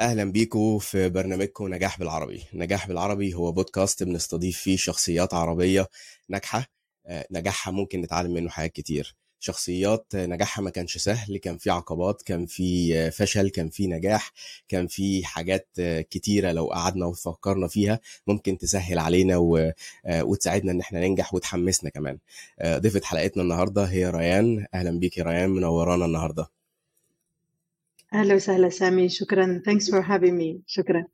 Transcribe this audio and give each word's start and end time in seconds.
أهلا 0.00 0.24
بيكم 0.32 0.78
في 0.78 1.08
برنامجكم 1.08 1.74
نجاح 1.74 1.98
بالعربي. 1.98 2.42
نجاح 2.54 2.88
بالعربي 2.88 3.34
هو 3.34 3.52
بودكاست 3.52 4.02
بنستضيف 4.02 4.58
فيه 4.58 4.76
شخصيات 4.76 5.34
عربية 5.34 5.88
ناجحة 6.28 6.66
آه، 7.06 7.26
نجاحها 7.30 7.70
ممكن 7.72 8.00
نتعلم 8.00 8.34
منه 8.34 8.48
حاجات 8.50 8.72
كتير. 8.72 9.16
شخصيات 9.40 10.06
نجاحها 10.14 10.62
ما 10.62 10.70
كانش 10.70 10.98
سهل 10.98 11.36
كان 11.36 11.58
في 11.58 11.70
عقبات 11.70 12.22
كان 12.22 12.46
في 12.46 13.10
فشل 13.10 13.48
كان 13.50 13.68
في 13.68 13.86
نجاح 13.86 14.32
كان 14.68 14.86
في 14.86 15.24
حاجات 15.24 15.68
كتيرة 16.10 16.52
لو 16.52 16.66
قعدنا 16.66 17.06
وفكرنا 17.06 17.68
فيها 17.68 18.00
ممكن 18.26 18.58
تسهل 18.58 18.98
علينا 18.98 19.36
و... 19.36 19.72
وتساعدنا 20.10 20.72
إن 20.72 20.80
إحنا 20.80 21.00
ننجح 21.00 21.34
وتحمسنا 21.34 21.90
كمان. 21.90 22.18
ضيفة 22.64 23.00
حلقتنا 23.04 23.42
النهاردة 23.42 23.84
هي 23.84 24.10
ريان. 24.10 24.66
أهلا 24.74 24.98
بيك 24.98 25.18
يا 25.18 25.24
ريان 25.24 25.50
منورانا 25.50 26.04
النهاردة. 26.04 26.59
أهلا 28.14 28.34
وسهلا 28.34 28.68
سامي 28.68 29.08
شكرا. 29.08 29.62
Thanks 29.66 29.84
for 29.84 30.02
having 30.02 30.34
me. 30.38 30.62
شكرا. 30.66 31.06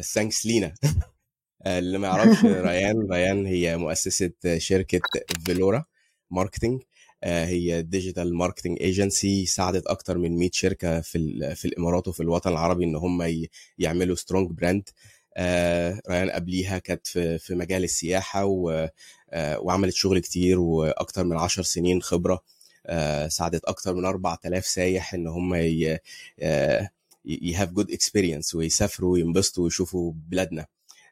Thanks 0.00 0.46
لينا. 0.46 0.74
اللي 1.66 1.98
ما 1.98 2.08
يعرفش 2.08 2.44
ريان. 2.68 3.08
ريان 3.12 3.46
هي 3.46 3.76
مؤسسة 3.76 4.30
شركة 4.58 5.00
فيلورا 5.46 5.84
marketing 6.30 6.82
هي 7.24 7.82
digital 7.82 8.34
marketing 8.34 8.78
agency 8.80 9.46
ساعدت 9.46 9.86
أكتر 9.86 10.18
من 10.18 10.38
100 10.38 10.50
شركة 10.52 11.00
في 11.00 11.54
في 11.54 11.64
الإمارات 11.64 12.08
وفي 12.08 12.20
الوطن 12.20 12.50
العربي 12.52 12.84
إن 12.84 12.96
هم 12.96 13.46
يعملوا 13.78 14.16
strong 14.16 14.50
brand 14.50 14.88
ريان 16.10 16.30
قبليها 16.30 16.78
كانت 16.78 17.06
في 17.06 17.38
في 17.38 17.54
مجال 17.54 17.84
السياحة 17.84 18.44
وعملت 19.36 19.94
شغل 19.94 20.18
كتير 20.18 20.60
وأكتر 20.60 21.24
من 21.24 21.36
10 21.36 21.62
سنين 21.62 22.02
خبرة. 22.02 22.53
ساعدت 23.28 23.64
أكتر 23.64 23.94
من 23.94 24.04
4000 24.04 24.66
سايح 24.66 25.14
إن 25.14 25.26
هم 25.26 25.54
ي 27.24 27.33
have 27.33 27.70
good 27.70 27.90
experience 27.90 28.54
ويسافروا 28.54 29.12
وينبسطوا 29.12 29.64
ويشوفوا 29.64 30.12
بلادنا. 30.28 30.66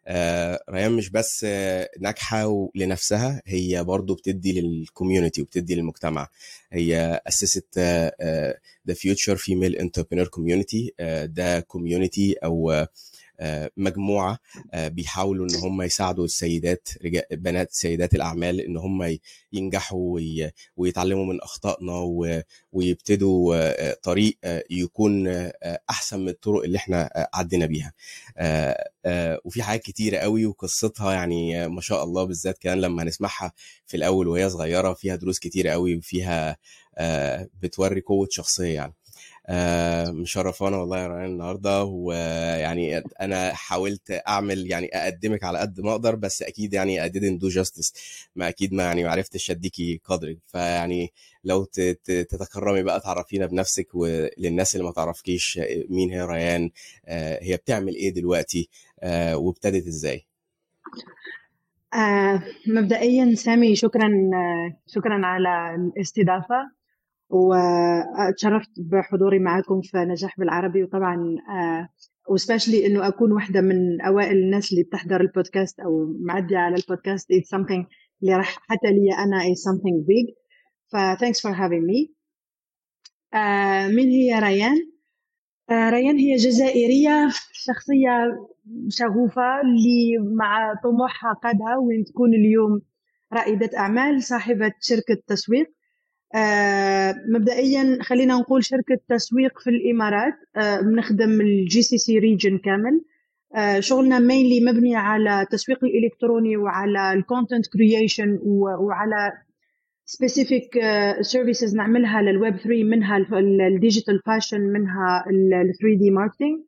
آه 0.06 0.64
ريان 0.70 0.92
مش 0.92 1.11
بس 1.11 1.45
آه 1.48 1.91
ناجحة 2.01 2.70
لنفسها 2.75 3.42
هي 3.47 3.84
برضو 3.84 4.14
بتدي 4.14 4.61
لل 4.61 4.75
community 4.75 5.43
وبتدي 5.42 5.75
للمجتمع. 5.75 6.29
هي 6.73 7.20
أسست 7.29 7.79
the 8.89 8.95
future 8.95 9.37
female 9.37 9.77
entrepreneur 9.77 10.29
community 10.29 10.93
ده 11.25 11.61
community 11.61 12.33
أو 12.45 12.86
مجموعة 13.77 14.39
بيحاولوا 14.75 15.47
إن 15.47 15.55
هم 15.55 15.83
يساعدوا 15.83 16.25
السيدات 16.25 16.89
بنات 17.33 17.73
سيدات 17.73 18.15
الأعمال 18.15 18.61
إن 18.61 18.77
هم 18.77 19.19
ينجحوا 19.53 20.19
ويتعلموا 20.77 21.25
من 21.27 21.41
أخطائنا 21.41 21.93
ويبتدوا 22.73 23.93
طريق 23.95 24.39
يكون 24.70 25.29
أحسن 25.91 26.20
من 26.20 26.29
الطرق 26.29 26.63
اللي 26.63 26.79
إحنا 26.79 27.29
عدينا 27.35 27.67
بيها. 27.67 27.93
وفي 29.45 29.63
حاجات 29.63 29.83
كتيرة 29.83 30.19
قوي 30.19 30.47
وقصتها 30.47 31.13
يعني 31.13 31.69
ما 31.69 31.81
شاء 31.81 32.05
الله 32.05 32.25
بالذات 32.25 32.59
كان 32.59 32.81
لما 32.81 33.03
هنسمعها 33.03 33.53
في 33.87 33.97
الأول 33.97 34.29
وهي 34.29 34.51
صغيرة 34.51 34.93
فيها 34.93 35.17
دروس 35.17 35.39
كتيرة 35.39 35.70
قوي 35.70 35.97
وفيها 35.97 36.57
بتوري 37.63 38.01
قوة 38.01 38.29
شخصية 38.31 38.75
يعني. 38.75 38.93
آه 38.93 39.02
مشرفانا 40.11 40.77
والله 40.77 40.98
يا 40.98 41.07
ريان 41.09 41.25
النهارده 41.25 41.85
ويعني 41.85 42.98
أنا 42.98 43.55
حاولت 43.55 44.23
أعمل 44.29 44.71
يعني 44.71 44.87
أقدمك 44.95 45.45
على 45.45 45.59
قد 45.59 45.81
ما 45.81 45.91
أقدر 45.93 46.15
بس 46.15 46.43
أكيد 46.43 46.73
يعني 46.75 47.09
I 47.09 47.12
didn't 47.12 47.41
do 47.45 47.55
justice. 47.55 47.93
ما 48.37 48.48
أكيد 48.48 48.73
ما 48.75 48.83
يعني 48.83 49.05
ما 49.05 49.11
عرفتش 49.11 49.51
أديكي 49.51 50.01
قدرك. 50.05 50.39
فيعني 50.47 51.13
لو 51.45 51.65
تتكرمي 52.05 52.83
بقى 52.83 53.01
تعرفينا 53.01 53.47
بنفسك 53.47 53.95
وللناس 53.95 54.75
اللي 54.77 54.87
ما 54.87 54.93
تعرفكيش 54.93 55.61
مين 55.89 56.11
هي 56.11 56.23
ريان 56.27 56.70
آه 57.07 57.39
هي 57.43 57.57
بتعمل 57.57 57.95
إيه 57.95 58.11
دلوقتي 58.15 58.69
آه 59.01 59.37
وابتدت 59.37 59.87
إزاي؟ 59.87 60.27
آه 61.95 62.43
مبدئيا 62.67 63.35
سامي 63.35 63.77
شكرا 63.77 64.11
شكرا 64.86 65.27
على 65.27 65.74
الاستضافة. 65.74 66.82
وتشرفت 67.33 68.70
بحضوري 68.77 69.39
معكم 69.39 69.81
في 69.81 69.98
نجاح 69.98 70.39
بالعربي. 70.39 70.83
وطبعا 70.85 71.37
وسبيشلي 72.31 72.87
إنه 72.87 73.09
أكون 73.09 73.33
واحدة 73.33 73.61
من 73.61 74.01
أوائل 74.01 74.37
الناس 74.37 74.73
اللي 74.73 74.83
بتحضر 74.85 75.20
البودكاست 75.20 75.81
أو 75.81 76.17
معديه 76.21 76.59
على 76.59 76.75
البودكاست 76.77 77.33
it's 77.33 77.59
something 77.59 77.85
اللي 78.23 78.37
راح 78.37 78.48
حتى 78.69 78.89
لي 78.91 79.15
أنا 79.19 79.42
is 79.42 79.59
something 79.69 80.05
big. 80.07 80.35
ف 80.92 80.97
thanks 81.25 81.41
for 81.41 81.55
having 81.55 81.85
me. 81.91 82.11
uh, 83.35 83.95
مين 83.97 84.09
هي 84.09 84.39
ريان؟ 84.39 84.77
uh, 85.71 85.73
ريان 85.92 86.17
هي 86.17 86.37
جزائرية 86.37 87.29
شخصية 87.53 88.11
شغوفة 88.89 89.61
اللي 89.61 90.19
مع 90.37 90.75
طموحها 90.85 91.33
قادها 91.33 91.77
وين 91.77 92.05
تكون 92.05 92.35
اليوم 92.35 92.81
رائدة 93.33 93.79
أعمال 93.79 94.23
صاحبة 94.23 94.73
شركة 94.81 95.23
تسويق. 95.27 95.67
آه 95.67 95.73
مبدئيا 97.29 97.98
خلينا 98.03 98.35
نقول 98.35 98.65
شركة 98.65 98.98
تسويق 99.09 99.61
في 99.61 99.70
الإمارات 99.70 100.35
آه 100.57 100.81
بنخدم 100.81 101.41
ال 101.41 101.83
GCC 101.83 102.19
region 102.19 102.58
كامل. 102.59 103.01
آه 103.57 103.81
شغلنا 103.81 104.19
mainly 104.19 104.61
مبني 104.61 104.97
على 104.97 105.41
التسويق 105.42 105.85
الإلكتروني 105.85 106.57
وعلى 106.57 107.13
ال 107.13 107.19
content 107.19 107.67
creation 107.73 108.39
وعلى 108.81 109.33
specific 110.05 110.79
services 111.20 111.77
نعملها 111.77 112.23
للويب 112.23 112.57
3 112.57 112.85
منها 112.85 113.17
ال 113.69 113.75
digital 113.75 114.20
fashion 114.27 114.61
منها 114.61 115.25
ال 115.31 115.73
3D 115.80 116.11
marketing 116.11 116.58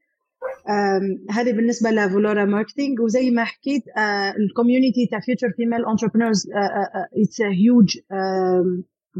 هذه 1.30 1.52
بالنسبة 1.52 1.90
لفولورا 1.90 2.44
marketing 2.44 3.00
وزي 3.00 3.30
ما 3.30 3.44
حكيت 3.44 3.82
ال 4.38 4.45
community 4.45 5.06
تاع 5.10 5.20
future 5.20 5.50
female 5.56 5.86
entrepreneurs 5.86 6.46
it's 7.22 7.42
huge 7.42 7.98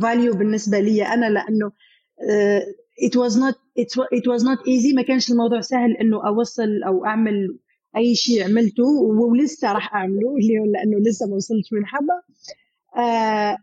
value 0.02 0.34
بالنسبة 0.34 0.78
لي 0.78 1.02
أنا 1.06 1.26
لأنه 1.26 1.72
was 3.16 3.36
not 3.36 3.56
it, 3.78 3.90
it 4.18 4.26
was 4.26 4.42
not 4.42 4.60
easy. 4.66 4.94
ما 4.94 5.02
كانش 5.02 5.30
الموضوع 5.30 5.60
سهل 5.60 5.96
إنه 5.96 6.26
أوصل 6.26 6.82
أو 6.86 7.06
أعمل 7.06 7.58
أي 7.96 8.14
شيء 8.14 8.44
عملته 8.44 8.84
ولسه 8.84 9.72
راح 9.72 9.94
أعمله 9.94 10.38
لأنه 10.72 10.98
لسه 11.08 11.26
ما 11.26 11.34
وصلتش 11.34 11.68
حابه 11.84 12.14
uh, 12.96 13.60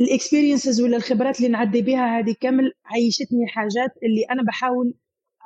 ال 0.00 0.07
experiences 0.07 0.80
ولا 0.80 0.96
الخبرات 0.96 1.36
اللي 1.38 1.48
نعدي 1.48 1.82
بها 1.82 2.18
هذه 2.18 2.34
كامل 2.40 2.72
عيشتني 2.84 3.46
حاجات 3.46 3.90
اللي 4.02 4.22
أنا 4.30 4.42
بحاول 4.42 4.94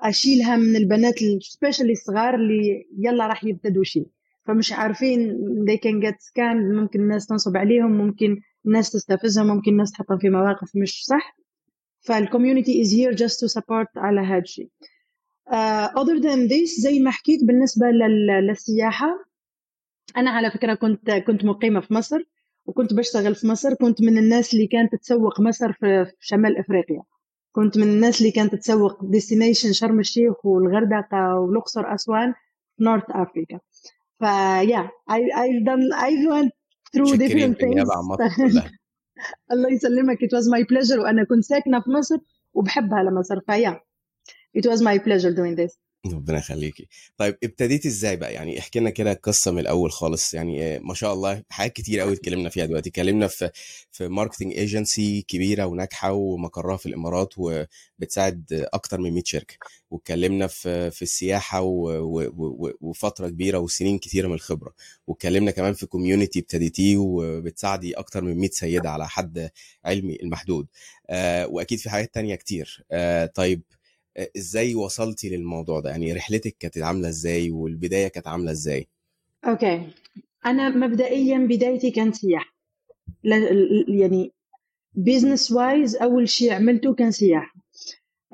أشيلها 0.03 0.57
من 0.57 0.77
البنات 0.77 1.15
specially 1.41 1.93
الصغار 1.93 2.35
اللي 2.35 2.87
يلا 2.99 3.27
راح 3.27 3.45
يبتدوا 3.45 3.85
شيء. 3.85 4.07
فمش 4.47 4.73
عارفين 4.73 5.39
they 5.71 5.77
can 5.77 6.07
get 6.07 6.15
scammed 6.15 6.75
ممكن 6.75 7.01
الناس 7.01 7.27
تنصب 7.27 7.57
عليهم 7.57 7.91
ممكن 7.91 8.41
الناس 8.67 8.91
تستفزها 8.91 9.45
ممكن 9.45 9.71
الناس 9.73 9.93
تحطهم 9.93 10.19
في 10.19 10.31
مواقف 10.31 10.71
مش 10.77 11.05
صح. 11.07 11.37
فال 12.01 12.16
community 12.16 12.85
is 12.85 12.87
here 12.89 13.17
just 13.19 13.35
to 13.35 13.61
support 13.61 13.87
على 13.97 14.21
هذا 14.21 14.39
الشيء. 14.39 14.69
other 16.01 16.21
than 16.23 16.49
this 16.51 16.81
زي 16.81 16.99
ما 17.01 17.11
حكيت 17.11 17.45
بالنسبة 17.45 17.87
للسياحة 17.87 19.25
أنا 20.17 20.31
على 20.31 20.51
فكرة 20.51 20.75
كنت 20.75 21.11
كنت 21.11 21.45
مقيمة 21.45 21.81
في 21.81 21.95
مصر 21.95 22.19
وكنت 22.67 22.95
بشتغل 22.95 23.35
في 23.35 23.47
مصر. 23.47 23.75
كنت 23.75 24.03
من 24.03 24.19
الناس 24.19 24.55
اللي 24.55 24.67
كانت 24.67 24.95
تسوق 24.95 25.41
مصر 25.41 25.73
في 25.73 26.07
شمال 26.21 26.59
أفريقيا. 26.59 27.03
كنت 27.53 27.79
من 27.79 27.85
الناس 27.89 28.21
اللي 28.21 28.33
كانت 28.33 28.55
تسوق 28.55 29.05
destination 29.05 29.73
شرم 29.73 30.01
الشيخ 30.01 30.47
والغردقة 30.47 31.35
والأقصر 31.41 31.95
أسوان 31.95 32.33
في 32.77 32.85
north 32.85 33.03
Africa 33.11 33.61
ف 34.19 34.33
yeah 34.33 34.89
I, 35.11 35.15
I've 35.15 35.65
done 35.67 35.93
I 36.01 36.11
went 36.33 36.51
through 36.95 37.17
different 37.17 37.59
things 37.59 37.91
الله 39.53 39.69
يسلمك 39.73 40.19
it 40.25 40.31
was 40.33 40.49
my 40.49 40.65
pleasure 40.65 40.99
وأنا 40.99 41.25
كنت 41.25 41.45
ساكنة 41.45 41.81
في 41.81 41.91
مصر 41.91 42.19
وبحبها 42.55 43.03
لمصر 43.03 43.41
ف 43.41 43.49
yeah 43.49 43.81
it 44.59 44.67
was 44.71 44.81
my 44.81 44.99
pleasure 44.99 45.33
doing 45.35 45.57
this 45.57 45.84
ربنا 46.13 46.39
يخليكي. 46.39 46.89
طيب 47.17 47.39
ابتديتي 47.45 47.89
إزاي 47.89 48.17
بقى؟ 48.17 48.35
يعني 48.35 48.59
احكي 48.59 48.79
لنا 48.81 48.91
كده 48.91 49.13
القصة 49.13 49.51
من 49.53 49.59
الأول 49.59 49.93
خالص. 49.93 50.35
يعني 50.35 50.79
ما 50.79 50.95
شاء 50.95 51.13
الله 51.15 51.43
حاجات 51.51 51.73
كتير 51.73 52.01
قوي 52.01 52.13
اتكلمنا 52.13 52.49
فيها 52.49 52.65
دلوقتي. 52.67 52.89
اتكلمنا 52.89 53.27
في 53.27 53.51
في 53.93 54.09
marketing 54.09 54.53
agency 54.53 55.23
كبيرة 55.23 55.65
وناجحة 55.67 56.13
ومقرها 56.13 56.77
في 56.77 56.87
الإمارات 56.87 57.35
وبتساعد 57.37 58.69
أكتر 58.75 59.01
من 59.01 59.13
100 59.13 59.23
شركة. 59.27 59.55
واتكلمنا 59.91 60.47
في 60.47 60.91
في 60.91 61.03
السياحة 61.03 61.61
وفترة 62.81 63.29
كبيرة 63.29 63.59
وسنين 63.59 63.99
كتيرة 63.99 64.29
من 64.29 64.35
الخبرة. 64.35 64.75
واتكلمنا 65.07 65.51
كمان 65.51 65.73
في 65.75 65.87
community 65.87 66.39
ابتديتيه 66.39 66.97
وبتساعدي 66.97 67.93
أكتر 67.95 68.25
من 68.25 68.37
100 68.39 68.51
سيدة 68.51 68.91
على 68.91 69.09
حد 69.09 69.51
علمي 69.85 70.17
المحدود. 70.23 70.67
آه 71.11 71.47
وأكيد 71.47 71.79
في 71.79 71.91
حاجات 71.91 72.15
تانية 72.15 72.35
كتير. 72.35 72.85
آه 72.93 73.27
طيب 73.27 73.63
إزاي 74.37 74.75
وصلتي 74.75 75.37
للموضوع 75.37 75.81
ده؟ 75.81 75.91
يعني 75.91 76.13
رحلتك 76.13 76.57
كانت 76.59 76.79
عاملة 76.79 77.09
إزاي؟ 77.09 77.51
والبداية 77.51 78.09
كانت 78.09 78.27
عاملة 78.27 78.51
إزاي؟ 78.51 78.89
okay. 79.45 79.89
أنا 80.47 80.69
مبدئيا 80.69 81.39
بدايتي 81.39 81.91
كانت 81.91 82.15
سياحة. 82.15 82.55
يعني 83.89 84.33
business 84.95 85.53
wise 85.53 85.97
أول 85.97 86.29
شيء 86.29 86.53
عملته 86.53 86.95
كان 86.95 87.11
سياحة. 87.11 87.55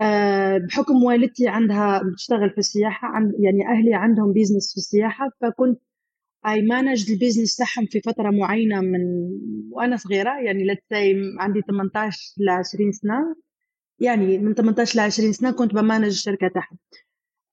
آه، 0.01 0.59
بحكم 0.59 1.05
والدتي 1.05 1.49
عندها 1.49 2.03
بتشتغل 2.13 2.51
في 2.51 2.59
السياحة 2.59 3.09
عند 3.09 3.33
يعني 3.39 3.67
أهلي 3.67 3.95
عندهم 3.95 4.33
business 4.33 4.73
في 4.73 4.77
السياحة 4.77 5.31
فكنت 5.41 5.81
I 6.47 6.63
manage 6.63 7.11
ال 7.11 7.16
business 7.16 7.57
تاعهم 7.57 7.87
في 7.87 8.01
فترة 8.01 8.31
معينة 8.31 8.81
من 8.81 9.01
وأنا 9.71 9.97
صغيرة 9.97 10.41
يعني 10.45 10.75
say 10.75 11.41
عندي 11.41 11.61
18 11.69 12.19
ل 12.39 12.49
20 12.49 12.93
سنة. 12.93 13.37
يعني 14.01 14.39
من 14.39 14.55
18 14.55 14.99
ل 14.99 15.01
20 15.01 15.33
سنة 15.33 15.51
كنت 15.51 15.75
ب 15.75 15.79
manage 15.79 16.05
الشركة 16.05 16.49
تاعهم 16.49 16.79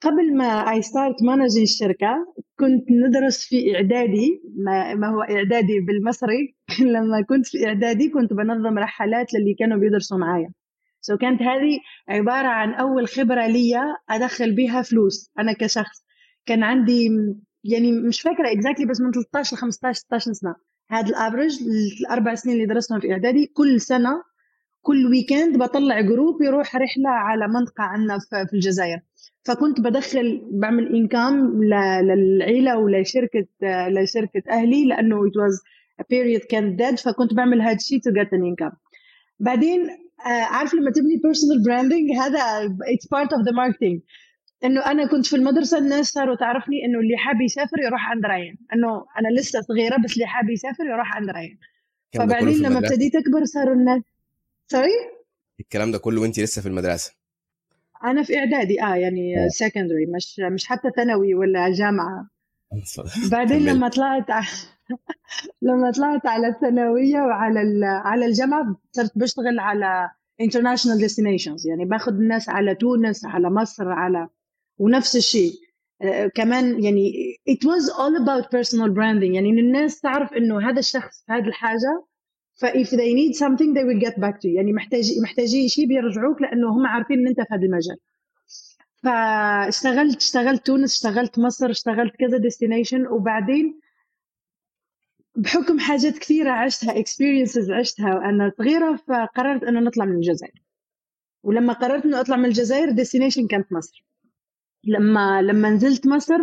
قبل 0.01 0.37
ما 0.37 0.71
I 0.71 0.81
start 0.81 1.23
managing 1.23 1.61
الشركة 1.61 2.33
كنت 2.59 2.91
ندرس 2.91 3.45
في 3.45 3.75
إعدادي 3.75 4.41
ما, 4.65 4.95
ما 4.95 5.07
هو 5.07 5.21
إعدادي 5.21 5.79
بالمصري 5.79 6.55
لما 6.93 7.21
كنت 7.29 7.47
في 7.47 7.67
إعدادي 7.67 8.09
كنت 8.09 8.33
بنظم 8.33 8.77
رحلات 8.79 9.33
للي 9.33 9.53
كانوا 9.59 9.77
بيدرسوا 9.77 10.17
معايا. 10.17 10.51
so 11.01 11.15
so 11.15 11.17
كانت 11.17 11.41
هذه 11.41 11.79
عبارة 12.09 12.47
عن 12.47 12.73
أول 12.73 13.07
خبرة 13.07 13.47
لي 13.47 13.95
أدخل 14.09 14.55
بها 14.55 14.81
فلوس 14.81 15.31
أنا 15.39 15.53
كشخص. 15.53 16.05
كان 16.45 16.63
عندي 16.63 17.09
يعني 17.63 17.91
مش 17.91 18.21
فاكرة 18.21 18.51
exactly 18.51 18.85
بس 18.85 19.01
من 19.01 19.11
13 19.11 19.55
ل 19.55 19.59
15 19.59 19.99
16 19.99 20.33
سنة. 20.33 20.55
هذا 20.89 21.09
ال 21.09 21.15
average 21.16 21.59
الأربع 22.01 22.35
سنين 22.35 22.55
اللي 22.55 22.65
درستهم 22.65 22.99
في 22.99 23.11
إعدادي 23.11 23.45
كل 23.53 23.81
سنة 23.81 24.23
كل 24.87 25.05
weekend 25.05 25.57
بطلع 25.57 26.01
group 26.01 26.41
يروح 26.41 26.75
رحلة 26.75 27.09
على 27.09 27.47
منطقة 27.47 27.83
عندنا 27.83 28.17
في 28.49 28.53
الجزائر. 28.53 28.99
فكنت 29.45 29.81
بدخل 29.81 30.41
بعمل 30.51 30.95
income 30.95 31.63
للعيلة 32.03 32.77
ولشركة 32.77 33.47
لشركة 33.63 34.43
أهلي 34.49 34.85
لأنه 34.85 35.15
it 35.15 35.33
was 35.41 35.55
a 36.01 36.03
period 36.03 36.47
كان 36.49 36.77
dead 36.77 37.03
فكنت 37.03 37.33
بعمل 37.33 37.61
هذا 37.61 37.75
الشيء 37.75 37.99
to 37.99 38.11
get 38.11 38.27
an 38.27 38.41
income. 38.51 38.75
بعدين 39.39 39.87
عارف 40.25 40.73
لما 40.73 40.91
تبني 40.91 41.15
personal 41.27 41.59
branding 41.67 42.19
هذا 42.19 42.67
it's 42.67 43.07
part 43.17 43.29
of 43.37 43.41
the 43.45 43.51
marketing. 43.53 43.99
إنه 44.63 44.91
أنا 44.91 45.07
كنت 45.07 45.25
في 45.25 45.35
المدرسة 45.35 45.77
الناس 45.77 46.05
صاروا 46.05 46.35
تعرفني 46.35 46.85
إنه 46.85 46.99
اللي 46.99 47.17
حاب 47.17 47.41
يسافر 47.41 47.79
يروح 47.79 48.11
عند 48.11 48.25
ريان. 48.25 48.55
إنه 48.73 49.05
أنا 49.19 49.39
لسه 49.39 49.61
صغيرة 49.61 49.97
بس 50.03 50.13
اللي 50.13 50.25
حاب 50.25 50.49
يسافر 50.49 50.85
يروح 50.85 51.15
عند 51.15 51.29
ريان. 51.29 51.57
فبعدين 52.13 52.57
لما 52.63 52.79
ابتديت 52.79 53.15
أكبر 53.15 53.45
صاروا 53.45 53.75
الناس 53.75 54.01
sorry 54.71 54.91
الكلام 55.59 55.91
ده 55.91 55.97
كله 55.97 56.21
وانت 56.21 56.39
لسه 56.39 56.61
في 56.61 56.67
المدرسة. 56.67 57.13
أنا 58.03 58.23
في 58.23 58.37
إعدادي 58.37 58.83
آه 58.83 58.95
يعني 58.95 59.49
secondary 59.49 60.05
مش 60.05 60.39
مش 60.39 60.67
حتى 60.67 60.89
ثانوي 60.95 61.33
ولا 61.33 61.71
جامعة. 61.71 62.29
بعدين 63.31 63.65
لما 63.65 63.89
طلعت 63.89 64.25
لما 65.67 65.91
طلعت 65.91 66.25
على 66.25 66.47
الثانوية 66.47 67.19
وعلى 67.19 67.85
على 67.85 68.25
الجامعة 68.25 68.75
صرت 68.91 69.17
بشتغل 69.17 69.59
على 69.59 70.09
international 70.41 71.01
destinations 71.01 71.67
يعني 71.67 71.85
باخذ 71.85 72.11
الناس 72.11 72.49
على 72.49 72.75
تونس 72.75 73.25
على 73.25 73.49
مصر 73.49 73.91
على 73.91 74.29
ونفس 74.77 75.15
الشيء. 75.15 75.51
uh, 76.03 76.27
كمان 76.35 76.83
يعني 76.83 77.11
it 77.49 77.63
was 77.63 77.89
all 77.89 78.23
about 78.23 78.45
personal 78.45 78.89
branding 78.89 79.33
يعني 79.35 79.49
إن 79.49 79.59
الناس 79.59 79.99
تعرف 79.99 80.33
إنه 80.33 80.69
هذا 80.69 80.79
الشخص 80.79 81.23
هذه 81.29 81.47
الحاجة 81.47 82.05
ف 82.57 82.65
if 82.65 82.89
they 82.89 83.13
need 83.13 83.33
something 83.35 83.73
they 83.73 83.83
will 83.83 83.99
get 84.07 84.15
back 84.19 84.39
to 84.41 84.47
you. 84.47 84.55
يعني 84.55 84.73
محتاج 84.73 85.11
محتاجين 85.21 85.67
شيء 85.67 85.87
بيرجعوك 85.87 86.41
لأنه 86.41 86.69
هم 86.69 86.87
عارفين 86.87 87.19
إن 87.19 87.27
أنت 87.27 87.41
في 87.41 87.47
هذا 87.51 87.61
المجال. 87.65 87.97
فاشتغلت 89.03 90.15
اشتغلت 90.17 90.65
تونس 90.65 90.93
اشتغلت 90.93 91.39
مصر 91.39 91.69
اشتغلت 91.69 92.15
كذا 92.15 92.37
ديستنيشن 92.37 93.07
وبعدين 93.07 93.79
بحكم 95.35 95.79
حاجات 95.79 96.17
كثيرة 96.17 96.51
عشتها 96.51 96.93
experiences 97.03 97.71
عشتها 97.71 98.15
وأنا 98.15 98.51
صغيرة 98.57 98.95
فقررت 98.95 99.63
أنه 99.63 99.79
نطلع 99.79 100.05
من 100.05 100.15
الجزائر. 100.15 100.63
ولما 101.43 101.73
قررت 101.73 102.05
أنه 102.05 102.19
أطلع 102.19 102.35
من 102.35 102.45
الجزائر 102.45 102.95
destination 102.95 103.47
كانت 103.47 103.73
مصر. 103.73 104.05
لما 104.83 105.41
لما 105.41 105.69
نزلت 105.69 106.07
مصر 106.07 106.37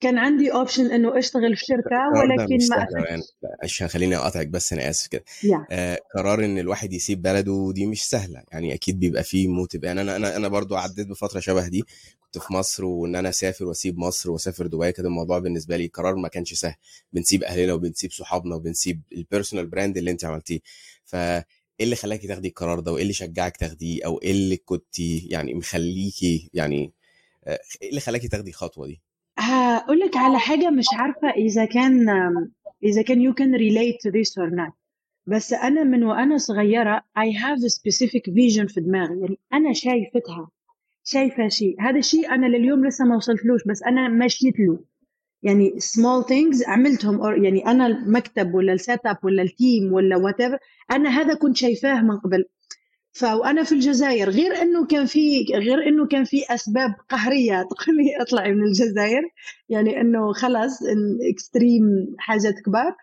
كان 0.00 0.18
عندي 0.18 0.52
option 0.52 0.90
إنه 0.92 1.18
أشتغل 1.18 1.56
في 1.56 1.64
شركة 1.64 1.96
ولكن 2.18 2.58
ما 2.70 2.86
يعني. 3.08 3.22
عشان 3.62 3.88
خليني 3.88 4.16
أقاطعك 4.16 4.46
بس 4.48 4.72
أنا 4.72 4.90
آسف 4.90 5.06
كده. 5.06 5.24
yeah. 5.42 5.66
آه 5.70 5.98
قرار 6.14 6.44
إن 6.44 6.58
الواحد 6.58 6.92
يسيب 6.92 7.22
بلده 7.22 7.72
دي 7.74 7.86
مش 7.86 8.04
سهلة 8.08 8.42
يعني 8.52 8.74
أكيد 8.74 9.00
بيبقى 9.00 9.24
فيه 9.24 9.48
موتيف 9.48 9.82
يعني 9.82 10.00
أنا 10.00 10.16
أنا 10.16 10.36
أنا 10.36 10.48
برضو 10.48 10.76
عديت 10.76 11.06
بفترة 11.06 11.40
شبه 11.40 11.68
دي 11.68 11.84
كنت 12.20 12.38
في 12.44 12.52
مصر 12.52 12.84
وإن 12.84 13.16
أنا 13.16 13.28
أسافر 13.28 13.64
وأسيب 13.64 13.98
مصر 13.98 14.30
وأسافر 14.30 14.66
دبي 14.66 14.92
كده 14.92 15.08
الموضوع 15.08 15.38
بالنسبة 15.38 15.76
لي 15.76 15.86
قرار 15.86 16.14
ما 16.16 16.28
كانش 16.28 16.54
سهل. 16.54 16.74
بنسيب 17.12 17.44
أهلنا 17.44 17.72
وبنسيب 17.72 18.12
صحابنا 18.12 18.54
وبنسيب 18.54 19.00
ال 19.12 19.18
personal 19.18 19.66
brand 19.66 19.96
اللي 19.96 20.10
أنت 20.10 20.24
عملتيه. 20.24 20.60
ف 21.04 21.16
إيه 21.16 21.84
اللي 21.84 21.96
خلاكي 21.96 22.26
تاخدي 22.26 22.48
القرار 22.48 22.80
ده؟ 22.80 22.92
وإيه 22.92 23.02
اللي 23.02 23.12
شجعك 23.12 23.56
تاخديه؟ 23.56 24.04
أو 24.06 24.20
إيه 24.22 24.30
اللي 24.30 24.56
كنت 24.56 24.98
يعني 25.30 25.54
مخليكي 25.54 26.50
يعني 26.54 26.92
إيه 27.82 27.88
اللي 27.88 28.00
خلاكي 28.00 28.28
تاخدي 28.28 28.50
الخطوة 28.50 28.86
دي؟ 28.86 29.00
هقول 29.38 30.00
لك 30.00 30.16
على 30.16 30.38
حاجة 30.38 30.70
مش 30.70 30.86
عارفة 30.92 31.30
إذا 31.30 31.64
كان 31.64 32.08
إذا 32.84 33.02
كان 33.02 33.30
you 33.30 33.34
can 33.34 33.52
relate 33.58 33.96
to 34.04 34.10
this 34.12 34.42
or 34.42 34.50
not. 34.50 34.72
بس 35.26 35.52
أنا 35.52 35.84
من 35.84 36.04
وأنا 36.04 36.36
صغيرة 36.36 36.98
I 37.18 37.30
have 37.32 37.58
a 37.58 37.70
specific 37.70 38.22
vision 38.32 38.74
في 38.74 38.80
دماغي. 38.80 39.20
يعني 39.20 39.38
أنا 39.52 39.72
شايفتها 39.72 40.50
شايفة 41.04 41.48
شيء. 41.48 41.76
هذا 41.80 41.98
الشيء 41.98 42.34
أنا 42.34 42.46
لليوم 42.46 42.86
لسه 42.86 43.04
ما 43.04 43.16
وصلتلوش 43.16 43.60
بس 43.66 43.82
أنا 43.82 44.08
مشيت 44.08 44.54
له. 44.60 44.78
يعني 45.42 45.70
small 45.70 46.24
things 46.24 46.68
عملتهم 46.68 47.22
or 47.22 47.44
يعني 47.44 47.66
أنا 47.66 47.86
المكتب 47.86 48.54
ولا 48.54 48.72
ال 48.72 49.06
setup 49.06 49.16
ولا 49.22 49.42
ال 49.42 49.52
team 49.52 49.92
ولا 49.92 50.16
what 50.16 50.60
أنا 50.90 51.08
هذا 51.08 51.34
كنت 51.34 51.56
شايفاه 51.56 52.02
من 52.02 52.18
قبل. 52.18 52.44
فانا 53.12 53.62
في 53.62 53.72
الجزائر 53.72 54.30
غير 54.30 54.62
إنه 54.62 54.86
كان 54.86 55.06
في 55.06 55.44
غير 55.54 55.88
إنه 55.88 56.06
كان 56.06 56.24
في 56.24 56.44
أسباب 56.54 56.94
قهرية 57.08 57.62
تقولي 57.70 58.22
اطلعي 58.22 58.52
من 58.52 58.66
الجزائر. 58.66 59.22
يعني 59.68 60.00
إنه 60.00 60.32
خلاص 60.32 60.78
extreme 61.32 61.84
حاجات 62.18 62.54
كبار. 62.66 62.96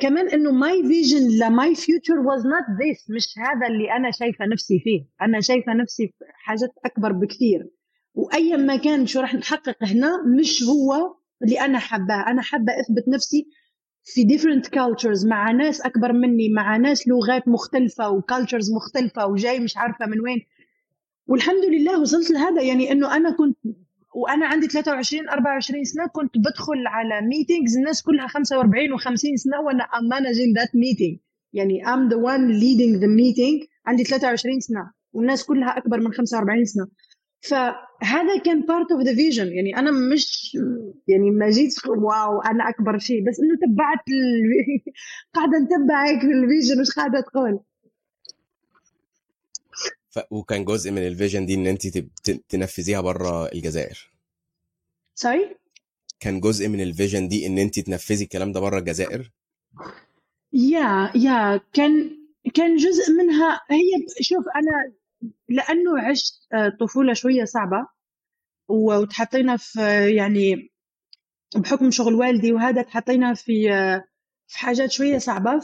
كمان 0.00 0.28
إنه 0.28 0.50
my 0.50 0.82
vision 0.82 1.38
ل 1.38 1.50
my 1.50 1.74
future 1.74 2.18
was 2.18 2.46
not 2.46 2.78
this 2.82 3.10
مش 3.10 3.26
هذا 3.38 3.66
اللي 3.66 3.92
أنا 3.92 4.10
شايفة 4.10 4.46
نفسي 4.46 4.80
فيه. 4.84 5.06
أنا 5.22 5.40
شايفة 5.40 5.74
نفسي 5.74 6.06
في 6.06 6.24
حاجات 6.34 6.70
أكبر 6.84 7.12
بكثير. 7.12 7.70
وايا 8.14 8.56
ما 8.56 8.76
كان 8.76 9.06
شو 9.06 9.20
راح 9.20 9.34
نحقق 9.34 9.76
هنا 9.84 10.10
مش 10.38 10.62
هو 10.62 11.16
اللي 11.42 11.60
أنا 11.60 11.78
حباه 11.78 12.24
أنا 12.26 12.42
حابة 12.42 12.72
أثبت 12.80 13.08
نفسي 13.08 13.46
في 14.08 14.24
different 14.24 14.64
cultures 14.64 15.26
مع 15.26 15.50
ناس 15.50 15.80
أكبر 15.80 16.12
مني 16.12 16.48
مع 16.48 16.76
ناس 16.76 17.08
لغات 17.08 17.48
مختلفة 17.48 18.10
و 18.10 18.17
cultures 18.17 18.72
مختلفة 18.72 19.26
وجاي 19.26 19.60
مش 19.60 19.76
عارفة 19.76 20.06
من 20.06 20.20
وين. 20.20 20.38
والحمد 21.26 21.64
لله 21.64 22.00
وصلت 22.00 22.30
لهذا 22.30 22.62
يعني 22.62 22.92
إنه 22.92 23.16
أنا 23.16 23.30
كنت 23.30 23.56
وأنا 24.14 24.46
عندي 24.46 24.66
23 24.66 25.28
24 25.28 25.84
سنة 25.84 26.06
كنت 26.06 26.38
بدخل 26.38 26.86
على 26.86 27.26
meetings 27.26 27.76
الناس 27.76 28.02
كلها 28.02 28.26
45 28.26 28.98
و50 28.98 29.14
سنة 29.14 29.60
وأنا 29.60 29.84
am 29.84 30.04
managing 30.08 30.58
that 30.58 30.74
meeting 30.74 31.18
يعني 31.52 31.88
am 31.88 32.08
the 32.08 32.16
one 32.16 32.48
leading 32.48 32.96
the 32.96 33.06
meeting 33.06 33.62
عندي 33.86 34.04
23 34.04 34.60
سنة 34.60 34.90
والناس 35.12 35.44
كلها 35.44 35.78
أكبر 35.78 36.00
من 36.00 36.12
45 36.12 36.64
سنة. 36.64 36.86
فهذا 37.40 38.38
كان 38.44 38.62
part 38.62 38.92
of 38.92 39.02
the 39.02 39.14
vision 39.14 39.52
يعني 39.52 39.76
أنا 39.76 39.90
مش 39.90 40.56
يعني 41.08 41.30
ما 41.30 41.50
جيت 41.50 41.86
wow 41.86 42.40
أنا 42.40 42.68
أكبر 42.68 42.98
شيء. 42.98 43.28
بس 43.28 43.40
إنه 43.40 43.56
تبعت 43.56 44.08
ال... 44.08 44.52
قاعدة 45.34 45.58
نتبعك 45.58 46.20
في 46.20 46.26
ال 46.26 46.34
vision 46.34 46.80
وش 46.80 46.90
قاعدة 46.90 47.20
تقول. 47.20 47.60
ف... 50.10 50.18
وكان 50.30 50.64
جزء 50.64 50.90
من 50.90 51.06
ال 51.06 51.12
vision 51.12 51.46
دي 51.46 51.54
إن 51.54 51.66
أنت 51.66 51.98
تنفذيها 52.48 53.00
بره 53.00 53.46
الجزائر. 53.52 54.10
sorry 55.14 55.56
كان 56.20 56.40
جزء 56.40 56.68
من 56.68 56.80
ال 56.80 56.87
vision 56.87 57.28
دي 57.28 57.46
إن 57.46 57.58
أنت 57.58 57.80
تنفذي 57.80 58.24
الكلام 58.24 58.52
ده 58.52 58.60
بره 58.60 58.78
الجزائر؟ 58.78 59.30
yeah 60.52 61.12
yeah 61.14 61.60
كان 61.72 62.10
كان 62.54 62.76
جزء 62.76 63.12
منها. 63.18 63.60
هي 63.70 64.06
شوف 64.20 64.44
أنا 64.56 64.92
لأنه 65.48 66.08
عشت 66.10 66.34
طفولة 66.80 67.12
شوية 67.12 67.44
صعبة 67.44 67.86
وتحطينا 68.68 69.56
في 69.56 69.80
يعني 70.16 70.70
بحكم 71.56 71.90
شغل 71.90 72.14
والدي 72.14 72.52
وهذا 72.52 72.82
تحطينا 72.82 73.34
في 73.34 73.68
في 74.48 74.58
حاجات 74.58 74.90
شوية 74.90 75.18
صعبة 75.18 75.58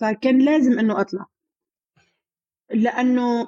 فكان 0.00 0.44
لازم 0.44 0.78
إنه 0.78 1.00
أطلع. 1.00 1.26
لأنه 2.70 3.46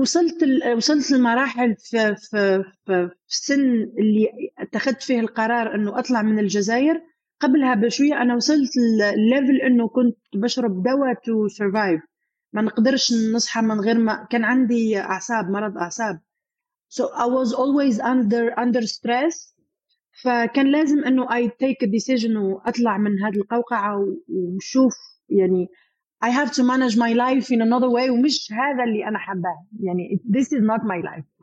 وصلت 0.00 0.34
وصلت 0.76 1.10
لمراحل 1.10 1.76
في 1.78 2.16
في 2.16 2.64
في 2.86 3.10
السن 3.28 3.62
اللي 3.98 4.28
اتخذت 4.58 5.02
فيه 5.02 5.20
القرار 5.20 5.74
إنه 5.74 5.98
أطلع 5.98 6.22
من 6.22 6.38
الجزائر. 6.38 7.02
قبلها 7.40 7.74
بشوية 7.74 8.22
أنا 8.22 8.34
وصلت 8.34 8.70
ل 9.14 9.22
level 9.22 9.60
إنه 9.66 9.88
كنت 9.88 10.16
بشرب 10.34 10.82
دواء 10.82 11.14
to 11.24 11.48
survive 11.48 12.00
ما 12.54 12.62
نقدرش 12.62 13.12
نصحى 13.34 13.60
من 13.62 13.80
غير 13.80 13.98
ما 13.98 14.26
كان 14.30 14.44
عندي 14.44 14.98
أعصاب 14.98 15.50
مرض 15.50 15.78
أعصاب. 15.78 16.20
So 16.88 17.02
I 17.14 17.26
was 17.26 17.52
always 17.52 18.00
under 18.00 18.58
under 18.58 18.86
stress. 18.86 19.54
فكان 20.22 20.66
لازم 20.66 21.04
إنه 21.04 21.26
I 21.26 21.48
take 21.48 21.86
a 21.86 21.90
decision 21.90 22.36
وأطلع 22.36 22.98
من 22.98 23.22
هذه 23.22 23.36
القوقعة 23.36 24.06
ونشوف 24.28 24.94
يعني 25.28 25.68
I 26.24 26.30
have 26.30 26.50
to 26.52 26.62
manage 26.62 26.96
my 26.96 27.12
life 27.12 27.50
in 27.50 27.60
another 27.60 27.90
way 27.90 28.10
ومش 28.10 28.52
هذا 28.52 28.84
اللي 28.84 29.08
أنا 29.08 29.18
حباه. 29.18 29.66
يعني 29.80 30.20
this 30.30 30.46
is 30.46 30.62
not 30.62 30.82
my 30.82 31.10
life. 31.10 31.33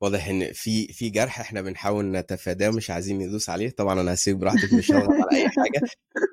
واضح 0.00 0.28
إن 0.28 0.52
في 0.52 0.86
في 0.92 1.10
جرح 1.10 1.40
إحنا 1.40 1.62
بنحاول 1.62 2.04
نتفاداه 2.12 2.70
مش 2.70 2.90
عايزين 2.90 3.18
ندوس 3.18 3.50
عليه. 3.50 3.70
طبعا 3.70 4.00
أنا 4.00 4.14
هسيب 4.14 4.38
براحتك 4.38 4.72
مش 4.72 4.90
هضغط 4.92 5.10
على 5.10 5.42
أي 5.42 5.48
حاجة. 5.48 5.80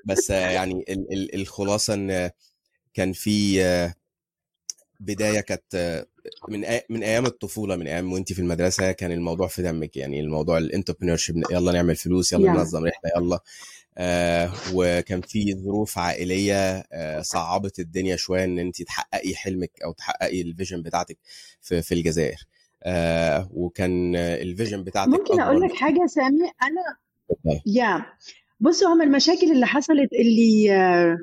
بس 0.05 0.29
يعني 0.29 0.85
ال 0.89 1.13
ال 1.13 1.35
الخلاصة 1.35 1.93
إن 1.93 2.29
كان 2.93 3.13
في 3.13 3.61
بداية 4.99 5.39
كانت 5.39 6.05
من 6.49 6.65
من 6.89 7.03
أيام 7.03 7.25
الطفولة 7.25 7.75
من 7.75 7.87
أيام 7.87 8.13
وانت 8.13 8.33
في 8.33 8.39
المدرسة 8.39 8.91
كان 8.91 9.11
الموضوع 9.11 9.47
في 9.47 9.61
دمك. 9.61 9.97
يعني 9.97 10.19
الموضوع 10.19 10.57
ال 10.57 10.62
entrepreneur 10.62 11.17
يلا 11.51 11.71
نعمل 11.71 11.95
فلوس 11.95 12.33
يلا 12.33 12.53
Yeah. 12.53 12.57
ننظم 12.57 12.85
رحلة 12.85 13.11
يلا. 13.17 13.39
آه 13.97 14.51
وكان 14.73 15.21
في 15.21 15.55
ظروف 15.55 15.97
عائلية 15.97 16.55
آه 16.91 17.21
صعبت 17.21 17.79
الدنيا 17.79 18.15
شوية 18.15 18.43
إن 18.43 18.59
انت 18.59 18.81
تحققي 18.81 19.35
حلمك 19.35 19.71
أو 19.85 19.91
تحققي 19.91 20.41
الفيجن 20.41 20.81
بتاعتك 20.81 21.17
في, 21.61 21.81
في 21.81 21.93
الجزائر. 21.93 22.47
آه 22.83 23.49
وكان 23.53 24.15
ال 24.15 24.25
vision 24.25 24.83
بتاعتك 24.83 25.09
ممكن 25.11 25.41
أقول 25.41 25.61
لك 25.61 25.75
حاجة 25.75 26.05
سامي 26.05 26.51
أنا. 26.63 26.97
يا 27.65 28.05
بصوا 28.59 28.93
هم 28.93 29.01
المشاكل 29.01 29.51
اللي 29.51 29.65
حصلت 29.65 30.13
اللي 30.13 30.75
آه، 30.75 31.17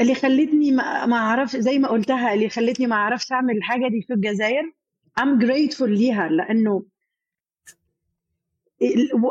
اللي 0.00 0.14
خلتني 0.14 0.72
ما 0.72 1.16
أعرفش 1.16 1.56
زي 1.56 1.78
ما 1.78 1.88
قلتها 1.88 2.34
اللي 2.34 2.48
خلتني 2.48 2.86
ما 2.86 2.96
أعرفش 2.96 3.32
أعمل 3.32 3.56
الحاجة 3.56 3.88
دي 3.88 4.02
في 4.02 4.12
الجزائر 4.12 4.72
I'm 5.20 5.42
grateful 5.44 5.82
ليها 5.82 6.28
لأنه 6.28 6.84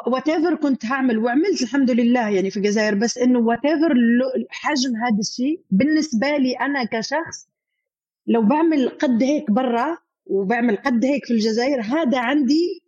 whatever 0.07 0.55
كنت 0.55 0.85
هعمل 0.85 1.17
وعملت 1.17 1.61
الحمد 1.61 1.91
لله 1.91 2.29
يعني 2.29 2.51
في 2.51 2.57
الجزائر 2.57 2.95
بس 2.95 3.17
إنه 3.17 3.39
whatever 3.39 3.93
حجم 4.49 4.95
هذا 4.95 5.19
الشيء 5.19 5.61
بالنسبة 5.71 6.37
لي 6.37 6.53
أنا 6.53 6.83
كشخص 6.83 7.47
لو 8.27 8.41
بعمل 8.41 8.89
قد 8.89 9.23
هيك 9.23 9.51
برا 9.51 9.97
وبعمل 10.25 10.77
قد 10.77 11.05
هيك 11.05 11.25
في 11.25 11.33
الجزائر 11.33 11.81
هذا 11.81 12.19
عندي 12.19 12.83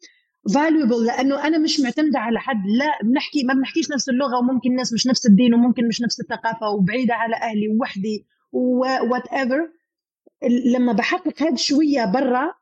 valuable 0.50 1.06
لأنه 1.08 1.48
أنا 1.48 1.58
مش 1.58 1.80
معتمدة 1.80 2.20
على 2.20 2.40
حد 2.40 2.64
لا 2.78 3.10
بنحكي 3.10 3.44
ما 3.44 3.54
بنحكيش 3.54 3.92
نفس 3.92 4.10
اللغة 4.10 4.38
وممكن 4.40 4.70
الناس 4.70 4.94
مش 4.94 5.08
نفس 5.08 5.26
الدين 5.26 5.54
وممكن 5.54 5.88
مش 5.88 6.02
نفس 6.02 6.20
الثقافة 6.20 6.70
وبعيدة 6.70 7.14
على 7.14 7.36
أهلي 7.36 7.68
ووحدي 7.68 8.26
whatever 9.12 9.70
لما 10.76 10.94
بحقق 10.94 11.44
هذا 11.44 11.56
شوية 11.56 12.06
برا 12.06 12.54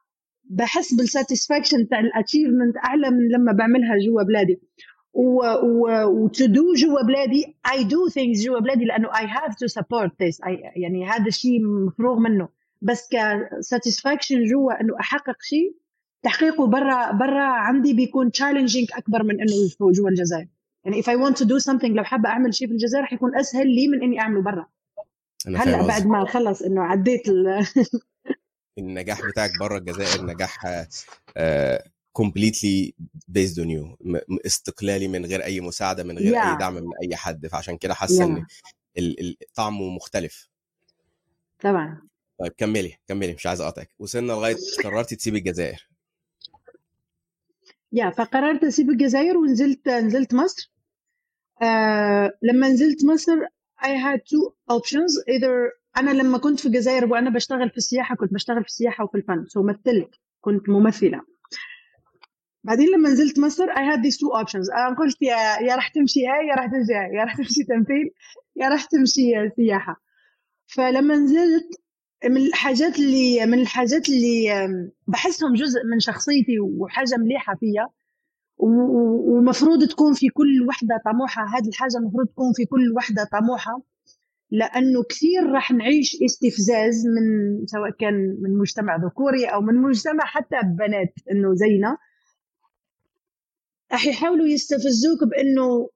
بحس 0.43 0.93
بال 0.93 1.06
satisfaction 1.06 1.87
تاع 1.87 1.99
ال 1.99 2.06
achievement 2.06 2.77
أعلى 2.85 3.09
من 3.09 3.27
لما 3.27 3.51
بعملها 3.51 3.95
جوا 4.05 4.23
بلادي. 4.23 4.61
و 5.13 5.45
to 5.45 6.09
do 6.09 6.73
جوا 6.73 7.01
بلادي 7.07 7.45
I 7.67 7.81
do 7.83 8.13
things 8.13 8.45
جوا 8.45 8.59
بلادي 8.59 8.85
لأنه 8.85 9.09
have 9.09 9.51
to 9.51 9.67
support 9.79 10.09
this 10.09 10.37
I 10.45 10.49
يعني 10.75 11.05
هذا 11.05 11.27
الشيء 11.27 11.59
مفروغ 11.87 12.19
منه. 12.19 12.47
بس 12.81 13.09
ك 13.11 13.21
satisfaction 13.21 14.43
جوا 14.43 14.81
إنه 14.81 14.99
أحقق 14.99 15.41
شيء 15.41 15.75
تحقيقه 16.23 16.67
برا 16.67 17.11
برا 17.11 17.43
عندي 17.43 17.93
بيكون 17.93 18.31
challenging 18.31 18.87
أكبر 18.93 19.23
من 19.23 19.41
إنه 19.41 19.91
جوا 19.91 20.09
الجزائر 20.09 20.47
يعني 20.85 21.03
if 21.03 21.05
I 21.05 21.09
want 21.09 21.35
to 21.37 21.45
do 21.45 21.71
something 21.71 21.85
لو 21.91 22.03
حابة 22.03 22.29
أعمل 22.29 22.53
شيء 22.53 22.67
في 22.67 22.73
الجزائر 22.73 23.05
حيكون 23.05 23.37
أسهل 23.37 23.67
لي 23.75 23.87
من 23.87 24.03
إني 24.03 24.19
أعمله 24.19 24.41
برا 24.41 24.67
هلأ 25.47 25.87
بعد. 25.87 26.05
ما 26.05 26.25
خلص 26.25 26.61
إنه 26.61 26.81
عديت 26.81 27.29
ال... 27.29 27.65
النجاح 28.79 29.21
بتاعك 29.27 29.51
بره 29.59 29.77
الجزائر 29.77 30.25
نجاح 30.25 30.85
completely 32.13 32.93
based 33.27 33.59
on 33.59 33.69
you 33.69 33.97
استقلالي 34.45 35.07
من 35.07 35.25
غير 35.25 35.43
أي 35.43 35.61
مساعدة 35.61 36.03
من 36.03 36.17
غير 36.17 36.33
Yeah. 36.33 36.45
اي 36.47 36.57
دعم 36.57 36.73
من 36.73 36.91
أي 37.03 37.15
حد 37.15 37.47
فعشان 37.47 37.77
كده 37.77 37.93
حاسه 37.93 38.25
Yeah. 38.25 38.45
إن 38.97 39.35
طعمه 39.55 39.89
مختلف 39.89 40.49
طبعا 41.59 42.01
طيب 42.41 42.51
كملي 42.57 42.97
كملي 43.07 43.33
مش 43.33 43.47
عايز 43.47 43.61
أقاطعك. 43.61 43.89
وصلنا 43.99 44.33
لغاية 44.33 44.55
قررتي 44.83 45.15
تسيبي 45.15 45.37
الجزائر. 45.37 45.87
يا 47.93 48.09
فقررت 48.09 48.63
أسيب 48.63 48.89
الجزائر 48.89 49.37
ونزلت 49.37 49.89
نزلت 49.89 50.33
مصر. 50.33 50.71
آه 51.61 52.31
لما 52.41 52.69
نزلت 52.69 53.05
مصر 53.05 53.37
I 53.81 53.89
had 54.05 54.19
two 54.19 54.75
options. 54.77 55.35
Either 55.35 55.81
أنا 55.97 56.11
لما 56.11 56.37
كنت 56.37 56.59
في 56.59 56.65
الجزائر 56.65 57.05
وأنا 57.05 57.29
بشتغل 57.29 57.69
في 57.69 57.77
السياحة 57.77 58.15
كنت 58.15 58.33
بشتغل 58.33 58.61
في 58.61 58.67
السياحة 58.67 59.03
وفي 59.03 59.17
الفن. 59.17 59.45
سو 59.47 59.63
مثلت 59.63 60.15
كنت 60.41 60.69
ممثلة. 60.69 61.21
بعدين 62.63 62.87
لما 62.95 63.09
نزلت 63.09 63.39
مصر 63.39 63.65
I 63.65 63.93
had 63.93 63.99
these 63.99 64.17
two 64.17 64.43
options. 64.43 64.73
أنا 64.73 64.95
قلت 64.95 65.21
يا 65.21 65.37
يا 65.61 65.75
راح 65.75 65.87
تمشي 65.87 66.27
هاي 66.27 66.47
يا 66.47 66.55
راح 66.55 66.65
تمشي 66.65 66.93
هاي 66.93 67.15
يا 67.15 67.23
راح 67.23 67.37
تمشي 67.37 67.63
تمثيل 67.63 68.11
يا 68.55 68.69
راح 68.69 68.85
تمشي 68.85 69.49
سياحة. 69.55 70.01
فلما 70.67 71.15
نزلت 71.15 71.80
من 72.25 72.37
الحاجات 72.37 72.99
اللي 72.99 73.45
من 73.45 73.59
الحاجات 73.59 74.09
اللي 74.09 74.67
بحسهم 75.07 75.53
جزء 75.53 75.79
من 75.91 75.99
شخصيتي 75.99 76.59
وحاجة 76.59 77.17
مليحة 77.17 77.55
فيا. 77.55 77.87
ومفروض 78.57 79.83
تكون 79.87 80.13
في 80.13 80.29
كل 80.29 80.67
وحدة 80.67 81.01
طموحة. 81.05 81.45
هذه 81.57 81.67
الحاجة 81.67 81.97
المفروض 81.97 82.27
تكون 82.27 82.53
في 82.55 82.65
كل 82.65 82.93
وحدة 82.95 83.23
طموحة 83.31 83.81
لأنه 84.51 85.03
كثير 85.03 85.43
راح 85.51 85.71
نعيش 85.71 86.17
استفزاز 86.25 87.07
من 87.07 87.65
سواء 87.65 87.89
كان 87.99 88.37
من 88.41 88.57
مجتمع 88.57 88.95
ذكوري 88.95 89.45
أو 89.45 89.61
من 89.61 89.75
مجتمع 89.75 90.25
حتى 90.25 90.55
بنات 90.63 91.13
إنه 91.31 91.53
زينا. 91.53 91.97
راح 93.91 94.05
يحاولوا 94.05 94.47
يستفزوك 94.47 95.23
بإنه 95.23 95.89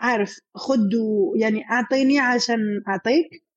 عارف 0.00 0.38
خد 0.54 0.90
يعني 1.36 1.64
أعطيني 1.70 2.18
عشان 2.18 2.58
أعطيك. 2.88 3.47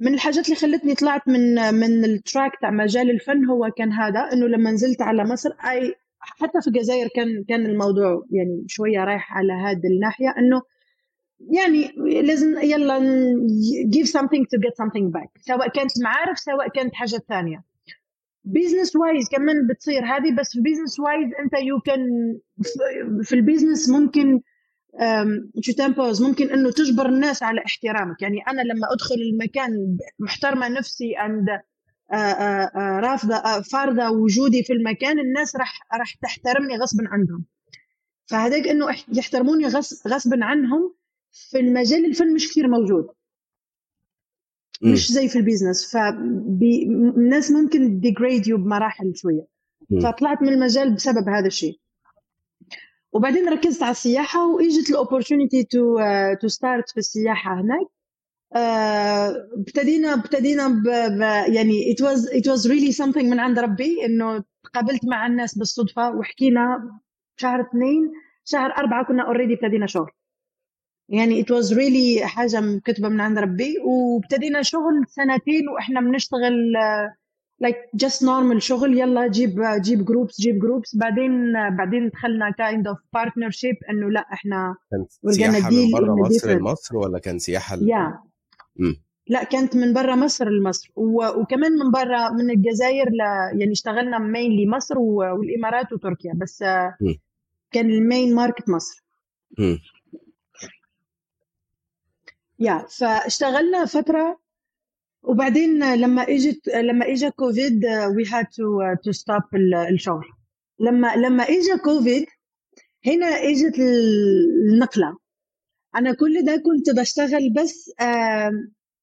من 0.00 0.14
الحاجات 0.14 0.44
اللي 0.44 0.56
خلتني 0.56 0.94
طلعت 0.94 1.28
من 1.28 1.74
من 1.74 2.04
التراك 2.04 2.52
تاع 2.60 2.70
مجال 2.70 3.10
الفن 3.10 3.44
هو 3.44 3.70
كان 3.76 3.92
هذا 3.92 4.20
إنه 4.32 4.46
لما 4.46 4.70
نزلت 4.70 5.02
على 5.02 5.24
مصر 5.24 5.50
أي 5.70 5.94
حتى 6.20 6.60
في 6.60 6.66
الجزائر 6.66 7.08
كان 7.14 7.44
كان 7.48 7.66
الموضوع 7.66 8.24
يعني 8.30 8.64
شوية 8.66 9.04
رايح 9.04 9.36
على 9.36 9.52
هذه 9.52 9.86
الناحية 9.94 10.34
إنه 10.38 10.62
يعني 11.50 11.92
لازم 12.22 12.58
يلا 12.58 12.98
give 13.94 14.06
something 14.06 14.42
to 14.52 14.58
get 14.58 14.74
something 14.84 15.12
back 15.18 15.40
سواء 15.40 15.68
كانت 15.68 15.90
معارف 16.02 16.38
سواء 16.38 16.68
كانت 16.68 16.94
حاجات 16.94 17.24
ثانية. 17.28 17.64
بيزنس 18.44 18.96
وايز 18.96 19.28
كمان 19.32 19.66
بتصير 19.66 20.04
هذه 20.04 20.34
بس 20.38 20.52
في 20.52 20.60
بيزنس 20.60 21.00
وايز 21.00 21.30
أنت 21.44 21.52
يو 21.62 21.80
كان 21.80 22.00
في 23.22 23.34
البيزنس 23.34 23.90
ممكن 23.90 24.40
شو 25.60 25.72
تمبوز 25.72 26.22
ممكن 26.22 26.50
إنه 26.50 26.70
تجبر 26.70 27.08
الناس 27.08 27.42
على 27.42 27.60
احترامك. 27.66 28.22
يعني 28.22 28.38
أنا 28.48 28.62
لما 28.62 28.92
أدخل 28.92 29.14
المكان 29.14 29.98
محترمة 30.18 30.68
نفسي 30.68 31.16
عند 31.16 31.46
رافضة 33.04 33.34
آه، 33.34 33.60
فارضة 33.60 34.10
وجودي 34.10 34.62
في 34.62 34.72
المكان 34.72 35.18
الناس 35.18 35.56
راح 35.56 35.80
راح 35.98 36.14
تحترمني 36.14 36.76
غصبا 36.76 37.04
عنهم. 37.08 37.44
فهذاك 38.26 38.68
إنه 38.68 38.86
يحترموني 39.12 39.66
غصب 39.66 40.08
غصبا 40.08 40.44
عنهم 40.44 40.94
في 41.32 41.60
المجال 41.60 42.04
الفن 42.04 42.34
مش 42.34 42.48
كثير 42.50 42.68
موجود. 42.68 43.06
مش 44.82 45.12
زي 45.12 45.28
في 45.28 45.38
ال 45.38 45.43
business. 45.43 45.92
فالناس 45.92 47.50
ممكن 47.50 48.00
degrade 48.00 48.46
you 48.46 48.56
بمراحل 48.56 49.12
شوية. 49.16 49.46
فطلعت 50.02 50.42
من 50.42 50.48
المجال 50.48 50.94
بسبب 50.94 51.28
هذا 51.28 51.46
الشيء. 51.46 51.80
وبعدين 53.18 53.48
ركزت 53.48 53.82
على 53.82 53.90
السياحة 53.90 54.46
وإجت 54.46 54.90
ال 54.90 54.96
opportunity 54.96 55.64
to 55.64 55.98
to 56.40 56.48
start 56.48 56.90
في 56.90 56.96
السياحة 56.96 57.60
هناك 57.60 57.86
آه، 58.56 59.48
ابتدينا 59.58 60.14
ابتدينا. 60.14 60.82
يعني 61.48 61.94
it 61.94 62.04
was 62.04 62.18
it 62.18 62.52
was 62.52 62.70
really 62.70 62.92
something 62.92 63.24
من 63.24 63.40
عند 63.40 63.58
ربي 63.58 64.04
إنه 64.04 64.44
تقابلت 64.64 65.04
مع 65.04 65.26
الناس 65.26 65.58
بالصدفة 65.58 66.10
وحكينا 66.10 66.90
شهر 67.36 67.60
اثنين 67.60 68.12
شهر 68.44 68.70
أربعة 68.70 69.04
كنا 69.04 69.26
already 69.26 69.54
ابتدينا 69.54 69.86
شغل 69.86 70.10
يعني 71.08 71.42
it 71.42 71.46
was 71.46 71.74
really 71.74 72.22
حاجة 72.22 72.60
مكتوبة 72.60 73.08
من 73.08 73.20
عند 73.20 73.38
ربي 73.38 73.78
وابتدينا 73.78 74.62
شغل 74.62 75.04
سنتين 75.08 75.68
وإحنا 75.68 76.00
بنشتغل 76.00 76.76
آه، 76.76 77.14
like 77.64 78.06
just 78.06 78.22
normal 78.22 78.58
شغل 78.58 78.98
يلا 78.98 79.26
جيب 79.26 79.60
جيب 79.80 80.04
groups 80.04 80.40
جيب 80.40 80.58
groups 80.58 80.96
بعدين 80.96 81.52
بعدين 81.76 82.08
دخلنا 82.08 82.50
kind 82.50 82.92
of 82.92 82.96
partnership 82.96 83.90
إنه 83.90 84.10
لا 84.10 84.20
إحنا 84.32 84.76
كانت 84.90 85.10
سياحة 85.30 85.70
من 85.70 85.94
آه 85.94 86.28
مصر 86.28 86.58
لمصر 86.58 86.96
ولا 86.96 87.18
كان 87.18 87.38
سياحة 87.38 87.76
يا 87.76 88.18
مم. 88.76 88.96
لا 89.26 89.44
كانت 89.44 89.76
من 89.76 89.92
برا 89.92 90.14
مصر 90.14 90.48
لمصر 90.48 90.90
وكمان 90.96 91.72
من 91.72 91.90
برا 91.90 92.30
من 92.30 92.50
الجزائر 92.50 93.08
ل... 93.08 93.20
يعني 93.60 93.72
اشتغلنا 93.72 94.18
mainly 94.18 94.66
مصر. 94.66 94.98
والإمارات 94.98 95.92
وتركيا 95.92 96.32
بس 96.36 96.62
مم. 97.00 97.18
كان 97.72 97.90
ال 97.90 97.99
main 97.99 98.34
market 98.34 98.68
مصر 98.68 99.04
مم. 99.58 99.78
yeah 102.58 102.86
فاشتغلنا 102.98 103.84
فترة 103.84 104.38
وبعدين 105.22 105.94
لما 105.94 106.22
اجت 106.22 106.68
لما 106.68 107.06
اجى 107.12 107.30
كوفيد 107.30 107.84
we 108.16 108.24
had 108.32 108.46
to 108.46 108.94
to 109.04 109.12
stop 109.12 109.42
الشغل. 109.92 110.24
لما 110.80 111.16
لما 111.16 111.42
اجى 111.44 111.78
كوفيد 111.84 112.26
هنا 113.06 113.26
اجت 113.26 113.78
النقلة. 113.78 115.16
أنا 115.96 116.14
كل 116.14 116.44
ده 116.44 116.56
كنت 116.56 116.90
بشتغل 117.00 117.52
بس 117.52 117.90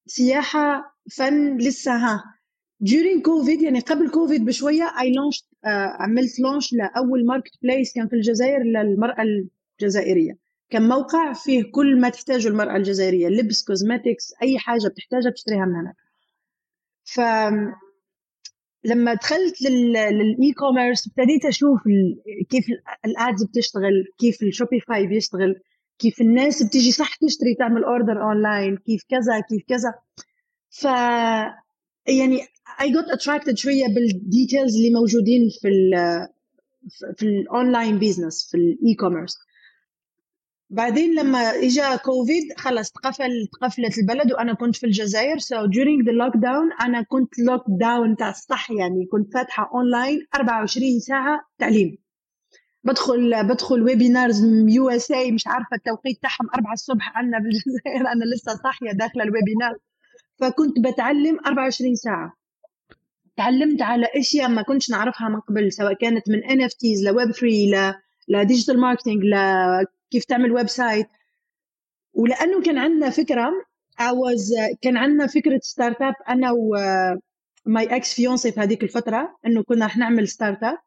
سياحة 0.05 0.95
fun 1.11 1.57
لسه 1.57 1.91
ها. 1.95 2.23
During 2.83 3.21
كوفيد 3.21 3.61
يعني 3.61 3.79
قبل 3.79 4.09
كوفيد 4.09 4.45
بشوية 4.45 4.83
I 5.01 5.13
launch 5.13 5.43
عملت 5.99 6.39
launch 6.39 6.73
لأول 6.73 7.25
marketplace 7.25 7.93
كان 7.93 8.07
في 8.07 8.15
الجزائر 8.15 8.63
للمرأة 8.63 9.23
الجزائرية. 9.81 10.37
كان 10.69 10.87
موقع 10.87 11.33
فيه 11.33 11.63
كل 11.71 11.99
ما 12.01 12.09
تحتاجه 12.09 12.47
المرأة 12.47 12.75
الجزائرية. 12.77 13.27
لبس 13.27 13.63
cosmetics 13.63 14.33
أي 14.41 14.59
حاجة 14.59 14.87
بتحتاجها 14.87 15.29
بتشتريها 15.29 15.65
من 15.65 15.75
هناك. 15.75 15.95
ف 17.05 17.19
لما 18.83 19.13
دخلت 19.13 19.61
لل 19.61 20.51
e-commerce 20.57 21.07
ابتديت 21.07 21.45
أشوف 21.45 21.81
كيف 22.49 22.65
ال 23.05 23.15
ads 23.15 23.43
بتشتغل 23.43 24.05
كيف 24.19 24.43
ال 24.43 24.51
Shopify 24.51 25.07
بيشتغل 25.07 25.55
كيف 25.99 26.21
الناس 26.21 26.63
بتيجي 26.63 26.91
صح 26.91 27.15
تشتري 27.15 27.55
تعمل 27.59 27.83
order 27.83 28.21
online 28.23 28.77
كيف 28.77 29.03
كذا 29.09 29.39
كيف 29.39 29.63
كذا. 29.67 29.93
ف 30.69 30.83
يعني 32.07 32.39
I 32.79 32.87
got 32.87 33.17
attracted 33.17 33.53
شوية 33.55 33.87
بال 33.87 34.07
details 34.07 34.75
اللي 34.75 34.89
موجودين 34.93 35.49
في 35.61 35.67
ال 35.67 35.91
في 37.17 37.25
ال 37.25 37.36
online 37.36 37.99
business 37.99 38.47
في 38.51 38.57
ال 38.57 38.95
e-commerce 38.95 39.37
بعدين 40.69 41.15
لما 41.15 41.39
اجى 41.39 41.97
كوفيد 42.05 42.43
خلص 42.57 42.91
تقفل 42.91 43.47
تقفلت 43.53 43.97
البلد 43.97 44.31
وأنا 44.31 44.53
كنت 44.53 44.75
في 44.75 44.85
الجزائر. 44.85 45.39
So 45.39 45.67
during 45.67 46.05
the 46.05 46.11
lockdown 46.11 46.85
أنا 46.85 47.01
كنت 47.01 47.39
lockdown 47.39 48.15
تاع 48.15 48.29
الصح 48.29 48.71
يعني 48.71 49.05
كنت 49.05 49.33
فاتحة 49.33 49.69
اونلاين 49.73 50.27
24 50.35 50.99
ساعة 50.99 51.41
تعليم. 51.57 51.97
بدخل 52.83 53.47
بدخل 53.47 53.81
webinars 53.81 54.45
USA 54.67 55.31
مش 55.31 55.47
عارفة 55.47 55.75
التوقيت 55.75 56.21
تاعهم 56.21 56.49
4 56.55 56.73
الصبح 56.73 57.17
عندنا 57.17 57.39
في 57.39 57.45
الجزائر 57.45 58.07
أنا 58.13 58.23
لسه 58.35 58.55
صاحية 58.63 58.91
داخلة 58.91 59.23
ال 59.23 59.30
webinar 59.30 59.75
فكنت 60.39 60.79
بتعلم 60.79 61.39
24 61.47 61.95
ساعة. 61.95 62.33
تعلمت 63.37 63.81
على 63.81 64.07
أشياء 64.15 64.49
ما 64.49 64.61
كنتش 64.61 64.89
نعرفها 64.89 65.29
من 65.29 65.39
قبل 65.39 65.71
سواء 65.71 65.93
كانت 65.93 66.29
من 66.29 66.43
NFTs 66.43 67.07
ل 67.07 67.13
Web 67.13 67.31
3 67.31 67.47
ل 67.47 67.93
ل 68.27 68.34
digital 68.34 68.79
marketing 68.79 69.23
لكيف 70.15 70.25
تعمل 70.25 70.51
website. 70.51 71.07
ولأنه 72.13 72.61
كان 72.61 72.77
عندنا 72.77 73.09
فكرة 73.09 73.51
was 73.99 74.77
كان 74.81 74.97
عندنا 74.97 75.27
فكرة 75.27 75.59
startup 75.63 76.13
أنا 76.29 76.51
و 76.51 76.75
my 77.65 77.95
ex 77.95 78.13
fiancé 78.13 78.51
في 78.51 78.59
هذيك 78.59 78.83
الفترة 78.83 79.37
إنه 79.45 79.63
كنا 79.63 79.85
رح 79.85 79.97
نعمل 79.97 80.27
startup 80.27 80.77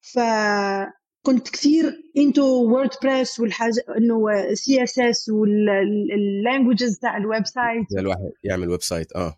فكنت 0.00 1.50
كثير 1.50 2.02
into 2.16 2.42
WordPress 2.42 3.40
والحاجة 3.40 3.84
إنه 3.98 4.54
CSS 4.54 5.28
وال 5.28 5.59
languages 5.59 6.98
تاع 6.98 7.16
ال 7.16 7.46
website. 7.46 7.86
الواحد 7.98 8.30
يعمل 8.44 8.68
website 8.68 9.12
آه. 9.16 9.34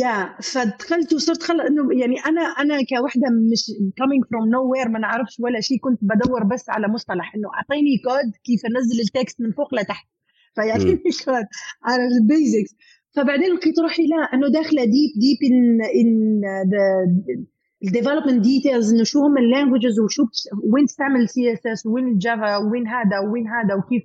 yeah 0.00 0.36
فدخلت 0.42 1.12
وصرت 1.12 1.42
خلص 1.42 1.60
إنه 1.60 2.00
يعني 2.00 2.16
أنا 2.26 2.40
أنا 2.40 2.78
كوحدة 2.90 3.28
مش 3.52 3.62
coming 4.00 4.22
from 4.28 4.44
nowhere 4.54 4.90
ما 4.90 4.98
نعرفش 4.98 5.36
ولا 5.40 5.60
شيء 5.60 5.78
كنت 5.80 5.98
بدور 6.02 6.44
بس 6.44 6.70
على 6.70 6.88
مصطلح 6.88 7.34
إنه 7.34 7.48
أعطيني 7.54 7.98
كود 8.04 8.32
كيف 8.44 8.60
أنزل 8.66 9.00
ال 9.00 9.08
text 9.08 9.40
من 9.40 9.52
فوق 9.52 9.74
لتحت. 9.74 10.06
مش 11.08 11.22
كود 11.24 11.46
على 11.84 12.02
ال 12.06 12.16
basics 12.16 12.76
فبعدين 13.14 13.54
لقيت 13.54 13.78
روحي 13.78 14.02
لا 14.02 14.16
إنه 14.34 14.48
داخلة 14.48 14.84
deep 14.84 15.10
deep 15.20 15.38
in 15.50 15.80
in 16.00 16.40
ال 17.84 17.89
development 17.89 18.44
details 18.44 18.94
إنه 18.94 19.04
شو 19.04 19.18
هم 19.20 19.38
ال 19.38 19.44
languages 19.44 20.00
وشو. 20.00 20.26
وين 20.72 20.86
تستعمل 20.86 21.28
CSS 21.28 21.86
وين 21.86 22.08
ال 22.08 22.18
Java 22.18 22.56
وين 22.56 22.88
هذا 22.88 23.18
وين 23.32 23.46
هذا 23.48 23.74
وكيف 23.74 24.02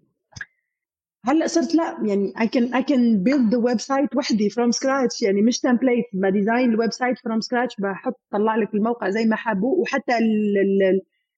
هلأ 1.28 1.48
صرت 1.48 1.76
لا 1.76 1.98
يعني 2.06 2.34
I 2.38 2.44
can 2.46 2.64
I 2.74 2.82
can 2.82 3.24
build 3.24 3.52
the 3.52 3.62
website 3.72 4.18
وحدي 4.18 4.50
from 4.50 4.72
scratch 4.78 5.22
يعني 5.22 5.42
مش 5.42 5.60
template 5.60 6.06
ب 6.14 6.22
design 6.22 6.70
ال 6.70 6.92
website 6.94 7.18
from 7.18 7.40
scratch 7.48 7.76
بحط 7.82 8.20
طلع 8.32 8.56
لك 8.56 8.74
الموقع 8.74 9.10
زي 9.10 9.26
ما 9.26 9.36
حابه 9.36 9.68
وحتى 9.68 10.12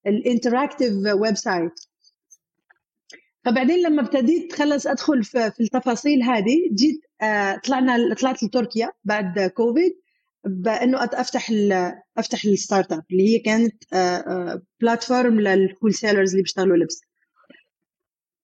ال 0.08 0.93
interactive 1.21 1.36
website 1.36 1.71
فبعدين 3.45 3.84
لما 3.88 4.02
ابتديت 4.02 4.54
خلص 4.54 4.88
أدخل 4.88 5.23
في, 5.23 5.52
في 5.52 5.63
التفاصيل 5.63 6.23
هذه 6.23 6.58
جيت 6.73 7.02
آه 7.21 7.56
طلعنا 7.56 8.13
طلعت 8.13 8.43
لتركيا 8.43 8.91
بعد 9.04 9.39
كوفيد 9.39 9.91
بأنه 10.45 11.04
أفتح 11.04 11.52
أفتح 12.17 12.45
ال 12.45 12.91
startup 12.91 13.04
اللي 13.12 13.30
هي 13.36 13.39
كانت 13.39 13.84
platform 14.82 15.39
لل 15.39 15.93
wholesalers 15.93 16.30
اللي 16.32 16.41
بيشتغلوا 16.43 16.78
لبس. 16.78 17.02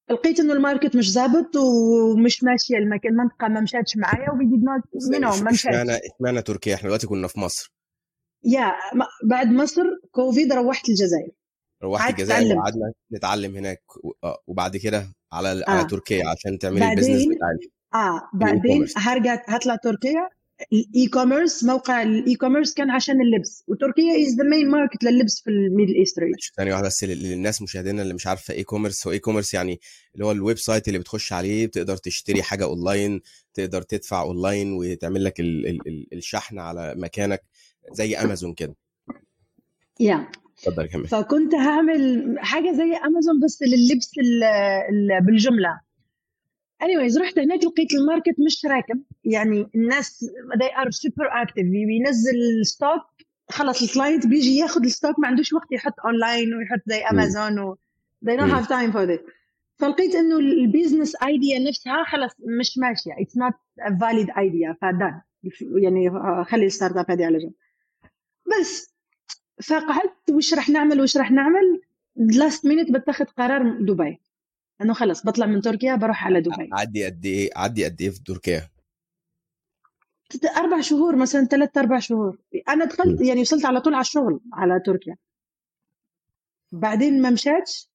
لقيت 0.10 0.40
إنه 0.40 0.54
ال 0.54 0.60
market 0.60 0.96
مش 0.96 1.12
ظابط 1.12 1.56
ومش 1.56 2.44
ماشيه 2.44 2.78
المكان 2.78 3.12
المنطقة 3.12 3.48
ما 3.48 3.62
مشاتش 3.62 3.98
معايا 3.98 4.32
we 4.32 4.46
did 4.46 4.64
not 4.64 5.12
know 5.22 5.44
ما 5.44 5.52
مشاتش 5.52 5.68
اشمعنى 6.16 6.42
تركيا 6.42 6.76
إحنا 6.76 6.88
دلوقتي 6.88 7.08
كنا 7.08 7.28
في 7.28 7.40
مصر 7.40 7.74
yeah 8.44 8.74
بعد 9.24 9.48
مصر 9.48 9.84
كوفيد 10.12 10.54
روحت 10.54 10.90
الجزائر 10.90 11.32
روحت 11.84 12.10
الجزائر. 12.10 12.58
وقعدنا 12.58 12.94
نتعلم 13.14 13.56
هناك 13.56 13.82
آه، 14.24 14.38
وبعد 14.48 14.78
كده 14.78 15.08
على 15.34 15.64
آه. 15.68 15.70
على 15.72 15.88
تركيا 15.88 16.28
عشان 16.28 16.60
تعملي 16.60 16.90
ال 16.90 16.94
business 16.94 17.26
بتاعك 17.26 17.72
آه 17.94 18.22
بعدين. 18.34 18.86
هرجع 18.98 19.44
هطلع 19.48 19.76
تركيا 19.76 20.30
ال 20.74 21.08
e-commerce 21.08 21.64
موقع 21.64 22.04
ال 22.04 22.36
e-commerce 22.36 22.74
كان 22.74 22.90
عشان 22.90 23.22
اللبس. 23.22 23.64
وتركيا 23.68 24.22
is 24.28 24.36
the 24.38 24.44
main 24.44 24.70
market 24.70 25.04
لللبس 25.04 25.42
في 25.44 25.50
ال 25.50 25.56
Middle 25.56 25.96
East 25.96 26.20
region 26.20 26.36
ثانية 26.58 26.72
واحدة 26.72 26.88
بس 26.88 27.04
لل- 27.04 27.24
للناس 27.24 27.62
مشاهدينا 27.62 28.02
اللي 28.02 28.14
مش 28.14 28.28
عارفة 28.28 28.54
e-commerce 28.54 29.08
هو 29.08 29.14
e-commerce 29.14 29.54
يعني 29.54 29.80
اللي 30.16 30.26
هو 30.26 30.32
ال 30.32 30.58
website 30.58 30.88
اللي 30.88 31.00
بتخش 31.00 31.34
عليه 31.34 31.68
بتقدر 31.68 31.98
تشتري 31.98 32.44
حاجة 32.44 32.64
اونلاين 32.64 33.22
تقدر 33.54 33.82
تدفع 33.82 34.22
اونلاين 34.22 34.74
وتعمل 34.74 35.24
لك 35.24 35.40
ال 35.40 35.68
ال 35.68 35.88
ال 35.88 36.08
الشحن 36.14 36.60
على 36.60 36.94
مكانك 36.98 37.42
زي 37.92 38.18
امازون 38.18 38.54
كده. 38.54 38.76
yeah 40.00 40.28
اتفضل 40.58 40.86
كمل. 40.86 41.08
فكنت 41.08 41.56
هعمل 41.56 42.36
حاجة 42.40 42.72
زي 42.72 42.96
امازون 43.08 43.40
بس 43.46 43.62
لللبس 43.62 44.12
ال- 44.18 44.44
ال- 44.90 45.26
بالجملة. 45.26 45.85
Anyways 46.86 47.22
رحت 47.22 47.40
هناك 47.40 47.64
لقيت 47.64 47.94
ال 47.94 48.00
market 48.00 48.36
مش 48.46 48.66
راكب. 48.66 49.04
يعني 49.24 49.68
الناس 49.76 50.26
they 50.60 50.84
are 50.84 50.90
super 50.90 51.28
active. 51.44 51.66
بينزل 51.88 52.66
stock 52.66 53.02
خلص 53.50 53.82
ال 53.82 53.88
client 53.88 54.28
بيجي 54.28 54.56
ياخذ 54.56 54.84
ال 54.84 54.90
stock 54.90 55.20
ما 55.20 55.28
عندوش 55.28 55.54
وقت 55.54 55.72
يحط 55.72 55.94
اونلاين 56.06 56.54
ويحط 56.54 56.82
زي 56.86 56.98
امازون 56.98 57.60
و 57.60 57.78
they 58.26 58.38
don't 58.38 58.52
have 58.52 58.68
time 58.68 58.94
for 58.94 59.08
this 59.10 59.32
فلقيت 59.78 60.16
إنه 60.16 60.40
ال 60.40 60.48
business 60.48 61.16
idea 61.24 61.60
نفسها 61.60 62.04
خلص 62.04 62.34
مش 62.60 62.78
ماشية. 62.78 63.12
It's 63.12 63.36
not 63.38 63.54
a 63.82 63.92
valid 63.92 64.30
idea. 64.30 64.78
ف 64.82 64.88
done. 64.88 65.22
يعني 65.82 66.10
خلي 66.46 66.66
ال 66.66 66.98
startup 66.98 67.12
هذه 67.12 67.26
على 67.26 67.38
جنب. 67.38 67.54
بس. 68.60 68.96
فقعدت 69.64 70.32
وش 70.32 70.54
راح 70.54 70.70
نعمل 70.70 71.02
وش 71.02 71.18
راح 71.18 71.32
نعمل. 71.32 71.82
last 72.16 72.66
minute 72.66 72.92
بتاخذ 72.92 73.26
قرار 73.26 73.80
دبي. 73.80 74.22
إنه 74.82 74.94
خلص 74.94 75.26
بطلع 75.26 75.46
من 75.46 75.62
تركيا 75.62 75.96
بروح 75.96 76.26
على 76.26 76.42
دبي. 76.42 76.70
عدي 76.74 77.06
قد 77.06 77.26
إيه؟ 77.26 77.50
عدي 77.56 77.86
قد 77.86 78.02
إيه 78.02 78.10
في 78.10 78.24
تركيا؟ 78.24 78.70
أربع 80.58 80.82
شهور 80.82 81.16
مثلا 81.16 81.46
ثلاث 81.46 81.78
أربع 81.78 82.00
شهور. 82.00 82.38
أنا 82.70 82.86
دخلت 82.86 83.22
يعني 83.22 83.42
وصلت 83.42 83.66
على 83.66 83.82
طول 83.82 83.94
على 83.94 84.02
الشغل 84.02 84.40
على 84.54 84.80
تركيا. 84.86 85.16
بعدين 86.72 87.22
ما 87.22 87.30
مشاتش 87.30 87.90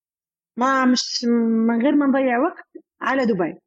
ما 0.57 0.85
مش 0.85 1.25
من 1.69 1.83
غير 1.83 1.95
ما 1.95 2.07
نضيع 2.07 2.39
وقت 2.39 2.85
على 3.01 3.27
دبي. 3.27 3.59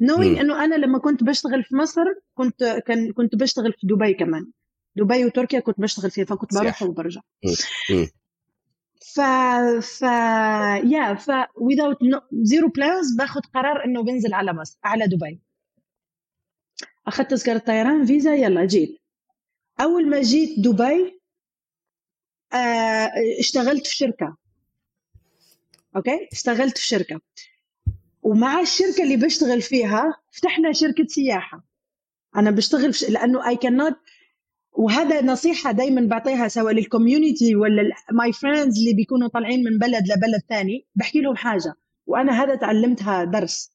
نوين. 0.00 0.38
إنه 0.38 0.64
أنا 0.64 0.74
لما 0.74 0.98
كنت 0.98 1.24
بشتغل 1.24 1.64
في 1.64 1.76
مصر 1.76 2.04
كنت 2.34 2.82
كان 2.86 3.12
كنت 3.12 3.34
بشتغل 3.34 3.72
في 3.72 3.86
دبي 3.86 4.14
كمان. 4.14 4.46
دبي 4.96 5.24
وتركيا 5.24 5.60
كنت 5.60 5.80
بشتغل 5.80 6.10
فيها 6.10 6.24
فكنت 6.24 6.54
بروح. 6.54 6.82
وبرجع. 6.82 7.20
ف 9.80 10.02
يا 10.82 11.14
ف 11.14 11.30
without 11.56 11.98
zero 12.44 12.68
plans 12.68 13.16
باخذ 13.18 13.40
قرار 13.54 13.84
إنه 13.84 14.02
بنزل 14.02 14.34
على 14.34 14.52
مصر 14.52 14.78
على 14.84 15.06
دبي. 15.06 15.40
أخذت 17.06 17.30
تذكرة 17.30 17.58
طيران 17.58 18.06
فيزا 18.06 18.34
يلا 18.34 18.64
جيت. 18.64 19.00
أول 19.80 20.08
ما 20.08 20.22
جيت 20.22 20.60
دبي 20.60 21.20
آه 22.52 23.10
اشتغلت 23.38 23.86
في 23.86 23.96
شركة. 23.96 24.36
okay؟ 25.96 26.28
اشتغلت 26.32 26.78
في 26.78 26.86
شركة. 26.86 27.20
ومع 28.22 28.60
الشركة 28.60 29.02
اللي 29.02 29.16
بشتغل 29.16 29.62
فيها 29.62 30.14
فتحنا 30.32 30.72
شركة 30.72 31.06
سياحة. 31.06 31.64
أنا 32.36 32.50
بشتغل 32.50 32.92
في 32.92 32.98
ش... 32.98 33.04
لأنه 33.10 33.48
اي 33.48 33.56
كانت 33.56 33.96
وهذا 34.78 35.22
نصيحة 35.22 35.72
دايما 35.72 36.00
بعطيها 36.00 36.48
سواء 36.48 36.72
لل 36.74 36.89
community 36.89 37.56
ولا 37.56 37.82
my 38.12 38.32
friends 38.32 38.78
اللي 38.78 38.94
بيكونوا 38.94 39.28
طالعين 39.28 39.64
من 39.64 39.78
بلد 39.78 40.02
لبلد 40.02 40.42
ثاني 40.48 40.86
بحكي 40.94 41.20
لهم 41.20 41.36
حاجة. 41.36 41.74
وأنا 42.06 42.42
هذا 42.42 42.54
تعلمتها 42.54 43.24
درس. 43.24 43.72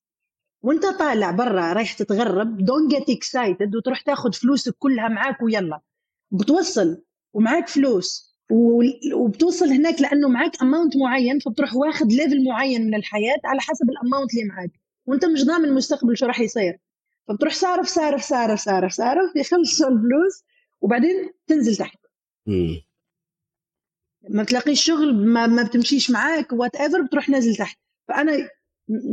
وأنت 0.61 0.85
طالع 0.85 1.31
برا 1.31 1.73
رايح 1.73 1.93
تتغرب 1.93 2.57
don't 2.57 2.91
get 2.95 3.09
excited 3.09 3.75
وتروح 3.75 4.01
تاخذ 4.01 4.33
فلوسك 4.33 4.75
كلها 4.79 5.07
معاك 5.07 5.41
ويلا. 5.41 5.79
بتوصل 6.31 7.03
ومعاك 7.33 7.67
فلوس 7.67 8.35
وبتوصل 9.13 9.67
هناك 9.67 10.01
لأنه 10.01 10.29
معاك 10.29 10.61
amount 10.61 10.97
معين 10.97 11.39
فبتروح 11.39 11.75
واخذ 11.75 12.05
level 12.05 12.43
معين 12.43 12.87
من 12.87 12.95
الحياة 12.95 13.39
على 13.45 13.61
حسب 13.61 13.89
ال 13.89 13.95
amount 13.95 14.33
اللي 14.33 14.45
معاك. 14.45 14.71
وأنت 15.05 15.25
مش 15.25 15.45
ضامن 15.45 15.65
المستقبل 15.65 16.17
شو 16.17 16.25
راح 16.25 16.39
يصير. 16.39 16.79
فبتروح 17.27 17.53
صارف 17.53 17.87
صارف 17.87 18.21
صارف 18.21 18.59
صارف 18.59 18.91
صارف 18.91 19.35
يخلصوا 19.35 19.89
الفلوس. 19.89 20.43
وبعدين 20.83 21.31
تنزل 21.47 21.75
تحت. 21.75 21.97
مم. 22.47 22.81
ما 24.29 24.43
بتلاقيش 24.43 24.83
شغل 24.83 25.15
ما, 25.27 25.47
ما 25.47 25.63
بتمشيش 25.63 26.11
معاك 26.11 26.53
whatever 26.53 27.01
بتروح 27.01 27.29
نازل 27.29 27.55
تحت. 27.55 27.77
فأنا 28.07 28.49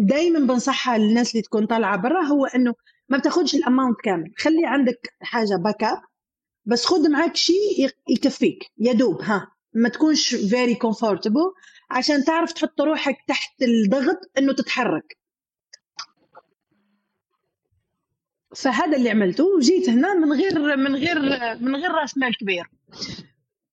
دايما 0.09 0.39
بنصحها 0.39 0.99
للناس 0.99 1.31
اللي 1.33 1.43
تكون 1.43 1.67
طالعة 1.67 1.97
برا 1.97 2.23
هو 2.23 2.47
إنه 2.47 2.75
ما 3.09 3.19
بتاخدش 3.19 3.55
ال 3.55 3.61
amount 3.61 3.97
كامل. 4.05 4.33
خلي 4.39 4.67
عندك 4.67 5.15
حاجة 5.23 5.57
backup 5.65 6.03
بس 6.65 6.85
خد 6.87 7.01
معاك 7.01 7.37
شيء 7.37 7.91
يكفيك. 8.09 8.65
يا 8.79 8.93
دوب 8.93 9.23
ها. 9.23 9.53
ما 9.75 9.89
تكونش 9.89 10.35
very 10.35 10.75
comfortable 10.75 11.53
عشان 11.91 12.25
تعرف 12.25 12.53
تحط 12.53 12.81
روحك 12.81 13.17
تحت 13.29 13.63
الضغط 13.63 14.19
إنه 14.39 14.53
تتحرك. 14.53 15.20
فهذا 18.57 18.97
اللي 18.97 19.11
عملته 19.11 19.45
وجيت 19.45 19.89
هنا 19.89 20.15
من 20.15 20.33
غير 20.33 20.77
من 20.77 20.97
غير 20.97 21.19
من 21.61 21.77
غير 21.77 21.91
راس 21.91 22.19
مال 22.19 22.37
كبير. 22.37 22.71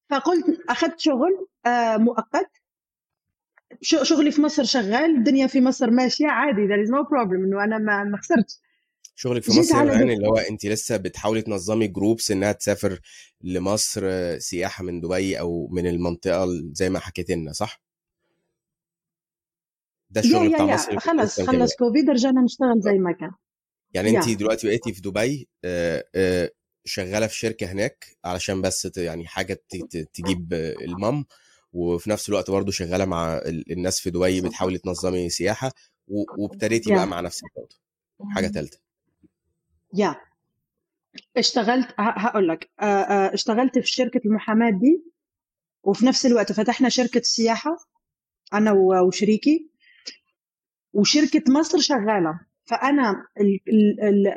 فقلت 0.09 0.45
أخذت 0.69 0.99
شغل 0.99 1.47
آه، 1.65 1.97
مؤقت. 1.97 2.51
شغلي 3.81 4.31
في 4.31 4.41
مصر 4.41 4.63
شغال 4.63 5.17
الدنيا 5.17 5.47
في 5.47 5.61
مصر 5.61 5.91
ماشية 5.91 6.27
عادي 6.27 6.67
there 6.67 6.87
is 6.87 6.91
no 6.91 7.03
problem 7.07 7.33
إنه 7.45 7.63
أنا 7.63 7.77
ما 7.77 8.03
ما 8.03 8.17
خسرتش. 8.17 8.53
شغلك 9.15 9.43
في 9.43 9.59
مصر 9.59 9.75
يعني 9.75 10.13
اللي 10.13 10.27
هو 10.27 10.37
أنت 10.37 10.65
لسه 10.65 10.97
بتحاولي 10.97 11.41
تنظمي 11.41 11.87
جروبس 11.87 12.31
إنها 12.31 12.51
تسافر 12.51 12.99
لمصر 13.41 14.03
سياحة 14.39 14.83
من 14.83 15.01
دبي 15.01 15.39
أو 15.39 15.67
من 15.71 15.87
المنطقة 15.87 16.45
زي 16.71 16.89
ما 16.89 16.99
حكيت 16.99 17.29
لنا 17.29 17.51
صح؟ 17.51 17.81
ده 20.09 20.21
الشغل 20.21 20.49
بتاع 20.49 20.65
مصر 20.65 20.99
خلص 20.99 21.41
خلص 21.41 21.75
كوفيد 21.75 22.09
رجعنا 22.09 22.41
نشتغل 22.41 22.79
زي 22.81 22.97
ما 22.97 23.11
كان. 23.11 23.31
يعني 23.97 24.09
انت 24.17 24.29
دلوقتي 24.29 24.67
بقيتي 24.67 24.93
في 24.93 25.01
دبي 25.01 25.47
شغالة 26.85 27.27
في 27.27 27.35
شركة 27.37 27.71
هناك 27.71 28.05
علشان 28.25 28.61
بس 28.61 28.91
يعني 28.97 29.27
حاجة 29.27 29.61
تجيب 30.13 30.53
المام 30.53 31.25
وفي 31.73 32.09
نفس 32.09 32.29
الوقت 32.29 32.51
برضه 32.51 32.71
شغالة 32.71 33.05
مع 33.05 33.41
الناس 33.45 33.99
في 33.99 34.09
دبي 34.09 34.41
بتحاولي 34.41 34.77
تنظمي 34.77 35.29
سياحة 35.29 35.71
وابتديتي 36.07 36.93
بقى 36.93 37.07
مع 37.07 37.19
نفسك 37.21 37.43
برضه. 37.55 37.75
حاجة 38.35 38.47
ثالثه 38.47 38.79
Yeah. 39.93 40.15
اشتغلت 41.37 41.87
هقول 41.97 42.47
لك 42.47 42.69
اشتغلت 43.33 43.79
في 43.79 43.87
شركة 43.87 44.21
المحاماة 44.25 44.69
دي 44.69 45.03
وفي 45.83 46.05
نفس 46.05 46.25
الوقت 46.25 46.51
فتحنا 46.51 46.89
شركة 46.89 47.21
سياحة 47.21 47.77
أنا 48.53 48.71
وشريكي 49.07 49.69
وشركة 50.93 51.43
مصر 51.51 51.79
شغالة. 51.79 52.39
فأنا 52.69 53.23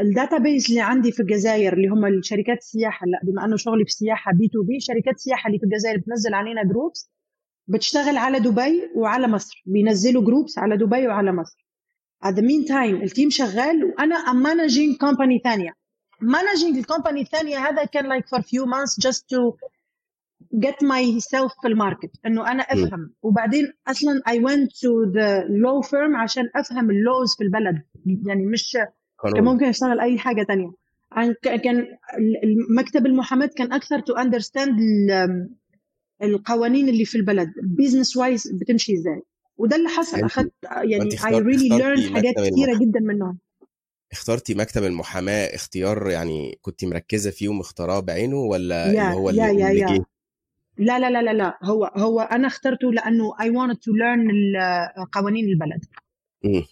ال 0.00 0.38
database 0.38 0.68
اللي 0.68 0.80
عندي 0.80 1.12
في 1.12 1.20
الجزائر 1.20 1.72
اللي 1.72 1.88
هم 1.88 2.04
الشركات 2.04 2.58
السياحة 2.58 3.06
لا 3.06 3.20
بما 3.22 3.44
أنه 3.44 3.56
شغلي 3.56 3.84
في 3.84 3.90
السياحه 3.90 4.32
B2B 4.32 4.80
شركات 4.80 5.14
السياحه 5.14 5.46
اللي 5.46 5.58
في 5.58 5.64
الجزائر 5.64 5.98
بتنزل 5.98 6.34
علينا 6.34 6.64
groups 6.64 7.10
بتشتغل 7.68 8.16
على 8.16 8.40
دبي 8.40 8.90
وعلى 8.96 9.28
مصر 9.28 9.62
بينزلوا 9.66 10.24
groups 10.24 10.58
على 10.58 10.76
دبي 10.76 11.06
وعلى 11.06 11.32
مصر. 11.32 11.66
At 12.24 12.34
the 12.34 12.42
meantime 12.42 13.02
ال 13.02 13.08
team 13.08 13.30
شغال 13.30 13.84
وأنا 13.84 14.14
I'm 14.14 14.42
managing 14.42 14.96
company 14.96 15.40
ثانية. 15.44 15.72
managing 16.20 16.78
ال 16.78 16.83
company 16.83 17.20
الثانية 17.20 17.58
هذا 17.58 17.84
كان 17.84 18.04
like 18.12 18.24
for 18.24 18.42
few 18.42 18.64
months 18.66 19.08
just 19.08 19.20
to 19.20 19.56
get 20.56 20.86
myself 20.86 21.60
في 21.62 21.68
ال 21.68 21.74
market 21.74 22.10
إنه 22.26 22.50
أنا 22.50 22.62
أفهم. 22.62 23.14
وبعدين 23.22 23.72
أصلا 23.88 24.22
I 24.28 24.32
went 24.32 24.68
to 24.68 25.12
the 25.14 25.48
law 25.48 25.88
firm 25.88 26.16
عشان 26.22 26.50
أفهم 26.56 26.90
ال 26.90 26.99
laws 26.99 27.36
في 27.36 27.44
البلد. 27.44 27.82
يعني 28.26 28.46
مش 28.46 28.78
كان 29.34 29.44
ممكن 29.44 29.64
اشتغل 29.64 30.00
أي 30.00 30.18
حاجة 30.18 30.42
تانية. 30.42 30.72
كان 31.42 31.86
مكتب 32.76 33.06
المحاماه 33.06 33.50
كان 33.56 33.72
أكثر 33.72 34.00
to 34.00 34.12
understand 34.12 34.78
القوانين 36.22 36.88
اللي 36.88 37.04
في 37.04 37.18
البلد. 37.18 37.52
Business 37.62 38.16
wise 38.16 38.52
بتمشي 38.60 38.92
إزاي. 38.94 39.22
وده 39.56 39.76
اللي 39.76 39.88
حصل. 39.88 40.24
اخذت 40.24 40.52
يعني 40.82 41.10
I 41.10 41.44
really 41.44 41.70
learned 41.70 42.14
حاجات 42.14 42.34
كثيره 42.34 42.78
جدا 42.80 43.00
منهم. 43.00 43.38
اخترتي 44.12 44.54
مكتب 44.54 44.84
المحاماة 44.84 45.44
اختيار 45.44 46.10
يعني 46.10 46.58
كنت 46.60 46.84
مركزة 46.84 47.30
فيه 47.30 47.48
ومختاراه 47.48 48.00
بعينه 48.00 48.36
ولا 48.36 48.90
اللي 48.90 49.02
هو 49.02 49.30
اللي, 49.30 49.50
اللي 49.50 49.80
جه؟ 49.80 50.04
لا 50.80 50.98
لا 50.98 51.10
لا 51.10 51.22
لا 51.22 51.32
لا. 51.32 51.58
هو 51.62 51.84
هو 51.84 52.20
أنا 52.20 52.46
اخترته 52.46 52.92
لأنه 52.92 53.32
I 53.32 53.46
wanted 53.46 53.76
to 53.76 53.92
learn 53.92 54.22
قوانين 55.12 55.44
البلد. 55.44 55.84
م. 56.44 56.62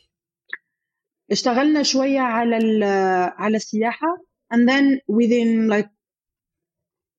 اشتغلنا 1.31 1.83
شوية 1.83 2.21
على 2.21 2.85
على 3.39 3.57
السياحة 3.57 4.07
and 4.55 4.59
then 4.59 4.99
within 5.17 5.69
like 5.71 5.89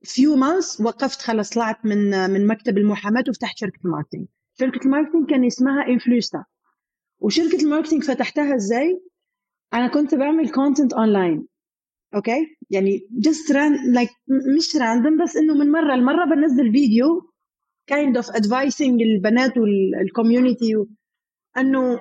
few 0.06 0.36
months 0.36 0.82
وقفت 0.82 1.22
خلاص 1.22 1.50
طلعت 1.50 1.86
من 1.86 2.30
من 2.30 2.48
مكتب 2.48 2.78
المحاماة 2.78 3.24
وفتحت 3.30 3.58
شركة 3.58 3.80
ال 3.86 3.89
marketing. 3.89 4.28
شركة 4.60 4.86
ال 4.86 4.90
marketing 4.90 5.30
كان 5.30 5.46
اسمها 5.46 5.88
انفلوستا 5.88 6.44
وشركة 7.20 7.64
ال 7.64 7.68
marketing 7.68 8.04
فتحتها 8.04 8.56
إزاي؟ 8.56 9.02
أنا 9.74 9.88
كنت 9.88 10.16
بعمل 10.16 10.50
content 10.52 10.94
online 10.94 11.48
okay 12.16 12.58
يعني 12.70 13.08
just 13.12 13.52
like 13.86 14.10
مش 14.58 14.76
random 14.76 15.24
بس 15.24 15.38
إنه 15.38 15.54
من 15.54 15.72
مرة 15.72 15.96
لمرة 15.96 16.26
بنزل 16.26 16.72
فيديو 16.72 17.32
kind 17.88 18.16
of 18.18 18.30
advising 18.32 19.02
البنات 19.02 19.54
وال 19.58 19.79
community 19.79 20.76
إنه 21.58 22.00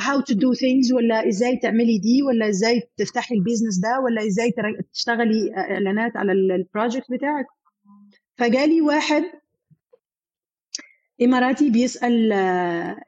how 0.00 0.20
to 0.20 0.34
do 0.34 0.54
things 0.62 0.94
ولا 0.94 1.28
إزاي 1.28 1.56
تعملي 1.56 1.98
دي 1.98 2.22
ولا 2.22 2.48
إزاي 2.48 2.82
تفتحي 2.96 3.34
ال 3.34 3.39
business 3.39 3.78
ده 3.78 4.00
ولا 4.04 4.26
إزاي 4.26 4.52
تشتغلي 4.92 5.54
إعلانات 5.56 6.16
على 6.16 6.32
ال 6.32 6.42
project 6.42 7.12
بتاعك. 7.12 7.46
فجالي 8.38 8.80
واحد 8.80 9.22
إماراتي 11.22 11.70
بيسأل 11.70 12.32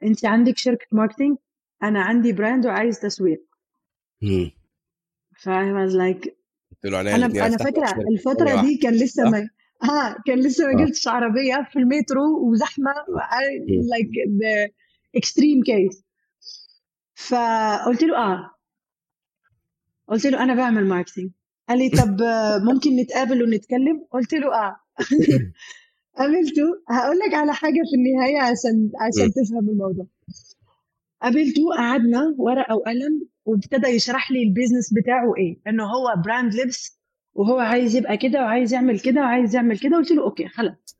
انت 0.03 0.25
عندك 0.25 0.57
شركة 0.57 0.85
marketing 0.91 1.37
أنا 1.83 2.01
عندي 2.01 2.33
brand 2.33 2.65
وعايز 2.65 2.99
تسويق. 2.99 3.45
ف 5.37 5.49
I 5.49 6.42
was 6.85 6.91
like 6.91 6.95
أنا 6.95 7.25
أنا 7.25 7.57
فاكرة 7.57 7.95
الفترة 8.11 8.61
دي 8.61 8.77
كان 8.77 8.93
لسه 8.93 9.23
ما 9.23 9.49
ها 9.83 10.15
كان 10.27 10.39
لسه 10.39 10.67
ما 10.67 10.83
قلتش 10.83 11.07
عربية 11.07 11.67
في 11.71 11.79
المترو 11.79 12.49
وزحمة 12.51 12.93
like 13.89 14.09
the 14.41 14.69
extreme 15.15 15.63
case 15.63 16.03
فقلت 17.15 18.03
له 18.03 18.17
آه. 18.17 18.51
قلت 20.07 20.25
له 20.25 20.43
أنا 20.43 20.55
بعمل 20.55 20.85
marketing 20.85 21.31
قال 21.69 21.77
لي 21.77 21.89
طب 21.89 22.17
ممكن 22.63 22.95
نتقابل 22.95 23.43
ونتكلم؟ 23.43 24.05
قلت 24.11 24.33
له 24.33 24.55
آه. 24.55 24.75
قابلته. 26.17 26.63
هقول 26.89 27.19
لك 27.19 27.33
على 27.33 27.53
حاجة 27.53 27.81
في 27.91 27.95
النهاية 27.95 28.41
عشان 28.41 28.91
عشان 29.01 29.31
تفهم 29.33 29.69
الموضوع. 29.69 30.05
قابلته 31.23 31.61
قعدنا 31.77 32.35
ورقة 32.37 32.75
وقلم 32.75 33.27
وابتدى 33.45 33.87
يشرح 33.87 34.31
لي 34.31 34.43
ال 34.43 34.49
business 34.49 34.93
بتاعه 34.93 35.33
إيه. 35.37 35.59
إنه 35.67 35.83
هو 35.83 36.21
brand 36.25 36.55
لبس 36.55 36.99
وهو 37.33 37.59
عايز 37.59 37.95
يبقى 37.95 38.17
كده 38.17 38.39
وعايز 38.41 38.73
يعمل 38.73 38.99
كده 38.99 39.21
وعايز 39.21 39.55
يعمل 39.55 39.79
كده. 39.79 39.97
قلت 39.97 40.11
له 40.11 40.23
okay 40.23 40.47
خلاص. 40.47 40.97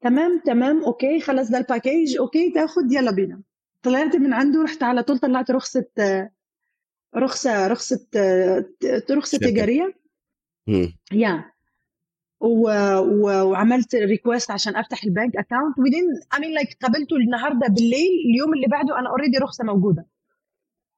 تمام 0.00 0.42
تمام 0.46 0.84
okay 0.84 1.20
خلاص 1.20 1.50
ده 1.50 1.58
ال 1.58 1.66
package 1.66 2.18
okay 2.18 2.50
تاخد 2.52 2.92
يلا 2.92 3.10
بينا. 3.10 3.42
طلعت 3.82 4.16
من 4.16 4.32
عنده 4.32 4.62
رحت 4.62 4.82
على 4.82 5.02
طول 5.02 5.18
طلعت 5.18 5.50
رخصة 5.50 5.84
رخصة 7.16 7.66
رخصة 7.68 8.00
رخصة 9.10 9.38
تجارية. 9.38 9.94
Yeah. 11.12 11.50
و... 12.40 12.70
و... 12.98 13.50
وعملت 13.50 13.94
request 13.94 14.50
عشان 14.50 14.76
أفتح 14.76 15.04
ال 15.04 15.10
bank 15.10 15.36
account 15.36 15.78
وبعدين 15.78 16.04
I 16.36 16.40
mean 16.40 16.54
like 16.54 16.76
قابلته 16.82 17.16
النهارده 17.16 17.66
بالليل 17.68 18.10
اليوم 18.30 18.54
اللي 18.54 18.66
بعده 18.66 18.98
أنا 18.98 19.08
already 19.10 19.38
رخصة 19.38 19.64
موجودة. 19.64 20.06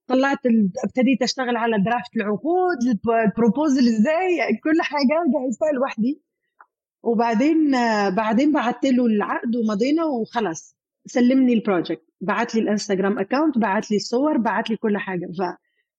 طلعت 0.06 0.38
ابتديت 0.84 1.22
أشتغل 1.22 1.56
على 1.56 1.78
draft 1.78 2.16
العقود 2.16 2.78
ال 3.26 3.33
proposal 3.33 3.88
إزاي 3.88 4.58
كل 4.64 4.82
حاجة 4.82 5.08
جهزتها 5.34 5.72
لوحدي. 5.72 6.22
وبعدين 7.02 7.70
بعدين 8.16 8.52
بعت 8.52 8.84
له 8.84 9.06
العقد 9.06 9.56
ومضينا 9.56 10.04
وخلاص. 10.04 10.76
سلمني 11.06 11.52
ال 11.52 11.59
project 11.59 12.04
بعت 12.20 12.54
لي 12.54 12.60
الانستغرام 12.60 13.18
account 13.18 13.58
بعت 13.58 13.90
لي 13.90 13.96
الصور 13.96 14.36
بعت 14.38 14.70
لي 14.70 14.76
كل 14.76 14.98
حاجة. 14.98 15.26
ف 15.38 15.42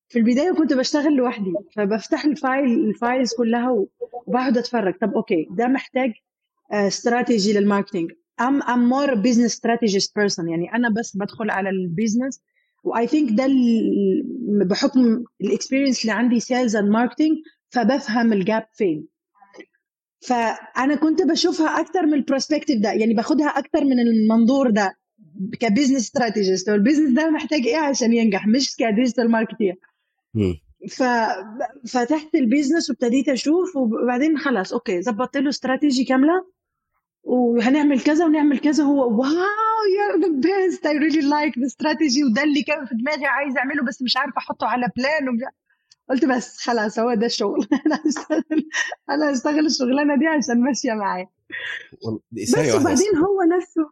في 0.09 0.19
البداية 0.19 0.51
كنت 0.51 0.73
بشتغل 0.73 1.13
لوحدي 1.15 1.53
فبفتح 1.75 2.25
ال 2.25 2.38
file 2.38 2.89
ال 2.89 2.97
files 2.97 3.33
كلها 3.33 3.87
وبقعد 4.27 4.57
أتفرج. 4.57 4.93
طب 5.01 5.13
okay 5.13 5.47
ده 5.51 5.67
محتاج 5.67 6.11
strategy 6.71 7.53
لل 7.53 7.64
marketing 7.64 8.11
I'm 8.41 8.61
I'm 8.63 8.89
more 8.89 9.13
business 9.13 9.57
strategist 9.57 10.11
person 10.15 10.49
يعني 10.49 10.73
أنا 10.75 10.89
بس 10.89 11.17
بدخل 11.17 11.49
على 11.49 11.69
ال 11.69 11.77
business 11.77 12.41
I 12.83 13.07
think 13.07 13.37
ده 13.37 13.47
بحكم 14.65 15.23
ال 15.41 15.47
experience 15.47 16.01
اللي 16.01 16.11
عندي 16.11 16.39
sales 16.39 16.75
and 16.75 16.89
marketing 16.89 17.37
فبفهم 17.69 18.33
ال 18.33 18.41
gap 18.41 18.65
فين. 18.73 19.07
فأنا 20.27 20.95
كنت 20.95 21.21
بشوفها 21.21 21.79
أكتر 21.81 22.05
من 22.05 22.13
ال 22.13 22.19
perspective 22.19 22.81
ده 22.81 22.91
يعني 22.91 23.13
باخدها 23.13 23.47
أكتر 23.47 23.83
من 23.83 23.99
المنظور 23.99 24.69
ده 24.69 24.97
ك 25.59 25.64
business 25.64 26.01
strategist 26.01 26.69
وال 26.69 26.78
business 26.78 27.11
ده 27.15 27.29
محتاج 27.29 27.67
إيه 27.67 27.77
عشان 27.77 28.13
ينجح؟ 28.13 28.47
مش 28.47 28.75
ك 28.75 28.82
digital 28.82 29.31
marketer 29.31 29.75
مم. 30.33 30.55
ففتحت 31.87 32.35
ال 32.35 32.41
business 32.41 32.89
وابتديت 32.89 33.29
أشوف 33.29 33.75
وبعدين 33.75 34.37
خلاص 34.37 34.73
okay 34.73 35.01
ظبطت 35.01 35.37
له 35.37 35.49
استراتيجي 35.49 36.03
كاملة 36.03 36.45
وهنعمل 37.23 38.01
كذا 38.01 38.25
ونعمل 38.25 38.59
كذا 38.59 38.83
هو 38.83 39.21
wow 39.21 39.83
you're 39.97 40.21
the 40.21 40.27
best 40.27 40.85
I 40.85 40.97
really 40.97 41.29
like 41.29 41.57
the 41.59 41.65
strategy 41.65 42.23
وده 42.23 42.43
اللي 42.43 42.63
كان 42.63 42.85
في 42.85 42.95
دماغي 42.95 43.25
عايز 43.25 43.57
أعمله 43.57 43.83
بس 43.83 44.01
مش 44.01 44.17
عارفة 44.17 44.37
أحطه 44.37 44.67
على 44.67 44.87
plan 44.97 45.29
ومش 45.29 45.41
قلت 46.09 46.25
بس 46.25 46.57
خلاص 46.57 46.99
هو 46.99 47.13
ده 47.13 47.25
الشغل. 47.25 47.67
أنا 47.85 47.95
هشتغل 47.95 48.69
أنا 49.09 49.33
هشتغل 49.33 49.65
الشغلانة 49.65 50.15
دي 50.19 50.27
عشان 50.27 50.63
ماشية 50.63 50.93
معايا. 50.93 51.27
بس 52.31 52.75
وبعدين 52.75 53.17
هو 53.17 53.57
نفسه 53.57 53.89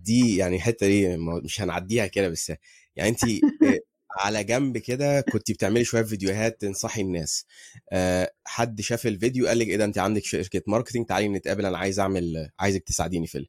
دي 0.00 0.36
يعني 0.36 0.56
الحته 0.56 0.86
دي 0.86 1.16
مش 1.44 1.60
هنعديها 1.60 2.06
كده 2.06 2.28
بس 2.28 2.52
يعني 2.96 3.10
انت 3.10 3.20
على 4.18 4.44
جنب 4.44 4.78
كده 4.78 5.20
كنت 5.20 5.50
بتعملي 5.50 5.84
شوية 5.84 6.02
فيديوهات 6.02 6.60
تنصحي 6.60 7.00
الناس. 7.00 7.46
أه 7.92 8.32
حد 8.44 8.80
شاف 8.80 9.06
الفيديو 9.06 9.46
قال 9.46 9.58
لك 9.58 9.66
إيه 9.66 9.76
ده 9.76 9.84
انت 9.84 9.98
عندك 9.98 10.24
شركة 10.24 10.62
marketing 10.66 11.06
تعالي 11.06 11.28
نتقابل 11.28 11.66
أنا 11.66 11.78
عايز 11.78 12.00
أعمل 12.00 12.50
عايزك 12.60 12.82
تساعديني 12.82 13.26
في 13.26 13.46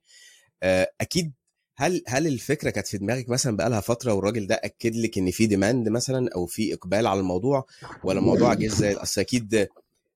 أه 0.63 0.91
أكيد 1.01 1.33
هل 1.77 2.03
هل 2.07 2.27
الفكرة 2.27 2.69
كانت 2.69 2.87
في 2.87 2.97
دماغك 2.97 3.29
مثلا 3.29 3.57
بقالها 3.57 3.81
فترة 3.81 4.13
والراجل 4.13 4.47
ده 4.47 4.55
أكد 4.55 4.95
لك 4.95 5.17
إن 5.17 5.31
في 5.31 5.45
demand 5.45 5.89
مثلا 5.89 6.29
أو 6.35 6.45
في 6.45 6.73
إقبال 6.73 7.07
على 7.07 7.19
الموضوع 7.19 7.65
ولا 8.03 8.19
الموضوع 8.19 8.53
جه 8.53 8.67
زي 8.67 8.93
أصل 8.93 9.21
أكيد 9.21 9.67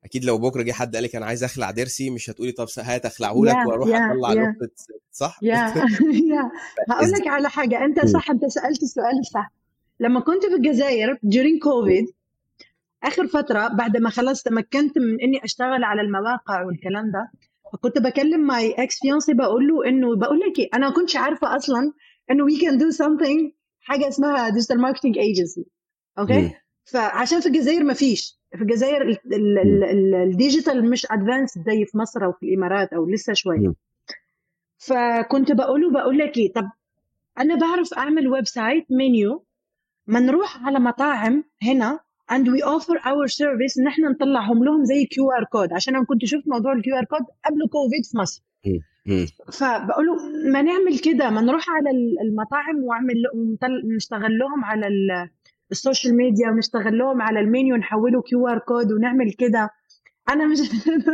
أكيد 0.06 0.26
لو 0.26 0.38
بكرة 0.38 0.62
جه 0.62 0.72
حد 0.72 0.96
قال 0.96 1.04
لك 1.04 1.16
أنا 1.16 1.26
عايز 1.26 1.44
أخلع 1.44 1.72
ضرسي 1.72 2.10
مش 2.10 2.30
هتقولي 2.30 2.52
طب 2.52 2.68
هات 2.78 3.06
اخلعه 3.06 3.42
لك 3.44 3.68
وأروح 3.68 3.90
أطلع 3.90 4.34
نقطة 4.34 4.70
صح؟ 5.12 5.40
يا 5.44 5.66
هقول 6.90 7.12
لك 7.12 7.28
على 7.28 7.50
حاجة 7.50 7.86
أنت 7.86 8.06
صح 8.06 8.30
أنت 8.32 8.46
سألت 8.46 8.84
السؤال 8.84 9.20
الصح. 9.20 9.52
لما 10.00 10.20
كنت 10.20 10.46
في 10.46 10.54
الجزائر 10.56 11.16
during 11.16 11.60
كوفيد 11.64 12.06
آخر 13.04 13.28
فترة 13.28 13.68
بعد 13.68 13.98
ما 13.98 14.10
خلاص 14.10 14.44
تمكنت 14.44 14.98
من 14.98 15.22
إني 15.22 15.44
أشتغل 15.44 15.84
على 15.84 16.02
المواقع 16.02 16.64
والكلام 16.66 17.12
ده 17.12 17.32
فكنت 17.74 17.98
بكلم 17.98 18.48
my 18.48 18.72
ex 18.72 19.00
fiancé 19.00 19.34
بقول 19.34 19.68
له 19.68 19.88
إنه 19.90 20.16
بقول 20.16 20.40
لك 20.40 20.60
إيه 20.60 20.70
أنا 20.74 20.88
ما 20.90 20.94
كنتش 20.96 21.16
عارفة 21.16 21.56
أصلا 21.56 21.94
إنه 22.32 22.44
we 22.44 22.60
can 22.62 22.78
do 22.78 22.90
something 22.92 23.52
حاجة 23.82 24.08
اسمها 24.08 24.50
digital 24.50 24.82
marketing 24.82 25.18
agency 25.18 25.66
okay 26.20 26.54
فعشان 26.86 27.40
في 27.40 27.46
الجزائر 27.46 27.84
ما 27.84 27.94
فيش. 27.94 28.40
في 28.56 28.62
الجزائر 28.62 29.20
ال 30.24 30.32
digital 30.32 30.90
مش 30.90 31.08
advanced 31.12 31.60
زي 31.66 31.86
في 31.86 31.98
مصر 31.98 32.26
أو 32.26 32.32
في 32.32 32.46
الإمارات 32.46 32.94
أو 32.94 33.10
لسه 33.10 33.34
شوية. 33.34 33.74
فكنت 34.78 35.52
بقول 35.52 35.82
له 35.82 35.92
بقول 35.92 36.18
لك 36.18 36.38
إيه 36.38 36.54
طب 36.54 36.70
أنا 37.40 37.56
بعرف 37.56 37.94
أعمل 37.94 38.28
website 38.28 38.86
menu 38.90 39.45
ما 40.08 40.20
نروح 40.20 40.66
على 40.66 40.80
مطاعم 40.80 41.44
هنا 41.64 42.00
and 42.32 42.44
we 42.48 42.62
offer 42.64 42.98
our 43.10 43.28
service 43.28 43.80
ان 43.80 43.88
إحنا 43.88 44.10
نطلعهم 44.10 44.64
لهم 44.64 44.84
زي 44.86 45.06
QR 45.06 45.44
code 45.44 45.74
عشان 45.74 45.96
أنا 45.96 46.06
كنت 46.06 46.26
شفت 46.26 46.44
موضوع 46.48 46.74
ال 46.74 46.96
QR 46.96 47.06
code 47.06 47.20
قبل 47.46 47.60
كوفيد 47.72 48.06
في 48.06 48.18
مصر. 48.18 48.44
فبقول 49.52 50.06
له 50.06 50.14
ما 50.52 50.62
نعمل 50.62 51.00
كده 51.00 51.30
ما 51.30 51.42
نروح 51.42 51.66
على 51.70 51.90
المطاعم 52.24 52.84
وأعمل 52.84 53.16
نشتغل 53.96 54.38
لهم 54.38 54.64
على 54.66 54.88
ال 55.72 55.78
social 55.78 56.18
media 56.18 56.50
ونشتغل 56.50 56.98
لهم 56.98 57.22
على 57.22 57.40
المنيو 57.40 57.76
نحوله 57.76 58.22
QR 58.22 58.60
code 58.60 58.92
ونعمل 58.92 59.32
كده. 59.34 59.70
أنا 60.30 60.48
مش 60.48 60.60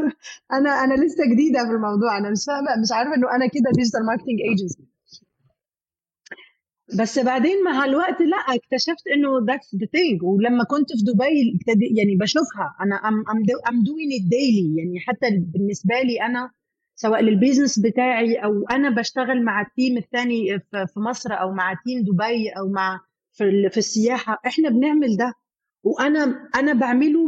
أنا 0.58 0.70
أنا 0.84 0.94
لسه 0.94 1.24
جديدة 1.34 1.60
في 1.66 1.72
الموضوع. 1.72 2.18
أنا 2.18 2.30
مش 2.32 2.46
فاهمة 2.48 2.82
مش 2.82 2.92
عارفة 2.92 3.16
إنه 3.16 3.36
أنا 3.36 3.48
كده 3.48 3.72
digital 3.76 4.06
marketing 4.06 4.40
agency 4.50 4.84
بس 7.00 7.20
بعدين 7.20 7.64
مع 7.64 7.86
الوقت 7.86 8.22
لا 8.22 8.38
اكتشفت 8.38 9.08
إنه 9.16 9.30
that's 9.48 9.76
the 9.76 9.86
thing 9.86 10.24
ولما 10.24 10.64
كنت 10.64 10.90
في 10.90 11.04
دبي 11.14 11.60
يعني 11.98 12.16
بشوفها. 12.16 12.76
أنا 12.82 12.96
I'm 13.70 13.84
doing 13.84 14.14
it 14.14 14.30
daily 14.30 14.78
يعني 14.78 15.00
حتى 15.00 15.28
بالنسبة 15.38 15.96
لي 16.02 16.22
أنا 16.22 16.52
سواء 16.96 17.22
لل 17.22 17.33
business 17.33 17.80
بتاعي 17.80 18.36
أو 18.36 18.66
أنا 18.72 18.90
بشتغل 18.90 19.44
مع 19.44 19.62
ال 19.62 19.69
team 19.69 19.98
الثاني 19.98 20.60
في 20.72 21.00
مصر 21.00 21.34
أو 21.34 21.52
مع 21.54 21.74
team 21.86 22.02
دبي 22.04 22.50
أو 22.50 22.70
مع 22.70 23.00
في, 23.32 23.78
السياحة 23.78 24.42
إحنا 24.48 24.70
بنعمل 24.70 25.18
ده. 25.18 25.34
وأنا 25.84 26.50
أنا 26.56 26.74
بعمله 26.74 27.28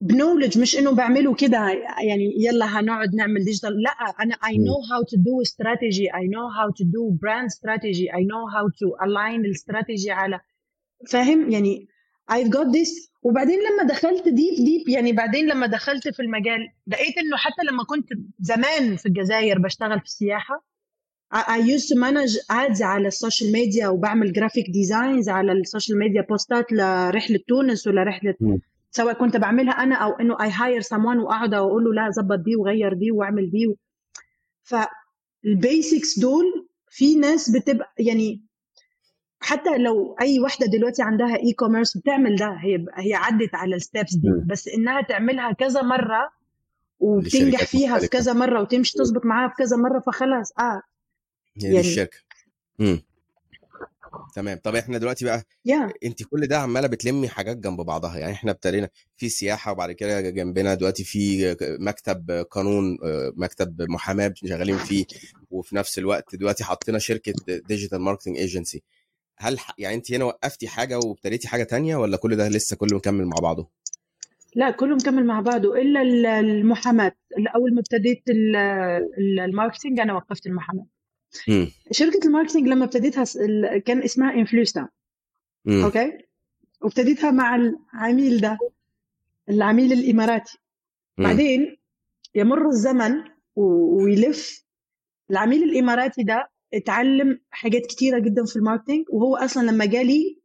ب 0.00 0.06
knowledge 0.06 0.58
مش 0.58 0.78
إنه 0.78 0.94
بعمله 0.94 1.34
كده 1.34 1.58
يعني 2.02 2.34
يلا 2.38 2.80
هنقعد 2.80 3.14
نعمل 3.14 3.44
digital 3.44 3.82
لا 3.82 3.90
أنا 3.90 4.34
I 4.34 4.54
know 4.54 4.80
how 4.90 5.02
to 5.10 5.16
do 5.16 5.50
strategy. 5.50 6.06
I 6.20 6.24
know 6.34 6.46
how 6.58 6.68
to 6.78 6.84
do 6.84 7.18
brand 7.22 7.50
strategy. 7.52 8.06
I 8.10 8.22
know 8.22 8.44
how 8.54 8.68
to 8.80 9.06
align 9.06 9.44
الاستراتيجي 9.44 10.10
على 10.10 10.40
فاهم؟ 11.10 11.50
يعني 11.50 11.86
I've 12.32 12.48
got 12.50 12.66
this. 12.66 13.08
وبعدين 13.22 13.58
لما 13.58 13.88
دخلت 13.88 14.28
deep 14.28 14.54
deep 14.64 14.88
يعني 14.88 15.12
بعدين 15.12 15.46
لما 15.46 15.66
دخلت 15.66 16.08
في 16.08 16.22
المجال 16.22 16.60
لقيت 16.86 17.18
إنه 17.18 17.36
حتى 17.36 17.62
لما 17.72 17.84
كنت 17.84 18.08
زمان 18.40 18.96
في 18.96 19.06
الجزائر 19.06 19.58
بشتغل 19.58 19.98
في 19.98 20.04
السياحة 20.06 20.64
I 21.34 21.60
used 21.60 21.88
to 21.88 21.96
manage 21.96 22.34
ads 22.52 22.82
على 22.82 23.08
ال 23.08 23.14
social 23.14 23.52
media 23.52 23.88
وبعمل 23.88 24.32
graphic 24.32 24.70
designs 24.70 25.28
على 25.28 25.52
ال 25.52 25.59
social 25.59 25.98
media 25.98 26.22
بوستات 26.22 26.72
لرحلة 26.72 27.38
تونس 27.48 27.86
ولا 27.86 28.02
رحلة. 28.02 28.34
سواء 28.90 29.14
كنت 29.14 29.36
بعملها 29.36 29.72
أنا 29.72 29.94
أو 29.94 30.12
إنه 30.12 30.36
I 30.42 30.50
hire 30.50 30.80
someone 30.80 31.18
وأقعد 31.18 31.54
واقول 31.54 31.84
له 31.84 31.94
لا 31.94 32.10
ظبط 32.10 32.38
دي 32.38 32.56
وغير 32.56 32.92
دي 32.94 33.10
واعمل 33.10 33.50
دي 33.50 33.66
و... 33.66 33.76
فال 34.62 35.01
basics 35.01 36.18
دول 36.18 36.68
في 36.90 37.14
ناس 37.14 37.50
بتبقى 37.50 37.92
يعني 37.98 38.42
حتى 39.40 39.78
لو 39.78 40.16
أي 40.20 40.40
واحدة 40.40 40.66
دلوقتي 40.66 41.02
عندها 41.02 41.36
اي 41.36 41.52
كوميرس 41.52 41.96
بتعمل 41.96 42.36
ده 42.36 42.56
هي 42.60 42.84
هي 42.96 43.14
عدت 43.14 43.54
على 43.54 43.76
الستبس 43.76 44.14
دي. 44.14 44.28
بس 44.46 44.68
إنها 44.68 45.00
تعملها 45.02 45.52
كذا 45.52 45.82
مرة 45.82 46.30
وبتنجح 46.98 47.64
فيها 47.64 47.98
في 47.98 48.08
كذا 48.08 48.32
مرة 48.32 48.62
وتمشي 48.62 48.98
تظبط 48.98 49.26
معاها 49.26 49.48
في 49.48 49.54
كذا 49.58 49.76
مرة 49.76 50.00
فخلاص 50.06 50.52
آه. 50.58 50.82
يعني 51.62 51.80
الشركة. 51.80 52.16
امم 52.80 53.02
تمام. 54.34 54.58
طب 54.64 54.74
إحنا 54.76 54.98
دلوقتي 54.98 55.24
بقى 55.24 55.42
yeah. 55.68 55.92
انت 56.04 56.22
كل 56.22 56.46
ده 56.46 56.58
عمالة 56.58 56.88
بتلمي 56.88 57.28
حاجات 57.28 57.56
جنب 57.56 57.80
بعضها 57.80 58.18
يعني 58.18 58.32
إحنا 58.32 58.50
ابتدينا 58.50 58.88
في 59.16 59.28
سياحة 59.28 59.72
وبعد 59.72 59.92
كده 59.92 60.20
جنبنا 60.20 60.74
دلوقتي 60.74 61.04
في 61.04 61.56
مكتب 61.80 62.46
قانون 62.50 62.98
مكتب 63.36 63.82
محاماة 63.82 64.34
شغالين 64.34 64.78
فيه 64.78 65.04
وفي 65.50 65.76
نفس 65.76 65.98
الوقت 65.98 66.36
دلوقتي 66.36 66.64
حطينا 66.64 66.98
شركة 66.98 67.32
digital 67.68 68.00
marketing 68.00 68.36
agency 68.36 68.82
هل 69.36 69.58
يعني 69.78 69.94
انت 69.94 70.12
هنا 70.12 70.24
وقفتي 70.24 70.68
حاجة 70.68 70.98
وابتديتي 70.98 71.48
حاجة 71.48 71.62
تانية 71.62 71.96
ولا 71.96 72.16
كل 72.16 72.36
ده 72.36 72.48
لسه 72.48 72.76
كله 72.76 72.96
مكمل 72.96 73.26
مع 73.26 73.36
بعضه؟ 73.42 73.68
لا 74.54 74.70
كله 74.70 74.94
مكمل 74.94 75.26
مع 75.26 75.40
بعضه 75.40 75.74
إلا 75.76 76.40
المحاماة. 76.40 77.12
أول 77.54 77.74
ما 77.74 77.80
ابتديت 77.80 78.22
ال 79.18 79.26
marketing 79.26 80.00
أنا 80.00 80.14
وقفت 80.14 80.46
المحاماة. 80.46 80.86
مم. 81.48 81.70
شركة 81.92 82.20
ال 82.26 82.30
marketing 82.30 82.68
لما 82.68 82.84
ابتديتها 82.84 83.24
كان 83.78 84.02
اسمها 84.02 84.34
انفلوستا. 84.34 84.88
okay؟ 85.68 86.12
وابتديتها 86.82 87.30
مع 87.30 87.56
العميل 87.56 88.40
ده 88.40 88.58
العميل 89.48 89.92
الإماراتي. 89.92 90.58
مم. 91.18 91.24
بعدين 91.24 91.76
يمر 92.34 92.68
الزمن 92.68 93.12
ويلف. 93.56 94.64
العميل 95.30 95.62
الإماراتي 95.62 96.22
ده 96.22 96.50
اتعلم 96.74 97.40
حاجات 97.50 97.86
كتيرة 97.86 98.18
جدا 98.18 98.44
في 98.44 98.56
ال 98.56 98.61
marketing 98.61 99.04
وهو 99.08 99.36
أصلا 99.36 99.70
لما 99.70 99.84
جالي 99.84 100.38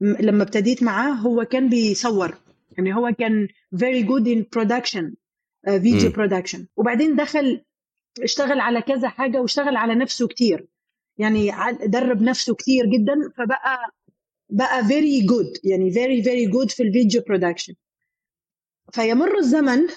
لما 0.00 0.42
ابتديت 0.42 0.82
معاه 0.82 1.10
هو 1.12 1.44
كان 1.44 1.68
بيصور. 1.68 2.34
يعني 2.78 2.94
هو 2.94 3.14
كان 3.18 3.48
very 3.76 4.02
good 4.06 4.26
in 4.26 4.58
production 4.58 5.04
video 5.64 6.10
uh, 6.10 6.14
production. 6.14 6.60
وبعدين 6.76 7.16
دخل 7.16 7.64
اشتغل 8.22 8.60
على 8.60 8.82
كذا 8.82 9.08
حاجة 9.08 9.40
واشتغل 9.40 9.76
على 9.76 9.94
نفسه 9.94 10.28
كتير. 10.28 10.66
يعني 11.18 11.50
درب 11.86 12.22
نفسه 12.22 12.54
كتير 12.54 12.86
جدا 12.86 13.14
فبقى 13.36 13.78
بقى 14.48 14.82
very 14.82 15.26
good 15.26 15.60
يعني 15.64 15.90
very 15.92 16.24
very 16.24 16.52
good 16.54 16.76
في 16.76 16.82
ال 16.82 16.89
video 16.89 17.22
production 17.28 17.74
فيمر 18.92 19.38
الزمن 19.38 19.88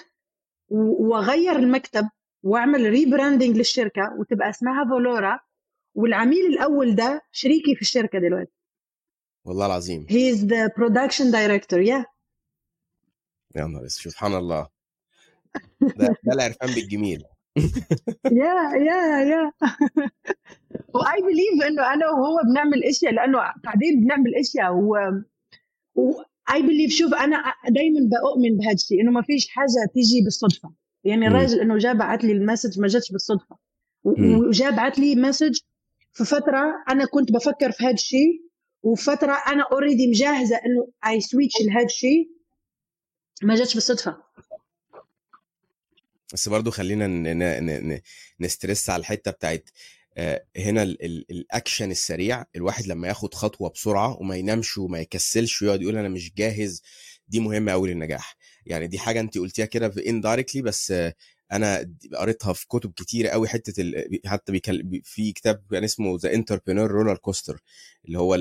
وغير 0.68 1.56
المكتب 1.56 2.08
واعمل 2.42 2.90
rebranding 2.90 3.56
للشركة 3.56 4.16
وتبقى 4.18 4.50
اسمها 4.50 4.84
فولورا 4.84 5.40
والعميل 5.94 6.46
الأول 6.46 6.94
ده 6.94 7.22
شريكي 7.32 7.74
في 7.74 7.82
الشركة 7.82 8.18
دلوقتي. 8.18 8.52
والله 9.44 9.66
العظيم. 9.66 10.06
He 10.06 10.34
is 10.34 10.38
the 10.38 10.70
production 10.78 11.30
director 11.32 11.78
yeah. 11.88 12.04
يا 13.56 13.64
نهار 13.66 13.88
سبحان 13.88 14.34
الله. 14.34 14.68
ده 15.80 16.16
ده 16.22 16.32
العرفان 16.32 16.74
بالجميل. 16.74 17.24
yeah 18.32 18.54
yeah 18.88 19.20
yeah 19.30 19.52
و 20.94 21.22
I 21.22 21.28
believe 21.28 21.66
إنه 21.68 21.92
أنا 21.94 22.10
وهو 22.10 22.36
بنعمل 22.50 22.84
إشياء 22.84 23.12
لأنه 23.12 23.38
قاعدين 23.64 24.00
بنعمل 24.00 24.34
إشياء 24.34 24.72
و 24.74 24.96
I 26.52 26.62
believe 26.62 26.92
شوف 26.92 27.14
أنا 27.14 27.42
دايما 27.68 28.00
بؤمن 28.00 28.56
بهذا 28.56 28.72
الشيء 28.72 29.00
إنه 29.00 29.10
ما 29.10 29.22
فيش 29.22 29.48
حاجة 29.48 29.90
تيجي 29.94 30.20
بالصدفة. 30.24 30.72
يعني 31.04 31.26
الراجل 31.26 31.60
إنه 31.60 31.78
جاء 31.78 31.94
بعت 31.94 32.24
لي 32.24 32.32
ال 32.32 32.38
message 32.38 32.80
ما 32.80 32.86
جاتش 32.88 33.12
بالصدفة. 33.12 33.56
وجاء 34.04 34.70
بعت 34.70 34.98
لي 34.98 35.14
message 35.16 35.58
في 36.12 36.24
فترة 36.24 36.74
أنا 36.90 37.04
كنت 37.04 37.32
بفكر 37.32 37.72
في 37.72 37.84
هذا 37.84 37.92
الشيء 37.92 38.42
وفترة 38.82 39.32
أنا 39.48 39.62
already 39.72 40.06
مجهزة 40.08 40.56
إنه 40.56 40.88
I 41.06 41.20
switch 41.20 41.54
لهذا 41.66 41.84
الشيء 41.84 42.30
ما 43.42 43.54
جاتش 43.54 43.74
بالصدفة. 43.74 44.16
بس 46.32 46.48
برضو 46.48 46.70
خلينا 46.70 47.06
ن 48.40 48.47
stress 48.47 48.90
على 48.90 49.00
الحتة 49.00 49.30
بتاعت 49.30 49.70
آه، 50.16 50.44
هنا 50.56 50.82
الأكشن 50.82 51.90
السريع 51.90 52.44
الواحد 52.56 52.86
لما 52.86 53.08
ياخد 53.08 53.34
خطوة 53.34 53.70
بسرعة 53.70 54.16
وما 54.20 54.36
ينامش 54.36 54.78
وما 54.78 54.98
يكسلش 55.00 55.62
ويقعد 55.62 55.82
يقول 55.82 55.96
أنا 55.96 56.08
مش 56.08 56.34
جاهز 56.34 56.82
دي 57.28 57.40
مهمة 57.40 57.72
قوي 57.72 57.88
للنجاح. 57.92 58.36
يعني 58.66 58.86
دي 58.86 58.98
حاجة 58.98 59.20
انت 59.20 59.38
قلتيها 59.38 59.66
كده 59.66 59.92
indirectly 60.08 60.62
بس 60.62 60.92
أنا 61.52 61.94
قريتها 62.14 62.52
في 62.52 62.66
كتب 62.68 62.92
كتير 62.92 63.28
قوي 63.28 63.48
حتة 63.48 63.80
ال... 63.80 64.20
حتى 64.26 64.52
بيكل... 64.52 65.00
في 65.04 65.32
كتاب 65.32 65.62
يعني 65.72 65.84
اسمه 65.86 66.18
The 66.22 66.34
Entrepreneur 66.34 66.90
Roller 66.90 67.16
Coaster 67.16 67.62
اللي 68.04 68.18
هو 68.18 68.34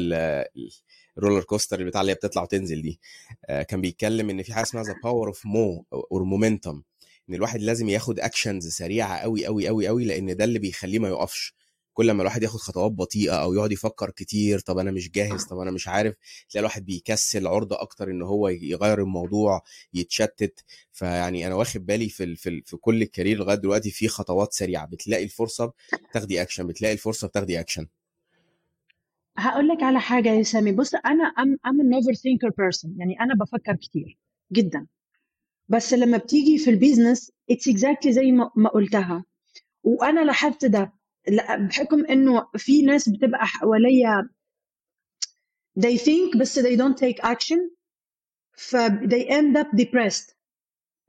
ال 1.17 1.21
roller 1.21 1.43
coaster 1.43 1.79
اللي 1.79 1.89
بتاع 1.89 2.01
اللي 2.01 2.13
بتطلع 2.13 2.41
وتنزل 2.43 2.81
دي. 2.81 2.99
آه، 3.45 3.63
كان 3.63 3.81
بيتكلم 3.81 4.29
إن 4.29 4.43
في 4.43 4.53
حاجة 4.53 4.63
اسمها 4.63 4.83
the 4.83 4.95
power 5.03 5.27
of 5.27 5.45
mo 5.45 5.85
or 6.11 6.23
momentum 6.23 6.83
إن 7.29 7.33
الواحد 7.35 7.59
لازم 7.61 7.89
ياخد 7.89 8.19
actions 8.19 8.67
سريعة 8.67 9.17
قوي 9.17 9.45
قوي 9.45 9.67
قوي 9.67 9.87
قوي 9.87 10.05
لأن 10.05 10.35
ده 10.35 10.43
اللي 10.43 10.59
بيخليه 10.59 10.99
ما 10.99 11.07
يقفش. 11.07 11.55
كل 11.93 12.11
ما 12.11 12.21
الواحد 12.21 12.43
ياخد 12.43 12.59
خطوات 12.59 12.91
بطيئة 12.91 13.33
أو 13.43 13.53
يقعد 13.53 13.71
يفكر 13.71 14.09
كتير 14.11 14.59
طب 14.59 14.77
أنا 14.77 14.91
مش 14.91 15.11
جاهز 15.11 15.43
طب 15.43 15.57
أنا 15.59 15.71
مش 15.71 15.87
عارف 15.87 16.15
تلاقي 16.49 16.59
الواحد 16.59 16.85
بيكسل 16.85 17.47
عرضة 17.47 17.81
أكتر 17.81 18.11
إن 18.11 18.21
هو 18.21 18.47
يغير 18.47 19.01
الموضوع 19.01 19.61
يتشتت. 19.93 20.63
فيعني 20.91 21.47
أنا 21.47 21.55
واخد 21.55 21.85
بالي 21.85 22.09
في 22.09 22.35
في, 22.35 22.61
في 22.65 22.77
كل 22.77 23.01
ال 23.01 23.06
career 23.06 23.37
لغاية 23.37 23.57
دلوقتي 23.57 23.91
في 23.91 24.07
خطوات 24.07 24.53
سريعة. 24.53 24.85
بتلاقي 24.87 25.23
الفرصة 25.23 25.73
بتاخدي 26.09 26.41
اكشن 26.41 26.67
بتلاقي 26.67 26.93
الفرصة 26.93 27.27
بتاخدي 27.27 27.59
اكشن 27.59 27.87
هقول 29.37 29.67
لك 29.67 29.83
على 29.83 29.99
حاجة 29.99 30.29
يا 30.29 30.43
سامي. 30.43 30.71
بص 30.71 30.95
أنا 30.95 31.23
I'm 31.23 31.57
I'm 31.65 31.89
an 31.89 32.13
overthinker 32.13 32.49
person 32.57 32.95
يعني 32.97 33.19
أنا 33.21 33.35
بفكر 33.35 33.75
كتير 33.75 34.17
جدا. 34.53 34.87
بس 35.67 35.93
لما 35.93 36.17
بتيجي 36.17 36.57
في 36.57 36.69
ال 36.69 36.76
business 36.76 37.31
it's 37.51 37.67
exactly 37.67 38.11
زي 38.13 38.31
ما 38.55 38.69
قلتها. 38.69 39.25
وأنا 39.83 40.19
لاحظت 40.21 40.65
ده. 40.65 40.93
بحكم 41.59 42.05
إنه 42.05 42.47
في 42.57 42.81
ناس 42.81 43.09
بتبقى 43.09 43.45
حواليا 43.47 44.29
they 45.79 45.97
think 45.97 46.37
بس 46.39 46.59
they 46.59 46.77
don't 46.77 46.95
take 46.97 47.23
action 47.25 47.59
ف 48.53 48.75
they 48.87 49.27
end 49.29 49.57
up 49.57 49.67
depressed. 49.81 50.33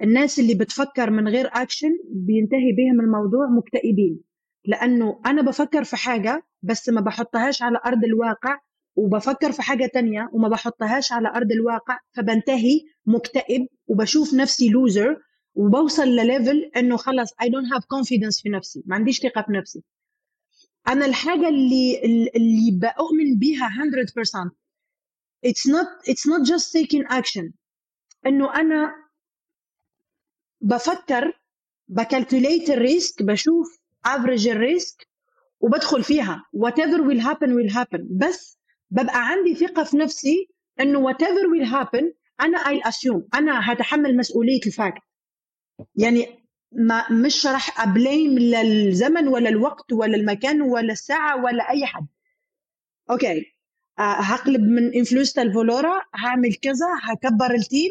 الناس 0.03 0.39
اللي 0.39 0.55
بتفكر 0.55 1.11
من 1.11 1.29
غير 1.29 1.47
اكشن 1.53 1.89
بينتهي 2.11 2.73
بهم 2.77 3.01
الموضوع 3.01 3.47
مكتئبين. 3.59 4.21
لأنه 4.65 5.21
أنا 5.27 5.43
بفكر 5.43 5.85
في 5.85 5.97
حاجة 5.97 6.47
بس 6.63 6.89
ما 6.89 7.01
بحطهاش 7.01 7.63
على 7.63 7.79
أرض 7.87 8.05
الواقع 8.05 8.59
وبفكر 8.97 9.53
في 9.53 9.63
حاجة 9.63 9.87
تانية 9.87 10.31
وما 10.33 10.49
بحطهاش 10.49 11.13
على 11.13 11.29
أرض 11.29 11.53
الواقع 11.53 11.99
فبنتهي 12.17 12.81
مكتئب 13.09 13.67
وبشوف 13.87 14.35
نفسي 14.35 14.69
لوزر 14.69 15.17
وبوصل 15.55 16.09
لل 16.09 16.27
level 16.27 16.71
إنه 16.77 16.97
خلص 16.97 17.31
I 17.33 17.47
don't 17.47 17.75
have 17.75 17.83
confidence 17.83 18.43
في 18.43 18.49
نفسي 18.49 18.83
ما 18.87 18.97
عنديش 18.97 19.21
ثقة 19.21 19.43
في 19.43 19.53
نفسي. 19.53 19.83
أنا 20.89 21.07
الحاجة 21.07 21.49
اللي 21.49 22.01
اللي 22.37 22.71
بؤمن 22.73 23.39
بيها 23.39 23.69
100% 23.69 24.51
it's 25.47 25.71
not 25.73 26.11
it's 26.11 26.27
not 26.31 26.47
just 26.53 26.73
taking 26.73 27.07
action. 27.19 27.53
إنه 28.27 28.55
أنا 28.55 28.93
بفكر 30.61 31.33
ب 31.89 31.97
calculate 31.97 32.71
ال 32.71 32.81
risk 32.81 33.23
بشوف 33.23 33.79
average 34.07 34.49
ال 34.49 34.61
risk 34.61 35.09
وبدخل 35.61 36.03
فيها. 36.05 36.43
Whatever 36.57 36.99
will 37.03 37.21
happen 37.21 37.49
will 37.49 37.75
happen. 37.75 38.01
بس 38.11 38.59
ببقى 38.91 39.29
عندي 39.29 39.55
ثقة 39.55 39.85
في 39.85 39.97
نفسي 39.97 40.49
إنه 40.81 41.13
whatever 41.13 41.45
will 41.55 41.71
happen 41.73 42.05
أنا 42.41 42.59
I'll 42.59 42.85
assume 42.91 43.23
أنا 43.35 43.73
هتحمل 43.73 44.17
مسؤولية 44.17 44.61
ال 44.67 44.74
fact 44.74 45.03
يعني 45.97 46.27
ما 46.73 47.13
مش 47.13 47.47
راح 47.47 47.81
أ 47.81 47.90
blame 47.90 48.39
للزمن 48.39 49.29
ولا 49.29 49.49
الوقت 49.49 49.93
ولا 49.93 50.17
المكان 50.17 50.63
ولا 50.63 50.93
الساعة 50.93 51.45
ولا 51.45 51.71
أي 51.71 51.87
حد. 51.87 52.07
okay. 53.11 53.45
آه، 53.99 54.03
هقلب 54.03 54.61
من 54.61 54.95
انفلوستا 54.95 55.41
لفولورا 55.41 56.03
هعمل 56.15 56.55
كذا 56.55 56.87
هكبر 57.03 57.55
ال 57.55 57.61
team. 57.61 57.91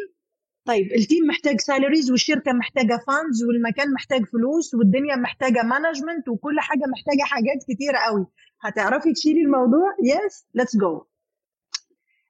طيب 0.65 0.91
ال 0.91 0.99
team 0.99 1.28
محتاج 1.27 1.60
salaries 1.62 2.12
والشركة 2.12 2.53
محتاجة 2.53 2.99
funds 3.08 3.43
والمكان 3.43 3.93
محتاج 3.93 4.25
فلوس 4.25 4.73
والدنيا 4.75 5.15
محتاجة 5.15 5.63
management 5.63 6.30
وكل 6.29 6.60
حاجة 6.60 6.83
محتاجة 6.91 7.23
حاجات 7.23 7.63
كتيرة 7.69 7.97
قوي. 7.97 8.25
هتعرفي 8.62 9.13
تشيلي 9.13 9.41
الموضوع؟ 9.41 9.95
yes 10.04 10.45
let's 10.54 10.78
go 10.78 11.04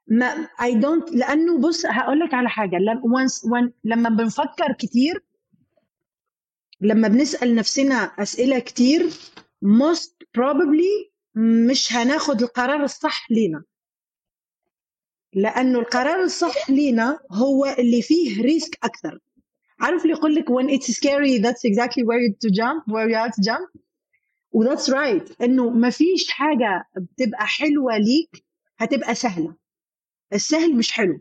ما 0.08 0.48
I 0.62 0.76
don't 0.76 1.12
لأنه 1.12 1.58
بص 1.58 1.86
هقول 1.86 2.20
لك 2.20 2.34
على 2.34 2.50
حاجة. 2.50 2.78
لما 3.84 4.10
بنفكر 4.10 4.74
كتير 4.80 5.24
لما 6.82 7.08
بنسأل 7.08 7.56
نفسنا 7.56 7.96
أسئلة 7.96 8.60
كتير 8.60 9.10
most 9.66 10.12
probably 10.38 11.12
مش 11.36 11.94
هناخد 11.94 12.42
القرار 12.42 12.84
الصح 12.84 13.32
لينا. 13.32 13.64
لأنه 15.34 15.80
القرار 15.80 16.24
الصح 16.24 16.70
لينا 16.70 17.20
هو 17.32 17.66
اللي 17.80 18.02
فيه 18.02 18.42
risk 18.42 18.78
أكثر. 18.84 19.20
عارف 19.80 20.02
اللي 20.02 20.14
يقول 20.14 20.36
لك 20.36 20.46
when 20.52 20.66
it's 20.80 20.92
scary 20.92 21.42
that's 21.44 21.70
exactly 21.72 22.04
where 22.04 22.20
you 22.22 22.34
to 22.48 22.50
jump 22.54 22.84
where 22.88 23.10
you 23.10 23.16
are 23.16 23.32
to 23.32 23.42
jump 23.44 23.82
و 24.52 24.64
that's 24.66 24.90
right. 24.90 25.42
إنه 25.42 25.70
ما 25.70 25.90
فيش 25.90 26.30
حاجة 26.32 26.86
بتبقى 26.96 27.48
حلوة 27.48 27.98
ليك 27.98 28.44
هتبقى 28.78 29.16
سهلة. 29.16 29.56
السهل 30.34 30.76
مش 30.76 30.92
حلو. 30.92 31.20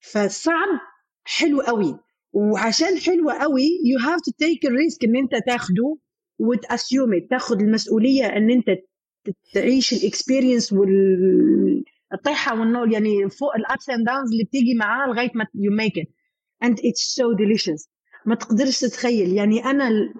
فالصعب 0.00 0.80
حلو 1.24 1.60
قوي. 1.60 1.98
وعشان 2.32 2.98
حلوة 2.98 3.34
قوي 3.34 3.68
you 3.84 3.98
have 3.98 4.20
to 4.20 4.30
take 4.38 4.64
ال 4.66 4.74
risk 4.74 5.04
إن 5.04 5.16
أنت 5.16 5.30
تاخده 5.46 5.96
وت 6.38 6.56
assume 6.56 7.10
تاخد 7.30 7.60
المسؤولية 7.60 8.24
إن 8.26 8.50
أنت 8.50 8.66
تعيش 9.54 9.92
ال 9.92 9.99
experience 9.99 10.72
والطيحه 10.72 12.60
والنور 12.60 12.92
يعني 12.92 13.30
فوق 13.30 13.56
ال 13.56 13.64
ups 13.64 13.90
and 13.90 14.06
downs 14.06 14.32
اللي 14.32 14.44
بتيجي 14.44 14.74
معاه 14.74 15.06
لغاية 15.08 15.30
ما 15.34 15.46
you 15.54 15.72
make 15.72 15.98
it 15.98 16.06
and 16.64 16.78
it's 16.84 17.00
so 17.14 17.32
delicious 17.32 17.88
ما 18.26 18.34
تقدرش 18.34 18.80
تتخيل. 18.80 19.32
يعني 19.32 19.64
أنا 19.64 20.14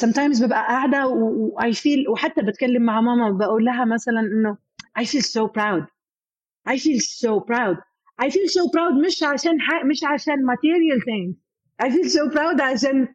sometimes 0.00 0.44
ببقى 0.44 0.58
قاعدة 0.66 1.06
واي 1.06 1.72
فيل 1.72 2.08
وحتى 2.08 2.42
بتكلم 2.42 2.82
مع 2.82 3.00
ماما 3.00 3.30
بقول 3.38 3.64
لها 3.64 3.84
مثلا 3.84 4.20
إنه 4.20 4.56
I 4.98 5.02
feel 5.04 5.22
so 5.24 5.48
proud. 5.48 5.91
I 6.68 6.76
feel 6.78 7.00
so 7.00 7.40
proud 7.40 7.76
I 8.18 8.30
feel 8.30 8.48
so 8.48 8.62
proud 8.74 9.06
مش 9.06 9.22
عشان 9.22 9.56
مش 9.90 10.04
عشان 10.04 10.34
material 10.34 11.00
things 11.10 11.34
I 11.82 11.90
feel 11.90 12.08
so 12.08 12.30
proud 12.34 12.60
عشان 12.60 13.08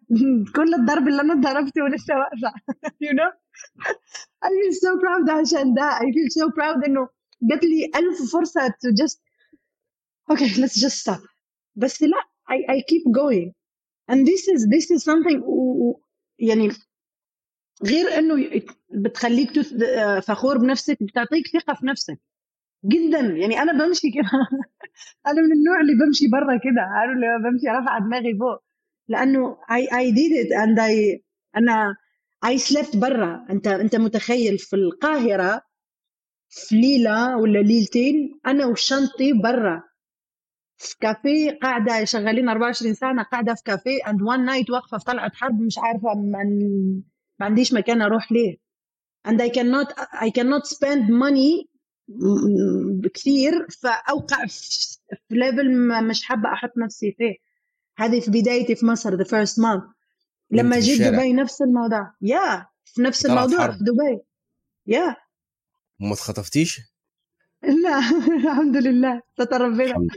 كل 0.56 0.74
الضرب 0.74 1.08
اللي 1.08 1.22
أنا 1.22 1.34
ضربته 1.34 1.84
ولسه 1.84 2.14
واقفه 2.16 2.54
you 3.04 3.14
know 3.14 3.32
I 4.46 4.50
feel 4.50 4.74
so 4.74 4.92
proud 5.04 5.30
عشان 5.30 5.74
ده 5.74 5.90
I 5.92 6.06
feel 6.16 6.30
so 6.44 6.52
proud 6.52 6.86
انه 6.88 7.10
جات 7.42 7.64
لي 7.64 7.86
ألف 7.96 8.32
فرصة 8.34 8.68
to 8.68 9.04
just 9.04 9.18
okay 10.34 10.62
let's 10.62 10.80
just 10.82 10.98
stop 11.04 11.22
بس 11.76 12.04
لا 12.04 12.18
I, 12.52 12.56
I 12.74 12.80
keep 12.82 13.04
going 13.22 13.52
and 14.12 14.28
this 14.28 14.42
is 14.48 14.68
this 14.68 14.92
is 14.92 15.04
something 15.04 15.44
يعني 16.40 16.70
غير 17.84 18.18
انه 18.20 18.62
بتخليك 18.90 19.52
فخور 20.20 20.58
بنفسك 20.58 21.04
بتعطيك 21.04 21.48
ثقة 21.48 21.74
في 21.74 21.86
نفسك 21.86 22.20
جدا. 22.88 23.20
يعني 23.20 23.62
أنا 23.62 23.74
بمشي 23.86 24.12
كده. 24.12 24.32
أنا 25.28 25.42
من 25.42 25.52
النوع 25.54 25.82
اللي 25.82 25.94
بمشي 26.06 26.28
برا 26.28 26.58
كده. 26.58 26.82
عارف 26.82 27.12
اللي 27.12 27.28
بمشي 27.52 27.68
رافعة 27.68 28.00
دماغي 28.00 28.38
فوق. 28.40 28.64
لأنه 29.10 29.56
I, 29.56 29.84
I 29.94 30.12
did 30.16 30.34
it 30.46 30.50
and 30.64 30.80
I 30.80 31.22
أنا 31.58 31.96
I 32.46 32.58
slept 32.60 32.98
برا. 32.98 33.46
أنت 33.50 33.68
أنت 33.68 33.96
متخيل 33.96 34.58
في 34.58 34.76
القاهرة 34.76 35.62
في 36.50 36.76
ليلة 36.76 37.38
ولا 37.38 37.60
ليلتين 37.60 38.40
أنا 38.48 38.66
وشنطي 38.66 39.34
برا. 39.34 39.84
في 40.78 40.96
كافيه 41.00 41.60
قاعدة 41.62 42.06
شغالين 42.06 42.50
24 42.50 42.94
ساعة 42.94 43.12
أنا 43.12 43.24
قاعدة 43.24 43.54
في 43.54 43.64
كافيه 43.66 44.00
and 44.04 44.18
one 44.18 44.50
night 44.50 44.70
واقفة 44.72 44.98
في 44.98 45.06
طلعت 45.06 45.32
حرب 45.36 45.62
مش 45.62 45.78
عارفة 45.78 46.16
ما 46.16 47.46
عنديش 47.46 47.74
مكان 47.74 48.02
أروح 48.02 48.32
ليه. 48.32 48.58
And 49.28 49.42
I 49.42 49.50
cannot 49.50 49.94
I 50.26 50.30
cannot 50.30 50.66
spend 50.68 51.10
money 51.10 51.68
بكثير 52.08 53.68
فأوقع 53.82 54.46
في 55.28 55.36
level 55.36 55.72
ما 55.72 56.02
مش 56.02 56.24
حابة 56.24 56.54
أحط 56.54 56.72
نفسي 56.78 57.16
فيه. 57.18 57.36
هذه 57.98 58.20
في 58.20 58.32
بدايتي 58.32 58.76
في 58.76 58.86
مصر 58.86 59.16
the 59.16 59.24
first 59.24 59.60
month 59.60 59.84
لما 60.52 60.80
جيت 60.80 61.02
دبي 61.02 61.34
نفس 61.34 61.62
الموضوع. 61.62 62.14
يا 62.22 62.66
في 62.86 63.02
نفس 63.02 63.26
الموضوع 63.26 63.72
في 63.72 63.78
دبي. 63.84 64.22
يا 64.88 65.16
وما 66.02 66.14
اتخطفتيش؟ 66.14 66.82
لا 67.64 68.00
الحمد 68.38 68.78
لله. 68.78 69.22
ستر 69.34 69.62
ربنا 69.62 70.08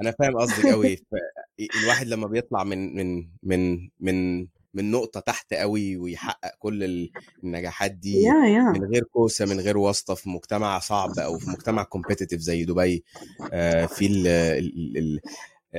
أنا 0.00 0.10
فاهم 0.18 0.36
قصدك 0.36 0.66
قوي 0.66 0.98
الواحد 1.82 2.06
لما 2.06 2.26
بيطلع 2.26 2.64
من 2.64 2.94
من 2.96 3.28
من 3.42 3.88
من 4.00 4.46
من 4.74 4.90
نقطة 4.90 5.20
تحت 5.20 5.54
قوي 5.54 5.96
ويحقق 5.96 6.50
كل 6.58 7.08
النجاحات 7.44 7.90
دي 7.90 8.12
يا 8.22 8.46
يا. 8.46 8.62
من 8.62 8.84
غير 8.84 9.02
كوسة 9.02 9.44
من 9.46 9.60
غير 9.60 9.78
واسطة 9.78 10.14
في 10.14 10.28
مجتمع 10.28 10.78
صعب 10.78 11.18
أو 11.18 11.38
في 11.38 11.50
مجتمع 11.50 11.82
كومبيتيتيف 11.82 12.40
زي 12.40 12.64
دبي. 12.64 13.04
آه، 13.52 13.86
في 13.86 14.06
ال 14.06 14.26
ال 14.26 14.98
ال 14.98 15.20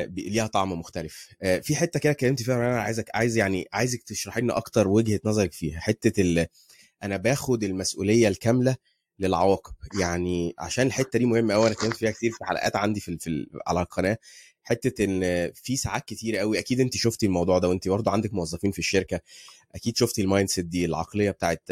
بي- 0.10 0.30
ليها 0.30 0.48
طعم 0.48 0.72
مختلف. 0.80 1.30
آه، 1.42 1.60
في 1.60 1.76
حتة 1.76 2.00
كده 2.00 2.12
اتكلمت 2.12 2.42
فيها 2.44 2.56
أنا 2.56 2.82
عايزك 2.82 3.10
عايز 3.14 3.38
يعني 3.38 3.68
عايزك 3.74 4.04
تشرحي 4.04 4.42
لنا 4.42 4.58
أكتر 4.58 4.88
وجهة 4.88 5.20
نظرك 5.26 5.54
فيها. 5.54 5.80
حتة 5.80 6.22
ال 6.22 6.48
أنا 7.04 7.18
باخد 7.18 7.64
المسؤولية 7.64 8.28
الكاملة 8.28 8.76
للعواقب. 9.20 9.74
يعني 10.00 10.54
عشان 10.60 10.88
الحتة 10.88 11.20
دي 11.20 11.26
مهمة 11.26 11.54
قوي 11.54 11.64
أنا 11.64 11.72
اتكلمت 11.74 11.96
فيها 11.96 12.12
كتير 12.12 12.32
في 12.32 12.46
حلقات 12.46 12.76
عندي 12.76 13.00
في, 13.00 13.18
في 13.20 13.46
على 13.68 13.82
القناة. 13.82 14.18
حتة 14.64 15.04
إن 15.04 15.52
في 15.56 15.76
ساعات 15.78 16.06
كتير 16.06 16.38
قوي 16.38 16.60
أكيد 16.60 16.80
انت 16.80 16.98
شفتي 16.98 17.26
الموضوع 17.26 17.60
ده 17.60 17.70
وانت 17.70 17.88
برضه 17.88 18.12
عندك 18.12 18.34
موظفين 18.34 18.72
في 18.72 18.80
الشركة. 18.80 19.20
أكيد 19.76 19.98
شفتي 19.98 20.22
ال 20.22 20.50
mindset 20.50 20.66
دي 20.66 20.86
العقلية 20.86 21.32
بتاعت 21.32 21.64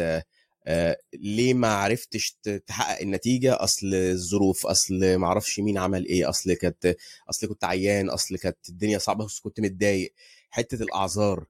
آه، 0.66 0.96
ليه 1.14 1.54
ما 1.54 1.68
عرفتش 1.74 2.36
تحقق 2.66 3.00
النتيجة؟ 3.02 3.54
أصل 3.64 3.94
الظروف 3.94 4.66
أصل 4.66 5.14
ما 5.16 5.26
أعرفش 5.26 5.60
مين 5.60 5.78
عمل 5.78 6.06
إيه. 6.06 6.28
أصل 6.28 6.52
كانت 6.54 6.96
أصل 7.30 7.46
كنت 7.46 7.64
عيان 7.64 8.08
أصل 8.10 8.36
كانت 8.36 8.56
الدنيا 8.68 8.98
صعبة 8.98 9.24
اصل 9.24 9.42
كنت 9.42 9.60
متضايق. 9.60 10.12
حتة 10.50 10.82
الأعذار 10.82 11.46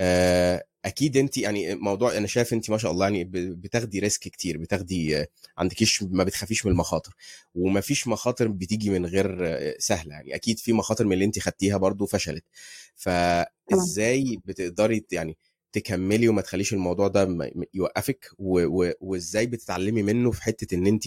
آه، 0.00 0.64
أكيد 0.84 1.16
انت 1.16 1.36
يعني 1.38 1.74
موضوع 1.74 2.16
أنا 2.16 2.26
شايف 2.26 2.52
انت 2.52 2.70
ما 2.70 2.78
شاء 2.78 2.92
الله 2.92 3.04
يعني 3.06 3.24
بتاخدي 3.34 3.98
ريسك 3.98 4.20
كتير 4.20 4.58
بتاخدي 4.58 5.26
عندكيش 5.58 6.02
ما 6.02 6.24
بتخافيش 6.24 6.66
من 6.66 6.72
المخاطر 6.72 7.14
وما 7.54 7.80
فيش 7.80 8.08
مخاطر 8.08 8.48
بتيجي 8.48 8.90
من 8.90 9.06
غير 9.06 9.56
سهلة 9.78 10.14
يعني 10.14 10.34
أكيد 10.34 10.58
في 10.58 10.72
مخاطر 10.72 11.04
من 11.06 11.12
اللي 11.12 11.24
انت 11.24 11.38
خدتيها 11.38 11.76
برضو 11.76 12.06
فشلت. 12.06 12.44
فإزاي 12.94 14.40
بتقدري 14.44 15.04
يعني 15.12 15.36
تكملي 15.72 16.28
وما 16.28 16.42
تخليش 16.42 16.72
الموضوع 16.72 17.08
ده 17.08 17.52
يوقفك 17.74 18.30
وإزاي 19.00 19.46
بتتعلمي 19.46 20.02
منه 20.02 20.30
في 20.30 20.42
حتة 20.42 20.74
إن 20.74 20.86
انت 20.86 21.04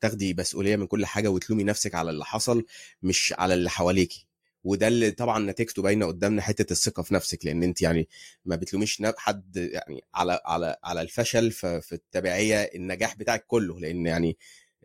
تاخدي 0.00 0.34
مسؤولية 0.38 0.76
من 0.76 0.86
كل 0.86 1.06
حاجة 1.06 1.28
وتلومي 1.28 1.64
نفسك 1.64 1.94
على 1.94 2.10
اللي 2.10 2.24
حصل 2.24 2.64
مش 3.02 3.34
على 3.38 3.54
اللي 3.54 3.70
حواليكي 3.70 4.27
وده 4.64 4.88
اللي 4.88 5.10
طبعا 5.10 5.38
نتيجته 5.38 5.82
باينة 5.82 6.06
قدامنا 6.06 6.42
حتة 6.42 6.72
الثقة 6.72 7.02
في 7.02 7.14
نفسك 7.14 7.46
لأن 7.46 7.62
أنت 7.62 7.82
يعني 7.82 8.08
ما 8.44 8.56
بتلوميش 8.56 9.02
حد 9.16 9.56
يعني 9.56 10.04
على 10.14 10.40
على 10.44 10.76
على 10.84 11.02
الفشل 11.02 11.50
في 11.50 11.92
التبعية 11.92 12.56
النجاح 12.56 13.16
بتاعك 13.16 13.44
كله 13.46 13.80
لأن 13.80 14.06
يعني 14.06 14.36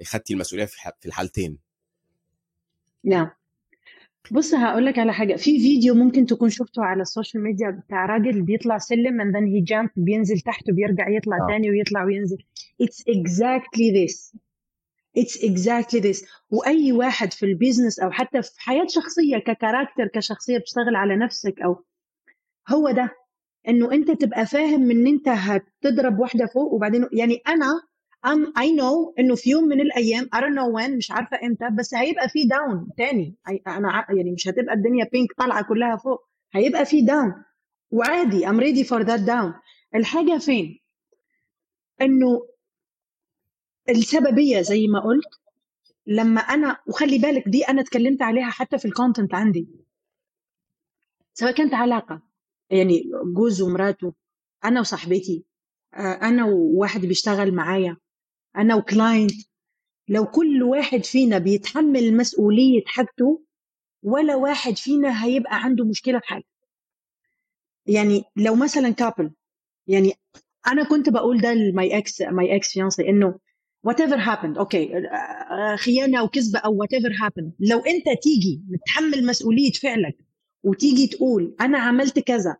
خدتي 0.06 0.34
المسؤولية 0.34 0.66
في 0.66 1.06
الحالتين. 1.06 1.58
نعم. 3.04 3.30
بص 4.32 4.54
هقول 4.54 4.86
لك 4.86 5.00
على 5.00 5.14
حاجة. 5.14 5.36
في 5.36 5.60
فيديو 5.60 5.96
ممكن 5.96 6.26
تكون 6.26 6.50
شفته 6.50 6.84
على 6.84 7.02
ال 7.02 7.08
social 7.08 7.44
media 7.44 7.70
بتاع 7.70 8.06
راجل 8.06 8.42
بيطلع 8.42 8.78
سلم 8.78 9.22
and 9.22 9.36
then 9.36 9.48
he 9.48 9.74
jump 9.74 9.92
بينزل 9.96 10.40
تحت 10.40 10.70
وبيرجع 10.70 11.10
يطلع 11.10 11.38
آه. 11.38 11.48
تاني 11.48 11.70
ويطلع 11.70 12.04
وينزل. 12.04 12.38
It's 12.84 13.04
exactly 13.08 13.92
this. 13.92 14.38
It's 15.20 15.38
exactly 15.44 16.00
this. 16.00 16.26
وأي 16.50 16.92
واحد 16.92 17.34
في 17.34 17.46
ال 17.46 17.52
business 17.52 18.00
أو 18.00 18.12
حتى 18.12 18.42
في 18.42 18.62
حياة 18.62 18.88
شخصية 18.90 19.38
ك 19.38 19.45
character 19.45 20.08
كشخصية 20.08 20.58
بتشتغل 20.58 20.96
على 20.96 21.16
نفسك 21.16 21.62
أو 21.62 21.84
هو 22.70 22.92
ده. 22.92 23.10
إنه 23.68 23.92
أنت 23.92 24.12
تبقى 24.12 24.46
فاهم 24.46 24.92
إن 24.92 25.08
أنت 25.08 25.28
هتضرب 25.28 26.20
واحدة 26.20 26.46
فوق 26.46 26.74
وبعدين 26.74 27.08
يعني 27.14 27.42
أنا 27.48 27.82
I'm, 28.28 28.46
I 28.60 28.66
know 28.80 29.14
إنه 29.20 29.36
في 29.36 29.50
يوم 29.50 29.64
من 29.64 29.82
الأيام 29.82 30.24
I 30.36 30.40
don't 30.40 30.56
know 30.56 30.80
when 30.82 30.90
مش 30.98 31.12
عارفة 31.12 31.40
إمتى 31.44 31.70
بس 31.80 31.94
هيبقى 31.94 32.30
في 32.30 32.44
down 32.44 32.88
تاني. 32.98 33.36
أنا 33.68 34.06
يعني 34.10 34.32
مش 34.32 34.48
هتبقى 34.48 34.74
الدنيا 34.76 35.10
بينك 35.12 35.30
طالعة 35.38 35.64
كلها 35.64 35.96
فوق. 35.96 36.20
هيبقى 36.54 36.86
في 36.86 37.02
down 37.02 37.34
وعادي 37.92 38.48
I'm 38.48 38.60
ready 38.60 38.88
for 38.88 39.04
that 39.08 39.28
down. 39.28 39.54
الحاجة 39.96 40.38
فين؟ 40.38 40.80
إنه 42.02 42.42
السببية 43.90 44.62
زي 44.62 44.88
ما 44.88 45.00
قلت 45.00 45.40
لما 46.08 46.42
أنا 46.42 46.78
وخلي 46.88 47.18
بالك 47.18 47.50
دي 47.50 47.64
أنا 47.64 47.82
اتكلمت 47.82 48.22
عليها 48.22 48.50
حتى 48.50 48.78
في 48.78 48.86
ال 48.86 48.92
content 48.92 49.34
عندي. 49.36 49.68
سواء 51.34 51.52
كانت 51.52 51.74
علاقة 51.74 52.22
يعني 52.70 53.04
جوز 53.36 53.62
ومراته 53.62 54.14
أنا 54.66 54.80
وصاحبتي 54.80 55.46
آه، 55.94 56.14
أنا 56.22 56.46
وواحد 56.46 57.02
بيشتغل 57.02 57.54
معايا 57.56 57.98
أنا 58.58 58.76
و 58.76 58.84
client 58.84 59.34
لو 60.08 60.26
كل 60.26 60.64
واحد 60.64 61.04
فينا 61.06 61.38
بيتحمل 61.38 62.18
مسؤولية 62.18 62.84
حاجته 62.86 63.44
ولا 64.04 64.36
واحد 64.36 64.78
فينا 64.78 65.26
هيبقى 65.26 65.64
عنده 65.64 65.86
مشكلة 65.86 66.20
في 66.20 66.28
حاجة. 66.28 66.44
يعني 67.86 68.24
لو 68.36 68.56
مثلا 68.56 68.90
couple 68.90 69.32
يعني 69.88 70.14
أنا 70.68 70.90
كنت 70.90 71.10
بقول 71.10 71.42
ده 71.42 71.54
ل 71.54 71.68
my 71.68 71.98
ex 71.98 72.22
my 72.22 72.56
ex 72.56 72.74
fiancé 72.74 73.10
إنه 73.10 73.40
whatever 73.84 74.18
happened 74.20 74.58
okay 74.58 74.92
خيانة 75.78 76.20
أو 76.20 76.28
كذبه 76.28 76.60
أو 76.60 76.76
whatever 76.76 77.12
happened 77.22 77.54
لو 77.60 77.80
أنت 77.80 78.22
تيجي 78.24 78.62
متحمل 78.70 79.26
مسؤولية 79.26 79.72
فعلك 79.72 80.18
وتيجي 80.64 81.08
تقول 81.08 81.56
أنا 81.62 81.80
عملت 81.80 82.20
كذا 82.20 82.58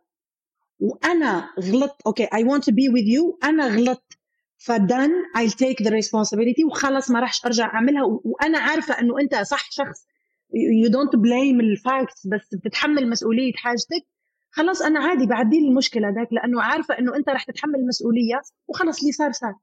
وأنا 0.80 1.50
غلطت 1.60 2.02
okay 2.06 2.26
I 2.26 2.40
want 2.44 2.62
to 2.62 2.72
be 2.72 2.88
with 2.88 3.06
you 3.16 3.48
أنا 3.48 3.66
غلطت 3.66 4.18
ف 4.56 4.67
then 4.67 5.10
I'll 5.36 5.50
take 5.50 5.84
the 5.84 5.90
responsibility 5.90 6.64
وخلص 6.66 7.10
ما 7.10 7.20
راحش 7.20 7.46
أرجع 7.46 7.64
أعملها 7.64 8.02
وأنا 8.24 8.58
عارفة 8.58 9.00
إنه 9.00 9.20
أنت 9.20 9.34
صح 9.34 9.70
شخص 9.70 10.06
you 10.54 10.90
don't 10.90 11.18
blame 11.20 11.60
ال 11.60 11.71
facts 11.71 12.26
بس 12.26 12.54
بتتحمل 12.54 13.10
مسؤولية 13.10 13.52
حاجتك. 13.54 14.06
خلاص 14.50 14.82
أنا 14.82 15.00
عادي 15.00 15.26
بعدي 15.26 15.58
المشكلة 15.58 16.08
ذاك 16.08 16.28
لأنه 16.32 16.62
عارفة 16.62 16.98
إنه 16.98 17.16
أنت 17.16 17.28
رح 17.28 17.44
تتحمل 17.44 17.74
المسؤوليه 17.74 18.40
وخلص 18.68 19.00
اللي 19.00 19.12
صار 19.12 19.32
صار. 19.32 19.54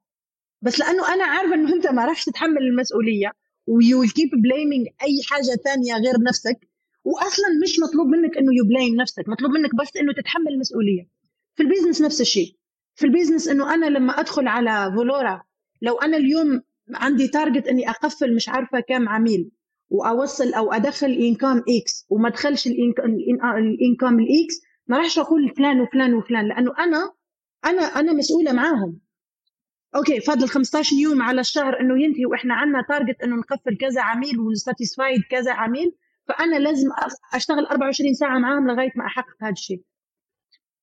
بس 0.62 0.80
لأنه 0.80 1.14
أنا 1.14 1.24
عارفة 1.24 1.54
إنه 1.54 1.74
أنت 1.74 1.86
ما 1.86 2.04
راحش 2.06 2.24
تتحمل 2.24 2.62
المسؤولية 2.62 3.32
و 3.66 4.00
you 4.00 4.04
will 4.04 4.10
keep 4.10 4.30
blaming 4.42 4.86
أي 5.02 5.20
حاجة 5.30 5.56
ثانية 5.64 5.94
غير 5.94 6.14
نفسك. 6.28 6.68
واصلا 7.04 7.46
مش 7.62 7.78
مطلوب 7.80 8.06
منك 8.06 8.36
إنه 8.38 8.54
you 8.54 8.64
blame 8.64 8.94
نفسك 9.00 9.28
مطلوب 9.28 9.50
منك 9.50 9.74
بس 9.74 9.96
إنه 9.96 10.12
تتحمل 10.12 10.48
المسؤولية. 10.48 11.08
في 11.54 11.62
ال 11.62 11.66
business 11.66 12.02
نفس 12.02 12.20
الشيء. 12.20 12.56
في 12.94 13.06
ال 13.06 13.11
business 13.11 13.48
إنه 13.48 13.74
أنا 13.74 13.86
لما 13.86 14.20
أدخل 14.20 14.48
على 14.48 14.92
فولورا 14.96 15.42
لو 15.82 15.94
أنا 15.98 16.16
اليوم 16.16 16.62
عندي 16.94 17.28
target 17.28 17.66
إني 17.66 17.90
أقفل 17.90 18.34
مش 18.34 18.48
عارفة 18.48 18.80
كم 18.80 19.08
عميل 19.08 19.50
وأوصل 19.90 20.54
أو 20.54 20.72
أدخل 20.72 21.06
income 21.06 21.62
X 21.68 22.06
وما 22.10 22.28
أدخلش 22.28 22.66
ال 22.66 22.88
income 22.88 24.18
ال 24.18 24.39
X 24.39 24.60
ما 24.86 24.98
راحش 24.98 25.18
أقول 25.18 25.54
فلان 25.56 25.80
وفلان 25.80 26.14
وفلان 26.14 26.48
لأنه 26.48 26.72
أنا 26.78 27.12
أنا 27.64 27.82
أنا 27.82 28.12
مسؤولة 28.12 28.52
معاهم. 28.52 29.00
okay 29.96 30.20
فاضل 30.20 30.48
15 30.48 30.96
يوم 30.96 31.22
على 31.22 31.40
الشهر 31.40 31.80
إنه 31.80 32.02
ينتهي 32.02 32.26
وإحنا 32.26 32.54
عندنا 32.54 32.84
target 32.88 33.22
إنه 33.22 33.36
نقفل 33.36 33.76
كذا 33.76 34.02
عميل 34.02 34.38
ون 34.40 34.55
satisfied 34.55 35.20
كذا 35.30 35.52
عميل 35.52 35.92
فأنا 36.28 36.56
لازم 36.56 36.88
أشتغل 37.34 37.66
24 37.66 38.14
ساعة 38.14 38.38
معاهم 38.38 38.70
لغاية 38.70 38.92
ما 38.96 39.06
أحقق 39.06 39.36
هذا 39.42 39.52
الشيء. 39.52 39.82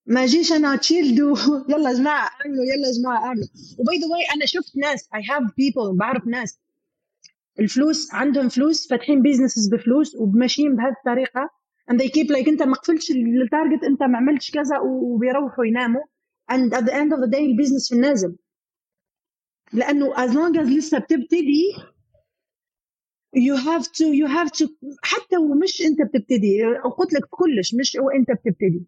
ما 0.05 0.26
جيش 0.26 0.51
أنا 0.51 0.76
chilled 0.76 1.20
يلا 1.70 1.89
يا 1.89 1.95
جماعة 1.97 2.30
اعملوا 2.41 2.64
يلا 2.64 2.88
يا 2.88 2.93
جماعة 3.01 3.26
اعملوا 3.26 3.47
و 3.80 3.86
by 3.86 3.97
the 3.97 4.08
way 4.08 4.36
أنا 4.36 4.45
شفت 4.45 4.78
ناس 4.78 5.10
I 5.16 5.22
have 5.30 5.43
people 5.58 5.97
بعرف 5.97 6.28
ناس. 6.28 6.60
الفلوس 7.60 8.14
عندهم 8.14 8.49
فلوس 8.49 8.88
فاتحين 8.88 9.22
businesses 9.22 9.68
بفلوس 9.68 10.16
وماشيين 10.16 10.76
بهذه 10.76 10.93
الطريقة 10.99 11.49
and 11.91 11.95
they 11.99 12.10
keep 12.10 12.30
like 12.30 12.47
أنت 12.47 12.64
ما 12.64 12.74
قفلتش 12.76 13.12
ال 13.12 13.22
target 13.22 13.84
أنت 13.84 14.03
ما 14.03 14.18
عملتش 14.18 14.51
كذا 14.51 14.80
وبيروحوا 14.80 15.66
يناموا. 15.66 16.01
And 16.51 16.74
at 16.74 16.86
the 16.86 16.93
end 16.93 17.14
of 17.14 17.20
the 17.24 17.32
day 17.32 17.39
ال 17.39 17.45
business 17.45 17.89
في 17.89 17.95
النازل. 17.95 18.36
لأنه 19.74 20.13
as 20.13 20.30
long 20.30 20.55
as 20.59 20.67
لسه 20.78 20.99
بتبتدي 20.99 21.74
you 23.38 23.55
have 23.57 23.84
to 23.86 24.05
you 24.13 24.28
have 24.28 24.51
to 24.51 24.67
حتى 25.03 25.38
ومش 25.38 25.82
أنت 25.82 26.01
بتبتدي 26.01 26.63
قلت 26.97 27.13
لك 27.13 27.26
كلش 27.30 27.76
مش 27.76 27.95
وأنت 27.95 28.32
بتبتدي. 28.32 28.86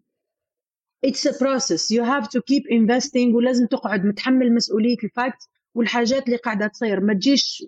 It's 1.06 1.24
a 1.26 1.32
process. 1.32 1.90
You 1.90 2.02
have 2.04 2.28
to 2.28 2.40
keep 2.50 2.64
investing 2.70 3.34
ولازم 3.34 3.66
تقعد 3.66 4.04
متحمل 4.04 4.54
مسؤولية 4.54 4.96
ال 5.04 5.13
fact 5.13 5.48
والحاجات 5.74 6.26
اللي 6.26 6.36
قاعدة 6.36 6.66
تصير. 6.66 7.00
ما 7.00 7.14
تجيش 7.14 7.64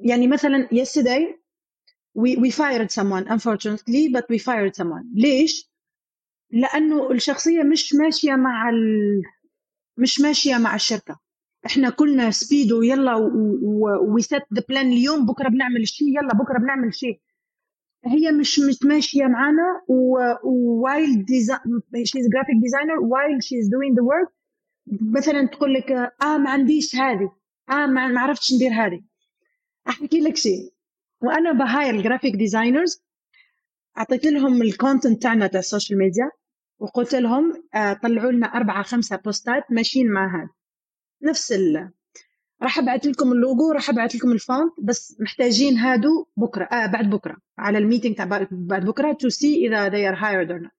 يعني 0.00 0.26
مثلا 0.26 0.68
yesterday 0.72 1.34
we, 2.18 2.36
we 2.36 2.50
fired 2.50 2.90
someone 2.90 3.28
unfortunately 3.28 4.08
but 4.14 4.24
we 4.30 4.38
fired 4.38 4.74
someone. 4.76 5.04
ليش؟ 5.14 5.70
لأنه 6.50 7.10
الشخصية 7.12 7.62
مش 7.62 7.94
ماشية 7.94 8.32
مع 8.36 8.68
ال... 8.70 9.22
مش 9.96 10.20
ماشية 10.20 10.56
مع 10.58 10.74
الشركة. 10.74 11.20
إحنا 11.66 11.90
كلنا 11.90 12.30
speed 12.30 12.72
ويلا 12.72 13.14
و 14.08 14.16
set 14.16 14.42
the 14.54 14.62
plan 14.68 14.92
اليوم 14.92 15.26
بكرة 15.26 15.48
بنعمل 15.48 15.88
شيء 15.88 16.08
يلا 16.08 16.34
بكرة 16.34 16.58
بنعمل 16.58 16.94
شيء. 16.94 17.20
هي 18.06 18.32
مش 18.32 18.58
متماشية 18.58 19.24
معانا 19.24 19.82
و 20.44 20.58
while 20.58 21.26
she's 22.04 22.28
graphic 22.32 22.56
designer 22.62 23.00
while 23.00 23.42
she's 23.42 23.68
doing 23.68 23.96
the 23.96 24.02
work 24.02 24.28
مثلا 25.16 25.46
تقول 25.46 25.74
لك 25.74 25.90
آه 26.22 26.38
ما 26.38 26.50
عنديش 26.50 26.96
هذه. 26.96 27.32
آه 27.70 27.86
ما 27.86 28.20
عرفتش 28.20 28.52
ندير 28.54 28.70
هذه. 28.72 29.00
أحكي 29.88 30.20
لك 30.20 30.36
شيء. 30.36 30.72
وأنا 31.22 31.52
ب 31.52 31.60
hire 31.60 31.94
ال 31.94 31.99
graphic 31.99 32.36
designers 32.36 33.02
أعطيت 33.98 34.26
لهم 34.26 34.62
ال 34.62 34.70
content 34.70 35.22
تاعنا 35.22 35.46
تاع 35.46 35.60
ال 35.60 35.65
social 35.65 35.98
media 35.98 36.30
وقلت 36.78 37.14
لهم 37.14 37.62
آه، 37.74 37.92
طلعوا 37.92 38.32
لنا 38.32 38.46
أربعة 38.46 38.82
خمسة 38.82 39.16
posts 39.16 39.62
ماشيين 39.70 40.10
مع 40.12 40.36
هذا. 40.36 40.48
نفس 41.22 41.52
ال 41.52 41.90
راح 42.62 42.78
أبعث 42.78 43.06
لكم 43.06 43.32
اللوجو 43.32 43.72
راح 43.72 43.90
أبعث 43.90 44.14
لكم 44.16 44.32
ال 44.32 44.40
font 44.40 44.72
بس 44.82 45.16
محتاجين 45.20 45.78
هادو 45.78 46.26
بكرة 46.36 46.64
آه 46.64 46.86
بعد 46.86 47.10
بكرة 47.10 47.36
على 47.58 47.78
ال 47.78 47.83
meeting 47.83 48.14
تاع 48.16 48.24
بعد 48.50 48.84
بكرة 48.84 49.12
to 49.12 49.28
see 49.28 49.66
إذا 49.66 49.90
they 49.90 50.14
are 50.14 50.18
hired 50.20 50.50
or 50.50 50.66
not. 50.66 50.70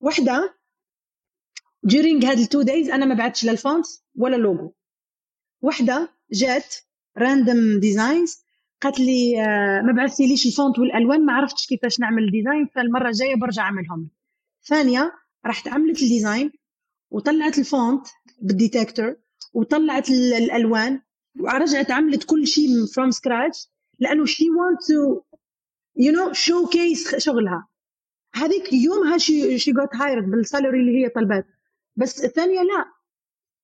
وحدة 0.00 0.54
during 1.86 2.24
هاد 2.24 2.38
ال 2.38 2.44
two 2.44 2.62
days 2.62 2.90
أنا 2.90 3.06
ما 3.06 3.14
بعتش 3.14 3.44
لا 3.44 3.52
ال 3.52 3.59
font 3.59 3.86
ولا 4.14 4.36
اللوجو. 4.36 4.72
وحدة 5.62 6.08
جات 6.32 6.74
random 7.18 7.80
designs 7.80 8.46
قالت 8.82 9.00
لي 9.00 9.42
آه، 9.42 9.82
ما 9.82 9.92
بعثتيليش 9.92 10.46
ال 10.46 10.52
font 10.52 10.78
والألوان 10.78 11.26
ما 11.26 11.32
عرفتش 11.32 11.66
كيفاش 11.66 12.00
نعمل 12.00 12.24
ال 12.24 12.30
design 12.30 12.66
فالمرة 12.66 13.08
الجاية 13.08 13.36
برجع 13.36 13.62
أعملهم. 13.62 14.10
ثانية 14.64 15.12
راحت 15.46 15.68
عملت 15.68 16.02
ال 16.02 16.09
design 16.09 16.52
وطلعت 17.10 17.58
ال 17.58 17.68
font 17.68 18.06
بال 18.42 18.57
detector 18.57 19.16
وطلعت 19.54 20.10
الألوان 20.10 21.00
ورجعت 21.40 21.90
عملت 21.90 22.24
كل 22.24 22.46
شيء 22.46 22.86
from 22.94 23.10
scratch 23.10 23.68
لأنه 23.98 24.24
she 24.24 24.44
want 24.50 24.82
to 24.88 25.22
you 25.96 26.12
know 26.12 26.32
showcase 26.32 27.16
شغلها. 27.16 27.68
هذيك 28.34 28.72
يومها 28.72 29.18
she 29.18 29.58
she 29.58 29.72
got 29.72 29.96
hired 29.96 30.30
بال 30.30 30.42
salary 30.42 30.80
اللي 30.80 31.04
هي 31.04 31.08
طلبت. 31.08 31.46
بس 31.96 32.24
الثانية 32.24 32.62
لا. 32.62 32.84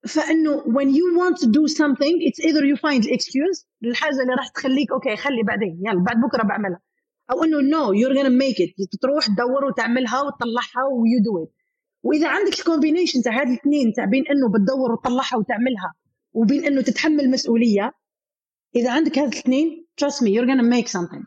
فإنه 0.09 0.61
when 0.61 0.89
you 0.95 1.19
want 1.21 1.37
to 1.37 1.47
do 1.47 1.75
something 1.75 2.15
it's 2.29 2.41
either 2.47 2.65
you 2.65 2.77
find 2.77 3.05
excuse 3.05 3.67
الحاجة 3.85 4.23
اللي 4.23 4.35
راح 4.35 4.49
تخليك 4.49 4.93
okay 4.93 5.17
خلي 5.17 5.43
بعدين 5.43 5.83
يلا 5.87 6.05
بعد 6.05 6.17
بكرة 6.21 6.43
بعملها. 6.43 6.81
أو 7.31 7.45
إنه 7.45 7.59
no 7.61 7.93
you're 7.95 8.15
gonna 8.17 8.43
make 8.45 8.59
it. 8.59 8.99
تروح 9.03 9.27
تدور 9.27 9.65
وتعملها 9.65 10.23
وتطلعها 10.23 10.85
و 10.93 11.23
you 11.25 11.37
do 11.37 11.45
it. 11.47 11.62
وإذا 12.03 12.29
عندك 12.29 12.59
ال 12.59 12.64
combination 12.64 13.23
تاع 13.23 13.41
هاد 13.41 13.49
الاثنين 13.49 13.93
تاع 13.93 14.05
بين 14.05 14.25
إنه 14.31 14.49
بتدور 14.49 14.93
وتطلعها 14.93 15.37
وتعملها 15.37 15.95
وبين 16.33 16.65
إنه 16.65 16.83
تتحمل 16.83 17.31
مسؤولية 17.31 17.93
إذا 18.77 18.93
عندك 18.93 19.19
هاد 19.19 19.33
الاثنين 19.33 19.87
trust 20.05 20.17
me 20.17 20.29
you're 20.29 20.47
gonna 20.47 20.79
make 20.79 20.89
something. 20.89 21.25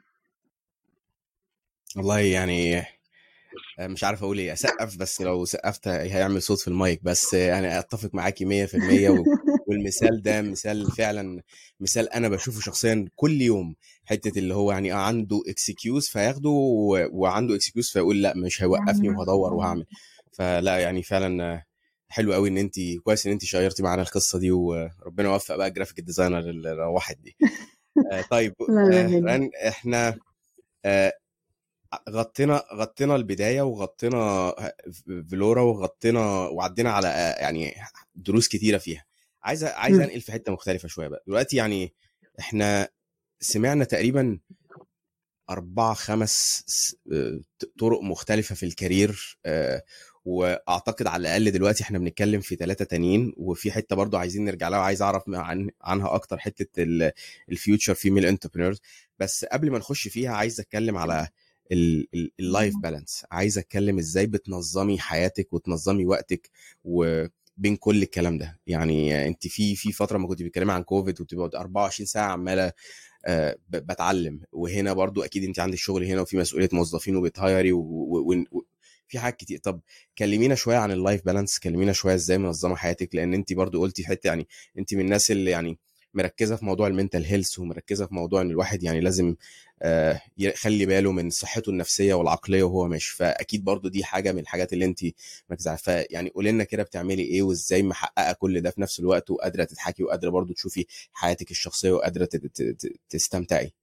والله 1.96 2.20
يعني 2.20 2.86
آه، 3.80 3.88
مش 3.88 4.04
عارف 4.04 4.24
أقول 4.24 4.38
إيه 4.38 4.54
أسقف 4.54 4.98
بس 4.98 5.22
لو 5.22 5.46
سقفت 5.46 5.88
هيعمل 5.88 6.42
صوت 6.42 6.60
في 6.60 6.68
المايك 6.68 7.04
بس 7.04 7.34
يعني 7.34 7.80
أتفق 7.80 8.10
معاكي 8.14 8.68
100% 8.68 8.70
والمثال 9.68 10.22
ده 10.22 10.42
مثال 10.42 10.92
فعلا 10.92 11.42
مثال 11.80 12.10
أنا 12.10 12.30
بشوفه 12.30 12.62
شخصيا 12.62 13.06
كل 13.16 13.42
يوم 13.42 13.76
حتة 14.06 14.40
اللي 14.40 14.54
هو 14.56 14.72
يعني 14.72 14.92
عنده 14.92 15.42
excuse 15.48 16.08
فياخده 16.08 16.50
وعنده 17.12 17.56
excuse 17.56 17.89
فيقول 17.90 18.22
لأ 18.22 18.34
مش 18.38 18.64
هيوقفني 18.64 19.10
وهدور 19.10 19.54
وهعمل. 19.54 19.86
فلا 20.38 20.80
يعني 20.80 21.04
فعلا 21.04 21.64
حلو 22.08 22.34
قوي 22.34 22.50
إن 22.50 22.58
انت 22.58 22.76
كويس 23.04 23.26
إن 23.26 23.32
انت 23.32 23.46
share 23.46 23.73
تي 23.73 23.84
معانا 23.84 24.02
القصة 24.02 24.40
دي 24.40 24.52
وربنا 24.52 25.30
يوفق 25.30 25.56
بقى 25.56 25.68
ال 25.68 25.72
graphic 25.72 26.00
designer 26.00 26.39
اللي 26.40 26.72
روحت 26.72 27.18
دي. 27.18 27.38
آه، 28.12 28.22
طيب 28.22 28.56
آه، 28.70 29.50
إحنا 29.68 30.18
غطينا 32.10 32.64
غطينا 32.74 33.16
البداية 33.16 33.62
وغطينا 33.62 34.54
فلورا 35.32 35.62
وغطينا 35.62 36.48
وعدينا 36.48 36.92
على 36.92 37.08
يعني 37.40 37.74
دروس 38.16 38.48
كتيرة 38.48 38.78
فيها. 38.78 39.06
عايز 39.44 39.64
عايز 39.64 40.00
أنقل 40.00 40.22
في 40.22 40.32
حتة 40.32 40.52
مختلفة 40.52 40.88
شوية 40.88 41.08
بقى. 41.08 41.24
دلوقتي 41.28 41.58
يعني 41.58 41.94
إحنا 42.40 42.90
سمعنا 43.40 43.84
تقريبا 43.86 44.40
أربع 45.50 45.94
خمس 45.94 46.66
طرق 47.80 48.02
مختلفة 48.02 48.56
في 48.56 48.66
ال 48.66 48.76
career 48.76 49.39
آه، 49.46 49.84
وأعتقد 50.26 51.08
على 51.08 51.22
الأقل 51.22 51.52
دلوقتي 51.52 51.84
إحنا 51.84 52.00
بنتكلم 52.00 52.42
في 52.42 52.56
ثلاثة 52.56 52.86
تانيين 52.86 53.34
وفي 53.38 53.72
حتة 53.72 53.96
برضو 53.96 54.18
عايزين 54.18 54.46
نرجع 54.46 54.70
لها 54.70 54.80
وعايز 54.80 55.02
أعرف 55.02 55.24
عن 55.30 55.70
عنها 55.82 56.16
أكتر 56.16 56.38
حتة 56.38 56.84
ال 57.50 57.56
future 57.56 57.93
female 57.93 58.26
entrepreneurs 58.26 58.82
بس 59.20 59.46
قبل 59.46 59.72
ما 59.72 59.78
نخش 59.78 60.08
فيها 60.08 60.32
عايز 60.32 60.60
أتكلم 60.60 60.98
على 60.98 61.28
ال 62.39 62.46
life 62.46 62.74
balance 62.84 63.26
عايز 63.32 63.58
أتكلم 63.58 63.98
إزاي 64.00 64.26
بتنظمي 64.26 65.00
حياتك 65.00 65.54
وتنظمي 65.54 66.06
وقتك 66.06 66.50
وبين 66.84 67.76
كل 67.80 68.04
الكلام 68.04 68.38
ده. 68.38 68.60
يعني 68.68 69.28
أنت 69.28 69.48
في 69.48 69.76
في 69.76 69.92
فترة 69.92 70.18
ما 70.18 70.28
كنت 70.28 70.44
بتتكلمي 70.44 70.72
عن 70.74 70.84
كوفيد 70.84 71.22
وبتبقى 71.22 71.60
24 71.60 72.06
ساعة 72.08 72.32
عمالة 72.32 72.72
آه، 73.26 73.58
بتعلم. 73.70 74.42
وهنا 74.52 74.94
برضو 74.94 75.24
أكيد 75.24 75.44
أنت 75.44 75.60
عندك 75.60 75.78
شغل 75.78 76.04
هنا 76.06 76.22
وفي 76.22 76.38
مسؤولية 76.38 76.70
موظفين 76.74 77.16
وبت 77.16 77.37
hire 77.37 77.64
ي 77.64 77.72
وفي 79.08 79.20
حاجات 79.20 79.36
كتير. 79.38 79.58
طب 79.60 79.82
كلمينا 80.18 80.56
شوية 80.56 80.78
عن 80.78 80.91
ال 80.91 80.98
life 80.98 81.26
balance 81.26 81.60
كلمينا 81.60 81.93
شوية 81.93 82.16
إزاي 82.16 82.38
منظمة 82.38 82.76
حياتك 82.76 83.16
لأن 83.16 83.34
انت 83.34 83.53
برضو 83.53 83.82
قلتي 83.82 84.01
في 84.03 84.08
حتة 84.08 84.28
يعني 84.28 84.47
انت 84.78 84.93
من 84.93 85.01
الناس 85.01 85.32
اللي 85.32 85.51
يعني 85.51 85.78
مركزة 86.14 86.56
في 86.56 86.66
موضوع 86.66 86.88
ال 86.88 86.93
mental 86.93 87.26
health 87.26 87.60
ومركزة 87.60 88.06
في 88.08 88.14
موضوع 88.16 88.41
إن 88.41 88.49
الواحد 88.49 88.84
يعني 88.84 88.99
لازم 89.01 89.36
آه، 89.82 90.22
يخلي 90.38 90.86
باله 90.86 91.12
من 91.12 91.30
صحته 91.30 91.70
النفسية 91.70 92.14
والعقلية 92.14 92.64
وهو 92.64 92.88
ماشي. 92.88 93.16
فأكيد 93.16 93.64
برضو 93.64 93.88
دي 93.89 94.03
حاجة 94.03 94.32
من 94.32 94.39
الحاجات 94.39 94.74
اللي 94.74 94.86
انت 94.86 94.99
مركزة 95.49 95.76
فيعني 95.76 96.30
قولي 96.30 96.51
لنا 96.51 96.64
كده 96.64 96.84
بتعملي 96.84 97.24
إيه 97.24 97.41
وإزاي 97.41 97.84
محققة 97.84 98.34
كل 98.34 98.62
ده 98.62 98.70
في 98.72 98.82
نفس 98.82 98.99
الوقت 98.99 99.30
وقادرة 99.30 99.64
تضحكي 99.64 100.03
وقادرة 100.03 100.30
برضو 100.30 100.53
تشوفي 100.53 100.86
حياتك 101.14 101.51
الشخصية 101.51 101.91
وقادرة 101.91 102.30
تستمتعي؟ 103.10 103.74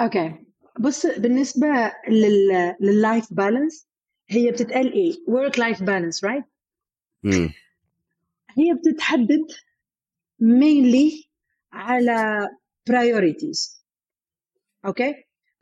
okay 0.00 0.51
بص 0.80 1.06
بالنسبة 1.06 1.92
لل 2.80 2.97
life 2.97 3.32
balance 3.32 3.88
هي 4.28 4.50
بتتقال 4.50 4.92
إيه؟ 4.92 5.12
work 5.28 5.58
life 5.58 5.82
balance 5.82 6.24
right 6.24 6.44
هي 8.58 8.74
بتتحدد 8.74 9.46
mainly 10.42 11.28
على 11.72 12.48
priorities. 12.90 13.82
okay 14.86 15.14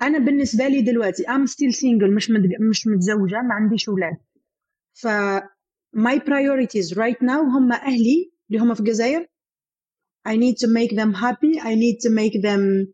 أنا 0.03 0.19
بالنسبة 0.19 0.69
لي 0.69 0.83
دلوقتي 0.83 1.23
I'm 1.23 1.47
still 1.51 1.77
single 1.77 2.17
مش 2.17 2.31
مش 2.71 2.87
متزوجة 2.87 3.43
ما 3.43 3.55
عنديش 3.55 3.89
أولاد. 3.89 4.17
ف 4.93 5.09
my 5.97 6.19
priorities 6.19 6.95
right 6.97 7.19
now 7.23 7.41
هم 7.57 7.73
أهلي 7.73 8.33
اللي 8.51 8.63
هم 8.63 8.75
في 8.75 8.81
الجزائر. 8.81 9.27
I 10.29 10.33
need 10.33 10.57
to 10.59 10.69
make 10.69 10.93
them 10.97 11.15
happy 11.15 11.61
I 11.61 11.75
need 11.75 11.97
to 12.05 12.11
make 12.11 12.43
them 12.43 12.87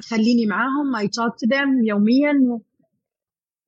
خليني 0.00 0.46
معاهم 0.46 0.96
I 0.96 1.04
talk 1.04 1.32
to 1.32 1.48
them 1.50 1.86
يوميا. 1.86 2.60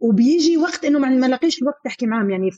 وبيجي 0.00 0.56
وقت 0.56 0.84
إنه 0.84 0.98
ما 0.98 1.26
لاقيش 1.26 1.62
الوقت 1.62 1.84
تحكي 1.84 2.06
معاهم. 2.06 2.30
يعني 2.30 2.50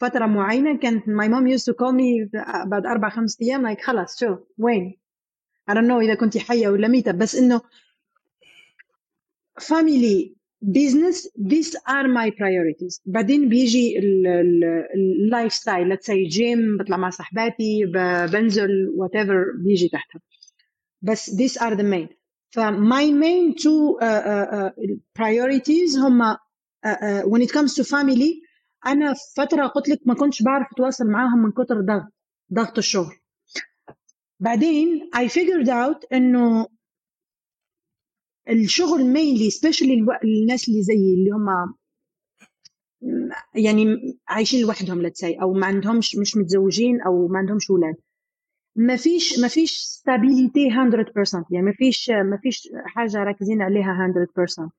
فترة 0.00 0.26
معينة 0.26 0.78
كانت 0.78 1.08
my 1.08 1.28
mom 1.28 1.46
used 1.46 1.64
to 1.64 1.72
call 1.72 1.94
me 1.94 2.28
بعد 2.66 2.86
أربع 2.86 3.08
خمس 3.08 3.42
أيام 3.42 3.62
like 3.62 3.80
خلاص 3.80 4.20
شو؟ 4.20 4.36
وين؟ 4.58 4.96
I 5.70 5.74
don't 5.74 5.88
know 5.88 6.02
إذا 6.02 6.14
كنت 6.14 6.38
حية 6.38 6.68
ولا 6.68 6.88
ميتة. 6.88 7.12
بس 7.12 7.34
إنه 7.34 7.60
family 9.60 10.34
business 10.64 11.28
these 11.38 11.74
are 11.74 12.06
my 12.06 12.30
priorities. 12.30 13.00
بعدين 13.06 13.48
بيجي 13.48 13.98
ال 14.94 15.52
lifestyle 15.52 15.96
let's 15.96 16.06
say 16.06 16.28
gym 16.28 16.76
بطلع 16.76 16.96
مع 16.96 17.10
صحباتي 17.10 17.84
بنزل 18.32 18.68
whatever 18.98 19.64
بيجي 19.64 19.88
تحتها. 19.88 20.20
بس 21.02 21.30
these 21.30 21.60
are 21.62 21.74
the 21.74 21.82
main. 21.82 22.19
ف 22.50 22.60
my 22.60 23.06
main 23.24 23.54
two 23.54 23.98
uh, 24.00 24.04
uh, 24.04 24.48
uh, 24.58 24.70
priorities 25.18 25.98
هم 25.98 26.34
uh, 26.34 27.22
when 27.22 27.42
it 27.42 27.52
comes 27.52 27.74
to 27.74 27.84
family 27.84 28.50
أنا 28.86 29.14
فترة 29.36 29.66
قلت 29.66 29.88
لك 29.88 30.00
ما 30.06 30.14
كنتش 30.14 30.42
بعرف 30.42 30.66
أتواصل 30.72 31.06
معاهم 31.06 31.38
من 31.42 31.52
كتر 31.52 31.80
ضغط 31.80 32.12
ضغط 32.52 32.78
الشغل. 32.78 33.14
بعدين 34.40 35.10
I 35.16 35.28
figured 35.28 35.68
out 35.68 36.06
إنه 36.12 36.66
الشغل 38.48 39.14
mainly 39.14 39.52
especially 39.52 40.24
الناس 40.24 40.68
اللي 40.68 40.82
زيي 40.82 41.14
اللي 41.14 41.30
هم 41.30 41.74
يعني 43.54 43.84
عايشين 44.28 44.60
لوحدهم 44.62 45.08
say 45.08 45.42
أو 45.42 45.52
ما 45.52 45.66
عندهمش 45.66 46.16
مش 46.16 46.36
متزوجين 46.36 47.00
أو 47.00 47.28
ما 47.28 47.38
عندهمش 47.38 47.70
أولاد. 47.70 47.94
ما 48.80 48.96
فيش 48.96 49.38
ما 49.38 49.48
فيش 49.48 50.00
stability 50.00 50.72
100% 50.72 51.44
يعني 51.50 51.66
ما 51.66 51.72
فيش 51.72 52.10
ما 52.10 52.38
فيش 52.42 52.68
حاجة 52.86 53.18
راكزين 53.18 53.62
عليها 53.62 54.12
100% 54.66 54.70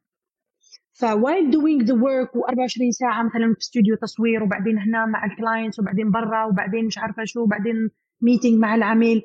ف 0.93 1.03
while 1.03 1.51
doing 1.51 1.83
the 1.83 1.93
work 1.93 2.29
و24 2.29 2.89
ساعة 2.89 3.23
مثلا 3.23 3.53
في 3.53 3.59
استوديو 3.59 3.95
تصوير 3.95 4.43
وبعدين 4.43 4.77
هنا 4.79 5.05
مع 5.05 5.25
ال 5.25 5.32
clients 5.32 5.79
وبعدين 5.79 6.11
برا 6.11 6.45
وبعدين 6.45 6.85
مش 6.85 6.97
عارفة 6.97 7.23
شو 7.25 7.41
وبعدين 7.41 7.89
meeting 8.21 8.59
مع 8.59 8.75
العميل. 8.75 9.21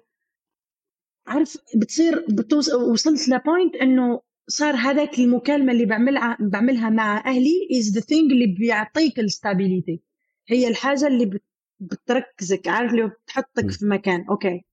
عارف 1.26 1.56
بتصير 1.76 2.26
بتوص... 2.28 2.74
وصلت 2.74 3.28
ل 3.28 3.36
point 3.36 3.76
إنه 3.76 4.20
صار 4.48 4.74
هذاك 4.74 5.18
المكالمة 5.18 5.72
اللي 5.72 5.86
بعملها 5.86 6.36
بعملها 6.40 6.90
مع 6.90 7.18
أهلي 7.26 7.68
is 7.78 7.94
the 7.94 8.00
thing 8.00 8.32
اللي 8.32 8.46
بيعطيك 8.46 9.18
ال 9.18 9.27
stability 9.27 10.00
هي 10.48 10.68
الحاجة 10.68 11.06
اللي 11.06 11.40
بتركزك 11.80 12.68
عارف 12.68 12.90
اللي 12.90 13.08
بتحطك 13.08 13.70
في 13.70 13.86
مكان. 13.86 14.24
okay. 14.30 14.64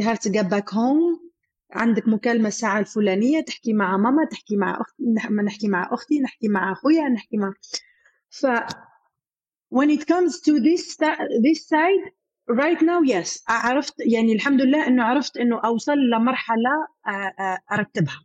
You 0.00 0.02
have 0.04 0.18
to 0.18 0.30
get 0.32 0.44
back 0.44 0.70
home. 0.74 1.28
عندك 1.72 2.08
مكالمة 2.08 2.48
الساعة 2.48 2.78
الفلانية 2.78 3.40
تحكي 3.40 3.72
مع 3.72 3.96
ماما 3.96 4.24
تحكي 4.24 4.56
مع 4.56 4.80
أخت 4.80 4.94
نحكي 5.44 5.68
مع 5.68 5.94
أختي 5.94 6.20
نحكي 6.20 6.48
مع 6.48 6.72
أخويا 6.72 7.08
نحكي 7.08 7.36
مع 7.36 7.52
ف 8.30 8.46
when 9.74 9.90
it 9.90 10.02
comes 10.06 10.40
to 10.40 10.52
this 10.60 10.96
this 11.46 11.68
side 11.68 12.12
right 12.50 12.80
now 12.80 13.02
yes. 13.14 13.42
عرفت 13.48 13.94
يعني 13.98 14.32
الحمد 14.32 14.60
لله 14.60 14.86
إنه 14.86 15.04
عرفت 15.04 15.36
إنه 15.36 15.60
أوصل 15.64 15.96
لمرحلة 16.12 16.86
أرتبها. 17.72 18.20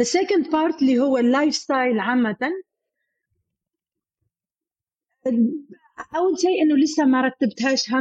The 0.00 0.04
second 0.04 0.44
part 0.50 0.82
اللي 0.82 0.98
هو 0.98 1.18
ال 1.18 1.54
lifestyle 1.54 1.98
عامة 2.00 2.50
أول 6.16 6.38
شيء 6.38 6.62
إنه 6.62 6.76
لسه 6.76 7.04
ما 7.04 7.20
رتبتهاش 7.26 7.90
100% 7.90 7.94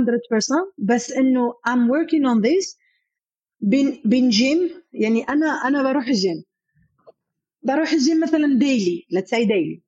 بس 0.77 1.11
إنه 1.11 1.53
I'm 1.67 1.89
working 1.89 2.23
on 2.25 2.41
this. 2.47 2.77
بين 3.61 4.01
بين 4.05 4.29
جيم 4.29 4.83
يعني 4.93 5.23
أنا 5.23 5.47
أنا 5.47 5.83
بروح 5.83 6.07
الجيم 6.07 6.43
بروح 7.63 7.91
الجيم 7.91 8.19
مثلا 8.19 8.59
daily 8.59 9.05
let's 9.13 9.27
say 9.29 9.47
daily 9.47 9.81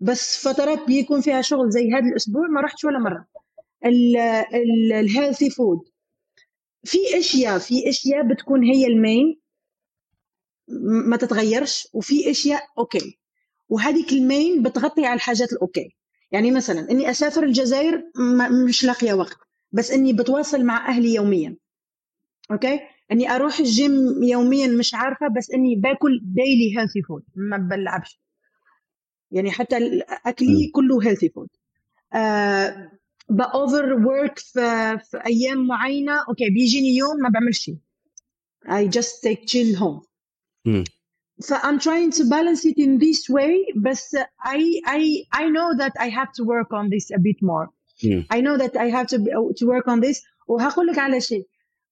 بس 0.00 0.48
فترات 0.48 0.86
بيكون 0.86 1.20
فيها 1.20 1.42
شغل 1.42 1.70
زي 1.70 1.90
هذا 1.92 2.06
الأسبوع 2.10 2.46
ما 2.48 2.60
رحتش 2.60 2.84
ولا 2.84 2.98
مرة. 2.98 3.26
ال 4.94 5.01
healthy 5.01 5.50
food 5.50 5.78
في 6.84 6.98
أشياء 7.18 7.58
في 7.58 7.88
أشياء 7.88 8.28
بتكون 8.28 8.64
هي 8.64 8.86
ال 8.86 8.97
main 8.97 9.40
ما 11.08 11.16
تتغيرش 11.16 11.88
وفي 11.92 12.30
أشياء 12.30 12.62
okay 12.78 13.18
وهذيك 13.68 14.12
ال 14.12 14.22
main 14.22 14.62
بتغطي 14.62 15.06
على 15.06 15.14
الحاجات 15.16 15.52
ال 15.52 15.61
okay 15.61 15.96
يعني 16.32 16.50
مثلا 16.50 16.90
إني 16.90 17.10
أسافر 17.10 17.42
الجزائر 17.42 18.02
مش 18.66 18.84
لاقية 18.84 19.12
وقت 19.12 19.36
بس 19.72 19.90
إني 19.90 20.12
بتواصل 20.12 20.64
مع 20.64 20.88
أهلي 20.88 21.14
يوميا 21.14 21.56
okay؟ 22.50 22.80
إني 23.12 23.30
أروح 23.30 23.58
الجيم 23.58 24.22
يوميا 24.22 24.66
مش 24.66 24.94
عارفة 24.94 25.28
بس 25.36 25.50
إني 25.50 25.76
باكل 25.76 26.20
daily 26.22 26.78
healthy 26.78 27.02
food 27.02 27.22
ما 27.36 27.56
بلعبش. 27.56 28.20
يعني 29.30 29.50
حتى 29.50 29.76
أكلي 30.26 30.70
كله 30.74 31.02
هيلثي 31.02 31.28
فود 31.28 31.48
آه 32.14 32.90
باوفر 33.28 33.92
ورك 33.92 34.38
في, 34.38 34.98
في 35.10 35.20
أيام 35.26 35.66
معينة 35.66 36.24
أوكي 36.28 36.50
بيجيني 36.50 36.96
يوم 36.96 37.16
ما 37.22 37.28
بعملش 37.28 37.58
شيء. 37.58 37.76
I 38.68 38.88
just 38.98 39.22
take 39.22 39.46
chill 39.46 39.78
home. 39.78 40.02
ف 41.41 41.53
I'm 41.53 41.79
trying 41.79 42.11
to 42.11 42.23
balance 42.35 42.65
it 42.65 42.77
in 42.77 42.99
this 42.99 43.29
way 43.29 43.53
بس 43.75 44.15
I 44.43 44.59
I 44.85 45.01
I 45.41 45.49
know 45.49 45.69
that 45.81 45.93
I 45.99 46.09
have 46.09 46.31
to 46.37 46.43
work 46.43 46.71
on 46.79 46.89
this 46.89 47.05
a 47.11 47.19
bit 47.19 47.39
more 47.41 47.67
mm. 48.03 48.25
I 48.29 48.41
know 48.41 48.55
that 48.63 48.75
I 48.77 48.87
have 48.97 49.07
to 49.07 49.17
to 49.59 49.65
work 49.73 49.87
on 49.87 49.99
this 49.99 50.21
وهقول 50.47 50.87
لك 50.87 50.99
على 50.99 51.21
شيء 51.21 51.45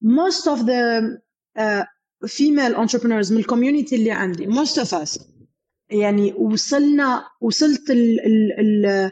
most 0.04 0.48
of 0.48 0.66
the 0.66 1.18
uh, 1.60 1.84
female 2.28 2.76
entrepreneurs 2.76 3.32
من 3.32 3.38
الكوميونتي 3.38 3.96
اللي 3.96 4.12
عندي 4.12 4.48
most 4.48 4.76
of 4.76 4.94
us 4.94 5.24
يعني 5.90 6.34
وصلنا 6.34 7.24
وصلت 7.42 7.92
ال 7.92 8.20
ال 8.26 8.60
ال 8.60 9.12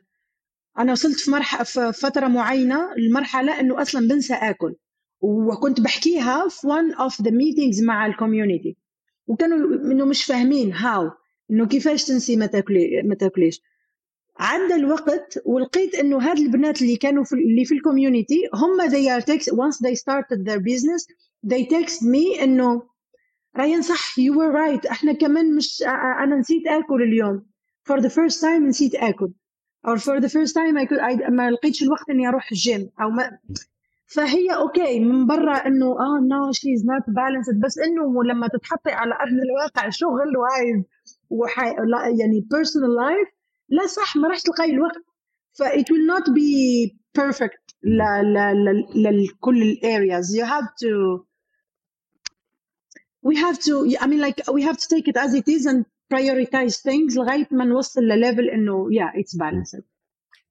انا 0.80 0.92
وصلت 0.92 1.20
في 1.20 1.32
مرحله 1.32 1.64
في 1.64 1.94
فتره 1.94 2.28
معينه 2.28 2.94
المرحله 2.94 3.60
انه 3.60 3.82
اصلا 3.82 4.08
بنسى 4.08 4.34
اكل 4.34 4.76
وكنت 5.22 5.82
بحكيها 5.82 6.48
في 6.50 6.68
one 6.68 6.96
of 6.96 7.14
the 7.24 7.32
meetings 7.32 7.84
مع 7.84 8.06
الكوميونتي 8.06 8.78
وكانوا 9.27 9.75
إنه 9.93 10.05
مش 10.05 10.25
فاهمين 10.25 10.73
how 10.73 11.11
إنه 11.51 11.67
كيفاش 11.67 12.05
تنسي 12.05 12.37
ما 12.37 12.47
تاكلي 12.47 13.03
ما 13.05 13.15
تاكليش. 13.15 13.61
عدى 14.39 14.75
الوقت 14.75 15.39
ولقيت 15.45 15.95
إنه 15.95 16.19
هاد 16.19 16.39
البنات 16.39 16.83
اللي 16.83 16.97
كانوا 16.97 17.25
في 17.25 17.33
اللي 17.33 17.65
في 17.65 17.75
ال 17.75 17.82
community 17.82 18.49
هم 18.55 18.89
they 18.89 19.09
are 19.21 19.25
text 19.25 19.47
once 19.55 19.77
they 19.79 19.95
started 19.95 20.45
their 20.47 20.59
business 20.61 21.07
they 21.47 21.65
text 21.67 21.99
me 22.03 22.43
إنه 22.43 22.83
ريان 23.57 23.83
صح 23.83 24.15
you 24.21 24.33
were 24.33 24.53
right 24.53 24.91
إحنا 24.91 25.13
كمان 25.13 25.57
مش 25.57 25.83
أنا 26.23 26.37
نسيت 26.37 26.67
آكل 26.67 27.03
اليوم. 27.03 27.47
For 27.93 28.01
the 28.01 28.09
first 28.11 28.41
time 28.41 28.63
نسيت 28.69 28.95
آكل. 28.95 29.33
Or 29.87 29.97
for 29.99 30.21
the 30.21 30.29
first 30.29 30.53
time 30.55 30.77
I 30.77 30.87
could 30.87 31.01
I 31.01 31.31
ما 31.31 31.51
لقيتش 31.51 31.83
الوقت 31.83 32.11
إني 32.11 32.29
أروح 32.29 32.49
الجيم 32.53 32.91
أو 33.01 33.11
ما 33.11 33.39
فهي 34.15 34.51
okay 34.51 35.01
من 35.01 35.27
برا 35.27 35.57
إنه 35.67 35.87
آه 35.87 36.21
no 36.31 36.53
she 36.53 36.75
is 36.75 36.87
not 36.87 37.03
balanced 37.17 37.61
بس 37.61 37.79
إنه 37.79 38.25
لما 38.25 38.49
تتحطي 38.49 38.91
على 38.91 39.15
أرض 39.15 39.33
الواقع 39.33 39.91
شغل 39.91 40.37
wise 40.37 40.85
وحي... 41.31 41.75
يعني 42.21 42.47
personal 42.51 42.95
life 42.95 43.29
لا 43.69 43.87
صح 43.87 44.17
ما 44.17 44.29
راح 44.29 44.39
تلقاي 44.41 44.71
الوقت. 44.71 45.03
ف 45.53 45.63
it 45.63 45.87
will 45.93 46.07
not 46.17 46.25
be 46.33 46.91
perfect 47.19 47.75
لكل 48.95 49.63
ال 49.63 49.75
areas 49.75 50.37
you 50.41 50.45
have 50.45 50.69
to 50.85 51.25
we 53.29 53.37
have 53.37 53.59
to 53.59 53.97
I 54.01 54.07
mean 54.07 54.21
like 54.21 54.39
we 54.53 54.63
have 54.63 54.77
to 54.77 54.89
take 54.95 55.09
it 55.09 55.17
as 55.17 55.35
it 55.35 55.49
is 55.49 55.67
and 55.67 55.85
prioritize 56.15 56.77
things 56.83 57.17
لغاية 57.17 57.49
ما 57.51 57.65
نوصل 57.65 58.01
لل 58.01 58.14
level 58.14 58.49
إنه 58.51 58.89
yeah 58.91 59.21
it's 59.21 59.35
balanced. 59.39 59.92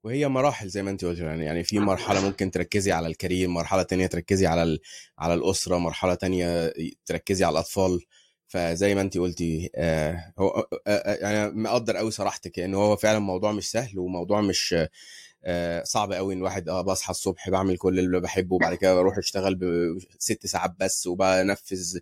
وهي 0.04 0.28
مراحل 0.28 0.68
زي 0.70 0.84
ما 0.84 0.92
انت 0.92 1.06
قلت 1.06 1.20
يعني 1.20 1.46
يعني 1.46 1.64
في 1.64 1.80
مرحلة 1.80 2.22
ممكن 2.26 2.52
تركزي 2.52 2.92
على 2.92 3.08
ال 3.08 3.14
career 3.14 3.48
مرحلة 3.48 3.84
تانية 3.84 4.08
تركزي 4.08 4.48
على 4.48 4.64
ال... 4.64 4.80
على 5.20 5.34
الأسرة 5.34 5.78
مرحلة 5.78 6.14
تانية 6.16 6.74
تركزي 7.06 7.46
على 7.46 7.54
الأطفال. 7.54 8.00
فزي 8.48 8.96
ما 8.96 9.02
انت 9.02 9.18
قلتي 9.18 9.70
آه 9.76 10.34
هو 10.40 10.50
آه 10.50 10.68
آه 10.88 11.16
يعني 11.32 11.52
مقدر 11.52 11.98
قوي 11.98 12.12
صراحتك 12.12 12.60
ان 12.60 12.74
هو 12.76 12.96
فعلا 12.96 13.20
موضوع 13.20 13.52
مش 13.52 13.72
سهل 13.72 14.00
وموضوع 14.00 14.42
مش 14.42 14.76
آه 15.44 15.84
صعب 15.84 16.14
قوي 16.14 16.34
إن 16.34 16.42
واحد 16.42 16.70
آه 16.70 16.82
بصحى 16.82 17.12
الصبح 17.12 17.50
بعمل 17.50 17.78
كل 17.78 18.00
اللي 18.00 18.20
بحبه 18.20 18.56
وبعد 18.56 18.76
كده 18.76 18.96
بروح 18.96 19.18
أشتغل 19.18 19.56
بست 19.56 20.46
ساعات 20.48 20.76
بس 20.80 21.08
وبنفذ 21.08 21.98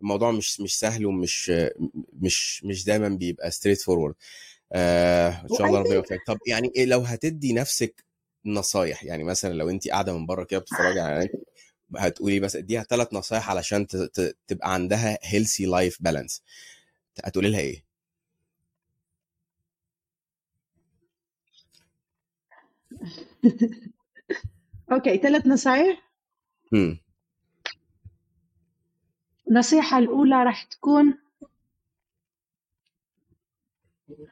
الموضوع 0.00 0.30
مش 0.30 0.60
مش 0.60 0.78
سهل 0.78 1.06
ومش 1.06 1.52
مش 2.12 2.64
مش 2.64 2.84
دايما 2.84 3.08
بيبقى 3.08 3.50
straightforward 3.50 4.14
آه 4.74 5.42
إن 5.42 5.56
شاء 5.58 5.66
الله 5.66 5.78
ربنا 5.80 5.94
يوفقك. 5.94 6.20
طب 6.26 6.38
يعني 6.46 6.72
إيه 6.76 6.84
لو 6.86 7.00
هتدي 7.00 7.52
نفسك 7.52 8.04
نصايح؟ 8.46 9.04
يعني 9.04 9.24
مثلا 9.24 9.52
لو 9.54 9.70
انت 9.70 9.88
قاعدة 9.88 10.18
من 10.18 10.26
بره 10.26 10.44
كده 10.44 10.60
بتتفرجي 10.60 11.00
على 11.00 11.28
هتقولي 11.96 12.40
بس 12.40 12.56
اديها 12.56 12.82
ثلاث 12.82 13.08
نصايح 13.12 13.50
علشان 13.50 13.86
تبقى 14.46 14.74
عندها 14.74 15.18
healthy 15.22 15.66
life 15.66 15.98
balance 16.02 16.42
هتقولي 17.24 17.50
لها 17.50 17.60
إيه؟ 17.60 17.84
أوكي 24.92 25.18
ثلاث 25.18 25.46
نصايح. 25.46 26.02
النصيحة 29.50 29.98
الأولى 29.98 30.42
راح 30.44 30.62
تكون 30.62 31.18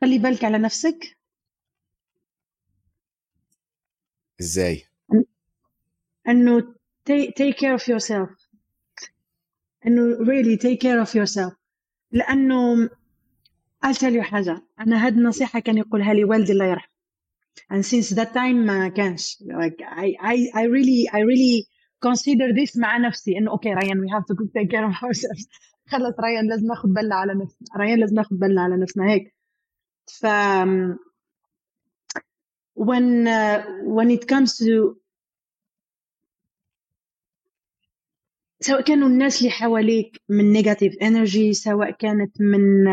خلي 0.01 0.19
بالك 0.19 0.45
على 0.45 0.59
نفسك. 0.59 1.17
إزاي؟ 4.41 4.85
إنه 6.29 6.75
take 7.11 7.55
care 7.57 7.79
of 7.79 7.83
yourself. 7.89 8.49
إنه 9.87 10.17
really 10.25 10.57
take 10.57 10.81
care 10.81 11.07
of 11.07 11.15
yourself. 11.15 11.55
لأنه 12.13 12.89
I'll 13.85 13.95
tell 13.95 14.13
you 14.15 14.21
حاجة. 14.21 14.63
أنا 14.81 15.07
هاد 15.07 15.17
النصيحة 15.17 15.61
كان 15.61 15.79
يقولها 15.79 16.15
لي 16.15 16.25
والدي 16.25 16.53
الله 16.53 16.65
يرحمه. 16.65 16.93
And 17.73 17.85
since 17.85 18.15
that 18.15 18.33
time 18.35 18.67
ما 18.67 18.89
كانش. 18.89 19.37
Like 19.43 19.83
I, 19.83 20.15
I, 20.21 20.37
I 20.55 20.63
really 20.65 21.09
I 21.09 21.21
really 21.21 21.67
consider 22.07 22.53
this 22.53 22.77
مع 22.79 22.99
نفسي. 22.99 23.39
إنه 23.39 23.51
okay 23.51 23.75
ريان 23.75 24.07
we 24.07 24.11
have 24.11 24.25
to 24.25 24.35
take 24.35 24.71
care 24.71 24.85
of 24.85 24.95
ourselves. 25.05 25.47
خلص 25.91 26.15
ريان 26.21 26.49
لازم 26.49 26.67
ناخذ 26.67 26.89
بالنا 26.89 27.15
على 27.15 27.35
نفسنا. 27.35 27.69
ريان 27.79 27.99
لازم 28.01 28.15
ناخذ 28.15 28.37
بالنا 28.37 28.63
على 28.63 28.77
نفسنا. 28.77 29.11
هيك. 29.11 29.42
ف 30.07 30.27
when 32.75 33.27
uh, 33.29 33.63
when 33.85 34.11
it 34.11 34.27
comes 34.29 34.57
to 34.59 34.97
سواء 38.61 38.81
كانوا 38.81 39.09
الناس 39.09 39.39
اللي 39.41 39.51
حواليك 39.51 40.21
من 40.29 40.53
negative 40.53 40.95
energy 41.03 41.53
سواء 41.53 41.91
كانت 41.91 42.41
من 42.41 42.85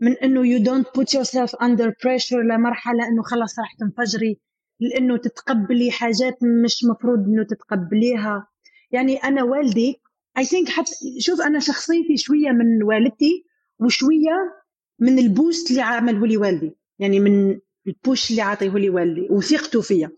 من 0.00 0.12
إنه 0.12 0.42
you 0.42 0.62
don't 0.64 0.86
put 0.86 1.14
yourself 1.18 1.50
under 1.60 1.90
pressure 1.90 2.44
لمرحلة 2.52 3.08
إنه 3.08 3.22
خلص 3.22 3.58
راح 3.58 3.74
تنفجري 3.74 4.40
لإنه 4.80 5.16
تتقبلي 5.16 5.90
حاجات 5.90 6.38
مش 6.64 6.84
مفروض 6.90 7.18
إنه 7.18 7.42
تتقبليها. 7.44 8.48
يعني 8.90 9.16
أنا 9.16 9.42
والدي 9.42 10.00
I 10.38 10.44
think 10.44 10.68
حتى 10.68 10.90
شوف 11.18 11.40
أنا 11.40 11.58
شخصيتي 11.58 12.16
شوية 12.16 12.50
من 12.50 12.82
والدتي 12.82 13.44
وشوية 13.78 14.59
من 15.00 15.18
ال 15.18 15.27
boost 15.27 15.70
اللي 15.70 15.82
عمله 15.82 16.26
لي 16.26 16.36
والدي. 16.36 16.76
يعني 16.98 17.20
من 17.20 17.58
ال 17.86 17.95
push 17.95 18.30
اللي 18.30 18.42
عاطيه 18.42 18.70
لي 18.70 18.90
والدي 18.90 19.26
وثقته 19.30 19.80
فيا. 19.80 20.10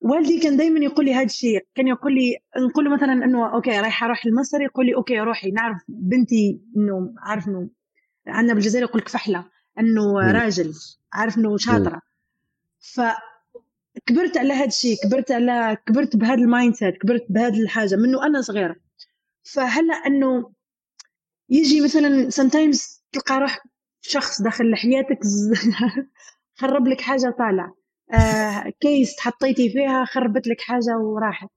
والدي 0.00 0.40
كان 0.40 0.56
دائما 0.56 0.80
يقول 0.80 1.04
لي 1.04 1.14
هذا 1.14 1.24
الشيء 1.24 1.66
كان 1.74 1.88
يقول 1.88 2.14
لي 2.14 2.36
نقول 2.56 2.84
له 2.84 2.90
مثلا 2.90 3.12
إنه 3.12 3.54
okay 3.54 3.70
رايحة 3.70 4.06
أروح 4.06 4.26
لمصر 4.26 4.60
يقول 4.62 4.86
لي 4.86 4.94
okay 4.94 5.20
روحي. 5.20 5.50
نعرف 5.50 5.82
بنتي 5.88 6.60
إنه 6.76 7.14
عارف 7.18 7.48
إنه 7.48 7.68
عندنا 8.26 8.54
بالجزائر 8.54 8.84
يقول 8.84 9.00
لك 9.00 9.08
فحلة 9.08 9.44
إنه 9.78 10.32
راجل 10.32 10.74
عارف 11.12 11.38
إنه 11.38 11.56
شاطرة. 11.56 12.00
ف 12.78 13.00
كبرت 14.06 14.36
على 14.36 14.52
هذا 14.54 14.66
الشيء 14.66 14.96
كبرت 15.02 15.32
على 15.32 15.76
كبرت 15.86 16.16
بهذا 16.16 16.34
ال 16.34 16.74
mindset 16.74 16.96
كبرت 16.96 17.26
بهذه 17.28 17.62
الحاجة 17.62 17.96
منه 17.96 18.26
أنا 18.26 18.40
صغيرة. 18.40 18.76
فهلا 19.42 19.94
إنه 19.94 20.52
يجي 21.48 21.80
مثلا 21.80 22.30
sometimes 22.30 23.00
تلقى 23.12 23.40
روح 23.40 23.58
شخص 24.02 24.42
داخل 24.42 24.70
لحياتك 24.70 25.18
خرب 26.60 26.88
لك 26.88 27.00
حاجة 27.00 27.34
طالع. 27.38 27.72
آه 28.14 28.72
كيس 28.80 29.20
حطيتي 29.20 29.70
فيها 29.70 30.04
خربت 30.04 30.46
لك 30.46 30.60
حاجة 30.60 30.98
وراحت. 30.98 31.48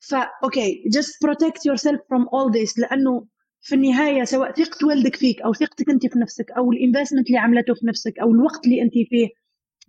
فا 0.00 0.30
okay 0.44 0.84
just 0.96 1.28
protect 1.28 1.60
yourself 1.70 1.96
from 1.96 2.22
all 2.28 2.50
this 2.52 2.78
لأنه 2.78 3.26
في 3.62 3.74
النهاية 3.74 4.24
سواء 4.24 4.52
ثقه 4.52 4.86
والدك 4.86 5.16
فيك 5.16 5.42
أو 5.42 5.52
ثقتك 5.54 5.90
أنت 5.90 6.06
في 6.06 6.18
نفسك 6.18 6.50
أو 6.50 6.72
ال 6.72 6.77
investment 6.77 7.26
اللي 7.26 7.38
عملته 7.38 7.74
في 7.74 7.86
نفسك 7.86 8.18
أو 8.18 8.30
الوقت 8.32 8.64
اللي 8.64 8.82
أنت 8.82 8.92
فيه 8.92 9.28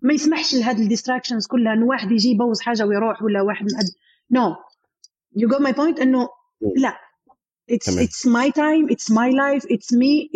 ما 0.02 0.14
يسمحش 0.14 0.56
لهذه 0.56 0.82
ال 0.82 0.87
distractions 0.87 1.48
كلها 1.48 1.74
إنه 1.74 1.86
واحد 1.86 2.12
يجي 2.12 2.30
يبوظ 2.30 2.60
حاجة 2.60 2.86
ويروح 2.86 3.24
ولا 3.24 3.42
واحد 3.42 3.66
no 4.32 4.56
you 5.36 5.50
got 5.50 5.60
my 5.60 5.72
point 5.72 6.00
إنه 6.00 6.28
لا. 6.78 6.98
It's 7.72 7.86
تمام. 7.86 8.06
it's 8.06 8.26
my 8.26 8.50
time 8.50 8.94
it's 8.96 9.10
my 9.12 9.30
life 9.30 9.66
it's 9.70 9.94
me 9.94 10.30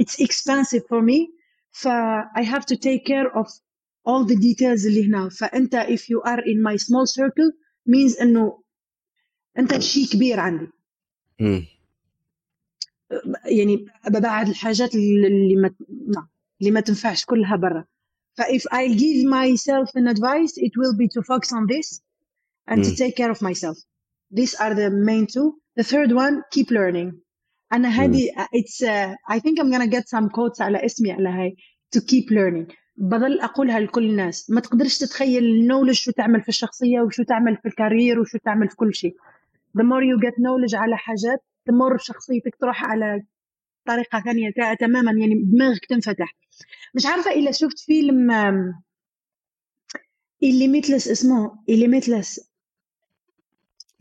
it's 0.00 0.04
it's 0.04 0.20
expensive 0.26 0.82
for 0.90 1.02
me 1.02 1.18
ف 1.70 1.88
I 2.36 2.42
have 2.52 2.64
to 2.66 2.76
take 2.76 3.04
care 3.12 3.28
of 3.40 3.46
all 4.08 4.24
the 4.24 4.36
details 4.36 4.86
اللي 4.86 5.06
هنا 5.06 5.28
فانت 5.28 5.76
if 5.76 6.00
you 6.00 6.20
are 6.30 6.40
in 6.40 6.62
my 6.62 6.76
small 6.76 7.06
circle 7.06 7.52
means 7.90 8.20
انه 8.22 8.62
انت 9.58 9.78
شيء 9.78 10.06
كبير 10.06 10.40
عندي 10.40 10.66
مم. 11.40 11.66
يعني 13.44 13.86
ببعد 14.06 14.48
الحاجات 14.48 14.94
اللي 14.94 15.56
ما 15.56 15.74
ما- 15.90 16.28
اللي 16.60 16.70
ما 16.70 16.80
تنفعش 16.80 17.24
كلها 17.24 17.56
برا 17.56 17.84
ف 18.36 18.40
if 18.42 18.62
I 18.62 18.88
give 18.88 19.24
myself 19.26 19.90
an 20.00 20.06
advice 20.14 20.52
it 20.56 20.72
will 20.76 20.96
be 20.96 21.08
to 21.08 21.22
focus 21.22 21.52
on 21.52 21.66
this 21.66 22.00
and 22.70 22.84
to 22.84 22.88
مم. 22.90 22.96
take 22.96 23.14
care 23.16 23.30
of 23.30 23.42
myself 23.42 23.76
these 24.38 24.54
are 24.54 24.74
the 24.74 24.90
main 24.90 25.26
two 25.26 25.46
the 25.80 25.84
third 25.84 26.10
one 26.12 26.34
keep 26.54 26.70
learning 26.70 27.12
أنا 27.73 27.89
هذه 27.89 28.27
uh, 28.31 29.35
I 29.35 29.39
think 29.39 29.59
I'm 29.59 29.71
gonna 29.73 29.87
get 29.95 30.03
some 30.17 30.29
quotes 30.29 30.61
على 30.61 30.85
اسمي 30.85 31.11
على 31.11 31.29
هاي 31.29 31.55
to 31.95 31.99
keep 31.99 32.25
learning. 32.31 32.75
بظل 32.97 33.39
أقولها 33.39 33.79
لكل 33.79 34.09
الناس 34.09 34.49
ما 34.49 34.61
تقدرش 34.61 34.97
تتخيل 34.97 35.43
النولج 35.43 35.91
شو 35.95 36.11
تعمل 36.11 36.41
في 36.41 36.49
الشخصية 36.49 37.01
وشو 37.01 37.23
تعمل 37.23 37.57
في 37.57 37.67
الكارير 37.67 38.19
وشو 38.19 38.37
تعمل 38.37 38.69
في 38.69 38.75
كل 38.75 38.95
شيء. 38.95 39.15
The 39.77 39.81
more 39.81 40.03
you 40.03 40.21
get 40.25 40.33
knowledge 40.35 40.73
على 40.75 40.97
حاجات 40.97 41.39
the 41.69 41.73
more 41.73 41.97
شخصيتك 41.97 42.55
تروح 42.55 42.83
على 42.85 43.23
طريقة 43.85 44.19
ثانية 44.19 44.49
تا- 44.57 44.73
تماما 44.73 45.11
يعني 45.11 45.35
دماغك 45.43 45.85
تنفتح. 45.89 46.35
مش 46.95 47.05
عارفة 47.05 47.31
إلا 47.31 47.51
شفت 47.51 47.79
فيلم 47.79 48.31
Limitless 50.43 51.11
اسمه 51.11 51.51
Limitless 51.71 52.39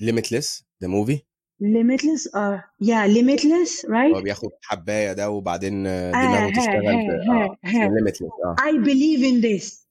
limitless 0.02 0.62
the 0.84 0.88
movie 0.88 1.20
Limitless 1.62 2.36
آه 2.36 2.64
يا 2.80 3.06
Limitless 3.06 3.90
هو 3.90 4.20
right 4.20 4.22
بياخد 4.22 4.50
حباية 4.62 5.12
ده 5.12 5.30
وبعدين 5.30 5.82
دماغه 5.82 6.50
تشتغل 6.50 6.86
ها 7.64 7.84
آه 8.34 8.56
I 8.60 8.84
believe 8.84 9.22
in 9.22 9.42
this. 9.42 9.82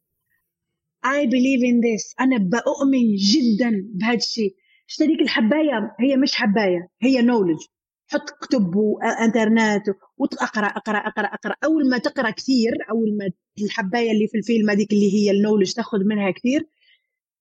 I 1.05 1.25
believe 1.25 1.63
in 1.63 1.77
this. 1.81 2.15
أنا 2.19 2.37
بأؤمن 2.37 3.15
جدا 3.15 3.71
بهذا 3.93 4.17
الشيء. 4.17 4.55
اشتريك 4.89 5.21
الحباية 5.21 5.95
هي 5.99 6.17
مش 6.17 6.35
حباية 6.35 6.89
هي 7.01 7.21
knowledge. 7.21 7.67
حط 8.07 8.29
كتب 8.41 8.75
وإنترنت 8.75 9.83
وتقرأ 10.17 10.67
أقرأ 10.67 10.97
أقرأ 10.97 11.27
أقرأ. 11.27 11.55
أول 11.65 11.89
ما 11.89 11.97
تقرأ 11.97 12.29
كثير 12.29 12.71
أول 12.89 13.17
ما 13.17 13.29
الحباية 13.65 14.11
اللي 14.11 14.27
في 14.27 14.37
الفيلم 14.37 14.69
هذيك 14.69 14.91
اللي 14.93 15.13
هي 15.13 15.31
النولج 15.31 15.73
تاخذ 15.73 15.97
منها 16.05 16.31
كثير 16.31 16.67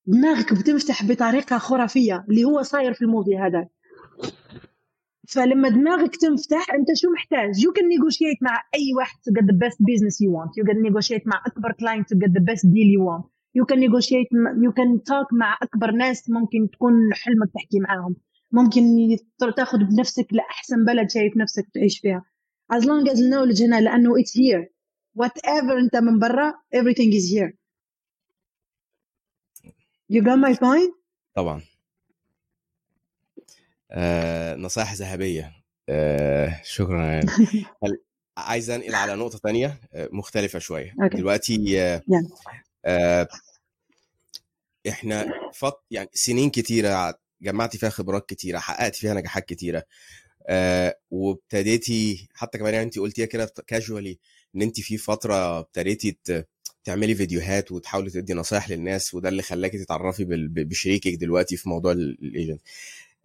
دماغك 0.06 0.52
بتنفتح 0.54 1.04
بطريقة 1.04 1.58
خرافية 1.58 2.24
اللي 2.30 2.44
هو 2.44 2.62
صاير 2.62 2.94
في 2.94 3.02
الموفي 3.02 3.36
هذا 3.36 3.68
فلما 5.28 5.68
دماغك 5.68 6.16
تنفتح 6.16 6.70
انت 6.74 6.86
شو 6.94 7.08
محتاج 7.10 7.50
you 7.56 7.70
can 7.70 7.84
negotiate 7.84 8.38
مع 8.42 8.62
اي 8.74 8.94
واحد 8.96 9.16
to 9.16 9.32
get 9.32 9.44
the 9.44 9.56
best 9.56 9.78
business 9.90 10.16
you 10.24 10.30
want 10.36 10.50
you 10.60 10.64
can 10.68 10.78
negotiate 10.88 11.26
مع 11.26 11.42
اكبر 11.46 11.72
client 11.72 12.04
to 12.12 12.18
get 12.18 12.30
the 12.30 12.44
best 12.50 12.64
deal 12.64 12.88
you 12.96 13.02
want 13.08 13.24
you 13.58 13.64
can 13.70 13.78
negotiate 13.86 14.30
you 14.64 14.72
can 14.78 14.90
talk 15.10 15.28
مع 15.32 15.58
اكبر 15.62 15.90
ناس 15.90 16.30
ممكن 16.30 16.70
تكون 16.70 17.14
حلمك 17.14 17.50
تحكي 17.54 17.80
معاهم 17.80 18.16
ممكن 18.52 18.82
تاخذ 19.56 19.78
بنفسك 19.78 20.26
لاحسن 20.32 20.84
بلد 20.84 21.10
شايف 21.10 21.36
نفسك 21.36 21.66
تعيش 21.74 21.98
فيها 21.98 22.24
as 22.72 22.80
long 22.80 23.10
as 23.10 23.16
knowledge 23.16 23.62
هنا 23.62 23.80
لأنه 23.80 24.14
it's 24.14 24.32
here 24.32 24.66
whatever 25.22 25.78
انت 25.82 25.96
من 25.96 26.18
برا 26.18 26.52
everything 26.76 27.12
is 27.12 27.32
here 27.34 27.52
you 30.12 30.22
got 30.22 30.38
my 30.48 30.54
point 30.54 30.92
طبعا 31.34 31.60
آه 33.90 34.56
نصائح 34.56 34.94
ذهبية. 34.94 35.52
آه 35.88 36.60
شكرا. 36.64 37.20
يعني 37.82 37.96
عايز 38.36 38.70
أنقل 38.70 38.94
على 38.94 39.14
نقطة 39.14 39.38
تانية؟ 39.38 39.80
آه، 39.94 40.08
مختلفة 40.12 40.58
شوية. 40.58 40.94
أوكي. 41.02 41.16
دلوقتي 41.16 41.80
آه. 41.82 42.02
آه 42.84 43.28
إحنا 44.88 45.26
فط 45.54 45.84
يعني 45.90 46.08
سنين 46.12 46.50
كتيرة 46.50 47.14
جمعتي 47.42 47.78
فيها 47.78 47.90
خبرات 47.90 48.28
كتيرة 48.28 48.58
حققت 48.58 48.96
فيها 48.96 49.14
نجاحات 49.14 49.44
كتيرة. 49.44 49.82
آه 50.46 50.96
وابتديتي 51.10 52.28
حتى 52.34 52.58
كمان 52.58 52.74
يعني 52.74 52.84
انت 52.86 52.98
قلتيها 52.98 53.26
كده 53.26 53.52
casually 53.66 54.18
إن 54.56 54.62
انت 54.62 54.80
في 54.80 54.96
فترة 54.96 55.58
ابتديتي 55.58 56.16
تعملي 56.84 57.14
فيديوهات 57.14 57.72
وتحاولي 57.72 58.10
تدي 58.10 58.34
نصايح 58.34 58.70
للناس 58.70 59.14
وده 59.14 59.28
اللي 59.28 59.42
خلاكي 59.42 59.78
تتعرفي 59.78 60.24
بشريكك 60.50 61.14
دلوقتي 61.14 61.56
في 61.56 61.68
موضوع 61.68 61.92
ال 61.92 62.04
agent 62.04 62.60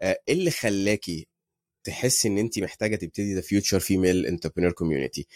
إيه 0.02 0.18
اللي 0.30 0.52
خلاكي 0.52 1.28
تحسي 1.84 2.28
إن 2.28 2.38
انت 2.38 2.60
محتاجة 2.60 2.96
تبتدي 2.96 3.36
the 3.36 3.42
future 3.42 3.80
female 3.80 4.26
entrepreneur 4.26 4.74
community 4.74 5.28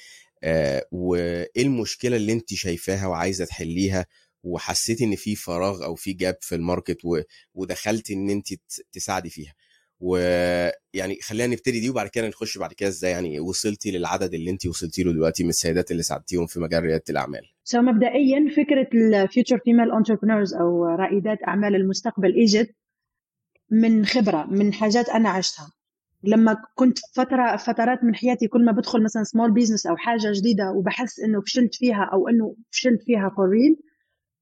وإيه 0.92 1.50
المشكلة 1.58 2.16
اللي 2.16 2.34
انت 2.34 2.54
شايفاها 2.54 3.08
وعايزة 3.08 3.46
تحليها 3.46 4.06
وحسيتي 4.44 5.04
إن 5.04 5.16
في 5.16 5.36
فراغ 5.36 5.84
أو 5.86 5.96
في 5.96 6.14
gap 6.14 6.38
في 6.42 6.56
ال 6.56 6.62
market 6.62 6.98
و... 7.06 7.22
ودخلتي 7.54 8.14
إن 8.14 8.30
انت 8.30 8.48
تساعدي 8.92 9.30
فيها؟ 9.30 9.54
ويعني 10.00 11.18
خلينا 11.22 11.54
نبتدي 11.54 11.80
دي 11.80 11.90
وبعد 11.90 12.08
كده 12.08 12.28
نخش 12.28 12.58
بعد 12.58 12.74
كده 12.74 12.90
إزاي 12.90 13.12
يعني 13.12 13.40
وصلتي 13.40 13.92
للعدد 13.92 14.34
اللي 14.34 14.52
انت 14.52 14.66
وصلتي 14.66 15.04
له 15.04 15.12
دلوقتي 15.14 15.44
من 15.44 15.50
السيدات 15.50 15.92
اللي 15.92 16.04
ساعدتيهم 16.04 16.46
في 16.46 16.60
مجال 16.60 16.84
ريادة 16.84 17.04
الأعمال؟ 17.10 17.42
so 17.64 17.82
مبدئيا 17.82 18.46
فكرة 18.58 18.90
ال 19.24 19.28
future 19.28 19.58
female 19.60 19.92
entrepreneurs 19.92 20.54
أو 20.54 20.86
رائدات 20.86 21.38
أعمال 21.48 21.76
المستقبل 21.76 22.42
اجت 22.42 22.76
من 23.72 24.06
خبرة 24.06 24.46
من 24.46 24.74
حاجات 24.74 25.10
أنا 25.10 25.30
عشتها. 25.30 25.72
لما 26.24 26.58
كنت 26.76 27.00
فترة 27.16 27.56
فترات 27.58 28.04
من 28.04 28.16
حياتي 28.16 28.48
كل 28.48 28.66
ما 28.66 28.72
بدخل 28.72 29.04
مثلا 29.04 29.24
small 29.24 29.52
business 29.52 29.86
أو 29.88 29.98
حاجة 29.98 30.32
جديدة 30.34 30.72
وبحس 30.72 31.20
إنه 31.20 31.42
فشلت 31.42 31.76
فيها 31.76 32.10
أو 32.14 32.28
إنه 32.28 32.56
فشلت 32.72 33.04
فيها 33.04 33.30
for 33.36 33.50
real 33.50 33.78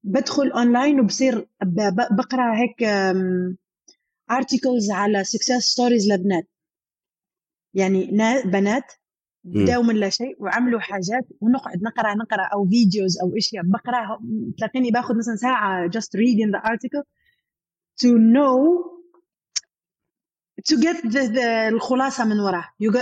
بدخل 0.04 0.50
اونلاين 0.50 1.00
وبصير 1.00 1.48
بقرأ 2.10 2.54
هيك 2.58 2.82
articles 4.30 4.90
على 4.90 5.24
success 5.24 5.62
stories 5.72 6.12
لبنات. 6.12 6.48
يعني 7.74 8.10
نا- 8.12 8.42
بنات 8.44 8.92
بداوا 9.44 9.84
من 9.84 9.94
لا 9.96 10.08
شيء 10.08 10.36
وعملوا 10.42 10.80
حاجات 10.80 11.26
ونقعد 11.40 11.82
نقرأ 11.82 12.14
نقرأ 12.14 12.42
أو 12.54 12.68
videos 12.68 13.18
أو 13.20 13.36
أشياء. 13.36 13.64
بقرأها 13.66 14.20
تلاقيني 14.58 14.90
باخذ 14.90 15.18
مثلا 15.18 15.34
ساعة 15.36 15.88
just 15.88 16.18
reading 16.18 16.50
the 16.58 16.68
article 16.70 17.02
to 18.02 18.08
know 18.08 18.97
to 20.62 20.76
get 20.76 21.10
the, 21.10 21.28
the 21.34 21.72
الخلاصة 21.72 22.24
من 22.24 22.40
وراه. 22.40 22.64
You 22.82 22.96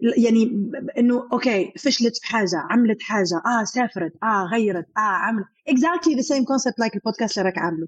يعني 0.00 0.70
إنه 0.98 1.28
okay 1.32 1.72
فشلت 1.78 2.16
في 2.16 2.26
حاجة 2.26 2.66
عملت 2.70 3.02
حاجة 3.02 3.42
آه 3.46 3.64
سافرت 3.64 4.12
آه 4.22 4.44
غيرت 4.44 4.86
آه 4.96 5.00
عملت 5.00 5.46
exactly 5.70 6.14
the 6.16 6.26
same 6.26 6.44
concept 6.44 6.84
like 6.84 6.94
البودكاست 6.94 7.38
اللي 7.38 7.48
راك 7.48 7.58
عامله. 7.58 7.86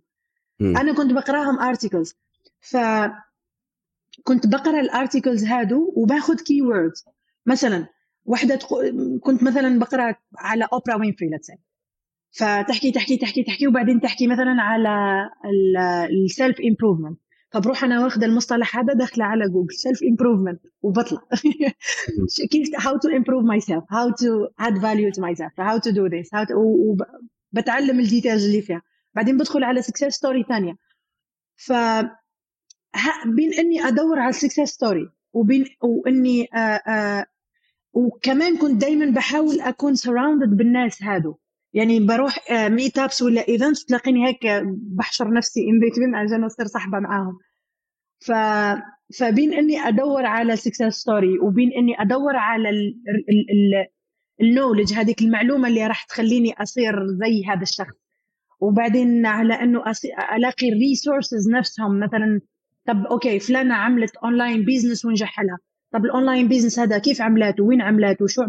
أنا 0.60 0.94
كنت 0.94 1.12
بقراهم 1.12 1.58
articles 1.60 2.14
ف 2.60 2.76
كنت 4.24 4.46
بقرأ 4.46 4.80
ال 4.80 4.88
articles 4.88 5.44
هادو 5.44 5.92
وباخذ 5.96 6.36
keywords 6.36 7.04
مثلا 7.46 7.86
وحدة 8.24 8.56
تقو... 8.56 8.82
كنت 9.20 9.42
مثلا 9.42 9.78
بقرأ 9.78 10.14
على 10.38 10.68
اوبرا 10.72 10.94
وينفري 10.94 11.28
let's 11.28 11.50
فتحكي 12.30 12.92
تحكي 12.92 13.16
تحكي 13.16 13.42
تحكي 13.42 13.66
وبعدين 13.66 14.00
تحكي 14.00 14.26
مثلا 14.26 14.56
على 14.58 15.30
ال 16.10 16.20
self 16.20 16.56
improvement 16.60 17.18
فبروح 17.52 17.84
أنا 17.84 18.04
واخدة 18.04 18.26
المصطلح 18.26 18.76
هذا 18.78 18.94
داخلة 18.94 19.24
على 19.24 19.48
جوجل 19.48 19.74
self 19.74 20.02
improvement 20.02 20.60
وبطلع. 20.82 21.20
كيف 22.50 22.76
how 22.76 22.92
to 22.92 23.10
improve 23.10 23.44
myself 23.44 23.84
how 23.90 24.10
to 24.22 24.48
add 24.66 24.78
value 24.78 25.10
to 25.12 25.20
myself 25.20 25.52
how 25.58 25.78
to 25.78 25.92
do 25.92 26.08
this 26.08 26.28
how 26.34 26.44
to 26.44 26.54
وبتعلم 27.52 28.00
ال 28.00 28.06
details 28.06 28.44
اللي 28.44 28.62
فيها. 28.62 28.82
بعدين 29.14 29.36
بدخل 29.36 29.64
على 29.64 29.82
success 29.82 30.14
story 30.14 30.42
ثانية. 30.48 30.76
ف 31.56 31.72
بين 33.26 33.54
إني 33.58 33.88
أدور 33.88 34.18
على 34.18 34.30
ال 34.30 34.34
success 34.34 34.60
story 34.74 35.08
وبين 35.32 35.64
وإني 35.80 36.48
آه 36.54 36.58
آه 36.58 37.26
وكمان 37.92 38.56
كنت 38.56 38.80
دائما 38.80 39.10
بحاول 39.10 39.60
أكون 39.60 39.94
surrounded 39.94 40.56
بالناس 40.56 41.02
هادو. 41.02 41.36
يعني 41.74 42.00
بروح 42.00 42.38
meet 42.52 42.98
ups 42.98 43.22
ولا 43.22 43.48
events 43.48 43.84
تلاقيني 43.84 44.26
هيك 44.28 44.38
بحشر 44.72 45.32
نفسي 45.32 45.60
in 45.60 45.80
between 45.80 46.14
عشان 46.14 46.44
أصير 46.44 46.66
صاحبة 46.66 46.98
معاهم. 46.98 47.38
ف 48.20 48.32
فبين 49.18 49.54
إني 49.54 49.80
أدور 49.80 50.26
على 50.26 50.56
success 50.56 50.82
story 50.82 51.38
وبين 51.38 51.72
إني 51.72 52.02
أدور 52.02 52.36
على 52.36 52.70
ال 54.40 54.46
knowledge 54.46 54.92
هذيك 54.92 55.22
المعلومة 55.22 55.68
اللي 55.68 55.86
راح 55.86 56.04
تخليني 56.04 56.52
أصير 56.62 57.06
زي 57.06 57.44
هذا 57.46 57.62
الشخص. 57.62 57.94
وبعدين 58.60 59.26
على 59.26 59.54
إنه 59.54 59.84
ألاقي 60.36 60.68
ال 60.68 60.77
resources 60.77 61.50
نفسهم 61.50 62.00
مثلا 62.00 62.40
طب 62.86 63.06
okay 63.06 63.38
فلانة 63.38 63.74
عملت 63.74 64.16
online 64.16 64.64
business 64.64 65.04
ونجح 65.04 65.40
لها. 65.40 65.58
طب 65.92 66.04
ال 66.04 66.11
online 66.11 66.48
business 66.48 66.78
هذا 66.78 66.98
كيف 66.98 67.22
عملاته؟ 67.22 67.64
وين 67.64 67.82
عملاته؟ 67.82 68.26
شو 68.26 68.42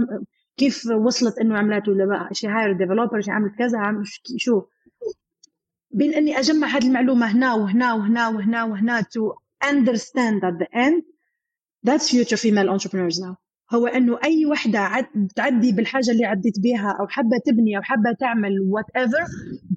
كيف 0.57 0.85
وصلت 1.05 1.37
إنه 1.39 1.57
عملاته 1.57 1.93
she 2.31 2.47
hired 2.47 2.77
developer 2.77 3.21
she 3.21 3.31
عملت 3.31 3.55
كذا 3.55 3.77
عمل 3.77 4.03
شو 4.37 4.61
بين 5.91 6.13
إني 6.13 6.39
أجمع 6.39 6.67
هذه 6.67 6.87
المعلومة 6.87 7.25
هنا 7.25 7.53
وهنا 7.53 7.93
وهنا 7.93 8.27
وهنا 8.29 8.63
وهنا 8.63 9.01
to 9.01 9.43
understand 9.71 10.43
at 10.43 10.55
the 10.59 10.67
end. 10.85 11.03
That's 11.83 12.09
future 12.09 12.37
female 12.37 12.69
entrepreneurs 12.69 13.19
now. 13.19 13.35
هو 13.73 13.87
إنه 13.87 14.19
أي 14.23 14.45
وحدة 14.45 15.09
تعدي 15.35 15.71
بالحاجة 15.71 16.11
اللي 16.11 16.25
عديت 16.25 16.59
بها 16.59 16.97
أو 16.99 17.07
حابة 17.07 17.37
تبني 17.45 17.77
أو 17.77 17.81
حابة 17.81 18.11
تعمل 18.19 18.59
whatever 18.59 19.25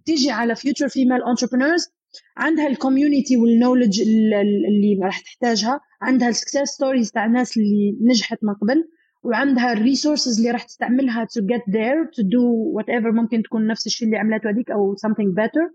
تيجي 0.05 0.31
على 0.31 0.55
future 0.57 0.89
female 0.89 1.24
entrepreneurs. 1.35 1.91
عندها 2.37 2.66
ال 2.66 2.74
community 2.74 3.36
وال 3.36 3.48
knowledge 3.48 4.01
اللي 4.01 5.01
راح 5.03 5.20
تحتاجها. 5.20 5.81
عندها 6.03 6.29
ال 6.28 6.34
success 6.34 6.68
stories 6.68 7.11
تاع 7.11 7.27
الناس 7.27 7.57
اللي 7.57 7.97
نجحت 8.01 8.39
من 8.43 8.55
قبل. 8.55 8.89
وعندها 9.27 9.72
ال 9.72 9.79
resources 9.79 10.38
اللي 10.39 10.51
راح 10.51 10.62
تستعملها 10.62 11.24
to 11.24 11.43
get 11.43 11.72
there 11.72 12.11
to 12.16 12.22
do 12.22 12.43
whatever 12.79 13.14
ممكن 13.14 13.43
تكون 13.43 13.66
نفس 13.66 13.87
الشيء 13.87 14.09
اللي 14.09 14.18
عملته 14.18 14.51
هذيك 14.51 14.70
أو 14.70 14.95
something 14.95 15.35
better. 15.43 15.72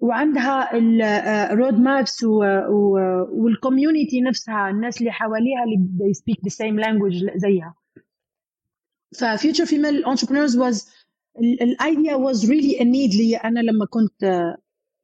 وعندها 0.00 0.76
ال 1.52 1.56
road 1.56 1.74
maps 1.74 2.24
وال 3.32 3.48
community 3.48 4.20
نفسها 4.20 4.70
الناس 4.70 4.98
اللي 5.00 5.12
حواليها 5.12 5.64
اللي 5.64 5.88
they 5.98 6.14
speak 6.18 6.40
the 6.48 6.54
same 6.54 6.84
language 6.84 7.36
زيها. 7.36 7.74
ف 9.20 9.27
future 9.27 9.66
female 9.66 10.04
entrepreneurs 10.04 10.52
was 10.52 10.88
ال 11.62 11.73
idea 11.73 12.16
was 12.16 12.36
really 12.36 12.78
a 12.78 12.84
need 12.84 13.16
لي. 13.16 13.36
أنا 13.36 13.60
لما 13.60 13.86
كنت 13.90 14.54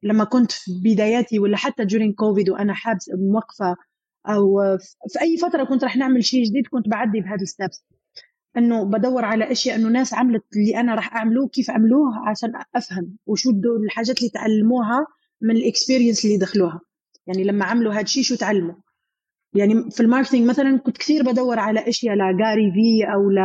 لما 0.03 0.23
كنت 0.23 0.51
في 0.51 0.71
بداياتي 0.83 1.39
ولا 1.39 1.57
حتى 1.57 1.83
during 1.83 2.15
كوفيد 2.15 2.49
وأنا 2.49 2.73
حابس 2.73 3.09
موقفة 3.33 3.75
أو 4.27 4.77
في 5.09 5.21
أي 5.21 5.37
فترة 5.37 5.63
كنت 5.63 5.83
راح 5.83 5.97
نعمل 5.97 6.23
شيء 6.23 6.43
جديد 6.43 6.67
كنت 6.67 6.89
بعدي 6.89 7.21
بهذه 7.21 7.41
ال 7.41 7.48
steps 7.48 7.85
إنه 8.57 8.83
بدور 8.83 9.25
على 9.25 9.51
أشياء 9.51 9.75
إنه 9.75 9.89
ناس 9.89 10.13
عملت 10.13 10.43
اللي 10.55 10.79
أنا 10.79 10.95
راح 10.95 11.15
اعمله 11.15 11.47
كيف 11.47 11.69
عملوه 11.69 12.29
عشان 12.29 12.51
أفهم 12.75 13.17
وشو 13.25 13.49
الحاجات 13.85 14.17
اللي 14.19 14.29
تعلموها 14.29 15.07
من 15.41 15.55
ال 15.55 15.61
experience 15.61 16.25
اللي 16.25 16.37
دخلوها. 16.37 16.81
يعني 17.27 17.43
لما 17.43 17.65
عملوا 17.65 17.93
هذا 17.93 18.01
الشيء 18.01 18.23
شو 18.23 18.35
تعلموا؟ 18.35 18.75
يعني 19.53 19.91
في 19.91 20.03
ال 20.03 20.08
marketing 20.08 20.49
مثلا 20.49 20.77
كنت 20.77 20.97
كثير 20.97 21.23
بدور 21.23 21.59
على 21.59 21.89
أشياء 21.89 22.15
ل 22.15 22.26
Gary 22.26 22.71
Vee 22.71 23.13
أو 23.13 23.29
ل 23.29 23.39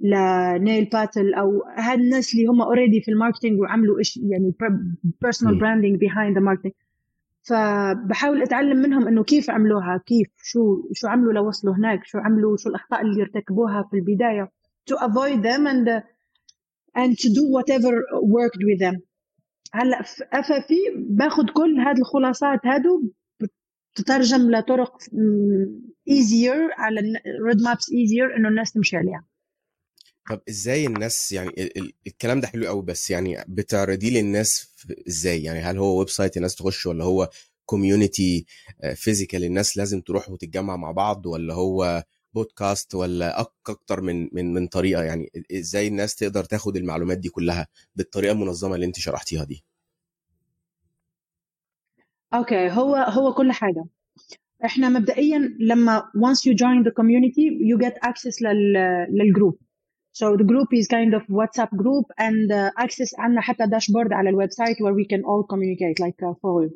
لنيل 0.00 0.84
باتل 0.84 1.34
أو 1.34 1.62
هاد 1.76 1.98
الناس 1.98 2.34
اللي 2.34 2.46
هم 2.46 2.62
already 2.62 3.00
في 3.00 3.10
ال 3.10 3.15
marketing 3.15 3.60
وعملوا 3.60 3.98
إيش 3.98 4.16
يعني 4.16 4.54
personal 5.22 5.58
branding 5.58 5.96
behind 5.96 6.34
the 6.34 6.42
marketing 6.42 6.74
فبحاول 7.48 8.42
أتعلم 8.42 8.76
منهم 8.76 9.08
إنه 9.08 9.24
كيف 9.24 9.50
عملوها 9.50 10.02
كيف 10.06 10.28
شو 10.42 10.88
شو 10.92 11.08
عملوا 11.08 11.32
لوصلوا 11.32 11.74
هناك 11.74 12.04
شو 12.04 12.18
عملوا 12.18 12.56
شو 12.56 12.68
الأخطاء 12.68 13.02
اللي 13.02 13.22
ارتكبوها 13.22 13.88
في 13.90 13.96
البداية 13.96 14.50
to 14.90 14.94
avoid 14.94 15.42
them 15.42 15.66
and 15.66 15.88
and 17.00 17.18
to 17.22 17.28
do 17.28 17.42
whatever 17.56 17.92
worked 18.22 18.62
with 18.68 18.80
them. 18.80 19.00
هلأ 19.72 20.02
في 20.68 20.74
باخذ 20.96 21.44
كل 21.54 21.80
هذه 21.80 21.98
الخلاصات 21.98 22.66
هادو 22.66 23.02
تترجم 23.94 24.50
لطرق 24.50 25.02
easier 26.10 26.78
على 26.78 27.00
road 27.46 27.62
maps 27.62 27.84
easier 27.90 28.36
إنه 28.38 28.48
الناس 28.48 28.72
تمشي 28.72 28.96
عليها. 28.96 29.24
طب 30.30 30.40
إزاي 30.48 30.86
الناس 30.86 31.32
يعني 31.32 31.72
الكلام 32.06 32.40
ده 32.40 32.46
حلو 32.48 32.66
قوي 32.66 32.82
بس 32.82 33.10
يعني 33.10 33.44
بتعرضيه 33.48 34.10
للناس 34.20 34.74
إزاي؟ 35.08 35.42
يعني 35.42 35.60
هل 35.60 35.78
هو 35.78 35.98
website 35.98 36.36
الناس 36.36 36.54
تخش 36.54 36.86
ولا 36.86 37.04
هو 37.04 37.30
community 37.66 38.46
physical 38.94 39.44
الناس 39.44 39.76
لازم 39.76 40.00
تروح 40.00 40.30
وتتجمع 40.30 40.76
مع 40.76 40.90
بعض 40.90 41.26
ولا 41.26 41.54
هو 41.54 42.04
بودكاست 42.34 42.94
ولا 42.94 43.40
أكتر 43.40 44.00
من 44.00 44.28
من 44.32 44.54
من 44.54 44.66
طريقة؟ 44.66 45.02
يعني 45.02 45.30
إزاي 45.52 45.88
الناس 45.88 46.14
تقدر 46.14 46.44
تاخد 46.44 46.76
المعلومات 46.76 47.18
دي 47.18 47.28
كلها 47.28 47.66
بالطريقة 47.96 48.32
المنظمة 48.32 48.74
اللي 48.74 48.86
أنت 48.86 48.98
شرحتيها 48.98 49.44
دي؟ 49.44 49.64
okay 52.34 52.70
هو 52.70 52.96
هو 52.96 53.34
كل 53.34 53.52
حاجة. 53.52 53.84
إحنا 54.64 54.88
مبدئيا 54.88 55.56
لما 55.60 56.02
once 56.16 56.38
you 56.50 56.54
join 56.54 56.84
the 56.88 56.92
community 56.92 57.44
you 57.70 57.86
get 57.86 58.08
access 58.08 58.42
لل 58.42 58.72
لل 59.10 59.24
group 59.24 59.58
So 60.13 60.35
the 60.35 60.43
group 60.43 60.69
is 60.73 60.87
kind 60.87 61.13
of 61.13 61.21
WhatsApp 61.27 61.71
group 61.77 62.05
and 62.17 62.51
uh, 62.51 62.71
access 62.77 63.13
عنا 63.19 63.41
حتى 63.41 63.63
dashboard 63.67 64.11
على 64.13 64.29
الويب 64.29 64.51
سايت 64.51 64.77
where 64.77 64.93
we 64.93 65.05
can 65.05 65.23
all 65.23 65.43
communicate 65.43 65.99
like 65.99 66.19
a 66.21 66.33
forum. 66.41 66.71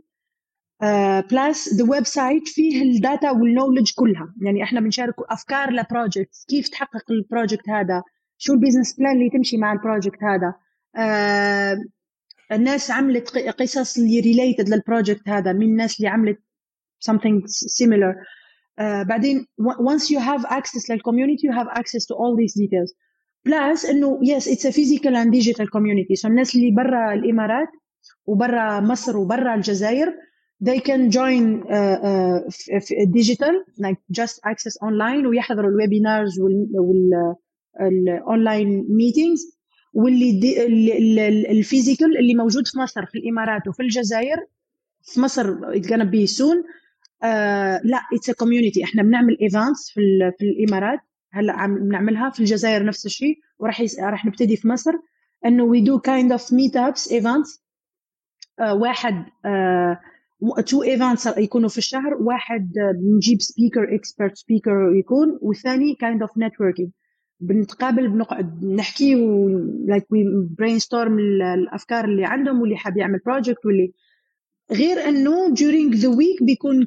Uh, 0.83 1.21
plus 1.23 1.65
the 1.77 1.85
website 1.85 2.45
فيه 2.45 2.81
الداتا 2.81 3.31
والنولج 3.31 3.91
كلها 3.95 4.33
يعني 4.41 4.63
احنا 4.63 4.79
بنشارك 4.79 5.15
افكار 5.29 5.71
لبروجكت 5.71 6.45
كيف 6.49 6.69
تحقق 6.69 7.11
البروجكت 7.11 7.69
هذا 7.69 8.03
شو 8.37 8.53
البيزنس 8.53 8.93
بلان 8.93 9.15
اللي 9.15 9.29
تمشي 9.29 9.57
مع 9.57 9.73
البروجكت 9.73 10.23
هذا 10.23 10.53
uh, 10.97 11.87
الناس 12.51 12.91
عملت 12.91 13.37
قصص 13.37 13.97
اللي 13.97 14.19
ريليتد 14.19 14.69
للبروجكت 14.69 15.29
هذا 15.29 15.53
من 15.53 15.63
الناس 15.63 15.97
اللي 15.97 16.09
عملت 16.09 16.39
something 17.09 17.41
similar 17.81 18.13
uh, 18.81 19.07
بعدين 19.07 19.45
once 19.61 20.03
you 20.09 20.19
have 20.19 20.45
access 20.45 20.91
للcommunity 20.91 21.43
you 21.47 21.53
have 21.59 21.79
access 21.79 22.05
to 22.05 22.15
all 22.15 22.35
these 22.35 22.53
details 22.53 22.93
plus 23.46 23.84
إنه 23.84 24.18
yes 24.22 24.48
it's 24.48 24.66
a 24.66 24.70
physical 24.70 25.16
and 25.16 25.30
digital 25.30 25.70
community 25.70 26.14
so 26.16 26.28
الناس 26.28 26.54
اللي 26.56 26.70
برا 26.70 27.14
الإمارات 27.14 27.68
وبرا 28.26 28.80
مصر 28.80 29.16
وبرا 29.16 29.54
الجزائر 29.54 30.14
they 30.64 30.78
can 30.80 31.10
join 31.10 31.62
uh, 31.62 31.98
uh, 31.98 33.06
digital 33.18 33.54
like 33.84 33.98
just 34.20 34.36
access 34.52 34.76
online 34.88 35.26
ويحضروا 35.26 35.70
ال 35.70 35.78
webinars 35.78 36.40
وال 37.80 38.07
online 38.07 38.86
meetings 38.88 39.58
واللي 39.94 40.40
ال 41.50 41.58
physical 41.58 42.18
اللي 42.18 42.34
موجود 42.34 42.66
في 42.66 42.78
مصر 42.78 43.06
في 43.06 43.18
الإمارات 43.18 43.68
وفي 43.68 43.82
الجزائر 43.82 44.36
في 45.02 45.20
مصر 45.20 45.54
it's 45.74 45.86
gonna 45.86 46.04
be 46.14 46.26
soon. 46.38 46.58
Uh, 47.24 47.26
لا 47.84 48.00
it's 48.14 48.30
a 48.30 48.32
community 48.32 48.84
إحنا 48.84 49.02
بنعمل 49.02 49.38
events 49.42 49.90
في, 49.90 50.00
في 50.38 50.44
الإمارات. 50.44 50.98
هلا 51.32 51.52
عم 51.52 51.74
بنعملها 51.74 52.30
في 52.30 52.40
الجزائر 52.40 52.84
نفس 52.84 53.06
الشيء 53.06 53.38
وراح 53.58 53.80
يس... 53.80 54.00
راح 54.00 54.26
نبتدي 54.26 54.56
في 54.56 54.68
مصر. 54.68 54.92
إنه 55.46 55.64
we 55.64 55.80
do 55.80 55.98
kind 55.98 56.32
of 56.32 56.52
meet 56.52 56.76
ups 56.76 57.12
events 57.12 57.64
واحد 58.72 59.24
تو 60.66 60.82
uh, 60.82 60.86
events 60.86 61.26
يكونوا 61.26 61.68
في 61.68 61.78
الشهر. 61.78 62.14
واحد 62.14 62.72
بنجيب 62.94 63.40
speaker 63.40 63.94
expert 63.94 64.36
speaker 64.36 64.92
يكون. 64.98 65.38
والثاني 65.40 65.94
kind 65.94 66.22
of 66.22 66.38
networking 66.38 66.90
بنتقابل 67.40 68.08
بنقعد 68.08 68.64
نحكي 68.64 69.16
و 69.16 69.48
like 69.86 70.12
we 70.12 70.24
brainstorm 70.58 71.18
الأفكار 71.18 72.04
اللي 72.04 72.24
عندهم 72.24 72.60
واللي 72.60 72.76
حاب 72.76 72.96
يعمل 72.96 73.18
project 73.26 73.66
واللي 73.66 73.92
غير 74.72 75.08
إنه 75.08 75.54
during 75.54 75.94
the 75.94 76.08
week 76.08 76.44
بيكون 76.44 76.86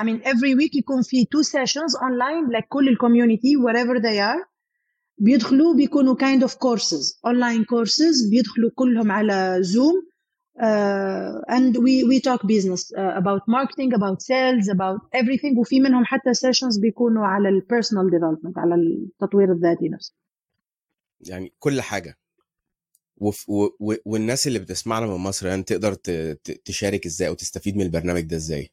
I 0.00 0.02
mean 0.02 0.20
every 0.24 0.54
week 0.54 0.76
يكون 0.76 1.02
في 1.02 1.24
two 1.24 1.44
sessions 1.44 1.94
online 2.00 2.52
لكل 2.56 2.88
الكوميونتي 2.88 3.56
wherever 3.56 4.02
they 4.02 4.18
are. 4.18 4.50
بيدخلوا 5.18 5.74
بيكونوا 5.74 6.16
kind 6.16 6.42
of 6.42 6.50
courses 6.50 7.14
online 7.26 7.64
courses 7.64 8.30
بيدخلوا 8.30 8.70
كلهم 8.74 9.12
على 9.12 9.58
Zoom 9.60 10.10
uh, 10.60 11.54
and 11.56 11.76
we 11.76 12.04
we 12.10 12.20
talk 12.20 12.42
business 12.54 12.82
uh, 12.92 13.20
about 13.20 13.42
marketing 13.48 13.90
about 13.98 14.18
sales 14.22 14.68
about 14.68 15.00
everything. 15.20 15.58
وفي 15.58 15.80
منهم 15.80 16.04
حتى 16.04 16.34
sessions 16.34 16.80
بيكونوا 16.80 17.26
على 17.26 17.48
ال 17.48 17.62
personal 17.72 18.10
development 18.14 18.58
على 18.58 18.74
التطوير 18.74 19.52
الذاتي 19.52 19.88
نفسه. 19.88 20.14
يعني 21.20 21.52
كل 21.58 21.80
حاجة. 21.80 22.18
وف 23.16 23.48
و 23.48 23.68
و 23.80 23.94
والناس 24.04 24.46
اللي 24.46 24.58
بتسمعنا 24.58 25.06
من 25.06 25.14
مصر 25.14 25.46
يعني 25.46 25.62
تقدر 25.62 25.94
تشارك 26.64 27.06
إزاي 27.06 27.28
أو 27.28 27.34
تستفيد 27.34 27.76
من 27.76 27.82
البرنامج 27.82 28.20
ده 28.20 28.36
إزاي؟ 28.36 28.70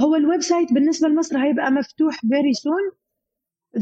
هو 0.00 0.14
ال 0.16 0.40
website 0.40 0.72
بالنسبة 0.72 1.08
لمصر 1.08 1.38
هيبقى 1.38 1.70
مفتوح 1.70 2.16
very 2.16 2.54
soon 2.62 2.94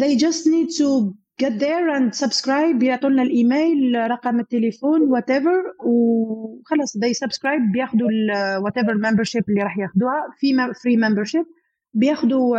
they 0.01 0.17
just 0.17 0.47
need 0.47 0.69
to 0.79 1.15
get 1.43 1.53
there 1.61 1.89
and 1.97 2.15
subscribe 2.25 2.83
يعطوا 2.83 3.11
لنا 3.11 3.23
الايميل 3.23 4.11
رقم 4.11 4.41
التليفون 4.41 5.01
whatever 5.01 5.85
وخلص 5.87 6.99
they 6.99 7.13
subscribe 7.27 7.73
بياخدوا 7.73 8.09
whatever 8.61 8.95
membership 9.09 9.43
اللي 9.49 9.63
راح 9.63 9.79
ياخدوها 9.79 10.27
في 10.39 10.57
free 10.57 10.99
membership 11.09 11.47
بياخدوا 11.95 12.57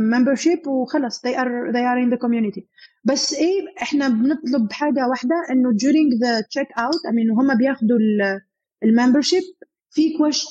membership 0.00 0.66
وخلص 0.68 1.18
they 1.26 1.30
are 1.34 1.72
they 1.72 1.84
are 1.84 1.98
in 2.06 2.14
the 2.14 2.18
community 2.26 2.62
بس 3.04 3.34
إيه 3.34 3.60
إحنا 3.82 4.08
بنطلب 4.08 4.72
حاجة 4.72 5.08
واحدة 5.08 5.34
انه 5.50 5.70
during 5.70 6.18
the 6.20 6.42
check 6.58 6.68
out 6.82 7.10
I 7.10 7.12
mean 7.12 7.38
هم 7.38 7.54
بياخدوا 7.58 7.98
ال 8.84 8.89
membership 8.89 9.42
في 9.90 10.02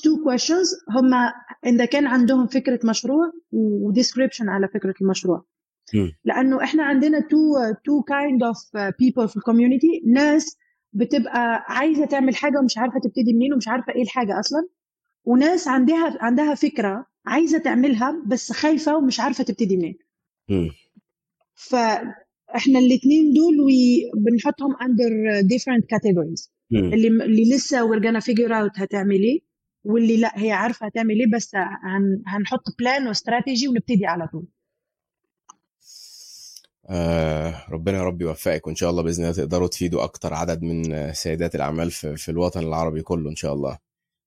two 0.03 0.23
questions 0.23 0.67
هم 0.89 1.11
إذا 1.65 1.85
كان 1.85 2.07
عندهم 2.07 2.47
فكرة 2.47 2.79
مشروع 2.83 3.31
و 3.51 3.59
description 3.59 4.49
على 4.49 4.67
فكرة 4.67 4.93
المشروع. 5.01 5.45
لأنه 6.25 6.63
إحنا 6.63 6.83
عندنا 6.83 7.19
two 7.19 7.37
two 7.85 8.01
kind 8.01 8.43
of 8.43 8.57
people 8.99 9.29
في 9.29 9.37
ال 9.37 9.44
community 9.44 10.03
ناس 10.13 10.57
بتبقى 10.93 11.65
عايزة 11.67 12.05
تعمل 12.05 12.35
حاجة 12.35 12.59
ومش 12.59 12.77
عارفة 12.77 12.99
تبتدي 12.99 13.33
منين 13.33 13.53
ومش 13.53 13.67
عارفة 13.67 13.93
إيه 13.95 14.01
الحاجة 14.03 14.39
أصلا. 14.39 14.67
وناس 15.23 15.67
عندها 15.67 16.17
عندها 16.21 16.55
فكرة 16.55 17.05
عايزة 17.25 17.57
تعملها 17.57 18.23
بس 18.27 18.51
خايفة 18.51 18.97
ومش 18.97 19.19
عارفة 19.19 19.43
تبتدي 19.43 19.77
منين. 19.77 19.97
فاحنا 21.53 22.79
الاثنين 22.79 23.33
دول 23.33 23.55
بنحطهم 24.17 24.75
under 24.81 25.41
different 25.41 25.85
categories 25.85 26.53
اللي 26.71 27.07
اللي 27.07 27.55
لسه 27.55 27.87
we're 27.91 28.01
gonna 28.01 28.21
figure 28.23 28.49
out 28.51 28.81
هتعمل 28.81 29.21
إيه 29.23 29.41
واللي 29.83 30.17
لأ 30.17 30.31
هي 30.35 30.51
عارفة 30.51 30.85
هتعمل 30.85 31.19
إيه 31.19 31.31
بس 31.35 31.55
هن 31.55 32.23
هنحط 32.27 32.63
plan 32.79 33.07
و 33.07 33.14
strategy 33.14 33.67
ونبتدي 33.67 34.05
على 34.05 34.27
طول. 34.27 34.45
آه 36.89 37.65
ربنا 37.69 37.97
يا 37.97 38.03
رب 38.03 38.21
يوفقك 38.21 38.67
وإن 38.67 38.75
شاء 38.75 38.89
الله 38.89 39.03
بإذن 39.03 39.23
الله 39.23 39.35
تقدروا 39.35 39.67
تفيدوا 39.67 40.03
أكتر 40.03 40.33
عدد 40.33 40.61
من 40.63 41.13
سيدات 41.13 41.55
الأعمال 41.55 41.91
في, 41.91 42.15
في 42.17 42.31
الوطن 42.31 42.59
العربي 42.59 43.01
كله 43.01 43.29
إن 43.29 43.35
شاء 43.35 43.53
الله. 43.53 43.77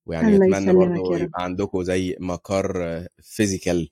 ويعني 0.06 0.36
أتمنى 0.36 0.72
برضه 0.72 1.18
يبقى 1.18 1.44
عندكم 1.44 1.82
زي 1.82 2.16
مقر 2.20 3.06
physical 3.22 3.88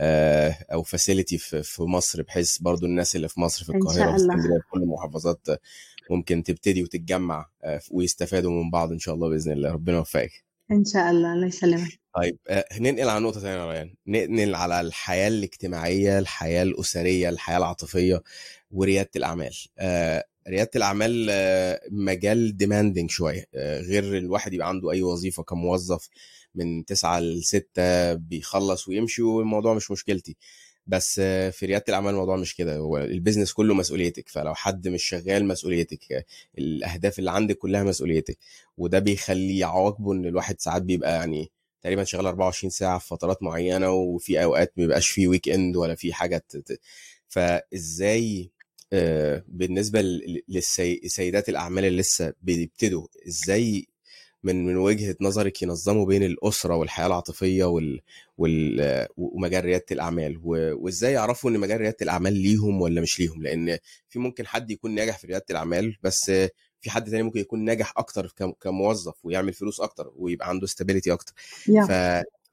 آه 0.00 0.56
أو 0.72 0.82
facility 0.82 1.38
في, 1.38 1.62
في 1.62 1.82
مصر 1.82 2.22
بحيث 2.22 2.58
برضه 2.58 2.86
الناس 2.86 3.16
اللي 3.16 3.28
في 3.28 3.40
مصر 3.40 3.64
في 3.64 3.70
القاهرة 3.76 4.06
وفي 4.08 4.16
اسكندرية 4.16 4.58
في 4.60 4.68
كل 4.70 4.82
المحافظات 4.82 5.46
ممكن 6.10 6.42
تبتدي 6.42 6.82
وتتجمع 6.82 7.50
آه 7.64 7.80
ويستفادوا 7.90 8.62
من 8.62 8.70
بعض 8.70 8.92
إن 8.92 8.98
شاء 8.98 9.14
الله 9.14 9.28
بإذن 9.28 9.52
الله. 9.52 9.72
ربنا 9.72 9.96
يوفقك. 9.96 10.44
إن 10.70 10.84
شاء 10.84 11.10
الله. 11.10 11.32
الله 11.34 11.46
يسلمك. 11.46 12.00
طيب 12.16 12.38
ننقل 12.80 13.08
على 13.08 13.24
نقطة 13.24 13.40
ثانية 13.40 13.56
يا 13.62 13.70
ريان. 13.72 13.94
ننقل 14.06 14.54
على 14.54 14.80
الحياة 14.80 15.28
الاجتماعية 15.28 16.18
الحياة 16.18 16.62
الأسرية 16.62 17.28
الحياة 17.28 17.56
العاطفية 17.58 18.22
وريادة 18.70 19.10
الأعمال. 19.16 19.54
ريادة 20.48 20.70
الأعمال 20.76 21.30
مجال 21.90 22.56
demanding 22.56 23.10
شوية. 23.10 23.44
غير 23.56 24.18
الواحد 24.18 24.52
يبقى 24.54 24.68
عنده 24.68 24.90
أي 24.90 25.02
وظيفة 25.02 25.42
كموظف 25.42 26.08
من 26.54 26.84
9 26.84 27.20
ل 27.20 27.44
6 27.44 28.14
بيخلص 28.14 28.88
ويمشي 28.88 29.22
والموضوع 29.22 29.74
مش 29.74 29.90
مشكلتي. 29.90 30.36
بس 30.86 31.20
في 31.52 31.66
ريادة 31.66 31.84
الأعمال 31.88 32.10
الموضوع 32.10 32.36
مش 32.36 32.56
كده. 32.56 32.76
هو 32.76 32.98
ال 32.98 33.04
business 33.04 33.52
كله 33.52 33.74
مسؤوليتك. 33.74 34.28
فلو 34.28 34.54
حد 34.54 34.88
مش 34.88 35.04
شغال 35.04 35.44
مسؤوليتك. 35.44 36.26
الأهداف 36.58 37.18
اللي 37.18 37.30
عندك 37.30 37.58
كلها 37.58 37.82
مسؤوليتك. 37.84 38.38
وده 38.78 38.98
بيخلي 38.98 39.64
عواقبه 39.64 40.12
إن 40.12 40.26
الواحد 40.26 40.60
ساعات 40.60 40.82
بيبقى 40.82 41.12
يعني 41.12 41.50
تقريبا 41.82 42.04
شغال 42.04 42.26
24 42.26 42.70
ساعة 42.70 42.98
في 42.98 43.06
فترات 43.08 43.42
معينة 43.42 43.90
وفي 43.90 44.42
أوقات 44.44 44.72
ما 44.76 44.82
بيبقاش 44.84 45.08
في 45.08 45.26
weekend 45.26 45.76
ولا 45.76 45.94
في 45.94 46.12
حاجة 46.12 46.44
فإزاي 47.28 48.50
بالنسبة 49.48 50.00
لسيدات 50.48 51.48
الأعمال 51.48 51.84
اللي 51.84 52.00
لسه 52.00 52.32
بيبتدوا 52.42 53.06
إزاي 53.28 53.86
من 54.44 54.66
من 54.66 54.76
وجهة 54.76 55.16
نظرك 55.20 55.62
ينظموا 55.62 56.06
بين 56.06 56.22
الأسرة 56.22 56.76
والحياة 56.76 57.06
العاطفية 57.06 57.64
وال, 57.64 58.00
وال 58.38 59.06
ومجال 59.16 59.64
ريادة 59.64 59.84
الأعمال؟ 59.92 60.40
وإزاي 60.44 61.12
يعرفوا 61.12 61.50
إن 61.50 61.58
مجال 61.60 61.80
ريادة 61.80 61.96
الأعمال 62.02 62.32
ليهم 62.32 62.80
ولا 62.80 63.00
مش 63.00 63.20
ليهم؟ 63.20 63.42
لأن 63.42 63.78
في 64.08 64.18
ممكن 64.18 64.46
حد 64.46 64.70
يكون 64.70 64.94
ناجح 64.94 65.18
في 65.18 65.26
ريادة 65.26 65.44
الأعمال 65.50 65.96
بس 66.02 66.30
في 66.80 66.90
حد 66.90 67.10
تاني 67.10 67.22
ممكن 67.22 67.40
يكون 67.40 67.64
ناجح 67.64 67.92
أكتر 67.96 68.32
كموظف 68.60 69.14
ويعمل 69.24 69.52
فلوس 69.52 69.80
أكتر 69.80 70.12
ويبقى 70.16 70.48
عنده 70.48 70.64
استابيليتي 70.64 71.12
أكتر. 71.12 71.32
yeah. 71.70 71.86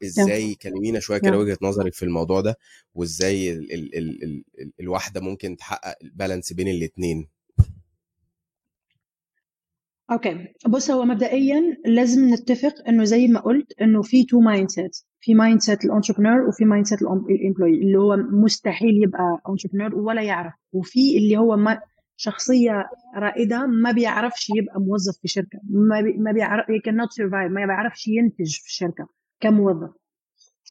فازاي 0.02 0.56
كلمينا 0.56 1.00
شوية 1.00 1.18
كده 1.20 1.38
وجهة 1.38 1.58
نظرك 1.62 1.94
في 1.94 2.04
الموضوع 2.06 2.42
ده 2.42 2.58
وإزاي 2.96 3.52
ال 3.52 3.74
ال 3.74 3.98
ال 3.98 4.24
ال 4.24 4.44
ال 4.60 4.72
الواحدة 4.80 5.22
ممكن 5.22 5.58
تحقق 5.58 5.96
ال 6.04 6.10
balance 6.10 6.54
بين 6.54 6.68
الاثنين 6.68 7.28
okay. 10.12 10.48
بص 10.68 10.92
هو 10.92 11.06
مبدئيا 11.06 11.78
لازم 11.86 12.34
نتفق 12.34 12.74
إنه 12.88 13.04
زي 13.04 13.28
ما 13.28 13.40
قلت 13.40 13.82
إنه 13.82 14.02
في 14.02 14.24
two 14.26 14.40
mindset 14.40 14.92
في 15.20 15.34
mindset 15.36 15.60
ال 15.60 15.86
entrepreneur 15.86 16.48
وفي 16.48 16.66
mindset 16.66 16.86
ال 16.86 17.00
employee 17.02 17.82
اللي 17.82 17.98
هو 17.98 18.18
مستحيل 18.18 19.04
يبقى 19.04 19.42
entrepreneur 19.50 19.96
ولا 19.96 20.22
يعرف. 20.22 20.54
وفي 20.74 21.18
اللي 21.18 21.38
هو 21.38 21.56
ما 21.58 21.82
شخصية 22.18 22.90
رائدة 23.16 23.66
ما 23.66 23.92
بيعرفش 23.92 24.48
يبقى 24.56 24.80
موظف 24.80 25.18
في 25.22 25.28
شركة. 25.28 25.60
ما 25.70 26.02
بي 26.02 26.14
ما 26.18 26.32
بيعرف 26.32 26.66
cannot 26.66 27.22
ما 27.50 27.66
بيعرفش 27.66 28.08
ينتج 28.08 28.56
في 28.56 28.68
الشركة 28.68 29.08
كموظف. 29.40 29.90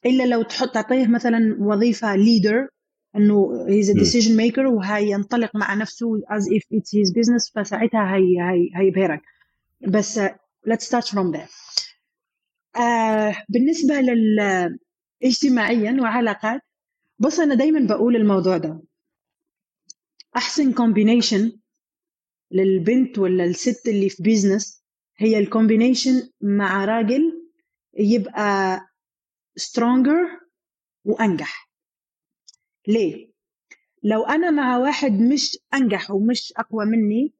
إلا 0.05 0.23
لو 0.23 0.41
تحط 0.41 0.69
تعطيه 0.73 1.07
مثلا 1.07 1.57
وظيفة 1.59 2.15
leader 2.15 2.67
إنه 3.15 3.65
he's 3.69 3.89
a 3.89 3.93
decision 3.93 4.37
maker 4.37 4.67
وهينطلق 4.67 5.55
مع 5.55 5.73
نفسه 5.73 6.21
as 6.29 6.47
if 6.53 6.63
it's 6.73 6.95
his 6.95 7.11
business 7.11 7.51
فساعتها 7.55 8.15
هي 8.15 8.41
هي 8.41 8.69
هيبهرك 8.75 9.21
بس 9.87 10.19
let's 10.69 10.85
start 10.87 11.05
from 11.07 11.35
there. 11.37 11.49
آه 12.81 13.35
بالنسبة 13.49 13.93
لل 14.01 14.39
اجتماعيا 15.23 15.97
وعلاقات 16.01 16.61
بص 17.19 17.39
أنا 17.39 17.55
دايما 17.55 17.87
بقول 17.95 18.15
الموضوع 18.15 18.57
ده. 18.57 18.81
أحسن 20.35 20.73
combination 20.73 21.51
للبنت 22.51 23.19
ولا 23.19 23.43
الست 23.43 23.87
اللي 23.87 24.09
في 24.09 24.23
business 24.23 24.83
هي 25.17 25.37
ال 25.39 25.47
combination 25.47 26.29
مع 26.41 26.85
راجل 26.85 27.49
يبقى 27.97 28.79
stronger 29.59 30.41
وأنجح. 31.05 31.70
ليه؟ 32.87 33.31
لو 34.03 34.23
أنا 34.23 34.51
مع 34.51 34.77
واحد 34.77 35.11
مش 35.11 35.57
أنجح 35.73 36.11
ومش 36.11 36.53
أقوى 36.57 36.85
مني 36.85 37.33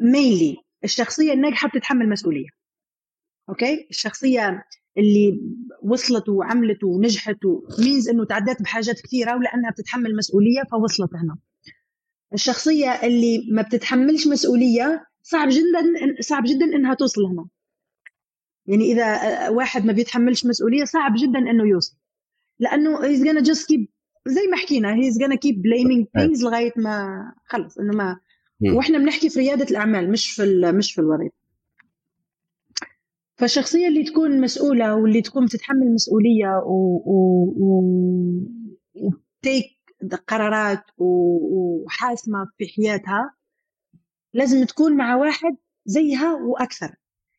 mainly 0.00 0.56
الشخصية 0.84 1.32
الناجحة 1.32 1.68
بتتحمل 1.68 2.08
مسؤولية 2.08 2.48
okay؟ 3.48 3.86
الشخصية 3.90 4.64
اللي 4.98 5.40
وصلت 5.82 6.28
وعملت 6.28 6.84
ونجحت 6.84 7.38
means 7.78 8.08
إنه 8.08 8.24
تعدت 8.24 8.62
بحاجات 8.62 9.00
كثيره 9.00 9.36
ولأنها 9.36 9.70
بتتحمل 9.70 10.16
مسؤولية 10.16 10.62
فوصلت 10.70 11.10
هنا. 11.14 11.36
الشخصية 12.34 12.90
اللي 12.90 13.46
ما 13.52 13.62
بتتحملش 13.62 14.26
مسؤولية 14.26 15.06
صعب 15.22 15.48
جدا 15.48 15.82
صعب 16.20 16.42
جدا 16.46 16.64
إنها 16.64 16.94
توصل 16.94 17.24
هنا. 17.24 17.46
يعني 18.66 18.84
إذا 18.92 19.48
واحد 19.48 19.84
ما 19.86 19.92
بيتحملش 19.92 20.46
مسؤولية 20.46 20.84
صعب 20.84 21.12
جدا 21.16 21.38
إنه 21.38 21.68
يوصل. 21.68 21.96
لأنه 22.58 22.98
he's 23.00 23.22
gonna 23.24 23.44
just 23.44 23.62
keep 23.62 23.88
زي 24.26 24.46
ما 24.50 24.56
حكينا 24.56 24.94
he's 24.96 25.14
gonna 25.14 25.36
keep 25.36 25.54
blaming 25.56 26.04
things 26.18 26.42
لغاية 26.44 26.72
ما 26.76 27.22
خلص 27.46 27.78
إنه 27.78 27.92
ما 27.96 28.20
وإحنا 28.76 28.98
بنحكي 28.98 29.28
في 29.30 29.38
ريادة 29.40 29.64
الأعمال 29.70 30.10
مش 30.10 30.30
في 30.30 30.72
مش 30.72 30.92
في 30.92 31.00
الوظيفه 31.00 31.34
فالشخصية 33.36 33.88
اللي 33.88 34.04
تكون 34.04 34.40
مسؤولة 34.40 34.94
واللي 34.94 35.22
تكون 35.22 35.44
بتتحمل 35.46 35.94
مسؤولية 35.94 36.62
وتيك 38.94 39.64
قرارات 40.28 40.82
وحاسمة 40.98 42.46
في 42.58 42.66
حياتها 42.68 43.34
لازم 44.34 44.64
تكون 44.64 44.96
مع 44.96 45.16
واحد 45.16 45.56
زيها 45.86 46.34
وأكثر. 46.34 46.94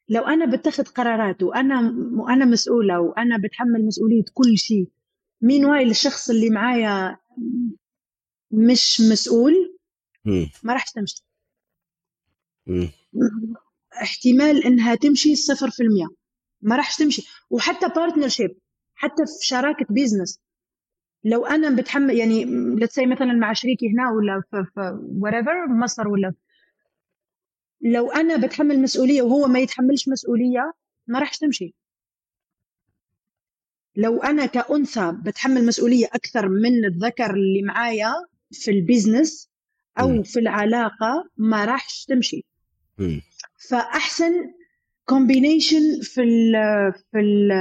لو 0.10 0.22
أنا 0.22 0.56
بتخذ 0.56 0.84
قرارات 0.84 1.44
وأنا 1.44 1.96
وأنا 2.18 2.46
مسؤولة 2.46 3.00
وأنا 3.00 3.38
بتحمل 3.38 3.86
مسؤولية 3.86 4.24
كل 4.34 4.58
شيء 4.58 4.90
مين 5.42 5.66
وايل 5.66 5.90
الشخص 5.90 6.30
اللي 6.30 6.50
معايا 6.50 7.18
مش 8.52 9.02
مسؤول؟ 9.12 9.80
ما 10.64 10.74
راح 10.74 10.90
تمشي. 10.90 11.24
احتمال 14.02 14.66
إنها 14.66 14.96
تمشي 14.96 15.36
صفر 15.36 15.70
في 15.70 15.84
المية. 15.84 16.08
ما 16.62 16.76
راح 16.76 16.98
تمشي. 16.98 17.28
وحتى 17.50 17.88
partnership 17.88 18.58
حتى 18.94 19.26
في 19.26 19.48
شراكة 19.48 19.86
business 19.90 20.42
لو 21.24 21.46
أنا 21.46 21.76
بتحمل 21.82 22.18
يعني 22.18 22.46
let's 22.76 22.95
say 22.95 23.06
مثلا 23.06 23.34
مع 23.34 23.54
شريكي 23.54 23.86
هنا 23.94 24.12
ولا 24.12 24.44
في, 24.52 24.66
في 24.74 25.00
whatever 25.22 25.72
مصر 25.84 26.08
ولا. 26.08 26.34
لو 27.82 28.12
أنا 28.12 28.48
بتحمل 28.48 28.82
مسؤولية 28.82 29.22
وهو 29.22 29.48
ما 29.48 29.60
يتحملش 29.60 30.10
مسؤولية 30.10 30.74
ما 31.08 31.20
راح 31.20 31.36
تمشي. 31.36 31.76
لو 34.00 34.24
أنا 34.24 34.46
كأنثى 34.46 35.14
بتحمل 35.24 35.66
مسؤولية 35.66 36.06
أكثر 36.06 36.50
من 36.50 36.86
الذكر 36.86 37.34
اللي 37.34 37.62
معايا 37.62 38.14
في 38.52 38.72
ال 38.72 38.81
business 38.81 39.50
أو 40.00 40.10
م. 40.10 40.24
في 40.24 40.40
العلاقة 40.40 41.30
ما 41.38 41.66
راحش 41.66 42.06
تمشي 42.06 42.46
م. 42.98 43.20
فأحسن 43.70 44.32
combination 45.06 46.02
في 46.02 46.22
ال 46.22 46.54
في 47.12 47.20
ال 47.20 47.52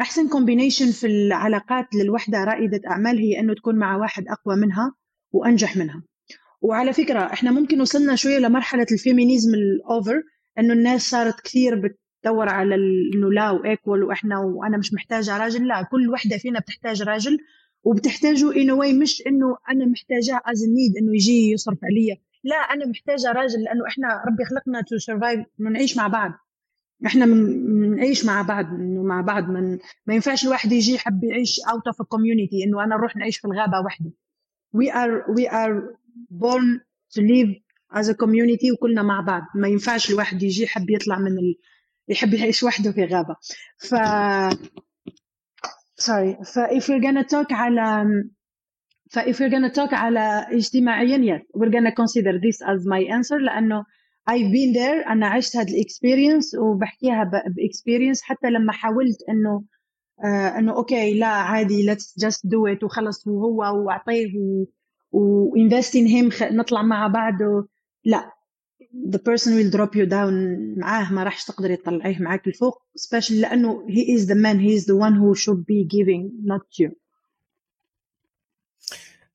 أحسن 0.00 0.28
combination 0.28 0.90
في 0.90 1.06
العلاقات 1.06 1.86
للوحدة 1.94 2.44
رائدة 2.44 2.80
أعمال 2.90 3.18
هي 3.18 3.40
إنه 3.40 3.54
تكون 3.54 3.76
مع 3.78 3.96
واحد 3.96 4.24
أقوى 4.28 4.56
منها 4.56 4.94
وأنجح 5.32 5.76
منها 5.76 6.02
وعلى 6.60 6.92
فكرة 6.92 7.20
إحنا 7.20 7.50
ممكن 7.50 7.80
وصلنا 7.80 8.16
شوية 8.16 8.38
لمرحلة 8.38 8.86
ال 8.92 8.99
feminism 8.99 9.54
ال 9.54 9.68
over 9.68 10.22
إنه 10.58 10.72
الناس 10.72 11.02
صارت 11.10 11.40
كثير 11.40 11.96
تدور 12.26 12.48
على 12.48 12.74
إنه 13.14 13.32
لا 13.32 13.50
و 13.50 13.59
equal 13.59 14.04
وإحنا 14.04 14.38
وأنا 14.38 14.76
مش 14.76 14.94
محتاجة 14.94 15.36
راجل. 15.38 15.66
لا 15.66 15.82
كل 15.82 16.08
وحدة 16.10 16.38
فينا 16.38 16.60
بتحتاج 16.60 17.02
راجل 17.02 17.38
وبتحتاجه 17.84 18.56
in 18.56 18.70
a 18.70 18.75
way 18.75 18.92
مش 18.92 19.22
إنه 19.26 19.56
أنا 19.70 19.86
محتاجاه 19.86 20.40
as 20.46 20.64
need 20.64 20.96
إنه 20.96 21.14
يجي 21.14 21.50
يصرف 21.50 21.78
عليا. 21.84 22.16
لا 22.44 22.56
أنا 22.56 22.86
محتاجة 22.86 23.32
راجل 23.32 23.62
لأنه 23.62 23.86
إحنا 23.88 24.24
ربي 24.26 24.44
خلقنا 24.44 24.80
to 24.80 24.98
survive 24.98 25.46
نعيش 25.58 25.96
مع 25.96 26.06
بعض. 26.08 26.32
إحنا 27.06 27.26
بنعيش 27.26 28.24
مع 28.24 28.42
بعض 28.42 28.66
إنه 28.66 29.02
مع 29.02 29.20
بعض. 29.20 29.50
من 29.50 29.78
ما 30.06 30.14
ينفعش 30.14 30.44
الواحد 30.44 30.72
يجي 30.72 30.94
يحب 30.94 31.24
يعيش 31.24 31.60
out 31.72 31.86
of 31.86 32.02
community 32.02 32.64
إنه 32.64 32.84
أنا 32.84 32.96
نروح 32.96 33.16
نعيش 33.16 33.38
في 33.38 33.44
الغابة 33.44 33.80
وحدي. 33.80 34.14
We 34.76 34.90
are 34.90 35.34
we 35.36 35.46
are 35.48 35.76
born 36.30 36.80
to 37.14 37.20
live 37.22 37.52
as 37.98 38.08
a 38.08 38.16
وكلنا 38.72 39.02
مع 39.02 39.20
بعض. 39.20 39.42
ما 39.54 39.68
ينفعش 39.68 40.10
الواحد 40.10 40.42
يجي 40.42 40.62
يحب 40.62 40.90
يطلع 40.90 41.18
من 41.18 41.38
ال... 41.38 41.56
يحب 42.08 42.34
يعيش 42.34 42.62
وحده 42.62 42.92
في 42.92 43.04
غابة. 43.04 43.36
ف 43.78 43.94
sorry. 46.00 46.44
ف 46.44 46.58
if 46.58 46.84
we're 46.88 47.02
gonna 47.02 47.24
talk 47.24 47.52
على 47.52 48.06
ف 49.10 49.18
if 49.18 49.36
we're 49.40 49.50
gonna 49.50 49.72
talk 49.74 49.92
على 49.94 50.46
اجتماعيا 50.52 51.18
yes. 51.38 51.42
we're 51.60 51.70
gonna 51.70 51.92
consider 51.92 52.32
this 52.38 52.62
as 52.62 52.84
my 52.86 53.02
answer 53.16 53.36
لأنه 53.40 53.84
I've 54.30 54.52
been 54.52 54.72
there 54.74 55.08
أنا 55.10 55.26
عشت 55.28 55.56
هذه 55.56 55.70
ال 55.70 55.78
experience 55.78 56.54
وبحكيها 56.54 57.30
ب 57.46 57.53
experience 57.53 58.22
حتى 58.22 58.50
لما 58.50 58.72
حاولت 58.72 59.16
إنه 59.28 59.64
آه 60.24 60.58
إنه 60.58 60.72
okay 60.76 61.18
لا 61.18 61.26
عادي 61.26 61.94
let's 61.94 62.24
just 62.26 62.38
do 62.46 62.76
it 62.76 62.84
وخلص 62.84 63.26
وهو 63.26 63.84
وأعطيه 63.86 64.32
و 65.12 65.23
invest 65.23 65.92
in 65.94 66.06
him 66.08 66.42
نطلع 66.52 66.82
مع 66.82 67.06
بعض 67.06 67.34
لا. 68.04 68.35
The 69.14 69.18
person 69.18 69.50
will 69.56 69.70
drop 69.76 69.94
you 69.94 70.06
down 70.06 70.32
معاه 70.78 71.12
ما 71.12 71.22
راحش 71.22 71.44
تقدر 71.44 71.74
تطلعيه 71.74 72.18
معاك 72.18 72.48
لفوق 72.48 72.82
especially 72.98 73.32
لأنه 73.32 73.86
he 73.88 74.18
is 74.18 74.22
the 74.26 74.34
man 74.34 74.58
he 74.58 74.80
is 74.80 74.84
the 74.84 74.96
one 74.96 75.14
who 75.14 75.34
should 75.44 75.60
be 75.64 75.84
giving 75.96 76.30
not 76.52 76.84
you 76.84 76.92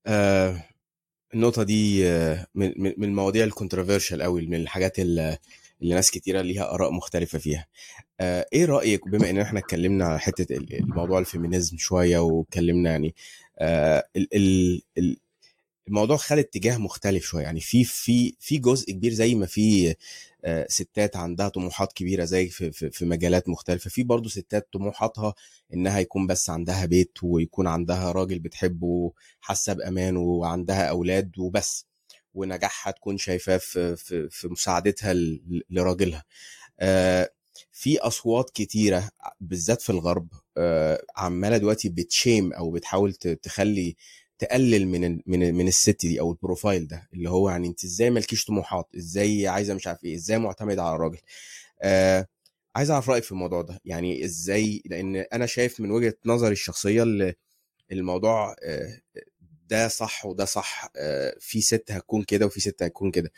آه 0.08 0.64
النقطة 1.34 1.64
دي 1.64 2.04
من 2.56 2.74
من 2.78 3.04
المواضيع 3.04 3.44
ال 3.44 3.49
controversial 3.49 4.22
قوي 4.22 4.46
من 4.48 4.56
الحاجات 4.56 5.00
اللي, 5.00 5.38
ناس 5.82 6.12
كتيرة 6.12 6.42
ليها 6.42 6.74
آراء 6.74 6.92
مختلفة 6.92 7.40
فيها. 7.40 7.68
إيه 8.22 8.66
رأيك 8.66 9.08
بما 9.08 9.30
إن 9.30 9.38
إحنا 9.38 9.60
اتكلمنا 9.60 10.06
على 10.06 10.20
حتة 10.20 10.56
الموضوع 10.56 11.20
ال 11.20 11.26
feminism 11.26 11.78
شوية 11.78 12.18
واتكلمنا 12.20 12.90
يعني 12.90 13.16
الموضوع 15.88 16.18
خد 16.18 16.38
اتجاه 16.38 16.78
مختلف 16.78 17.24
شوية. 17.24 17.44
يعني 17.44 17.60
في 17.60 17.84
في 17.84 18.36
في 18.40 18.58
جزء 18.58 18.92
كبير 18.92 19.14
زي 19.14 19.36
ما 19.36 19.46
في 19.46 19.96
ستات 20.68 21.16
عندها 21.16 21.50
طموحات 21.50 21.94
كبيرة 21.94 22.26
زي 22.26 22.48
في, 22.50 22.72
في, 22.72 22.92
في 22.92 23.06
مجالات 23.06 23.50
مختلفة. 23.50 23.90
في 23.90 24.04
برضه 24.04 24.30
ستات 24.30 24.68
طموحاتها 24.74 25.34
إنها 25.74 26.00
يكون 26.00 26.28
بس 26.28 26.50
عندها 26.50 26.86
بيت 26.86 27.18
ويكون 27.24 27.68
عندها 27.68 28.12
راجل 28.12 28.40
بتحبه 28.40 29.14
حاسه 29.40 29.74
بأمان 29.74 30.18
وعندها 30.18 30.86
أولاد 30.90 31.40
وبس 31.40 31.86
ونجاحها 32.34 32.92
تكون 32.92 33.18
شايفاه 33.18 33.58
في, 33.58 33.96
في, 33.96 34.30
في 34.30 34.48
مساعدتها 34.48 35.14
لراجلها. 35.70 36.24
في 37.72 38.00
أصوات 38.00 38.50
كتيرة 38.50 39.10
بالذات 39.42 39.82
في 39.82 39.90
الغرب 39.90 40.28
عمالة 41.16 41.58
دلوقتي 41.58 41.90
بتشيم 41.90 42.54
أو 42.54 42.72
بتحاول 42.72 43.14
تخلي 43.14 43.96
تقلل 44.42 44.88
من 44.88 45.22
من 45.26 45.54
من 45.56 45.68
الست 45.68 46.06
دي 46.06 46.20
أو 46.20 46.32
البروفايل 46.32 46.88
ده 46.88 47.08
اللي 47.14 47.30
هو 47.30 47.50
يعني 47.50 47.68
أنت 47.68 47.84
إزاي 47.84 48.10
مالكيش 48.10 48.46
طموحات؟ 48.46 48.88
إزاي 48.98 49.48
عايزة 49.48 49.74
مش 49.74 49.88
عارف 49.88 50.04
إيه؟ 50.04 50.16
إزاي 50.16 50.38
معتمدة 50.40 50.84
على 50.84 50.96
الراجل؟ 50.96 51.18
آه 51.82 52.28
عايز 52.76 52.92
أعرف 52.92 53.10
رأيك 53.10 53.24
في 53.24 53.32
الموضوع 53.32 53.62
ده. 53.62 53.80
يعني 53.86 54.26
إزاي؟ 54.26 54.82
لأن 54.86 55.16
أنا 55.16 55.46
شايف 55.46 55.80
من 55.80 55.92
وجهة 55.92 56.14
نظري 56.26 56.52
الشخصية 56.52 57.04
اللي 57.04 57.34
الموضوع 57.92 58.56
آه 58.64 59.02
ده 59.72 59.88
صح 59.88 60.26
وده 60.26 60.46
صح 60.46 60.90
آه 60.96 61.36
في 61.40 61.62
ست 61.62 61.92
هتكون 61.92 62.24
كده 62.24 62.46
وفي 62.46 62.60
ست 62.60 62.84
هتكون 62.84 63.12
كده. 63.12 63.32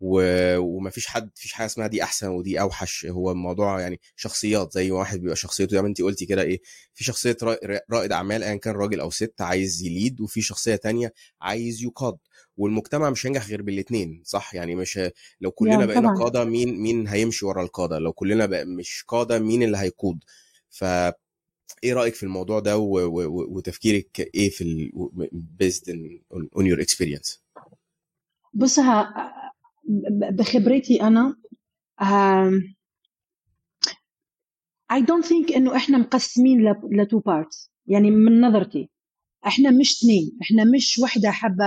ومفيش 0.00 1.06
حد 1.06 1.30
فيش 1.34 1.52
حاجة 1.52 1.66
اسمها 1.66 1.86
دي 1.86 2.02
أحسن 2.02 2.28
ودي 2.28 2.60
أوحش 2.60 3.06
هو 3.06 3.30
الموضوع 3.30 3.80
يعني 3.80 4.00
شخصيات 4.16 4.72
زي 4.72 4.90
واحد 4.90 5.20
بيبقى 5.20 5.36
شخصيته 5.36 5.70
زي 5.76 5.82
ما 5.82 5.88
انت 5.88 6.02
قلتي 6.02 6.26
كده 6.26 6.42
إيه 6.42 6.60
في 6.94 7.04
شخصية 7.04 7.36
رائد 7.90 8.12
أعمال 8.12 8.42
ايا 8.42 8.56
كان 8.56 8.74
راجل 8.74 9.00
أو 9.00 9.10
ست 9.10 9.34
عايز 9.40 9.82
يليد 9.82 10.20
وفي 10.20 10.40
شخصية 10.42 10.76
تانية 10.76 11.12
عايز 11.40 11.82
يقاد. 11.82 12.16
والمجتمع 12.56 13.10
مش 13.10 13.26
هينجح 13.26 13.48
غير 13.48 13.62
بالاثنين 13.62 14.22
صح؟ 14.26 14.54
يعني 14.54 14.74
مش 14.74 15.00
لو 15.40 15.50
كلنا 15.50 15.76
بقينا 15.86 16.08
قادة 16.24 16.44
مين 16.44 16.80
مين 16.80 17.08
هيمشي 17.08 17.46
ورا 17.46 17.62
القادة؟ 17.62 17.98
لو 17.98 18.12
كلنا 18.12 18.46
بقى 18.46 18.64
مش 18.64 19.04
قادة 19.08 19.38
مين 19.38 19.62
اللي 19.62 19.78
هيقود؟ 19.78 20.18
ف 20.70 20.84
إيه 21.84 21.92
رأيك 21.92 22.14
في 22.14 22.22
الموضوع 22.22 22.60
ده 22.60 22.78
و... 22.78 22.98
و... 22.98 23.56
وتفكيرك 23.56 24.20
إيه 24.34 24.50
في 24.50 24.64
ال... 24.64 24.92
based 25.62 25.84
on, 26.58 26.62
your 26.64 26.84
experience 26.84 27.38
بص 28.54 28.80
بخبرتي 30.32 31.02
أنا 31.02 31.36
I 34.92 35.00
don't 35.00 35.24
think 35.24 35.56
إنه 35.56 35.76
إحنا 35.76 35.98
مقسمين 35.98 36.74
لتو 36.92 37.18
بارتس 37.18 37.70
يعني 37.86 38.10
من 38.10 38.40
نظرتي 38.40 38.90
إحنا 39.46 39.70
مش 39.70 39.98
اثنين. 39.98 40.38
إحنا 40.42 40.64
مش 40.64 40.98
وحدة 40.98 41.30
حابة 41.30 41.64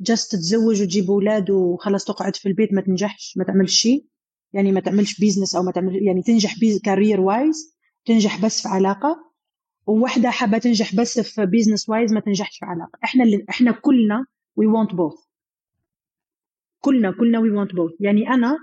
just 0.00 0.32
تتزوج 0.32 0.82
وتجيب 0.82 1.10
أولاد 1.10 1.50
وخلاص 1.50 2.04
تقعد 2.04 2.36
في 2.36 2.48
البيت 2.48 2.72
ما 2.72 2.80
تنجحش 2.80 3.34
ما 3.36 3.44
تعملش 3.44 3.80
شيء. 3.80 4.06
يعني 4.52 4.72
ما 4.72 4.80
تعملش 4.80 5.20
business 5.20 5.54
أو 5.54 5.62
ما 5.62 5.72
تعمل 5.72 6.06
يعني 6.06 6.22
تنجح 6.22 6.54
career 6.84 7.20
wise 7.20 7.75
تنجح 8.06 8.44
بس 8.44 8.62
في 8.62 8.68
علاقه 8.68 9.32
وواحده 9.86 10.30
حابه 10.30 10.58
تنجح 10.58 10.94
بس 10.94 11.20
في 11.20 11.46
business 11.46 11.88
wise 11.88 12.12
ما 12.12 12.20
تنجحش 12.20 12.58
في 12.58 12.66
علاقه 12.66 12.98
إحنا 13.04 13.24
اللي 13.24 13.44
إحنا 13.50 13.72
كلنا 13.72 14.26
we 14.56 14.66
want 14.66 14.90
both 14.90 15.26
كلنا 16.80 17.10
كلنا 17.10 17.38
we 17.40 17.66
want 17.66 17.72
both 17.72 17.96
يعني 18.00 18.28
أنا 18.28 18.58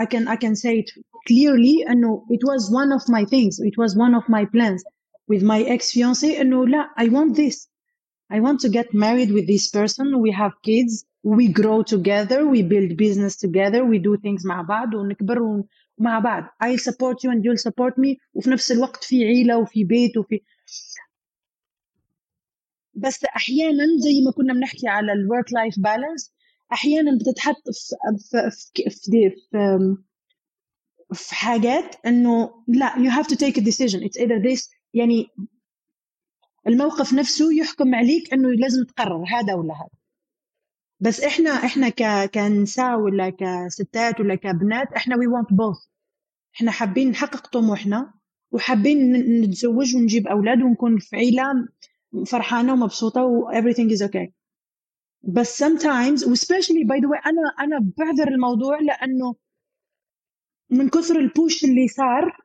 I 0.00 0.06
can 0.06 0.28
I 0.28 0.36
can 0.36 0.54
say 0.54 0.78
it 0.82 0.90
clearly 1.28 1.90
أنه 1.90 2.26
it 2.30 2.42
was 2.50 2.62
one 2.70 2.92
of 2.98 3.02
my 3.14 3.24
things 3.24 3.58
it 3.58 3.76
was 3.78 3.96
one 3.96 4.14
of 4.14 4.24
my 4.28 4.44
plans 4.44 4.82
with 5.32 5.42
my 5.42 5.62
ex 5.74 5.92
fiancé 5.92 6.40
أنه 6.40 6.66
لا 6.66 6.94
I 7.00 7.04
want 7.04 7.34
this 7.36 7.68
I 8.32 8.40
want 8.40 8.58
to 8.60 8.68
get 8.68 8.88
married 8.94 9.30
with 9.36 9.46
this 9.46 9.68
person 9.70 10.06
we 10.24 10.30
have 10.32 10.52
kids 10.62 11.04
we 11.38 11.48
grow 11.60 11.82
together 11.94 12.38
we 12.54 12.60
build 12.72 12.90
business 13.04 13.34
together 13.36 13.80
we 13.84 13.98
do 13.98 14.16
things 14.16 14.46
مع 14.46 14.62
بعض 14.62 14.94
ونكبر 14.94 15.62
مع 15.98 16.18
بعض. 16.18 16.42
I'll 16.44 16.78
support 16.78 17.16
you 17.24 17.30
and 17.30 17.44
you'll 17.44 17.70
support 17.70 17.94
me. 17.98 18.16
وفي 18.34 18.50
نفس 18.50 18.72
الوقت 18.72 19.04
في 19.04 19.24
عيلة 19.24 19.58
وفي 19.58 19.84
بيت 19.84 20.16
وفي 20.16 20.40
بس 22.94 23.24
أحيانا 23.24 23.84
زي 23.98 24.20
ما 24.24 24.32
كنا 24.32 24.54
بنحكي 24.54 24.88
على 24.88 25.12
ال 25.12 25.20
work 25.20 25.52
life 25.52 25.74
balance 25.78 26.32
أحيانا 26.72 27.18
بتتحط 27.18 27.62
في, 28.30 28.50
في, 28.50 28.90
في, 28.90 29.96
في 31.12 31.34
حاجات 31.34 32.06
إنه 32.06 32.64
لا 32.68 32.94
you 32.94 33.10
have 33.10 33.26
to 33.26 33.36
take 33.36 33.56
a 33.56 33.64
decision. 33.64 34.02
It's 34.02 34.18
either 34.18 34.38
this 34.40 34.70
يعني 34.94 35.26
الموقف 36.66 37.12
نفسه 37.14 37.54
يحكم 37.54 37.94
عليك 37.94 38.32
إنه 38.32 38.48
لازم 38.48 38.84
تقرر 38.84 39.24
هذا 39.28 39.54
ولا 39.54 39.74
هذا. 39.74 40.03
بس 41.00 41.20
إحنا 41.20 41.50
إحنا 41.50 41.88
ك 41.88 42.30
كنساء 42.34 43.00
ولا 43.00 43.30
كستات 43.30 44.20
ولا 44.20 44.34
كبنات 44.34 44.92
إحنا 44.92 45.14
we 45.16 45.18
want 45.18 45.54
both. 45.54 45.88
إحنا 46.56 46.70
حابين 46.70 47.10
نحقق 47.10 47.46
طموحنا 47.46 48.14
وحابين 48.52 49.12
نتزوج 49.42 49.96
ونجيب 49.96 50.26
أولاد 50.26 50.62
ونكون 50.62 50.98
في 50.98 51.16
عيلة 51.16 51.68
فرحانة 52.26 52.72
ومبسوطة 52.72 53.22
و 53.24 53.52
everything 53.52 53.90
is 53.96 54.02
okay. 54.02 54.30
بس 55.22 55.64
sometimes 55.64 56.28
و 56.28 56.33
especially 56.33 56.84
by 56.84 57.00
the 57.00 57.08
way 57.08 57.18
أنا 57.26 57.42
أنا 57.60 57.92
بعذر 57.98 58.28
الموضوع 58.28 58.78
لأنه 58.80 59.34
من 60.70 60.88
كثر 60.88 61.16
ال 61.20 61.29
push 61.29 61.64
اللي 61.64 61.88
صار 61.88 62.43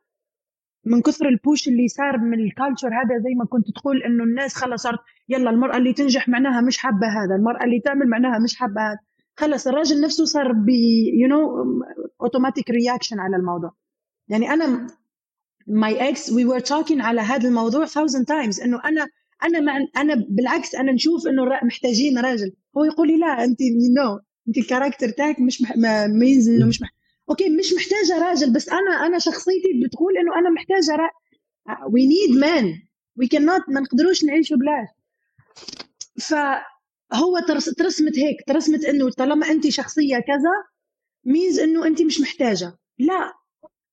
من 0.84 1.02
كثر 1.02 1.28
ال 1.28 1.36
push 1.36 1.68
اللي 1.68 1.88
صار 1.88 2.18
من 2.18 2.40
ال 2.40 2.46
culture 2.46 2.88
هذا 2.88 3.18
زي 3.18 3.34
ما 3.38 3.44
كنت 3.44 3.66
تقول 3.76 4.02
إنه 4.02 4.24
الناس 4.24 4.54
خلص 4.54 4.82
صارت 4.82 4.98
يلا 5.28 5.50
المرأة 5.50 5.76
اللي 5.76 5.92
تنجح 5.92 6.28
معناها 6.28 6.60
مش 6.60 6.78
حابة 6.78 7.06
هذا 7.06 7.34
المرأة 7.34 7.64
اللي 7.64 7.80
تعمل 7.80 8.08
معناها 8.08 8.38
مش 8.38 8.56
حابة 8.56 8.80
هذا 8.80 8.98
خلص 9.36 9.66
الراجل 9.66 10.00
نفسه 10.00 10.24
صار 10.24 10.52
ب 10.52 10.68
you 11.20 11.28
know 11.28 11.64
automatic 12.20 12.70
reaction 12.70 13.20
على 13.20 13.36
الموضوع 13.36 13.74
يعني 14.28 14.50
أنا 14.50 14.86
my 15.66 16.08
ex 16.08 16.32
we 16.32 16.44
were 16.44 16.60
talking 16.60 17.00
على 17.00 17.20
هذا 17.20 17.48
الموضوع 17.48 17.86
thousand 17.86 18.24
times 18.24 18.62
إنه 18.64 18.80
أنا 18.84 19.06
أنا 19.44 19.60
مع 19.60 19.78
أنا 19.96 20.26
بالعكس 20.28 20.74
أنا 20.74 20.92
نشوف 20.92 21.26
إنه 21.26 21.44
محتاجين 21.64 22.18
راجل 22.18 22.52
هو 22.76 22.84
يقول 22.84 23.08
لي 23.08 23.18
لا 23.18 23.44
أنت 23.44 23.58
no 23.96 24.16
no. 24.16 24.22
أنت 24.48 24.58
ال 24.58 24.63
character 24.63 25.08
تاعك 25.08 25.40
مش 25.40 25.62
مح... 25.62 25.76
ما 25.76 26.24
ينزل 26.24 26.56
إنه 26.56 26.66
مش 26.66 26.82
مح... 26.82 26.90
okay 27.30 27.48
مش 27.48 27.72
محتاجة 27.72 28.18
راجل 28.28 28.52
بس 28.52 28.68
أنا 28.68 29.06
أنا 29.06 29.18
شخصيتي 29.18 29.68
بتقول 29.84 30.12
إنه 30.18 30.38
أنا 30.38 30.50
محتاجة 30.50 30.96
را... 30.96 31.10
وي 31.92 32.06
نيد 32.06 32.38
مان 32.38 32.82
وي 33.16 33.26
كان 33.26 33.46
نوت 33.46 33.62
ما 33.68 33.80
نقدروش 33.80 34.24
نعيشوا 34.24 34.56
بلاش 34.56 34.88
فهو 36.28 37.38
ترس... 37.48 37.64
ترسمت 37.64 38.18
هيك 38.18 38.36
ترسمت 38.46 38.84
إنه 38.84 39.10
طالما 39.10 39.50
انت 39.50 39.68
شخصية 39.68 40.16
كذا 40.16 40.70
means 41.24 41.58
إنه 41.58 41.86
انت 41.86 42.02
مش 42.02 42.20
محتاجة. 42.20 42.78
لا. 42.98 43.32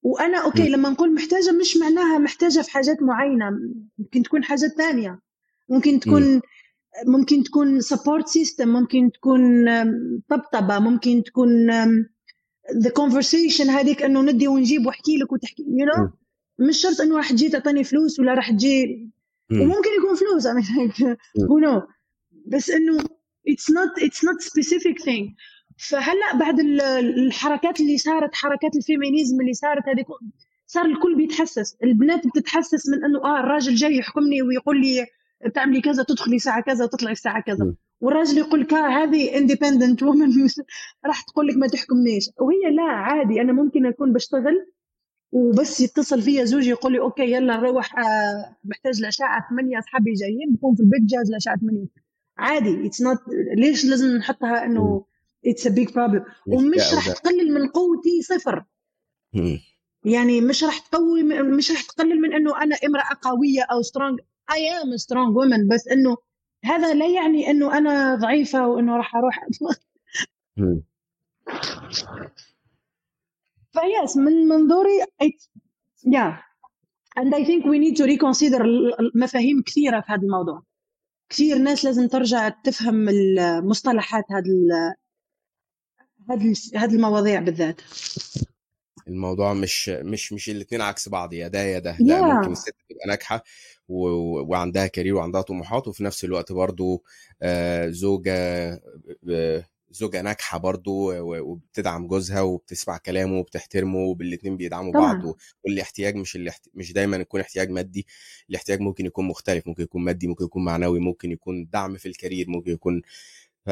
وأنا 0.02 0.38
okay. 0.38 0.70
لما 0.70 0.90
نقول 0.90 1.14
محتاجة 1.14 1.52
مش 1.52 1.78
معناها 1.78 2.18
محتاجة 2.18 2.62
في 2.62 2.72
حاجات 2.72 3.02
معينة. 3.02 3.52
ممكن 3.98 4.24
تكون 4.24 4.44
حاجات 4.44 4.72
ثانية 4.72 5.20
ممكن 5.70 6.00
تكون 6.00 6.42
ممكن 7.06 7.44
تكون 7.44 7.82
support 7.82 8.28
system 8.28 8.68
ممكن 8.68 9.12
تكون 9.12 9.42
طبطبة 10.30 10.80
ممكن 10.80 11.24
تكون 11.24 11.50
the 12.74 12.90
conversation 12.90 13.70
هذيك 13.70 14.04
إنه 14.04 14.22
ندي 14.22 14.48
ونجيب 14.48 14.86
وأحكي 14.86 15.18
لك 15.18 15.32
وتحكي 15.32 15.64
you 15.68 15.86
you 15.86 15.90
know? 15.90 16.10
مش 16.60 16.78
شرط 16.82 17.02
إنه 17.02 17.18
راح 17.18 17.32
تجي 17.32 17.50
تعطيني 17.50 17.84
فلوس 17.84 18.20
ولا 18.20 18.34
راح 18.34 18.52
تجي. 18.52 19.10
وممكن 19.52 19.90
يكون 20.00 20.16
فلوس 20.16 20.48
like 20.48 21.18
who 21.40 21.66
know 21.66 21.88
بس 22.48 22.70
إنه 22.70 23.04
it's 23.50 23.74
not 23.74 24.04
it's 24.04 24.22
not 24.28 24.42
specific 24.50 25.04
thing. 25.04 25.36
فهلأ 25.90 26.38
بعد 26.40 26.60
ال- 26.60 26.82
الحركات 26.82 27.80
اللي 27.80 27.98
صارت 27.98 28.36
حركات 28.36 28.76
ال 28.76 28.83
feminism 28.83 29.42
اللي 29.42 29.54
صارت 29.54 29.84
هذه 29.90 30.06
صار 30.68 30.86
الكل 30.86 31.16
بيتحسس. 31.16 31.78
البنات 31.84 32.28
بتتحسس 32.28 32.90
من 32.90 33.06
إنه 33.06 33.20
آه 33.26 33.40
الراجل 33.40 33.76
جاي 33.76 33.98
يحكمني 33.98 34.42
ويقول 34.42 34.82
لي 34.82 35.06
بتعملي 35.46 35.82
كذا 35.82 36.04
تدخلي 36.04 36.40
ساعه 36.40 36.62
كذا 36.62 36.84
وتطلعي 36.86 37.12
الساعة 37.14 37.42
كذا. 37.42 37.74
والراجل 38.02 38.38
يقول 38.38 38.62
لك 38.62 38.74
آه 38.74 38.88
هذه 39.04 39.38
independent 39.38 40.04
woman 40.04 40.30
راح 41.08 41.22
تقول 41.22 41.48
لك 41.48 41.58
ما 41.58 41.68
تحكمنيش. 41.68 42.30
وهي 42.40 42.76
لا 42.76 42.84
عادي 42.84 43.42
أنا 43.42 43.54
ممكن 43.54 43.86
أكون 43.86 44.14
بشتغل 44.14 44.72
وبس 45.32 45.82
يتصل 45.82 46.22
فيا 46.22 46.44
زوجي 46.46 46.70
يقول 46.70 46.92
لي 46.94 47.00
okay 47.00 47.32
يلا 47.32 47.58
نروح 47.58 48.00
آه، 48.00 48.58
محتاج 48.64 49.00
الساعة 49.00 49.50
8 49.50 49.80
أصحابي 49.80 50.14
جايين 50.14 50.54
بكون 50.54 50.76
في 50.76 50.82
البيت 50.84 51.02
جاهز 51.04 51.30
الساعة 51.30 51.58
8 51.58 51.88
عادي 52.38 52.88
it's 52.88 53.02
not 53.02 53.18
ليش 53.58 53.86
لازم 53.86 54.08
نحطها 54.18 54.66
إنه 54.66 55.06
it's 55.46 55.68
a 55.68 55.70
big 55.70 55.94
problem 55.94 56.26
ومش 56.48 56.94
راح. 56.94 57.12
تقلل 57.12 57.54
من 57.54 57.68
قوتي 57.68 58.22
صفر. 58.22 58.64
يعني 60.06 60.42
مش 60.42 60.64
راح 60.64 60.80
تقوي 60.80 61.24
مش 61.24 61.72
راح 61.72 61.82
تقلل 61.82 62.22
من 62.22 62.34
إنه 62.34 62.64
أنا 62.64 62.76
امرأة 62.86 63.18
قوية 63.22 63.62
أو 63.72 63.82
strong 63.82 64.20
I 64.52 64.70
am 64.70 64.98
strong 64.98 65.38
woman 65.38 65.68
بس 65.68 65.88
إنه 65.88 66.18
هذا 66.66 66.94
لا 66.94 67.08
يعني 67.08 67.52
إنه 67.52 67.78
أنا 67.78 68.16
ضعيفة 68.16 68.68
وإنه 68.68 68.98
راح 68.98 69.16
أروح. 69.16 69.46
ف 73.72 73.83
yes 73.83 74.18
من 74.18 74.32
منظوري 74.48 75.00
يا 76.06 76.42
and 77.20 77.34
I 77.34 77.44
think 77.44 77.64
we 77.66 77.80
need 77.80 77.98
to 77.98 78.06
reconsider 78.06 78.62
المفاهيم 79.00 79.62
كثيرة 79.66 80.02
في 80.02 80.12
هذا 80.12 80.22
الموضوع. 80.22 80.64
كثير 81.30 81.58
ناس 81.58 81.86
لازم 81.86 82.08
ترجع 82.08 82.50
تفهم 82.50 83.10
المصطلحات 83.10 84.24
هذا 84.32 84.44
هذه 86.76 86.96
المواضيع 86.96 87.40
بالذات. 87.40 87.82
الموضوع 89.08 89.54
مش 89.54 89.90
مش 89.90 90.34
مش 90.34 90.50
الاثنين 90.50 90.82
عكس 90.82 91.10
بعض 91.10 91.34
يا 91.34 91.48
ده 91.48 91.60
يا 91.62 91.80
ده 91.80 91.98
لا 92.00 92.20
Yeah. 92.20 92.22
ممكن 92.36 92.52
الست 92.52 92.76
تبقى 92.90 93.08
ناجحة. 93.08 93.44
وعندها 93.90 94.88
كارير 94.88 95.16
وعندها 95.16 95.42
طموحات 95.42 95.88
وفي 95.88 96.04
نفس 96.04 96.24
الوقت 96.24 96.52
برضو 96.52 97.04
آه، 97.42 97.88
زوجة 97.90 98.34
آه، 99.30 99.66
زوجة 99.92 100.22
ناجحة 100.22 100.58
برضو 100.58 101.14
وبتدعم 101.20 102.08
جوزها 102.08 102.42
وبتسمع 102.42 102.98
كلامه 102.98 103.40
وبتحترمه 103.40 103.98
والاثنين 104.00 104.58
بيدعموا 104.58 104.94
طبعاً. 104.94 105.14
بعض 105.14 105.36
والاحتياج 105.66 106.16
مش 106.16 106.36
الاحت... 106.36 106.70
مش 106.74 106.94
دايما 106.94 107.18
يكون 107.18 107.42
احتياج 107.42 107.70
مادي 107.70 108.08
الاحتياج 108.50 108.80
ممكن 108.80 109.06
يكون 109.06 109.26
مختلف 109.28 109.68
ممكن 109.68 109.84
يكون 109.84 110.04
مادي 110.04 110.28
ممكن 110.28 110.46
يكون 110.46 110.66
معنوي 110.66 111.00
ممكن 111.00 111.32
يكون 111.32 111.70
دعم 111.74 111.98
في 111.98 112.08
الكارير 112.08 112.50
ممكن 112.50 112.72
يكون 112.72 113.02
ف- 113.68 113.72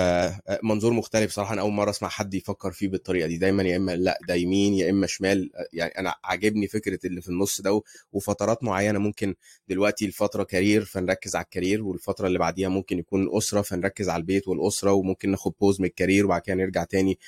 منظور 0.63 0.93
مختلف 0.93 1.31
صراحة 1.31 1.53
أنا 1.53 1.61
أول 1.61 1.71
مرة 1.71 1.89
أسمع 1.89 2.09
حد 2.09 2.33
يفكر 2.33 2.71
فيه 2.71 2.87
بالطريقة 2.87 3.27
دي. 3.27 3.37
دايما 3.37 3.63
يا 3.63 3.77
إما 3.77 3.95
لأ 3.95 4.19
ده 4.27 4.33
يمين 4.35 4.73
يا 4.73 4.89
إما 4.89 5.07
شمال. 5.07 5.51
يعني 5.73 5.91
أنا 5.99 6.15
عاجبني 6.23 6.67
فكرة 6.67 6.99
اللي 7.05 7.21
في 7.21 7.29
النص 7.29 7.61
ده 7.61 7.81
وفترات 8.11 8.63
معينة 8.63 8.99
ممكن 8.99 9.35
دلوقتي 9.69 10.05
الفترة 10.05 10.43
career 10.43 10.85
فنركز 10.85 11.35
على 11.35 11.43
ال 11.43 11.49
career 11.49 11.83
والفترة 11.83 12.27
اللي 12.27 12.39
بعديها 12.39 12.69
ممكن 12.69 12.99
يكون 12.99 13.37
أسرة 13.37 13.61
فنركز 13.61 14.09
على 14.09 14.21
البيت 14.21 14.47
والأسرة 14.47 14.91
وممكن 14.91 15.31
ناخد 15.31 15.53
pause 15.61 15.81
من 15.81 15.87
ال 15.87 15.93
career 15.93 16.25
وبعد 16.25 16.41
كده 16.41 16.55
نرجع 16.55 16.83
تاني. 16.83 17.19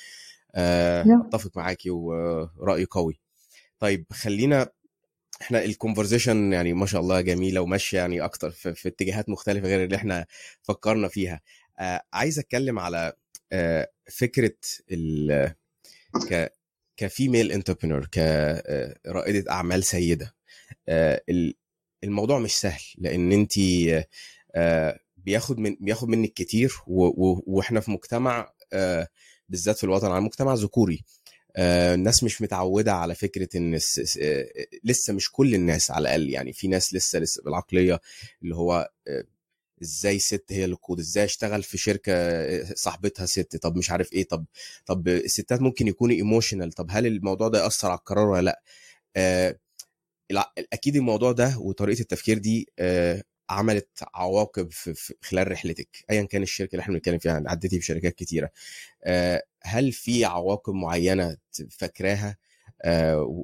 آه، 0.54 1.04
Yeah. 1.04 1.26
أتفق 1.26 1.56
معاكي 1.56 1.90
وراي 1.90 2.84
قوي. 2.84 3.20
طيب 3.78 4.04
خلينا 4.12 4.68
إحنا 5.42 5.64
ال 5.64 5.71
conversation 5.71 6.52
يعني 6.52 6.72
ما 6.72 6.86
شاء 6.86 7.00
الله 7.00 7.20
جميلة 7.20 7.60
وماشية 7.60 7.98
يعني 7.98 8.20
أكتر 8.20 8.50
في, 8.50 8.74
في 8.74 8.88
اتجاهات 8.88 9.28
مختلفة 9.28 9.68
غير 9.68 9.84
اللي 9.84 9.96
إحنا 9.96 10.26
فكرنا 10.62 11.08
فيها. 11.08 11.40
آه 11.78 12.02
عايز 12.12 12.38
أتكلم 12.38 12.78
على 12.78 13.12
آه 13.52 13.90
فكرة 14.10 14.54
ال 14.90 15.54
ك 16.30 16.52
كفيميل 16.96 17.52
انتربرينور 17.52 18.06
كرائده 18.06 19.50
أعمال 19.52 19.84
سيدة. 19.84 20.34
آه 20.88 21.22
ال- 21.28 21.54
الموضوع 22.04 22.38
مش 22.38 22.52
سهل 22.60 22.82
لأن 22.98 23.32
انت 23.32 23.52
آه 24.54 24.98
بياخد 25.16 25.58
من 25.58 25.76
بياخد 25.80 26.08
منك 26.08 26.32
كتير 26.32 26.72
وإحنا 26.86 27.80
في 27.80 27.90
مجتمع 27.90 28.52
آه 28.72 29.08
بالذات 29.48 29.76
في 29.76 29.84
الوطن 29.84 30.06
العربي 30.06 30.24
مجتمع 30.26 30.54
ذكوري. 30.54 31.04
آه، 31.56 31.94
الناس 31.94 32.24
مش 32.24 32.42
متعودة 32.42 32.92
على 32.92 33.14
فكرة 33.14 33.48
إن 33.56 33.74
آه، 34.22 34.46
لسه 34.84 35.12
مش 35.12 35.32
كل 35.32 35.54
الناس 35.54 35.90
على 35.90 36.02
الأقل 36.02 36.30
يعني 36.30 36.52
في 36.52 36.68
ناس 36.68 36.94
لسه 36.94 37.18
لسه 37.18 37.42
بالعقلية 37.42 38.00
اللي 38.42 38.56
هو 38.56 38.90
آه، 39.08 39.24
إزاي 39.82 40.18
ست 40.18 40.44
هي 40.50 40.64
اللي 40.64 40.76
تقود؟ 40.76 40.98
إزاي 40.98 41.24
أشتغل 41.24 41.62
في 41.62 41.78
شركة 41.78 42.12
آه، 42.14 42.72
صاحبتها 42.76 43.26
ست؟ 43.26 43.56
طب 43.56 43.76
مش 43.76 43.90
عارف 43.90 44.12
إيه 44.12 44.24
طب 44.28 44.44
طب 44.86 45.08
الستات 45.08 45.60
ممكن 45.62 45.88
يكونوا 45.88 46.16
emotional 46.16 46.72
طب 46.72 46.86
هل 46.90 47.06
الموضوع 47.06 47.48
ده 47.48 47.62
يأثر 47.64 47.88
على 47.90 47.98
القرار 47.98 48.26
ولا 48.28 48.40
لأ؟ 48.42 48.62
آه، 49.16 49.58
أكيد 50.72 50.96
الموضوع 50.96 51.32
ده 51.32 51.58
وطريقة 51.58 52.00
التفكير 52.00 52.38
دي 52.38 52.68
آه، 52.78 53.22
عملت 53.50 53.88
عواقب 54.14 54.72
في 54.72 55.14
خلال 55.22 55.50
رحلتك 55.52 55.88
ايا 56.10 56.22
كان 56.22 56.42
الشركة 56.42 56.72
اللي 56.72 56.82
إحنا 56.82 56.94
بنتكلم 56.94 57.18
فيها 57.18 57.42
عديتي 57.46 57.80
في 57.80 57.86
شركات 57.86 58.14
كتيرة. 58.14 58.50
آه، 59.04 59.42
هل 59.62 59.92
في 59.92 60.24
عواقب 60.24 60.74
معينة 60.74 61.36
فاكراها؟ 61.70 62.36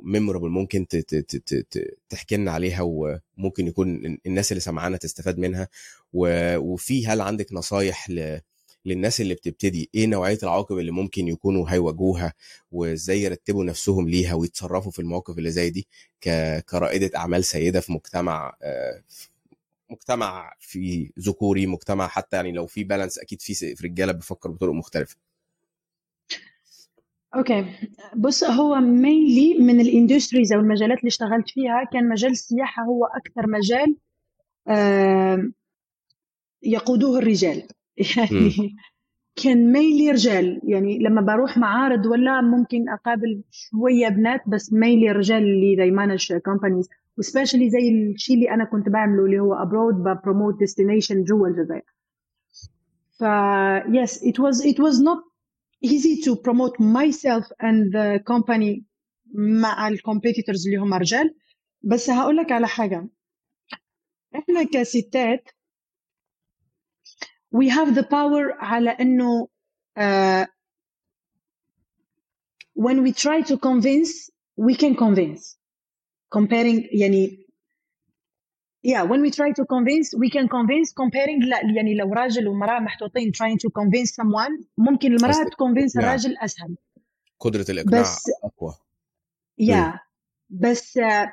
memorable 0.02 0.48
ممكن 0.48 0.88
ت- 0.88 0.96
ت- 0.96 1.98
تحكي 2.08 2.36
لنا 2.36 2.50
عليها 2.52 2.80
وممكن 2.82 3.66
يكون 3.66 4.18
الناس 4.26 4.52
اللي 4.52 4.60
سمعانا 4.60 4.96
تستفاد 4.96 5.38
منها. 5.38 5.68
وفي 6.12 7.06
هل 7.06 7.20
عندك 7.20 7.52
نصايح 7.52 8.10
للناس 8.86 9.20
اللي 9.20 9.34
بتبتدي؟ 9.34 9.90
إيه 9.94 10.06
نوعية 10.06 10.38
العواقب 10.42 10.78
اللي 10.78 10.90
ممكن 10.90 11.28
يكونوا 11.28 11.70
هيواجهوها؟ 11.70 12.32
وإزاي 12.72 13.22
يرتبوا 13.22 13.64
نفسهم 13.64 14.08
ليها 14.08 14.34
ويتصرفوا 14.34 14.90
في 14.90 14.98
المواقف 14.98 15.38
اللي 15.38 15.50
زي 15.50 15.70
دي 15.70 15.86
كرائدة 16.70 17.10
أعمال 17.16 17.44
سيدة 17.44 17.80
في 17.80 17.92
مجتمع 17.92 18.56
آه، 18.62 19.02
مجتمع 19.90 20.54
في 20.60 21.10
ذكوري 21.20 21.66
مجتمع 21.66 22.08
حتى 22.08 22.36
يعني 22.36 22.52
لو 22.52 22.66
في 22.66 22.84
balance 22.84 23.18
أكيد 23.18 23.40
في 23.42 23.74
رجالة 23.84 24.12
بيفكر 24.12 24.50
بطرق 24.50 24.72
مختلفة. 24.72 25.16
okay. 27.36 27.64
بص 28.16 28.44
هو 28.44 28.74
mainly 28.80 29.58
من 29.58 29.80
ال 29.80 29.87
industries 29.87 30.52
أو 30.52 30.60
المجالات 30.60 30.98
اللي 30.98 31.08
اشتغلت 31.08 31.48
فيها 31.48 31.84
كان 31.92 32.08
مجال 32.08 32.30
السياحة 32.30 32.82
هو 32.82 33.04
أكثر 33.04 33.46
مجال 33.46 33.96
يقودوه 36.62 37.18
الرجال. 37.18 37.62
يعني 38.16 38.76
كان 39.44 39.72
mainly 39.72 40.10
رجال. 40.10 40.60
يعني 40.64 40.98
لما 40.98 41.20
بروح 41.20 41.58
معارض 41.58 42.06
ولا 42.06 42.40
ممكن 42.40 42.88
أقابل 42.88 43.42
شوية 43.50 44.08
بنات 44.08 44.40
بس 44.46 44.72
mainly 44.72 45.12
رجال 45.12 45.42
اللي 45.42 45.76
they 45.76 45.94
manage 45.96 46.26
companies. 46.34 46.88
و 47.18 47.23
specially 47.23 47.70
زي 47.70 47.88
الشيء 47.88 48.36
اللي 48.36 48.50
أنا 48.50 48.64
كنت 48.64 48.88
بعمله 48.88 49.24
اللي 49.24 49.40
هو 49.40 49.54
abroad 49.54 49.94
ب 49.94 50.02
promote 50.02 50.58
destination 50.58 51.24
جوا 51.24 51.48
الجزائر. 51.48 51.82
ف 53.18 53.24
yes 53.92 54.10
it 54.10 54.38
was 54.38 54.64
it 54.64 54.78
was 54.78 54.98
not 55.00 55.33
easy 55.83 56.21
to 56.25 56.35
promote 56.35 56.75
myself 56.79 57.45
and 57.59 57.91
the 57.93 58.19
company 58.31 58.83
مع 59.61 59.87
الكومبيتيتورز 59.87 60.67
اللي 60.67 60.77
هم 60.77 60.93
رجال 60.93 61.35
بس 61.83 62.09
هقول 62.09 62.37
لك 62.37 62.51
على 62.51 62.67
حاجه 62.67 63.09
احنا 64.35 64.63
كستات 64.63 65.49
we 67.55 67.69
have 67.69 67.95
the 67.95 68.03
power 68.03 68.55
على 68.59 68.89
انه 68.89 69.47
uh, 69.99 70.45
when 72.75 73.03
we 73.03 73.11
try 73.11 73.41
to 73.41 73.57
convince 73.57 74.29
we 74.57 74.75
can 74.75 74.95
convince 74.95 75.57
comparing 76.35 76.87
يعني 77.01 77.42
yeah 78.92 79.02
when 79.10 79.20
we 79.24 79.30
try 79.30 79.50
to 79.60 79.64
convince 79.74 80.06
we 80.22 80.28
can 80.36 80.46
convince 80.56 80.88
comparing 81.02 81.48
لا 81.48 81.60
يعني 81.76 81.94
لو 81.94 82.12
راجل 82.12 82.48
ومرأة 82.48 82.80
محطوطين 82.80 83.32
trying 83.32 83.56
to 83.58 83.70
convince 83.80 84.10
someone 84.10 84.64
ممكن 84.78 85.16
تconvince 85.18 85.96
الإقناع. 85.96 85.96
الراجل 85.96 86.36
أسهل. 86.38 86.76
قدرة 87.40 87.66
الإقناع 87.70 88.00
بس 88.00 88.22
أقوى. 88.44 88.74
يا 89.58 90.00
بس 90.50 90.98
آه، 90.98 91.32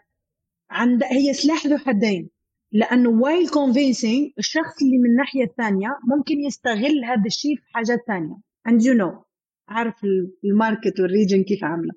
عند 0.72 1.04
هي 1.04 1.34
سلاح 1.34 1.68
ذو 1.68 1.78
حدين. 1.78 2.30
لأنه 2.72 3.22
while 3.22 3.48
convincing 3.50 4.34
الشخص 4.38 4.82
اللي 4.84 4.98
من 4.98 5.10
الناحية 5.10 5.44
الثانية 5.44 5.88
ممكن 6.18 6.40
يستغل 6.40 7.06
هذا 7.06 7.24
الشيء 7.26 7.56
في 7.56 7.64
حاجات 7.74 8.00
ثانية. 8.08 8.36
And 8.70 8.82
you 8.84 8.98
know 9.02 9.24
عارف 9.68 10.04
ال- 10.04 10.32
ال 10.46 10.53
market 10.53 11.00
وال 11.00 11.11
region 11.11 11.44
كيف 11.44 11.64
عاملة. 11.64 11.94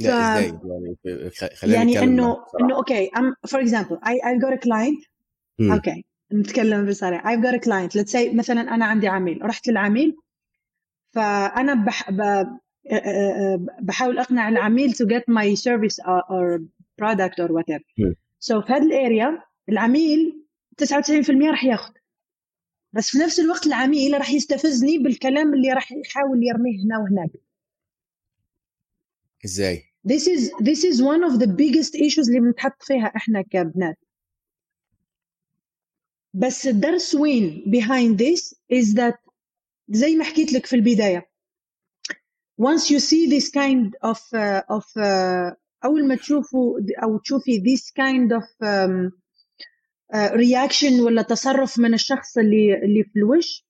لا 0.00 0.38
إزاي؟ 0.38 0.58
يعني 0.64 1.30
خلينا 1.56 1.76
يعني 1.76 1.98
إنه. 1.98 2.36
إنه 2.60 2.76
okay 2.76 3.10
for 3.46 3.58
example 3.58 3.96
I 3.96 4.12
I've 4.12 4.40
got 4.44 4.52
a 4.52 4.60
client. 4.66 5.08
مم. 5.58 5.72
okay 5.72 6.04
نتكلم 6.32 6.86
بصراحه 6.86 7.36
I've 7.36 7.40
got 7.40 7.54
a 7.54 7.60
client. 7.60 8.00
Let's 8.00 8.12
say 8.12 8.34
مثلا 8.34 8.60
أنا 8.60 8.86
عندي 8.86 9.08
عميل. 9.08 9.38
رحت 9.42 9.68
للعميل. 9.68 10.16
فأنا 11.10 11.74
بح 11.74 12.10
ب... 12.10 12.46
بحاول 13.80 14.18
أقنع 14.18 14.48
العميل 14.48 14.92
get 14.92 15.24
my 15.30 15.54
service 15.54 15.96
or, 16.04 16.22
or 16.30 16.60
product 17.02 17.34
or 17.44 17.48
whatever. 17.48 17.84
مم. 17.98 18.14
so 18.40 18.66
في 18.66 18.72
هذه 18.72 18.82
الأريا 18.82 19.42
العميل 19.68 20.46
99% 20.82 21.50
راح 21.50 21.64
ياخذ 21.64 21.92
بس 22.92 23.10
في 23.10 23.18
نفس 23.18 23.40
الوقت 23.40 23.66
العميل 23.66 24.18
راح 24.18 24.30
يستفزني 24.30 24.98
بالكلام 24.98 25.54
اللي 25.54 25.72
راح 25.72 25.92
يحاول 25.92 26.40
يرميه 26.42 26.84
هنا 26.84 26.98
وهناك. 26.98 27.30
إزاي؟ 29.44 29.89
This 30.04 30.26
is 30.26 30.50
this 30.60 30.84
is 30.84 31.02
one 31.02 31.22
of 31.24 31.38
the 31.38 31.46
biggest 31.46 31.94
issues 31.94 32.28
اللي 32.28 32.40
بنتحط 32.40 32.82
فيها 32.82 33.12
إحنا 33.16 33.42
كبنات. 33.42 33.98
بس 36.34 36.66
الدرس 36.66 37.14
وين 37.14 37.64
behind 37.66 38.18
this 38.18 38.54
is 38.72 38.94
that 38.94 39.18
زي 39.88 40.16
ما 40.16 40.24
حكيت 40.24 40.52
لك 40.52 40.66
في 40.66 40.76
البداية. 40.76 41.30
Once 42.62 42.90
you 42.90 43.00
see 43.00 43.26
this 43.26 43.48
kind 43.50 43.94
of 44.02 44.18
uh, 44.34 44.62
of 44.68 44.84
uh, 44.96 45.56
أول 45.84 46.08
ما 46.08 46.16
تشوفوا 46.16 46.80
أو 47.02 47.18
تشوفي 47.18 47.60
this 47.60 47.90
kind 47.90 48.32
of 48.32 48.44
um, 48.66 49.10
uh, 50.14 50.30
reaction 50.34 51.00
ولا 51.00 51.22
تصرف 51.22 51.78
من 51.78 51.94
الشخص 51.94 52.38
اللي 52.38 52.74
اللي 52.74 53.04
في 53.04 53.18
الوش 53.18 53.66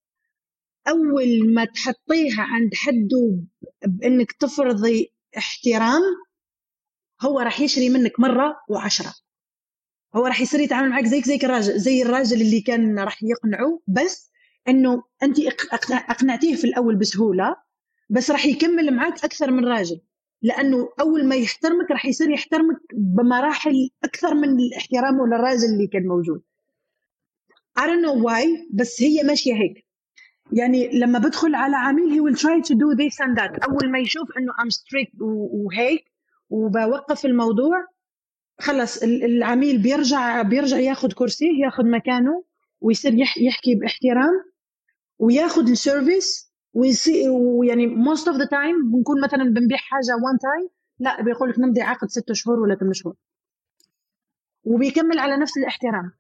أول 0.89 1.55
ما 1.55 1.65
تحطيها 1.65 2.43
عند 2.43 2.75
حده 2.75 3.41
بإنك 3.87 4.33
تفرضي 4.33 5.13
احترام 5.39 6.03
هو 7.23 7.41
راح 7.41 7.61
يشري 7.61 7.89
منك 7.89 8.21
مرة 8.21 8.57
وعشرة. 8.69 9.15
هو 10.15 10.27
راح 10.27 10.41
يصير 10.41 10.61
يتعامل 10.61 10.91
معك 10.91 11.05
زيك 11.05 11.25
زيك 11.25 11.45
الراجل 11.45 11.79
زي 11.79 12.03
الراجل 12.03 12.41
اللي 12.43 12.61
كان 12.61 12.99
راح 12.99 13.23
يقنعه 13.23 13.81
بس 13.87 14.31
إنه 14.69 15.03
أنت 15.23 15.37
اقنعتيه 15.93 16.55
في 16.55 16.65
الأول 16.65 16.97
بسهولة 16.97 17.57
بس 18.11 18.31
راح 18.31 18.47
يكمل 18.47 18.95
معك 18.95 19.25
أكثر 19.25 19.51
من 19.51 19.65
راجل. 19.65 20.01
لأنه 20.43 20.89
أول 21.01 21.27
ما 21.29 21.37
يحترمك 21.37 21.91
راح 21.91 22.07
يصير 22.07 22.31
يحترمك 22.31 22.81
بمراحل 22.95 23.91
أكثر 24.05 24.35
من 24.35 24.59
الاحترام 24.61 25.21
ولا 25.21 25.37
الراجل 25.37 25.65
اللي 25.65 25.87
كان 25.87 26.07
موجود. 26.07 26.43
I 27.79 27.83
don't 27.83 28.03
know 28.07 28.25
why 28.27 28.47
بس 28.75 29.03
هي 29.03 29.23
ماشية 29.23 29.55
هيك. 29.55 29.87
يعني 30.53 30.99
لما 30.99 31.19
بدخل 31.19 31.55
على 31.55 31.77
عميل 31.77 32.11
he 32.11 32.23
will 32.33 32.39
try 32.39 32.61
to 32.69 32.75
do 32.75 32.97
this 32.97 33.27
and 33.27 33.39
that. 33.39 33.65
أول 33.71 33.91
ما 33.91 33.99
يشوف 33.99 34.29
إنه 34.39 34.53
strict 34.71 35.21
و- 35.23 35.65
وهيك 35.67 36.05
وبوقف 36.51 37.25
الموضوع 37.25 37.87
خلص 38.61 39.03
ال- 39.03 39.25
العميل 39.25 39.83
بيرجع 39.83 40.43
بيرجع 40.43 40.79
ياخذ 40.79 41.13
كرسيه 41.13 41.65
ياخذ 41.65 41.85
مكانه 41.87 42.45
ويصير 42.81 43.15
يح- 43.15 43.39
يحكي 43.39 43.75
باحترام 43.75 44.45
وياخذ 45.19 45.71
ال 45.71 45.81
service 45.81 46.53
ويصير 46.75 47.31
ويعني 47.31 47.87
most 48.05 48.21
of 48.25 48.35
the 48.35 48.47
time 48.47 48.93
بنكون 48.93 49.21
مثلا 49.25 49.45
بنبيع 49.45 49.79
حاجة 49.79 50.13
one 50.13 50.37
time 50.39 50.71
لا 50.99 51.23
بيقول 51.23 51.51
لك 51.51 51.59
نمضي 51.59 51.81
عقد 51.81 52.09
ست 52.09 52.33
شهور 52.33 52.61
ولا 52.61 52.75
ثمان 52.75 52.93
شهور. 52.93 53.15
وبيكمل 54.65 55.19
على 55.19 55.37
نفس 55.37 55.59
الاحترام. 55.59 56.13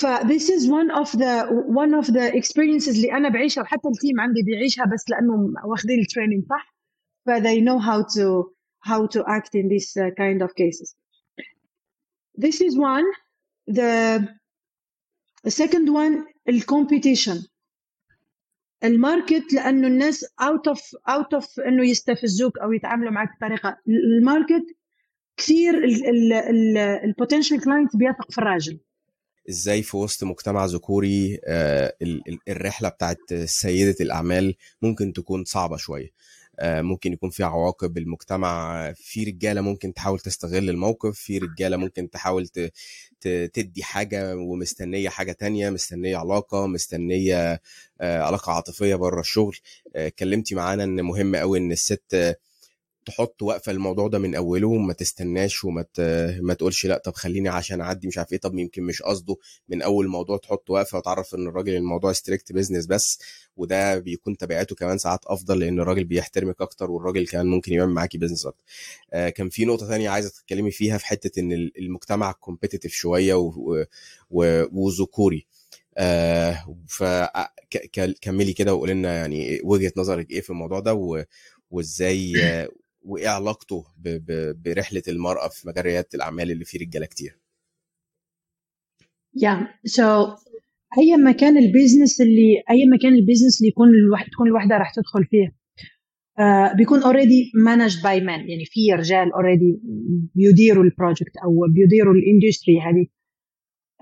ف 0.00 0.06
this 0.06 0.50
is 0.50 0.62
one 0.68 0.90
of 1.02 1.08
the 1.22 1.34
one 1.82 1.94
of 2.00 2.06
the 2.12 2.26
experiences 2.40 2.96
اللي 2.96 3.12
أنا 3.12 3.28
بعيشها 3.28 3.62
وحتى 3.62 3.88
ال 3.88 3.94
team 3.94 4.20
عندي 4.20 4.42
بيعيشها 4.42 4.84
بس 4.84 5.10
لأنه 5.10 5.52
واخذين 5.64 5.98
ال 6.00 6.05
training 6.05 6.44
صح؟ 6.50 6.76
ف 7.26 7.30
they 7.30 7.60
know 7.60 7.78
how 7.78 8.02
to 8.02 8.56
how 8.90 9.06
to 9.06 9.20
act 9.36 9.52
in 9.54 9.68
this 9.68 9.96
uh, 9.96 10.10
kind 10.22 10.42
of 10.42 10.50
cases. 10.54 10.94
This 12.44 12.60
is 12.60 12.72
one. 12.78 13.06
The 13.78 13.92
the 15.44 15.50
second 15.50 15.86
one 15.92 16.24
ال 16.48 16.56
competition 16.56 17.42
ال 18.84 18.94
market 18.94 19.52
لأنه 19.52 19.86
الناس 19.86 20.24
out 20.40 20.68
of 20.68 20.96
out 21.08 21.34
of 21.34 21.60
إنه 21.60 21.88
يستفزوك 21.88 22.58
أو 22.58 22.72
يتعاملوا 22.72 23.12
معك 23.12 23.28
بطريقة. 23.36 23.78
ال 23.88 23.99
market 23.99 24.66
كثير 25.36 25.84
ال 27.04 27.10
potential 27.10 27.64
client 27.64 27.96
بيثق 27.96 28.30
في 28.32 28.38
الراجل. 28.38 28.80
إزاي 29.50 29.82
في 29.82 29.96
وسط 29.96 30.24
مجتمع 30.24 30.64
ذكوري 30.66 31.38
آه، 31.44 31.96
ال- 32.02 32.22
ال- 32.28 32.38
الرحلة 32.48 32.88
بتاعت 32.88 33.34
سيدة 33.44 33.96
الأعمال 34.00 34.54
ممكن 34.82 35.12
تكون 35.12 35.44
صعبة 35.44 35.76
شوية. 35.76 36.10
آه، 36.58 36.80
ممكن 36.82 37.12
يكون 37.12 37.30
في 37.30 37.42
عواقب 37.44 37.98
المجتمع 37.98 38.92
في 38.96 39.24
رجالة 39.24 39.60
ممكن 39.60 39.94
تحاول 39.94 40.20
تستغل 40.20 40.70
الموقف 40.70 41.18
في 41.18 41.38
رجالة 41.38 41.76
ممكن 41.76 42.10
تحاول 42.10 42.48
تدي 43.52 43.82
حاجة 43.82 44.36
ومستنية 44.36 45.08
حاجة 45.08 45.32
تانية 45.32 45.70
مستنية 45.70 46.16
علاقة 46.16 46.66
مستنية 46.66 47.60
آه، 48.00 48.22
علاقة 48.22 48.52
عاطفية 48.52 48.94
بره 48.94 49.20
الشغل. 49.20 49.56
اتكلمتي 49.96 50.54
معانا 50.54 50.84
إن 50.84 51.02
مهم 51.02 51.36
قوي 51.36 51.58
إن 51.58 51.72
الست 51.72 52.36
تحط 53.06 53.42
وقفة 53.42 53.72
الموضوع 53.72 54.08
ده 54.08 54.18
من 54.18 54.34
أوله 54.34 54.68
وما 54.68 54.92
تستناش 54.92 55.64
وما 55.64 55.82
ت... 55.94 56.00
ما 56.42 56.54
تقولش 56.54 56.86
لأ 56.86 56.98
طب 57.04 57.14
خليني 57.14 57.48
عشان 57.48 57.80
أعدي 57.80 58.08
مش 58.08 58.18
عارف 58.18 58.32
إيه 58.32 58.38
طب 58.38 58.58
يمكن 58.58 58.82
مش 58.82 59.02
قصده. 59.02 59.36
من 59.68 59.82
أول 59.82 60.04
الموضوع 60.04 60.36
تحط 60.36 60.70
وقفة 60.70 60.98
وتعرف 60.98 61.34
إن 61.34 61.46
الراجل 61.46 61.74
الموضوع 61.74 62.12
strict 62.12 62.52
business 62.52 62.86
بس 62.86 63.18
وده 63.56 63.98
بيكون 63.98 64.36
تبعاته 64.36 64.76
كمان 64.76 64.98
ساعات 64.98 65.20
أفضل 65.26 65.58
لأن 65.58 65.80
الراجل 65.80 66.04
بيحترمك 66.04 66.60
أكتر 66.60 66.90
والراجل 66.90 67.26
كمان 67.26 67.46
ممكن 67.46 67.72
يعمل 67.72 67.92
معاكي 67.92 68.18
business 68.18 68.46
أكتر. 68.46 68.62
آه 69.12 69.28
كان 69.28 69.48
في 69.48 69.64
نقطة 69.64 69.88
تانية 69.88 70.08
عايزة 70.10 70.28
تتكلمي 70.28 70.70
فيها 70.70 70.98
في 70.98 71.06
حتة 71.06 71.40
إن 71.40 71.52
ال- 71.52 71.72
المجتمع 71.78 72.32
competitive 72.32 72.92
شوية 72.92 73.34
و... 73.34 73.52
و... 74.30 74.64
وذكوري. 74.72 75.46
آه 75.98 76.76
فكملي 76.88 78.52
كده 78.52 78.74
وقولي 78.74 78.92
لنا 78.94 79.16
يعني 79.16 79.60
وجهة 79.64 79.92
نظرك 79.96 80.30
إيه 80.30 80.40
في 80.40 80.50
الموضوع 80.50 80.80
ده 80.80 80.94
و... 80.94 81.24
وإزاي 81.70 82.32
آه، 82.42 82.68
وإيه 83.06 83.28
علاقته 83.28 83.84
ب... 83.98 84.08
ب... 84.08 84.62
برحلة 84.62 85.02
المرأة 85.08 85.48
في 85.48 85.68
مجال 85.68 85.84
رياده 85.84 86.08
الأعمال 86.14 86.50
اللي 86.50 86.64
فيه 86.64 86.78
رجالة 86.78 87.06
كتير؟ 87.06 87.38
yeah 89.34 89.68
so 89.84 90.26
أي 90.98 91.16
مكان 91.16 91.56
ال 91.58 91.65
business 91.65 92.20
اللي 92.20 92.62
أي 92.70 92.86
مكان 92.94 93.14
ال 93.14 93.19
business 93.19 93.60
اللي 93.60 93.68
يكون 93.68 93.88
الواحد 93.88 94.26
تكون 94.32 94.48
الواحده 94.48 94.76
راح 94.76 94.92
تدخل 94.94 95.24
فيه 95.24 95.56
آه 96.38 96.72
بيكون 96.76 97.02
already 97.02 97.52
managed 97.64 98.02
by 98.02 98.20
men 98.20 98.40
يعني 98.48 98.64
في 98.64 98.92
رجال 98.92 99.32
already 99.32 99.80
بيديروا 100.34 100.84
ال 100.84 100.90
project 100.90 101.36
أو 101.44 101.50
بيديروا 101.74 102.14
ال 102.14 102.21
industry 102.21 102.80
هذه. 102.80 103.06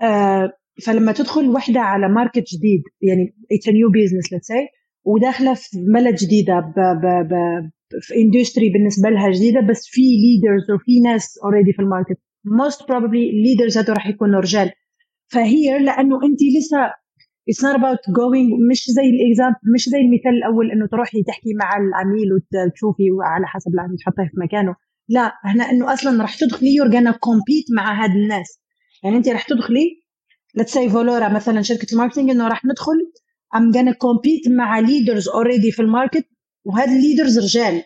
آه 0.01 0.51
فلما 0.85 1.11
تدخل 1.11 1.49
وحدة 1.49 1.79
على 1.79 2.09
market 2.09 2.43
جديد 2.55 2.83
يعني 3.01 3.35
it's 3.51 3.69
new 3.69 3.89
business 3.91 4.33
let's 4.33 4.47
say 4.47 4.67
وداخلة 5.05 5.53
في 5.53 5.77
بلد 5.93 6.15
جديدة 6.15 6.59
ب 6.59 6.79
ب 7.01 7.05
ب 7.29 7.33
في 8.01 8.13
industry 8.15 8.69
بالنسبة 8.69 9.09
لها 9.09 9.31
جديدة 9.31 9.61
بس 9.69 9.87
في 9.87 10.01
leaders 10.01 10.71
وفي 10.71 10.99
ناس 10.99 11.39
already 11.43 11.73
في 11.73 11.81
ال 11.81 11.85
market. 11.85 12.17
Most 12.61 12.79
probably 12.89 13.23
ال 13.33 13.39
leaders 13.39 13.77
هذول 13.77 13.97
راح 13.97 14.07
يكونوا 14.07 14.39
رجال. 14.39 14.71
فهي 15.27 15.79
لأنه 15.79 16.15
أنت 16.23 16.39
لسه 16.57 16.77
it's 17.51 17.61
not 17.67 17.75
about 17.79 18.03
going 18.19 18.49
مش 18.71 18.81
زي 18.97 19.07
الاكزام 19.15 19.53
مش 19.75 19.89
زي 19.89 19.97
المثال 19.97 20.33
الأول 20.37 20.71
إنه 20.71 20.87
تروحي 20.87 21.23
تحكي 21.23 21.53
مع 21.59 21.69
العميل 21.77 22.27
وتشوفي 22.33 23.03
على 23.21 23.47
حسب 23.47 23.73
العميل 23.73 23.97
تحطيه 23.97 24.23
في 24.23 24.39
مكانه. 24.43 24.75
لا 25.09 25.31
هنا 25.45 25.63
إنه 25.71 25.93
أصلا 25.93 26.21
راح 26.21 26.39
تدخلي 26.39 26.69
you're 26.77 26.91
gonna 26.91 27.13
compete 27.13 27.75
مع 27.75 28.03
هاد 28.03 28.11
الناس. 28.11 28.59
يعني 29.03 29.17
أنت 29.17 29.27
راح 29.29 29.43
تدخلي 29.43 30.05
say 30.61 30.89
فلورا 30.91 31.29
مثلا 31.29 31.61
شركة 31.61 31.87
ال 31.93 31.97
marketing 31.97 32.29
إنه 32.29 32.47
راح 32.47 32.65
ندخل 32.65 33.11
I'm 33.55 33.71
gonna 33.71 33.93
compete 33.93 34.49
مع 34.51 34.81
leaders 34.81 35.23
already 35.27 35.71
في 35.75 35.81
ال 35.81 35.87
market 35.87 36.25
وهاد 36.65 36.89
ال 36.89 36.95
leaders 36.95 37.39
رجال. 37.39 37.83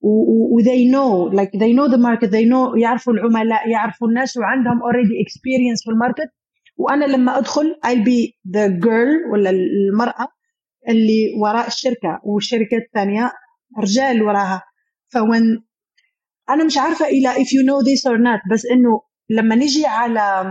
و 0.00 0.60
they 0.60 0.84
know 0.92 1.30
like 1.36 1.50
they 1.60 1.72
know 1.72 1.88
the 1.94 1.98
market 1.98 2.30
they 2.30 2.44
know 2.44 2.76
يعرفوا 2.82 3.12
العملاء 3.12 3.68
يعرفوا 3.68 4.08
الناس 4.08 4.36
وعندهم 4.36 4.78
already 4.80 5.14
experience 5.26 5.84
في 5.84 5.90
ال 5.90 5.95
market. 5.95 6.30
وأنا 6.76 7.04
لما 7.04 7.38
أدخل 7.38 7.74
I'll 7.86 8.04
be 8.04 8.32
the 8.56 8.68
girl 8.84 9.32
ولا 9.32 9.50
المرأة 9.50 10.28
اللي 10.88 11.32
وراء 11.40 11.66
الشركة 11.66 12.20
والشركة 12.24 12.76
الثانية 12.76 13.32
رجال 13.78 14.22
وراها. 14.22 14.62
فوين 15.08 15.64
أنا 16.50 16.64
مش 16.64 16.78
عارفة 16.78 17.06
إلى 17.06 17.32
if 17.34 17.48
you 17.48 17.62
know 17.68 17.80
this 17.88 18.10
or 18.12 18.18
not 18.18 18.52
بس 18.52 18.66
إنه 18.66 19.00
لما 19.30 19.54
نجي 19.54 19.86
على 19.86 20.44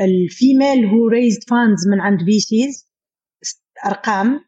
ال 0.00 0.12
female 0.12 0.86
who 0.86 1.08
raised 1.08 1.48
funds 1.48 1.88
من 1.88 2.00
عند 2.00 2.24
في 2.24 2.40
سيز 2.40 2.90
أرقام. 3.86 4.44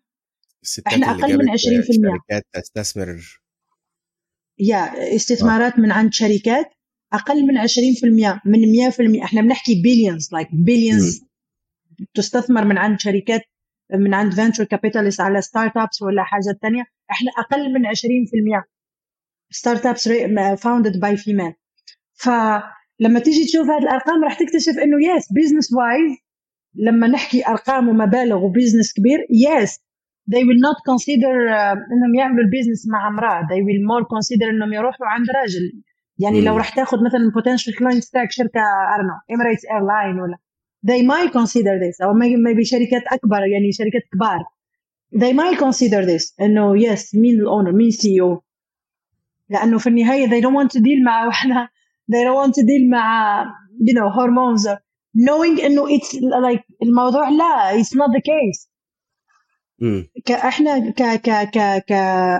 إحنا 0.86 1.10
أقل 1.10 1.38
من 1.38 1.44
جابت 1.44 1.60
20%. 1.60 1.60
شركات 1.92 2.46
تستثمر. 2.52 3.40
yeah 4.58 5.14
استثمارات 5.16 5.78
من 5.78 5.92
عند 5.92 6.12
شركات 6.12 6.66
أقل 7.12 7.46
من 7.46 7.58
20% 7.58 8.40
من 8.44 8.60
100% 9.20 9.24
إحنا 9.24 9.40
بنحكي 9.40 9.82
billions 9.82 10.28
like 10.32 10.48
billions 10.52 11.20
تستثمر 12.14 12.64
من 12.64 12.78
عند 12.78 13.00
شركات 13.00 13.40
من 13.94 14.14
عند 14.14 14.34
venture 14.34 14.64
capitalist 14.64 15.20
على 15.20 15.42
startups 15.42 16.02
ولا 16.02 16.22
حاجة 16.24 16.58
ثانية 16.62 16.84
إحنا 17.10 17.30
أقل 17.38 17.72
من 17.72 17.86
20% 17.86 17.92
startups 19.50 20.08
founded 20.62 21.00
by 21.00 21.16
female 21.16 21.52
فلما 23.02 23.20
تيجي 23.20 23.44
تشوف 23.44 23.70
هذه 23.70 23.82
الأرقام 23.82 24.24
راح 24.24 24.38
تكتشف 24.38 24.78
إنه 24.78 25.16
yes 25.16 25.32
business 25.32 25.72
wise 25.72 26.16
لما 26.74 27.06
نحكي 27.06 27.46
أرقام 27.46 27.88
ومبالغ 27.88 28.44
و 28.44 28.49
business 28.49 28.92
كبير 28.92 29.18
yes 29.30 29.78
they 30.30 30.42
will 30.48 30.60
not 30.68 30.78
consider 30.90 31.34
uh, 31.50 31.78
إنهم 31.92 32.14
يعملوا 32.18 32.44
ال 32.44 32.49
business 32.49 32.88
مع 32.88 33.08
أمرأة. 33.08 33.42
They 33.42 33.62
will 33.66 33.82
more 33.90 34.04
consider 34.04 34.48
إنهم 34.50 34.72
يروحوا 34.72 35.06
عند 35.06 35.26
راجل. 35.30 35.82
يعني 36.18 36.40
مم. 36.40 36.46
لو 36.46 36.56
راح 36.56 36.76
تاخذ 36.76 36.98
مثلا 37.04 37.32
potential 37.38 37.74
client 37.74 38.02
stack 38.04 38.30
شركة 38.30 38.49
you 38.49 38.60
know 38.60 39.34
Emirates 39.34 39.64
Airline 39.76 40.22
ولا 40.22 40.36
they 40.86 41.02
might 41.02 41.32
consider 41.32 41.78
this. 41.84 42.02
أو 42.02 42.14
maybe, 42.14 42.62
شركات 42.62 43.02
أكبر 43.12 43.46
يعني 43.46 43.72
شركات 43.72 44.02
كبار. 44.12 44.44
They 45.14 45.32
might 45.32 45.58
consider 45.58 46.06
this. 46.06 46.34
إنه 46.40 46.78
yes 46.78 47.14
مين 47.14 47.40
ال 47.40 47.45
owner 47.45 47.72
مين 47.72 47.90
CEO 47.90 48.42
لأنه 49.50 49.78
في 49.78 49.86
النهاية 49.86 50.26
they 50.26 50.42
don't 50.44 50.54
want 50.54 50.78
to 50.78 50.80
deal 50.80 51.04
مع 51.04 51.26
واحدة 51.26 51.68
they 52.11 52.23
don't 52.23 52.35
want 52.35 52.53
to 52.53 52.63
deal 52.63 52.89
مع 52.91 53.45
you 53.79 53.93
know 53.93 54.09
hormones 54.09 54.65
or 54.67 54.77
knowing 55.13 55.65
انه 55.65 55.97
it's 55.97 56.13
like 56.15 56.63
الموضوع 56.83 57.29
لا 57.29 57.81
it's 57.81 57.95
not 57.95 58.11
the 58.17 58.21
case 58.21 58.69
مم. 59.79 60.07
كاحنا 60.25 60.91
ك 60.91 61.01
ك 61.01 61.29
ك 61.29 61.83
ك 61.87 61.93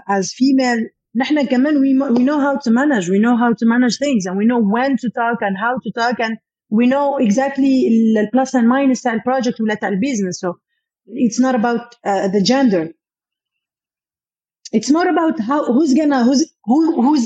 as 0.09 0.25
female 0.25 0.97
نحن 1.15 1.45
كمان 1.45 1.75
we, 1.75 2.17
we 2.17 2.23
know 2.23 2.39
how 2.39 2.55
to 2.57 2.71
manage 2.71 3.09
we 3.09 3.19
know 3.19 3.35
how 3.37 3.53
to 3.53 3.65
manage 3.65 3.97
things 3.97 4.25
and 4.25 4.37
we 4.37 4.45
know 4.45 4.61
when 4.75 4.97
to 4.97 5.09
talk 5.09 5.37
and 5.41 5.57
how 5.57 5.73
to 5.83 5.91
talk 6.01 6.19
and 6.19 6.37
we 6.69 6.85
know 6.87 7.17
exactly 7.17 7.87
ال 7.87 8.29
plus 8.33 8.53
and 8.53 8.67
minus 8.67 9.01
تاع 9.01 9.13
البروجكت 9.13 9.61
ولا 9.61 9.73
تاع 9.73 9.89
البيزنس 9.89 10.45
so 10.45 10.49
it's 11.25 11.39
not 11.39 11.55
about 11.55 11.95
uh, 12.05 12.27
the 12.27 12.41
gender 12.41 12.83
it's 14.77 14.91
more 14.91 15.07
about 15.07 15.39
how 15.39 15.59
who's 15.73 15.93
gonna 15.93 16.23
who's 16.23 16.43
who, 16.63 17.01
who's 17.01 17.25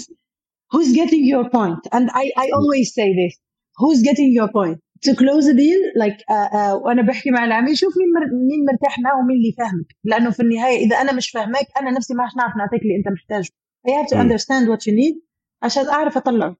who's 0.72 0.90
getting 1.00 1.24
your 1.32 1.44
point? 1.58 1.82
And 1.96 2.04
I 2.22 2.24
I 2.44 2.46
always 2.58 2.86
say 2.98 3.08
this. 3.20 3.34
Who's 3.80 4.00
getting 4.08 4.30
your 4.38 4.48
point? 4.58 4.78
To 5.06 5.14
close 5.22 5.46
a 5.46 5.54
deal 5.54 5.80
like 6.02 6.18
uh, 6.28 6.48
uh, 6.58 6.74
وأنا 6.84 7.02
بحكي 7.02 7.30
مع 7.30 7.44
العميل 7.44 7.78
شوف 7.78 7.94
مين 7.96 8.12
مر... 8.12 8.26
مين 8.50 8.64
مرتاح 8.70 8.98
معه 8.98 9.18
ومين 9.20 9.36
اللي 9.36 9.52
فاهمك. 9.58 9.86
لأنه 10.04 10.30
في 10.30 10.40
النهاية 10.40 10.86
إذا 10.86 10.96
أنا 10.96 11.12
مش 11.12 11.30
فاهمك 11.30 11.66
أنا 11.80 11.90
نفسي 11.90 12.14
ما 12.14 12.28
نعرف 12.36 12.56
نعطيك 12.56 12.82
اللي 12.82 12.96
أنت 12.96 13.08
محتاجه. 13.08 13.50
I 13.88 13.90
have 13.90 14.08
to 14.10 14.16
understand 14.16 14.68
what 14.68 14.86
you 14.86 14.94
need 14.94 15.26
عشان 15.62 15.88
أعرف 15.88 16.16
أطلعه. 16.16 16.56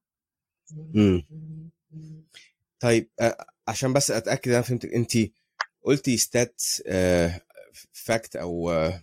طيب 2.81 3.11
آه، 3.21 3.47
عشان 3.69 3.93
بس 3.93 4.11
أتأكد 4.11 4.53
أنا 4.53 4.63
فهمت 4.63 4.85
أنت 4.85 5.13
قلتي 5.83 6.17
ستات 6.17 6.63
فاكت 7.93 8.37
أو 8.37 8.71
آه، 8.71 9.03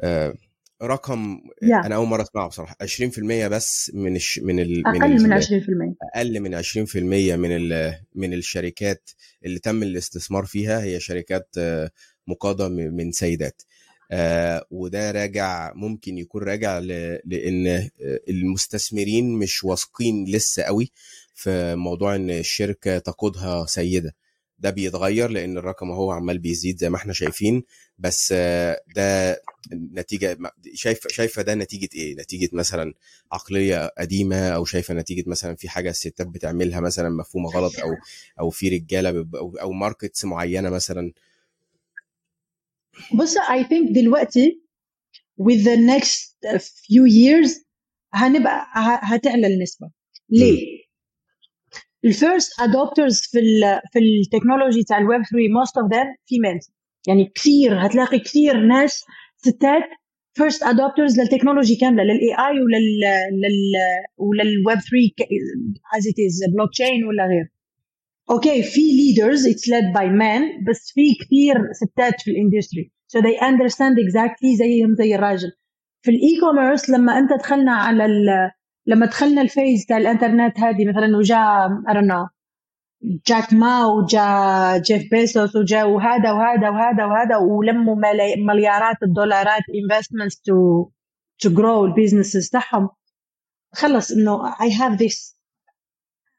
آه، 0.00 0.34
رقم 0.86 1.38
Yeah. 1.38 1.84
أنا 1.86 1.94
أول 1.94 2.06
مرة 2.06 2.22
أسمعه 2.22 2.48
بصراحة. 2.48 2.76
20% 2.82 3.46
بس 3.48 3.90
من 3.94 4.16
الش... 4.16 4.38
من 4.38 4.60
ال... 4.60 4.82
من 4.86 5.02
أقل 5.02 5.22
من 5.22 5.32
ال... 5.32 5.42
20% 5.42 6.06
أقل 6.14 6.40
من 6.40 6.62
20% 6.62 6.96
من 7.36 7.56
ال... 7.56 7.94
من 8.14 8.32
الشركات 8.34 9.10
اللي 9.44 9.58
تم 9.58 9.82
الاستثمار 9.82 10.44
فيها 10.44 10.82
هي 10.82 11.00
شركات 11.00 11.56
مقاده 12.26 12.68
من 12.68 13.12
سيدات. 13.12 13.62
آه، 14.12 14.66
وده 14.70 15.10
راجع 15.10 15.72
ممكن 15.74 16.18
يكون 16.18 16.42
راجع 16.42 16.78
ل... 16.78 16.86
لأن 17.24 17.66
آه، 17.66 17.90
المستثمرين 18.28 19.38
مش 19.38 19.64
واثقين 19.64 20.24
لسه 20.28 20.62
قوي 20.62 20.90
في 21.34 21.74
موضوع 21.74 22.14
إن 22.14 22.30
الشركة 22.30 22.98
تقودها 22.98 23.66
سيدة. 23.66 24.14
ده 24.58 24.70
بيتغير 24.70 25.30
لأن 25.30 25.58
الرقم 25.58 25.90
هو 25.90 26.10
عمال 26.10 26.38
بيزيد 26.38 26.78
زي 26.78 26.90
ما 26.90 26.96
إحنا 26.96 27.12
شايفين 27.12 27.62
بس 27.98 28.34
آه، 28.36 28.80
ده 28.96 29.40
نتيجة 29.72 30.38
شايفه 30.74 31.08
شايفة 31.08 31.42
ده 31.42 31.54
نتيجة 31.54 31.88
إيه؟ 31.94 32.14
نتيجة 32.14 32.48
مثلا 32.52 32.94
عقلية 33.32 33.86
قديمة 33.98 34.48
أو 34.48 34.64
شايفة 34.64 34.94
نتيجة 34.94 35.24
مثلا 35.26 35.54
في 35.54 35.68
حاجة 35.68 35.90
الستات 35.90 36.26
بتعملها 36.26 36.80
مثلا 36.80 37.08
مفهومة 37.08 37.50
غلط 37.50 37.72
أو 37.80 37.88
أو 38.40 38.50
في 38.50 38.68
رجالة 38.68 39.26
أو 39.34 39.56
أو 39.60 39.72
markets 39.72 40.24
معينة 40.24 40.70
مثلا 40.70 41.12
بص 43.14 43.38
I 43.38 43.62
think 43.64 43.92
دلوقتي 43.94 44.62
with 45.40 45.64
the 45.64 45.76
next 45.76 46.36
few 46.60 47.04
years 47.06 47.64
هنبقى 48.12 48.66
هتعلى 49.02 49.46
النسبة 49.46 49.90
ليه؟ 50.30 50.83
ال 52.04 52.12
first 52.12 52.52
adopters 52.60 53.30
في 53.30 53.38
ال 53.38 53.80
في 53.92 53.98
ال 53.98 54.06
technology 54.06 54.82
تاع 54.82 54.98
الويب 54.98 55.20
3 55.22 55.36
most 55.60 55.82
of 55.84 55.88
them 55.94 56.08
females. 56.30 56.70
يعني 57.08 57.32
كثير 57.34 57.86
هتلاقي 57.86 58.18
كثير 58.18 58.60
ناس 58.66 59.04
ستات 59.36 59.82
first 60.40 60.58
adopters 60.66 61.18
لل 61.18 61.28
technology 61.28 61.76
كاملة 61.76 62.02
لل 62.02 62.34
AI 62.48 62.60
ولل 62.60 63.00
لل 63.42 63.72
وللويب 64.16 64.78
3 64.78 65.14
ك- 65.18 65.28
as 65.96 66.02
it 66.10 66.16
is 66.26 66.52
blockchain 66.54 67.04
ولا 67.04 67.26
غير. 67.26 67.48
okay 68.30 68.62
في 68.62 68.80
leaders 68.80 69.40
it's 69.40 69.66
led 69.72 69.96
by 69.98 70.06
men 70.22 70.68
بس 70.70 70.92
في 70.94 71.00
كثير 71.24 71.54
ستات 71.72 72.20
في 72.20 72.30
ال 72.30 72.37
industry 72.37 72.92
so 73.16 73.20
they 73.20 73.40
understand 73.40 73.94
exactly 74.06 74.56
زيهم 74.58 74.94
زي 74.94 75.14
الراجل. 75.14 75.52
في 76.02 76.10
ال 76.10 76.40
e-commerce 76.40 76.90
لما 76.90 77.18
أنت 77.18 77.30
دخلنا 77.40 77.72
على 77.72 78.06
لما 78.86 79.06
دخلنا 79.06 79.42
ال 79.42 79.49
phase 79.49 79.86
تاع 79.86 79.96
الانترنت 79.96 80.60
هذه 80.60 80.88
مثلا 80.88 81.16
وجاء 81.16 81.68
know 81.68 82.28
جاك 83.26 83.52
ما 83.52 83.86
وجاء 83.86 84.78
جيف 84.78 85.10
بيسوس 85.10 85.56
وجاء 85.56 85.88
وهذا 85.90 86.32
وهذا 86.32 86.68
وهذا 86.70 87.04
وهذا 87.06 87.36
ولموا 87.36 87.94
ملي- 87.96 88.36
مليارات 88.46 88.96
الدولارات 89.02 89.62
investments 89.62 90.34
to 90.34 90.54
to 91.46 91.50
grow 91.54 91.84
ال 91.84 91.90
businesses 91.90 92.48
تاعهم. 92.50 92.88
خلص 93.72 94.12
إنه 94.12 94.50
I 94.52 94.70
have 94.70 94.98
this. 94.98 95.34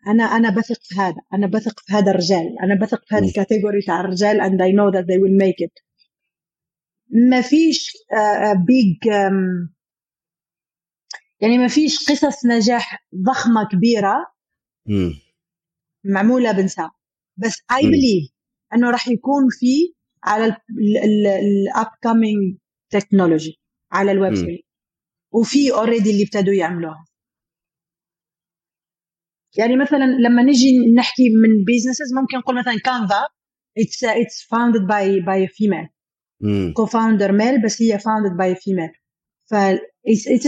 أنا 0.07 0.23
أنا 0.23 0.49
بثق 0.49 0.79
في 0.83 0.95
هذا 0.99 1.15
أنا 1.33 1.47
بثق 1.47 1.79
في 1.79 1.93
هذا 1.93 2.11
الرجال 2.11 2.55
أنا 2.63 2.75
بثق 2.75 3.01
في 3.05 3.15
هذا. 3.15 3.25
ال 3.25 3.32
category 3.32 3.81
تاع 3.81 3.99
الرجال 3.99 4.41
and 4.41 4.53
I 4.61 4.71
know 4.75 4.91
that 4.97 5.05
they 5.05 5.17
will 5.17 5.45
make 5.45 5.65
it. 5.67 5.83
ما 7.29 7.41
فيش 7.41 7.91
big 8.67 9.13
يعني 11.41 11.57
ما 11.57 11.67
فيش 11.67 12.09
قصص 12.09 12.45
نجاح 12.45 13.05
ضخمة 13.15 13.67
كبيرة 13.71 14.15
مم. 14.87 15.13
معمولة 16.05 16.51
بنساء 16.51 16.89
بس 17.37 17.61
مم. 17.71 17.77
believe 17.77 18.31
إنه 18.73 18.91
راح 18.91 19.07
يكون 19.07 19.43
في 19.59 19.93
على 20.23 20.57
ال 21.39 21.87
upcoming 22.01 22.57
technology 22.89 23.59
على 23.91 24.11
الويب. 24.11 24.35
3 24.35 24.47
وفي 25.31 25.71
already 25.71 26.11
اللي 26.11 26.23
ابتدوا 26.23 26.53
يعملوها 26.53 27.05
يعني 29.57 29.77
مثلا 29.77 30.05
لما 30.05 30.43
نجي 30.43 30.93
نحكي 30.97 31.29
من 31.29 31.63
businesses 31.65 32.13
ممكن 32.13 32.37
نقول 32.37 32.59
مثلا 32.59 32.79
كانفا 32.79 33.27
founded 34.43 34.81
by 34.81 35.25
by 35.25 35.47
a 35.47 35.49
female 35.49 35.89
مم. 36.41 36.73
co-founder 36.79 37.31
male 37.31 37.63
بس 37.65 37.81
هي 37.81 37.99
founded 37.99 38.33
by 38.37 38.57
a 38.57 38.61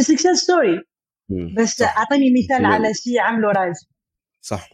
success 0.01 0.37
story. 0.45 0.83
مم. 1.29 1.55
بس 1.57 1.81
اعطيني 1.81 2.25
مثال. 2.43 2.65
على 2.65 2.93
شيء 2.93 3.19
عمله 3.19 3.47
راجل 3.47 3.73
صح. 4.41 4.69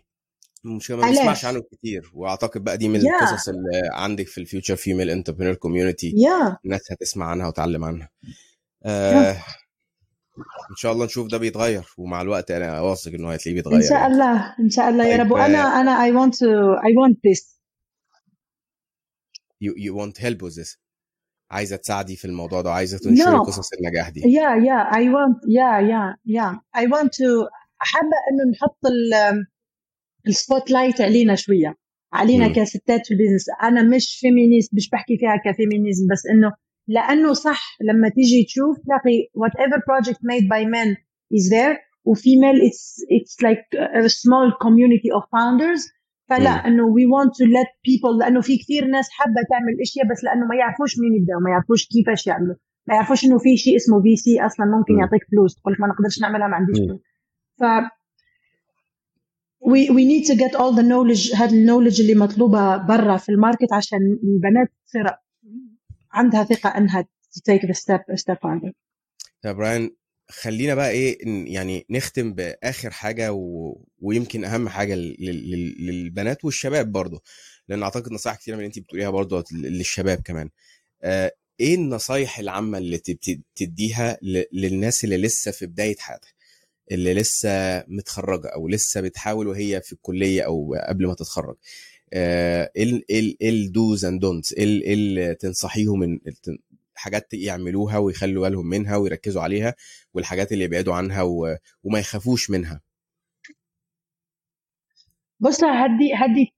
المشكلة 0.66 0.98
ما؟ 0.98 1.08
بنسمعش 1.08 1.46
عنه 1.46 1.62
كتير. 1.72 2.12
وأعتقد 2.14 2.64
بقى 2.64 2.78
دي 2.78 2.88
من 2.88 3.02
Yeah. 3.02 3.04
القصص 3.06 3.50
اللي 3.50 3.82
عندك 3.92 4.28
في 4.28 4.38
ال 4.38 4.43
Future 4.43 4.76
Female 4.76 5.10
Entrepreneur 5.10 5.56
Community 5.56 6.16
الناس 6.66 6.92
هتسمع 6.92 7.26
عنها 7.26 7.48
وتعلم 7.48 7.84
عنها. 7.84 8.10
آه 8.86 9.32
إن 10.70 10.76
شاء 10.76 10.92
الله 10.92 11.06
نشوف 11.06 11.28
ده 11.28 11.38
بيتغير. 11.38 11.86
ومع 11.98 12.22
الوقت 12.22 12.52
أنا 12.52 12.82
واثق 12.82 13.12
إنه 13.14 13.32
هتلاقيه 13.32 13.54
بيتغير 13.54 13.78
إن 13.78 13.82
شاء 13.82 13.92
يعني. 13.94 14.14
الله. 14.14 14.56
إن 14.60 14.70
شاء 14.70 14.90
الله. 14.90 15.08
يا 15.08 15.18
طيب، 15.18 15.26
رب. 15.26 15.32
وأنا 15.32 15.58
أنا 15.82 16.08
I 16.08 16.12
want 16.12 16.32
to 16.34 16.48
I 16.82 16.92
want 17.02 17.16
this. 17.28 17.54
You, 19.64 19.74
you 19.86 19.94
want 19.96 20.18
help 20.18 20.42
with 20.42 20.56
this. 20.56 20.78
عايزة 21.54 21.76
تساعدي 21.76 22.16
في 22.16 22.26
الموضوع 22.26 22.62
ده 22.62 22.72
عايزة 22.72 22.98
تنشري 22.98 23.32
No. 23.38 23.40
قصص 23.48 23.70
النجاح 23.74 24.10
دي. 24.10 24.22
Yeah 24.22 24.56
yeah. 24.68 24.96
I 24.96 25.02
want 25.16 25.38
yeah 25.60 25.80
yeah 25.92 26.10
yeah. 26.38 26.82
I 26.82 26.86
want 26.94 27.08
to 27.08 27.28
حابة 27.78 28.18
إنه 28.32 28.52
نحط 28.52 28.86
ال 28.86 29.14
ال 30.28 30.72
spotlight 30.72 31.02
علينا 31.02 31.36
شوية. 31.36 31.76
علينا 32.14 32.48
مم. 32.48 32.54
كستات 32.54 33.06
في 33.06 33.14
ال 33.14 33.17
business 33.17 33.46
أنا 33.64 33.84
مش 33.96 34.18
feminist 34.22 34.74
مش 34.74 34.90
بحكي 34.90 35.18
فيها 35.18 35.52
ك 35.54 35.60
feminism 35.60 36.08
بس 36.12 36.22
إنه 36.32 36.52
لأنه 36.88 37.34
صح 37.34 37.78
لما 37.82 38.10
تيجي 38.10 38.44
تشوف 38.44 38.78
تلاقي 38.86 39.18
whatever 39.38 39.78
project 39.78 40.18
made 40.32 40.46
by 40.54 40.64
men 40.76 40.90
is 41.38 41.50
there. 41.54 41.78
و 42.06 42.13
female 42.13 42.56
it's 42.56 42.84
it's 43.18 43.36
like 43.48 43.66
a 44.06 44.10
small 44.10 44.48
community 44.66 45.10
of 45.18 45.24
founders. 45.36 45.82
فلا. 46.30 46.50
إنه 46.50 46.84
we 46.84 47.04
want 47.16 47.30
to 47.40 47.46
let 47.58 47.70
people 47.90 48.20
لأنه 48.20 48.42
في 48.42 48.58
كثير 48.58 48.88
ناس 48.88 49.08
حابة 49.12 49.42
تعمل 49.50 49.74
إشياء 49.82 50.06
بس 50.12 50.24
لأنه 50.24 50.46
ما 50.46 50.56
يعرفوش 50.56 51.00
مين 51.00 51.14
يبداوا 51.22 51.42
ما 51.42 51.50
يعرفوش 51.50 51.88
كيفاش 51.88 52.28
يعملوا 52.28 52.56
ما 52.88 52.96
يعرفوش 52.96 53.26
إنه 53.26 53.38
في 53.38 53.58
شيء 53.58 53.76
اسمه 53.76 54.02
VC 54.02 54.42
أصلا 54.46 54.66
ممكن 54.66 54.94
مم. 54.94 55.00
يعطيك 55.00 55.22
فلوس 55.32 55.56
تقول 55.56 55.74
لك 55.74 55.80
ما 55.82 55.88
نقدرش 55.88 56.22
نعملها 56.22 56.48
ما 56.48 56.56
عنديش. 56.56 56.78
فلوس 56.80 57.02
ف 57.60 57.64
we 59.72 59.82
we 59.96 60.04
need 60.12 60.24
to 60.32 60.36
get 60.44 60.54
all 60.62 60.74
the 60.80 60.84
knowledge 60.92 61.36
هذا 61.36 61.52
ال 61.56 61.60
knowledge 61.60 62.02
اللي 62.02 62.16
مطلوبة 62.16 62.78
برا 62.78 63.18
في 63.18 63.30
ال 63.30 63.36
market 63.36 63.74
عشان 63.74 64.00
البنات 64.24 64.68
تصير 64.86 65.04
عندها 66.14 66.44
ثقة 66.44 66.70
إنها 66.78 67.02
to 67.04 67.40
take 67.52 67.62
the 67.68 67.74
step 67.74 68.16
step 68.24 68.36
further 68.36 68.72
طب 69.44 69.56
براين 69.56 69.90
خلينا 70.30 70.76
بقى 70.76 70.90
إيه 70.92 71.18
يعني 71.54 71.86
نختم 71.90 72.34
بآخر 72.34 72.92
حاجة 72.92 73.34
و... 73.34 73.78
ويمكن 74.02 74.46
أهم 74.46 74.70
حاجة 74.70 74.96
لل... 74.96 75.76
للبنات 75.86 76.46
والشباب 76.46 76.92
برضه 76.92 77.22
لأن 77.68 77.84
أعتقد 77.84 78.12
نصائح 78.12 78.38
كتيرة 78.38 78.56
من 78.56 78.60
اللي 78.60 78.68
انت 78.68 78.80
بتقوليها 78.80 79.10
برضه 79.10 79.44
للشباب 79.52 80.22
كمان. 80.22 80.50
آه 81.04 81.32
إيه 81.60 81.76
النصايح 81.76 82.40
العامة 82.40 82.78
اللي 82.78 82.98
تديها 83.56 84.18
ل... 84.22 84.44
للناس 84.54 85.04
اللي 85.04 85.18
لسه 85.18 85.52
في 85.52 85.66
بداية 85.66 85.96
حياتها 86.00 86.30
اللي 86.92 87.14
لسه 87.14 87.84
متخرجة 87.88 88.48
أو 88.48 88.68
لسه 88.68 89.02
بتحاول 89.02 89.48
وهي 89.48 89.82
في 89.82 89.94
الكلية 89.94 90.42
أو 90.42 90.76
قبل 90.88 91.08
ما 91.08 91.14
تتخرج؟ 91.14 91.56
إيه 92.14 93.02
إيه 93.10 93.50
ال 93.50 93.61
do's 93.61 94.06
and 94.06 94.22
don'ts 94.22 94.54
إيه 94.54 94.64
اللي 94.94 95.36
تنصحيهم 95.36 96.20
حاجات 96.96 97.34
يعملوها 97.34 97.98
ويخلوا 97.98 98.50
بالهم 98.50 98.66
منها 98.68 98.98
ويركزوا 98.98 99.42
عليها 99.42 99.76
والحاجات 100.14 100.52
اللي 100.52 100.64
يبعدوا 100.64 100.94
عنها 100.94 101.22
و... 101.22 101.58
وما 101.84 102.00
يخافوش 102.00 102.50
منها. 102.50 102.82
بص 105.40 105.64
هدي 105.64 106.14
هدي 106.16 106.54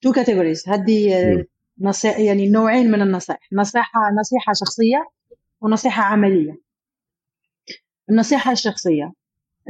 two 0.00 0.12
categories 0.12 0.68
هدي 0.68 1.14
نصيحة 1.80 2.18
يعني 2.20 2.50
نوعين 2.50 2.90
من 2.90 3.02
النصائح. 3.02 3.48
نصيحة 3.52 4.00
نصيحة 4.20 4.52
شخصية 4.52 5.10
ونصيحة 5.60 6.02
عملية. 6.02 6.62
النصيحة 8.10 8.52
الشخصية. 8.52 9.12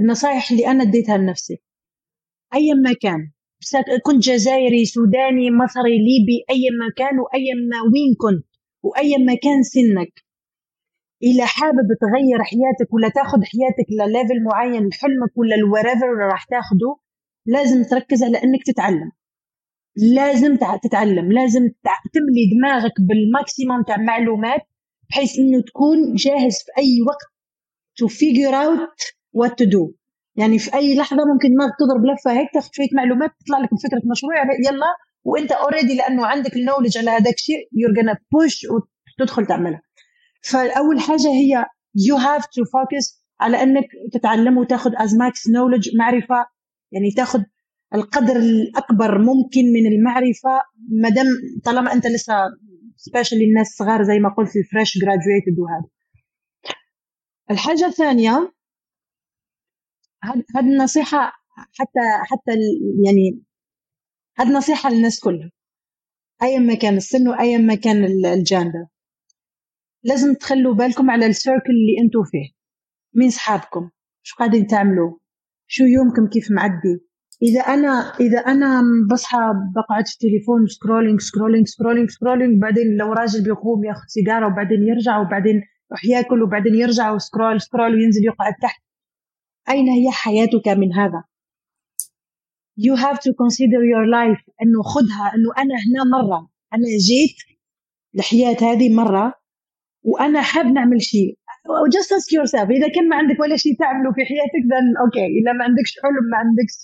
النصائح 0.00 0.50
اللي 0.50 0.66
أنا 0.66 0.82
اديتها 0.82 1.16
لنفسي. 1.16 1.58
أيا 2.54 2.74
ما 2.74 2.92
كان. 3.00 3.30
كنت 4.02 4.22
جزائري 4.22 4.84
سوداني 4.84 5.50
مصري 5.50 5.98
ليبي 5.98 6.44
أيا 6.50 6.70
ما 6.80 6.92
كان 6.96 7.18
وأيا 7.18 7.54
ما 7.70 7.82
وين 7.82 8.14
كنت. 8.18 8.51
وأيا 8.82 9.18
ما 9.18 9.34
كان 9.42 9.62
سنك. 9.62 10.12
إذا 11.22 11.46
حابب 11.46 11.88
تغير 12.00 12.42
حياتك 12.44 12.94
ولا 12.94 13.08
تاخذ 13.08 13.38
حياتك 13.38 13.88
ل 13.90 13.99
level 13.99 14.44
معين 14.44 14.88
لحلمك 14.88 15.38
ولا 15.38 15.54
wherever 15.54 16.16
راح 16.32 16.44
تاخده 16.44 16.96
لازم 17.46 17.82
تركز 17.84 18.22
على 18.22 18.38
إنك 18.38 18.60
تتعلم. 18.66 19.10
لازم 19.96 20.56
تتعلم. 20.82 21.32
لازم 21.32 21.68
تملي 22.14 22.44
دماغك 22.56 22.92
بال 23.08 23.25
maximum 23.25 23.82
تاع 23.82 23.96
معلومات 23.96 24.60
بحيث 25.10 25.38
إنه 25.38 25.62
تكون 25.62 26.14
جاهز 26.14 26.56
في 26.64 26.72
أي 26.78 26.98
وقت 27.06 27.32
to 28.00 28.06
figure 28.08 28.54
out 28.54 28.98
what 29.38 29.50
to 29.50 29.66
do. 29.66 29.92
يعني 30.36 30.58
في 30.58 30.74
أي 30.74 30.96
لحظة 30.98 31.24
ممكن 31.32 31.48
دماغك 31.48 31.72
تضرب 31.78 32.04
لفة 32.04 32.40
هيك 32.40 32.48
تاخذ 32.54 32.68
شوية 32.72 32.88
معلومات 32.96 33.30
تطلع 33.40 33.58
لك 33.58 33.68
بفكرة 33.74 34.02
مشروع 34.10 34.34
يلا 34.68 34.86
وانت 35.24 35.52
already 35.52 35.96
لأنه 35.96 36.26
عندك 36.26 36.56
ال 36.56 36.60
knowledge 36.60 36.98
على 36.98 37.10
هذاك 37.10 37.34
الشيء 37.34 37.56
you're 37.56 37.94
gonna 38.02 38.16
push 38.16 38.70
وتدخل 39.20 39.46
تعملها. 39.46 39.82
فأول 40.42 41.00
حاجة 41.00 41.28
هي 41.28 41.64
you 41.98 42.18
have 42.18 42.42
to 42.42 42.62
focus 42.64 43.22
على 43.40 43.62
إنك 43.62 43.84
تتعلم 44.12 44.58
وتاخذ 44.58 44.90
as 44.90 45.10
max 45.10 45.34
knowledge 45.34 45.96
معرفة 45.98 46.46
يعني 46.92 47.10
تاخذ 47.16 47.40
القدر 47.94 48.36
الأكبر 48.36 49.18
ممكن 49.18 49.72
من 49.72 49.86
المعرفة 49.86 50.62
ما 51.02 51.08
دام 51.08 51.26
طالما 51.64 51.92
أنت 51.92 52.06
لسه 52.06 52.34
specially 52.96 53.44
الناس 53.44 53.66
صغار 53.66 54.02
زي 54.02 54.18
ما 54.18 54.28
قلت 54.28 54.56
ال 54.56 54.63
fresh 54.63 54.98
graduated 54.98 55.58
وهذا. 55.58 55.88
الحاجة 57.50 57.86
الثانية 57.86 58.52
هذه 60.56 60.66
النصيحة 60.66 61.32
حتى 61.78 62.00
حتى 62.24 62.52
يعني 63.04 63.42
هذه 64.38 64.48
نصيحة 64.48 64.90
للناس 64.90 65.20
كلها. 65.20 65.50
ايا 66.42 66.58
ما 66.58 66.74
كان 66.74 66.96
السن 66.96 67.28
وايا 67.28 67.58
ما 67.58 67.74
كان 67.74 68.04
الجاندر 68.24 68.86
لازم 70.04 70.34
تخلوا 70.34 70.74
بالكم 70.74 71.10
على 71.10 71.26
ال 71.26 71.32
circle 71.32 71.70
اللي 71.70 72.04
أنتم 72.04 72.24
فيه. 72.24 72.54
مين 73.14 73.30
صحابكم. 73.30 73.90
شو 74.22 74.36
قاعدين 74.36 74.66
تعملوا 74.66 75.18
شو 75.66 75.84
يومكم 75.84 76.28
كيف 76.28 76.50
معدي؟ 76.50 77.12
إذا 77.42 77.60
أنا 77.60 78.12
إذا 78.20 78.38
أنا 78.38 78.82
بصحى 79.12 79.38
بقعد 79.76 80.06
في 80.06 80.14
التليفون 80.14 80.66
scrolling 80.66 81.20
scrolling 81.20 81.66
scrolling 81.66 82.10
scrolling 82.10 82.60
بعدين 82.62 82.96
لو 82.96 83.12
راجل 83.12 83.44
بيقوم 83.44 83.84
ياخذ 83.84 84.06
سيجارة 84.06 84.46
وبعدين 84.46 84.78
يرجع 84.88 85.20
وبعدين 85.20 85.54
يروح 85.90 86.04
ياكل 86.04 86.42
وبعدين 86.42 86.74
يرجع 86.74 87.12
و 87.12 87.19
scroll 87.19 87.60
scroll 87.60 87.94
وينزل 87.94 88.24
يقعد 88.24 88.54
تحت. 88.62 88.82
أين 89.68 89.88
هي 89.88 90.10
حياتك 90.10 90.68
من 90.68 90.92
هذا؟ 90.92 91.24
You 92.76 92.94
have 92.96 93.18
to 93.20 93.30
consider 93.42 93.80
your 93.92 94.06
life. 94.18 94.42
أنه 94.62 94.82
خدها 94.82 95.32
أنه 95.34 95.50
أنا 95.58 95.74
هنا 95.74 96.02
مرة. 96.18 96.48
أنا 96.74 96.88
جيت 97.08 97.36
الحياة 98.14 98.72
هذه 98.72 98.94
مرة. 98.94 99.34
وأنا 100.02 100.42
حاب 100.42 100.66
نعمل 100.66 101.02
شيء. 101.02 101.38
just 101.96 102.10
ask 102.16 102.28
yourself. 102.38 102.70
إذا 102.70 102.88
كان 102.94 103.08
ما 103.08 103.16
عندك 103.16 103.40
ولا 103.40 103.56
شيء 103.56 103.72
تعمله 103.78 104.12
في 104.12 104.24
حياتك 104.24 104.62
then 104.72 104.86
okay 105.04 105.18
okay. 105.18 105.30
إذا 105.40 105.52
ما 105.58 105.64
عندكش 105.64 105.92
حلم 106.02 106.24
ما 106.32 106.38
عندكش 106.42 106.74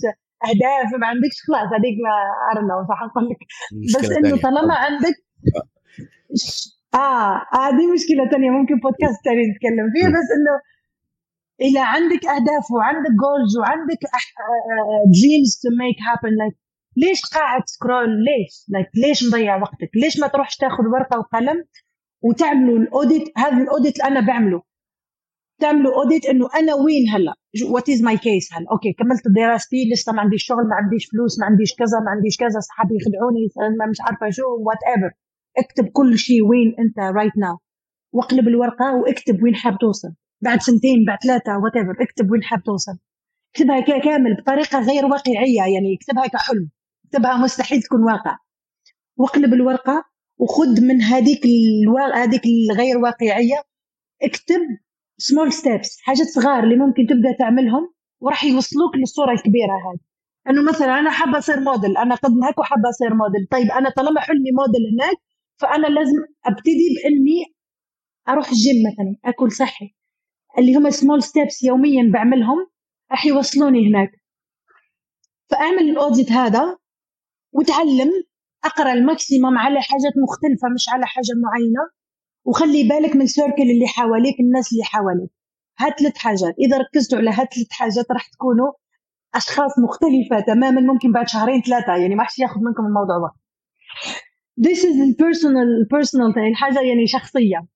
أهداف 0.47 1.01
ما 1.01 1.07
عندكش 1.07 1.37
خلاص 1.47 1.69
هذيك 1.77 1.97
ما 2.05 2.15
ارنا 2.53 2.75
صح 2.91 3.01
لك. 3.31 3.41
بس 3.95 4.11
إنه 4.19 4.37
طالما 4.47 4.75
عندك 4.75 5.17
آه 6.95 7.35
هذه 7.53 7.85
آه 7.89 7.93
مشكلة 7.95 8.31
ثانية 8.31 8.51
ممكن 8.51 8.75
بودكاست 8.85 9.19
ثاني 9.25 9.43
نتكلم 9.51 9.87
فيه 9.95 10.09
بس 10.17 10.29
إنه 10.37 10.55
اذا 11.61 11.85
عندك 11.85 12.27
أهداف 12.27 12.71
وعندك 12.71 13.11
goals 13.11 13.59
وعندك 13.59 14.01
dreams 15.15 15.61
to 15.63 15.69
make 15.79 15.97
happen 16.07 16.37
like 16.37 16.57
ليش 16.97 17.21
قاعد 17.35 17.63
scroll 17.67 18.11
ليش؟ 18.25 18.65
like 18.69 18.89
ليش 18.95 19.25
مضيع 19.29 19.57
وقتك؟ 19.63 19.91
ليش 19.95 20.21
ما 20.21 20.27
تروحش 20.27 20.57
تاخذ 20.57 20.85
ورقة 20.93 21.19
وقلم 21.19 21.65
وتعملوا 22.23 22.79
ال 22.79 22.85
audit؟ 22.85 23.25
هذا 23.37 23.63
ال 23.63 23.68
audit 23.68 23.97
اللي 23.97 24.09
أنا 24.09 24.27
بعمله. 24.27 24.63
تعملوا 25.61 25.95
audit 26.03 26.27
إنه 26.27 26.49
أنا 26.55 26.75
وين 26.75 27.09
هلا؟ 27.09 27.35
what 27.71 27.89
is 27.89 28.03
my 28.03 28.17
case 28.17 28.53
هلا؟ 28.53 28.67
okay 28.73 28.93
كملت 28.93 29.23
دراستي 29.37 29.91
لسه 29.93 30.13
ما 30.13 30.21
عنديش 30.21 30.45
شغل 30.45 30.69
ما 30.69 30.75
عنديش 30.75 31.07
فلوس 31.13 31.39
ما 31.41 31.47
عنديش 31.47 31.75
كذا 31.75 31.99
ما 32.05 32.11
عنديش 32.11 32.37
كذا 32.37 32.59
اصحابي 32.59 32.95
يخدعوني 32.97 33.75
ما 33.79 33.87
مش 33.87 34.01
عارفة 34.01 34.31
شو 34.31 34.43
whatever 34.43 35.11
اكتب 35.59 35.89
كل 35.93 36.19
شيء 36.19 36.43
وين 36.43 36.75
أنت 36.79 36.99
رايت 36.99 37.33
right 37.33 37.39
ناو 37.39 37.59
واقلب 38.13 38.49
الورقة 38.49 38.97
وأكتب 38.97 39.43
وين 39.43 39.55
حاب 39.55 39.79
توصل. 39.79 40.15
بعد 40.41 40.61
سنتين 40.61 41.05
بعد 41.07 41.19
ثلاثة 41.23 41.59
what 41.59 42.01
اكتب 42.01 42.31
وين 42.31 42.43
حاب 42.43 42.63
توصل. 42.63 42.99
اكتبها 43.51 43.99
كامل 43.99 44.35
بطريقة 44.35 44.81
غير 44.81 45.07
واقعية 45.07 45.75
يعني 45.75 45.95
اكتبها 46.01 46.27
كحلم. 46.27 46.71
اكتبها 47.07 47.37
مستحيل 47.37 47.83
تكون 47.83 48.05
واقع. 48.05 48.39
واقلب 49.17 49.55
الورقة 49.55 50.05
وخذ 50.39 50.81
من 50.81 51.03
هذيك 51.03 51.41
الوا... 51.45 52.25
هذيك 52.25 52.43
الغير 52.47 52.99
واقعية. 52.99 53.63
اكتب 54.23 54.61
small 55.19 55.53
steps 55.53 55.99
حاجات 56.03 56.27
صغار 56.27 56.65
اللي 56.65 56.77
ممكن 56.77 57.07
تبدأ 57.07 57.37
تعملهم 57.39 57.95
وراح 58.21 58.45
يوصلوك 58.45 58.97
للصورة 58.97 59.33
الكبيرة 59.33 59.73
هذه. 59.73 60.01
إنه 60.51 60.69
مثلا 60.69 60.99
أنا 60.99 61.11
حابة 61.11 61.39
أصير 61.39 61.61
موديل 61.61 61.97
أنا 61.97 62.15
قد 62.15 62.31
هيك 62.45 62.59
وحابة 62.59 62.89
أصير 62.89 63.15
موديل 63.15 63.47
طيب 63.51 63.71
أنا 63.71 63.91
طالما 63.91 64.21
حلمي 64.21 64.51
موديل 64.53 64.83
هناك 64.95 65.17
فأنا 65.57 65.87
لازم 65.87 66.17
أبتدي 66.47 66.89
بإني 66.97 67.45
أروح 68.29 68.49
الجيم 68.49 68.77
مثلا 68.93 69.17
أكل 69.25 69.53
صحي. 69.53 69.98
اللي 70.59 70.77
هم 70.77 70.91
small 70.91 71.23
steps 71.23 71.63
يوميا 71.63 72.11
بعملهم 72.13 72.67
راح 73.11 73.27
يوصلوني 73.27 73.89
هناك. 73.89 74.11
فأعمل 75.51 75.91
ال 75.91 75.98
audit 75.98 76.33
هذا 76.33 76.79
وتعلم 77.53 78.11
أقرأ 78.65 78.93
ال 78.93 79.01
maximum 79.01 79.59
على 79.59 79.83
حاجات 79.83 80.13
مختلفة 80.23 80.69
مش 80.75 80.89
على 80.89 81.07
حاجة 81.07 81.33
معينة 81.45 81.91
وخلي 82.45 82.89
بالك 82.89 83.17
من 83.17 83.23
ال 83.23 83.28
circle 83.28 83.63
اللي 83.63 83.87
حواليك 83.87 84.41
الناس 84.41 84.73
اللي 84.73 84.85
حواليك. 84.85 85.31
هات 85.79 85.99
ثلاث 86.01 86.17
حاجات. 86.17 86.55
إذا 86.59 86.79
ركزتوا 86.79 87.19
على 87.19 87.31
هات 87.31 87.55
ثلاث 87.55 87.67
حاجات 87.71 88.07
راح 88.13 88.29
تكونوا 88.29 88.73
أشخاص 89.35 89.79
مختلفة 89.79 90.41
تماما 90.47 90.81
ممكن 90.81 91.13
بعد 91.13 91.29
شهرين 91.29 91.63
ثلاثة 91.63 91.97
يعني 91.97 92.15
ما 92.15 92.25
حش 92.25 92.39
ياخذ 92.39 92.61
منكم 92.61 92.87
الموضوع 92.87 93.17
وقت 93.17 93.37
this 94.61 94.79
is 94.89 94.95
the 95.03 95.15
personal 95.25 95.71
personal 95.95 96.37
يعني 96.37 96.55
حاجة 96.55 96.81
يعني 96.81 97.07
شخصية. 97.07 97.67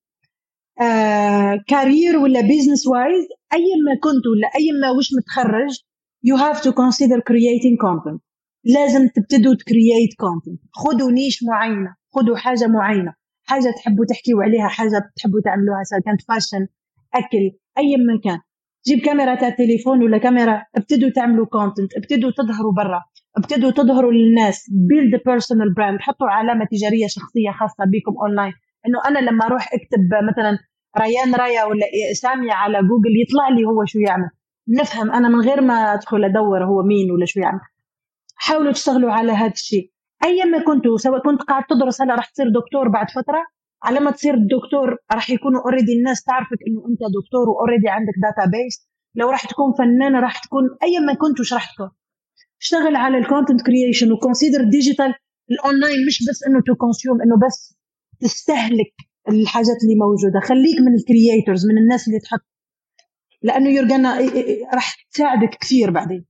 career 1.67 2.13
uh, 2.13 2.23
ولا 2.23 2.41
business 2.41 2.87
wise 2.87 3.25
أي 3.53 3.65
ما 3.85 3.95
كنت 4.03 4.23
ولا 4.27 4.47
أي 4.55 4.71
ما 4.81 4.91
وش 4.91 5.09
متخرج 5.17 5.79
you 6.27 6.37
have 6.37 6.59
to 6.61 6.71
consider 6.71 7.19
creating 7.29 7.77
content. 7.85 8.19
لازم 8.63 9.07
تبتدوا 9.15 9.55
ت 9.55 9.63
create 9.63 10.13
content 10.17 10.61
خذوا 10.71 11.11
niche 11.11 11.43
معينة 11.43 11.95
خذوا 12.15 12.37
حاجة 12.37 12.67
معينة. 12.67 13.13
حاجة 13.43 13.73
تحبوا 13.77 14.05
تحكيوا 14.05 14.43
عليها 14.43 14.67
حاجة 14.67 15.11
تحبوا 15.15 15.41
تعملوها 15.45 15.83
سواء 15.83 16.01
كانت 16.01 16.21
fashion 16.21 16.67
أكل 17.13 17.51
أي 17.77 17.95
ما 18.07 18.19
كان. 18.23 18.39
جيب 18.87 18.99
كاميرا 18.99 19.35
تاع 19.35 19.47
التليفون 19.47 20.03
ولا 20.03 20.17
كاميرا 20.17 20.63
ابتدوا 20.75 21.09
تعملوا 21.09 21.45
content 21.45 21.97
ابتدوا 21.97 22.31
تظهروا 22.31 22.73
برا 22.73 23.01
ابتدوا 23.37 23.71
تظهروا 23.71 24.11
للناس 24.11 24.65
build 24.71 25.21
personal 25.25 25.73
brand 25.73 25.99
حطوا 25.99 26.27
علامة 26.27 26.65
تجارية 26.71 27.07
شخصية 27.07 27.51
خاصة 27.59 27.83
بكم 27.85 28.17
اونلاين 28.21 28.53
إنه 28.87 28.99
أنا 29.07 29.19
لما 29.19 29.45
أروح 29.45 29.69
أكتب 29.73 30.09
مثلا 30.31 30.57
ريان 30.99 31.35
رايا 31.35 31.63
ولا 31.63 31.85
سامية 32.13 32.53
على 32.53 32.77
جوجل 32.77 33.13
يطلع 33.21 33.49
لي 33.49 33.65
هو 33.65 33.85
شو 33.85 33.99
يعمل. 33.99 34.29
نفهم 34.79 35.11
أنا 35.11 35.29
من 35.29 35.41
غير 35.41 35.61
ما 35.61 35.73
أدخل 35.73 36.23
أدور 36.23 36.63
هو 36.65 36.83
مين 36.83 37.11
ولا 37.11 37.25
شو 37.25 37.39
يعمل. 37.39 37.59
حاولوا 38.35 38.71
تشتغلوا 38.71 39.11
على 39.11 39.31
هذا 39.31 39.51
الشيء. 39.51 39.93
ايا 40.23 40.45
ما 40.45 40.63
كنتوا 40.63 40.97
سواء 40.97 41.21
كنت 41.23 41.41
قاعد 41.41 41.63
تدرس 41.69 42.01
هلا 42.01 42.15
راح 42.15 42.25
تصير 42.25 42.45
دكتور 42.49 42.89
بعد 42.89 43.07
فترة 43.11 43.43
على 43.83 43.99
ما 43.99 44.11
تصير 44.11 44.35
دكتور 44.35 44.97
راح 45.13 45.29
يكونوا 45.29 45.61
already 45.61 45.93
الناس 45.93 46.23
تعرفك 46.23 46.57
إنه 46.67 46.79
أنت 46.89 46.99
دكتور 47.19 47.49
و 47.49 47.54
already 47.54 47.89
عندك 47.89 48.13
database 48.23 48.89
لو 49.15 49.29
راح 49.29 49.45
تكون 49.45 49.73
فنانة 49.77 50.19
راح 50.19 50.43
تكون 50.43 50.63
اي 50.83 51.05
ما 51.05 51.13
كنت 51.13 51.39
وش 51.39 51.53
راح 51.53 51.73
تكون؟ 51.73 51.89
اشتغل 52.61 52.95
على 52.95 53.17
ال 53.17 53.23
content 53.23 53.61
creation 53.61 54.11
و 54.11 54.17
consider 54.17 54.63
digital 54.63 55.13
ال 55.51 55.59
online 55.59 56.05
مش 56.07 56.19
بس 56.29 56.43
إنه 56.47 56.61
to 56.67 56.75
consume 56.75 57.21
إنه 57.21 57.35
بس 57.47 57.77
تستهلك 58.23 58.93
الحاجات 59.29 59.77
اللي 59.83 59.95
موجودة. 59.95 60.39
خليك 60.39 60.79
من 60.79 60.95
ال 60.95 61.03
creators 61.03 61.65
من 61.65 61.77
الناس 61.77 62.07
اللي 62.07 62.19
تحط. 62.19 62.45
لأنه 63.41 63.69
يرجعنا 63.69 64.17
راح 64.73 64.95
تساعدك 65.11 65.57
كثير 65.61 65.91
بعدين. 65.91 66.25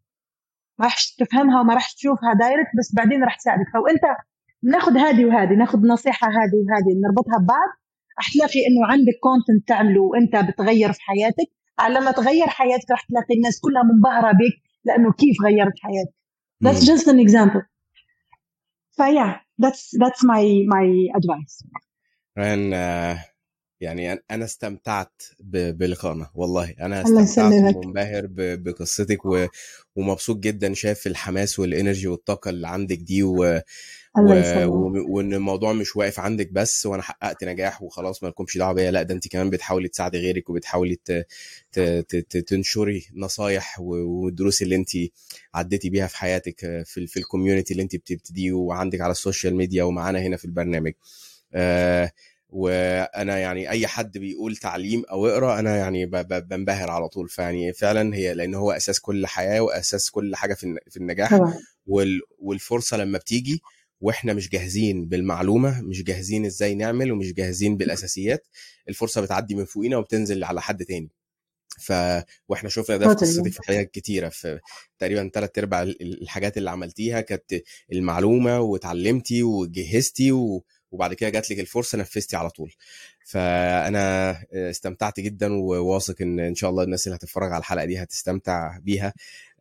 ما 0.79 0.85
راح 0.85 0.95
تفهمها 1.19 1.61
وما 1.61 1.73
راح 1.73 1.91
تشوفها 1.91 2.33
direct 2.39 2.69
بس 2.79 2.95
بعدين 2.95 3.23
راح 3.23 3.37
تساعدك. 3.37 3.65
فانت 3.73 4.01
بناخذ 4.63 4.97
هذه 4.97 5.25
وهذه 5.25 5.53
ناخذ 5.53 5.79
نصيحة 5.87 6.27
هذه 6.27 6.57
وهذه 6.65 6.99
نربطها 7.03 7.37
ببعض. 7.43 7.69
راح 8.17 8.33
تلاقي 8.33 8.59
إنه 8.67 8.87
عندك 8.91 9.17
content 9.21 9.67
تعمله 9.67 10.01
وأنت 10.01 10.35
بتغير 10.35 10.93
في 10.93 11.01
حياتك. 11.01 11.49
على 11.79 11.99
ما 11.99 12.11
تغير 12.11 12.47
حياتك 12.47 12.91
راح 12.91 13.05
تلاقي 13.05 13.35
الناس 13.35 13.59
كلها 13.59 13.83
منبهرة 13.83 14.31
بك 14.31 14.55
لأنه 14.85 15.13
كيف 15.13 15.35
غيرت 15.45 15.73
حياتك. 15.81 16.13
that's 16.63 16.85
just 16.85 17.07
an 17.07 17.19
example. 17.19 17.61
فيا. 18.91 19.42
that's 19.57 19.91
that's 19.97 20.23
my 20.23 20.63
my 20.67 21.07
advice. 21.15 21.61
And 22.35 22.73
uh, 22.73 23.15
يعني 23.83 24.23
أنا 24.31 24.45
استمتعت 24.45 25.21
بلقائنا 25.39 26.29
والله 26.35 26.73
أنا 26.79 27.01
استمتعت 27.01 27.75
ومنبهر 27.75 28.27
بقصتك 28.55 29.19
ومبسوط 29.95 30.37
جدا 30.37 30.73
شايف 30.73 31.07
الحماس 31.07 31.59
وال 31.59 31.71
energy 31.71 32.07
والطاقة 32.07 32.49
اللي 32.49 32.67
عندك 32.67 32.97
دي 32.97 33.23
و... 33.23 33.61
و... 34.65 35.15
وإن 35.15 35.33
الموضوع 35.33 35.73
مش 35.73 35.95
واقف 35.95 36.19
عندك 36.19 36.51
بس 36.51 36.85
وأنا 36.85 37.01
حققت 37.01 37.43
نجاح 37.43 37.81
وخلاص 37.81 38.23
ما 38.23 38.27
لكمش 38.27 38.57
دعوة 38.57 38.73
بيا 38.73 38.91
لا 38.91 39.03
ده 39.03 39.13
أنت 39.13 39.27
كمان 39.27 39.49
بتحاولي 39.49 39.87
تساعدي 39.87 40.17
غيرك 40.17 40.49
وبتحاولي 40.49 40.95
ت... 40.95 41.25
ت... 41.71 41.79
ت... 41.79 42.37
تنشري 42.37 43.05
نصايح 43.15 43.79
والدروس 43.79 44.61
اللي 44.61 44.75
أنت 44.75 44.89
عديتي 45.53 45.89
بيها 45.89 46.07
في 46.07 46.17
حياتك 46.17 46.59
في, 46.85 47.07
في 47.07 47.17
ال 47.17 47.23
community 47.23 47.71
اللي 47.73 47.83
أنت 47.83 47.95
بتبتديه 47.95 48.51
وعندك 48.51 49.01
على 49.01 49.11
ال 49.11 49.18
social 49.18 49.55
media 49.55 49.83
ومعانا 49.83 50.19
هنا 50.19 50.37
في 50.37 50.45
البرنامج. 50.45 50.93
آه 51.53 52.11
وأنا 52.55 53.39
يعني 53.39 53.69
أي 53.69 53.87
حد 53.87 54.17
بيقول 54.17 54.55
تعليم 54.55 55.03
أو 55.11 55.27
اقرأ 55.27 55.59
أنا 55.59 55.77
يعني 55.77 56.05
بنبهر 56.05 56.91
على 56.91 57.07
طول. 57.09 57.29
فيعني 57.29 57.73
فعلا 57.73 58.15
هي 58.15 58.33
لأن 58.33 58.55
هو 58.55 58.71
أساس 58.71 58.99
كل 58.99 59.27
حياة 59.27 59.59
وأساس 59.61 60.11
كل 60.11 60.35
حاجة 60.35 60.53
في 60.89 60.97
النجاح. 60.97 61.33
والفرصة 62.39 62.97
لما 62.97 63.17
بتيجي 63.17 63.61
وإحنا 64.01 64.33
مش 64.33 64.49
جاهزين 64.49 65.05
بالمعلومة 65.05 65.81
مش 65.81 66.03
جاهزين 66.03 66.45
إزاي 66.45 66.75
نعمل 66.75 67.11
ومش 67.11 67.33
جاهزين 67.33 67.77
بالأساسيات 67.77 68.47
الفرصة 68.89 69.21
بتعدي 69.21 69.55
من 69.55 69.65
فوقينا 69.65 69.97
وبتنزل 69.97 70.43
على 70.43 70.61
حد 70.61 70.85
تاني. 70.85 71.09
ف 71.79 71.93
وإحنا 72.47 72.69
شفنا 72.69 72.97
ده 72.97 73.07
في 73.15 73.25
قصتك 73.25 73.51
في 73.51 73.59
حاجات 73.63 73.91
كتيرة. 73.91 74.29
في 74.29 74.59
تقريبا 74.99 75.29
ثلاث 75.33 75.57
ارباع 75.57 75.81
الحاجات 75.83 76.57
اللي 76.57 76.69
عملتيها 76.69 77.21
كانت 77.21 77.53
المعلومة 77.91 78.59
واتعلمتي 78.59 79.43
وجهزتي 79.43 80.31
و... 80.31 80.63
وبعد 80.93 81.13
كده 81.13 81.29
جات 81.29 81.51
لك 81.51 81.59
الفرصة 81.59 81.97
نفذتي 81.97 82.35
على 82.35 82.49
طول. 82.49 82.73
فأنا 83.25 84.37
استمتعت 84.53 85.19
جدا 85.19 85.53
وواثق 85.53 86.21
إن 86.21 86.39
إن 86.39 86.55
شاء 86.55 86.69
الله 86.69 86.83
الناس 86.83 87.07
اللي 87.07 87.15
هتتفرج 87.17 87.51
على 87.51 87.59
الحلقة 87.59 87.85
دي 87.85 88.03
هتستمتع 88.03 88.77
بيها. 88.77 89.13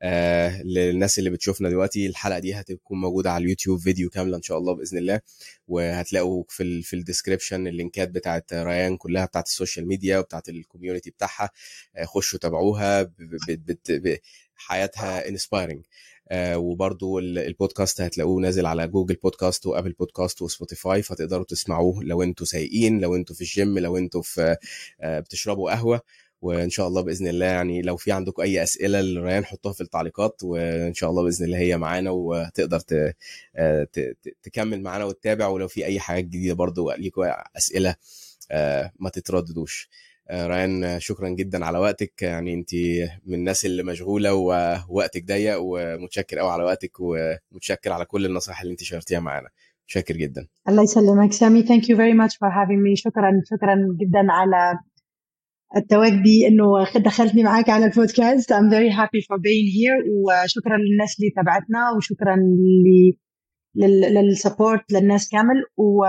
آه 0.03 0.63
للناس 0.63 1.19
اللي 1.19 1.31
بتشوفنا 1.31 1.69
دلوقتي 1.69 2.07
الحلقة 2.07 2.39
دي 2.39 2.55
هتكون 2.55 3.01
موجودة 3.01 3.31
على 3.33 3.45
اليوتيوب 3.45 3.81
فيديو 3.81 4.11
كاملة 4.11 4.37
إن 4.37 4.43
شاء 4.43 4.59
الله 4.59 4.75
بإذن 4.75 4.99
الله. 4.99 5.21
وهتلاقوا 5.69 6.45
في 6.49 6.63
ال 6.63 6.83
في 6.83 6.97
ال 6.97 7.02
description 7.02 7.67
ال 7.67 7.74
link 7.74 8.02
ات 8.02 8.09
بتاعت 8.09 8.53
ريان 8.55 8.97
كلها 8.97 9.25
بتاعت 9.25 9.47
ال 9.47 9.53
social 9.53 9.89
media 9.89 10.19
وبتاعت 10.19 10.49
ال 10.49 10.55
community 10.55 11.11
بتاعها. 11.11 11.51
آه 11.97 12.05
خشوا 12.05 12.39
تابعوها 12.39 13.13
حياتها 14.57 15.29
inspiring 15.29 15.85
وبرضو 16.35 17.19
البودكاست 17.19 18.01
هتلاقوه 18.01 18.41
نازل 18.41 18.67
على 18.67 18.89
Google 18.89 19.15
Podcast 19.15 19.67
و 19.67 19.71
Apple 19.71 19.93
Podcast 19.93 20.43
و 20.43 20.50
Spotify 20.50 21.03
فتقدروا 21.03 21.45
تسمعوه 21.45 22.05
لو 22.05 22.23
أنتوا 22.23 22.47
سايقين 22.47 23.01
لو 23.01 23.17
أنتوا 23.17 23.35
في 23.37 23.41
الجيم 23.41 23.79
لو 23.79 23.97
أنتوا 23.97 24.23
في 24.23 24.57
آه 25.01 25.21
بتشربوا 25.21 25.71
قهوة. 25.71 26.01
وإن 26.43 26.71
شاء 26.71 26.89
الله 26.89 27.01
بإذن 27.03 27.27
الله 27.29 27.47
يعني 27.47 27.83
لو 27.83 27.97
في 27.97 28.13
عندكم 28.13 28.43
أي 28.43 28.63
أسئلة 28.63 29.01
لريان 29.01 29.45
حطوها 29.45 29.73
في 29.75 29.81
التعليقات 29.81 30.41
وإن 30.45 30.95
شاء 30.95 31.11
الله 31.11 31.23
بإذن 31.23 31.45
الله 31.45 31.59
هي 31.59 31.77
معانا 31.77 32.11
وتقدر 32.11 32.81
تكمل 34.43 34.83
معانا 34.83 35.05
وتتابع 35.05 35.47
ولو 35.49 35.69
في 35.69 35.85
أي 35.85 36.01
حاجات 36.01 36.25
جديدة 36.25 36.55
برضو 36.55 36.93
ليكم 36.93 37.23
أسئلة 37.57 37.95
ما 38.99 39.09
تترددوش. 39.13 39.89
ريان 40.31 41.01
شكرا 41.01 41.29
جدا 41.29 41.65
على 41.65 41.79
وقتك. 41.79 42.23
يعني 42.23 42.55
أنت 42.55 42.71
من 43.27 43.35
الناس 43.35 43.67
اللي 43.67 43.83
مشغولة 43.83 44.35
ووقتك 44.35 45.25
ضيق 45.25 45.59
ومتشكر 45.61 46.39
قوي 46.39 46.51
على 46.51 46.65
وقتك 46.65 46.93
ومتشكر 47.01 47.93
على 47.93 48.05
كل 48.05 48.27
النصائح 48.27 48.61
اللي 48.61 48.73
أنت 48.73 48.83
شاركتيها 48.83 49.21
معانا. 49.21 49.49
متشكر 49.85 50.17
جدا. 50.17 50.47
الله 50.69 50.83
يسلمك. 50.83 51.33
سامي 51.33 51.63
thank 51.63 51.91
you 51.91 51.97
very 51.97 52.13
much 52.13 52.37
for 52.37 52.49
having 52.49 52.83
me 52.83 52.97
شكرا 52.97 53.31
شكرا 53.51 53.75
جدا 54.01 54.27
على 54.31 54.79
التواجدي 55.77 56.47
إنه 56.49 56.65
دخلتني 57.05 57.43
معاك 57.43 57.69
على 57.69 57.85
البودكاست. 57.85 58.53
I'm 58.53 58.71
very 58.71 58.93
happy 59.01 59.21
for 59.29 59.37
being 59.37 59.69
here 59.79 60.01
وشكرا 60.11 60.77
للناس 60.77 61.17
اللي 61.19 61.31
تابعتنا 61.37 61.91
وشكرا 61.97 62.37
ل 62.37 63.13
للسبورت 63.75 64.93
للناس 64.93 65.29
كامل 65.29 65.65
و... 65.77 66.07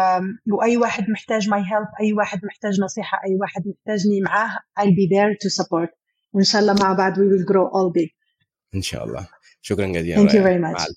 وأي 0.52 0.77
واحد 0.77 1.10
محتاج 1.10 1.49
my 1.49 1.64
help 1.64 2.02
أي 2.02 2.14
واحد 2.14 2.45
محتاج 2.45 2.81
نصيحة 2.81 3.22
أي 3.26 3.35
واحد 3.35 3.64
محتاجني 3.68 4.22
معاه 4.22 4.60
I'll 4.80 4.84
be 4.84 5.07
there 5.10 5.35
to 5.44 5.64
support. 5.64 5.90
وإن 6.34 6.44
شاء 6.44 6.61
الله 6.61 6.73
مع 6.73 6.94
بعض 6.94 7.14
we 7.14 7.18
will 7.18 7.45
grow 7.52 7.68
all 7.73 8.02
big. 8.02 8.10
إن 8.76 8.81
شاء 8.81 9.06
الله. 9.06 9.27
شكرا 9.61 9.88
جزيلا 9.88 10.27
thank 10.27 10.31
you 10.31 10.44
very 10.44 10.77
much. 10.77 10.94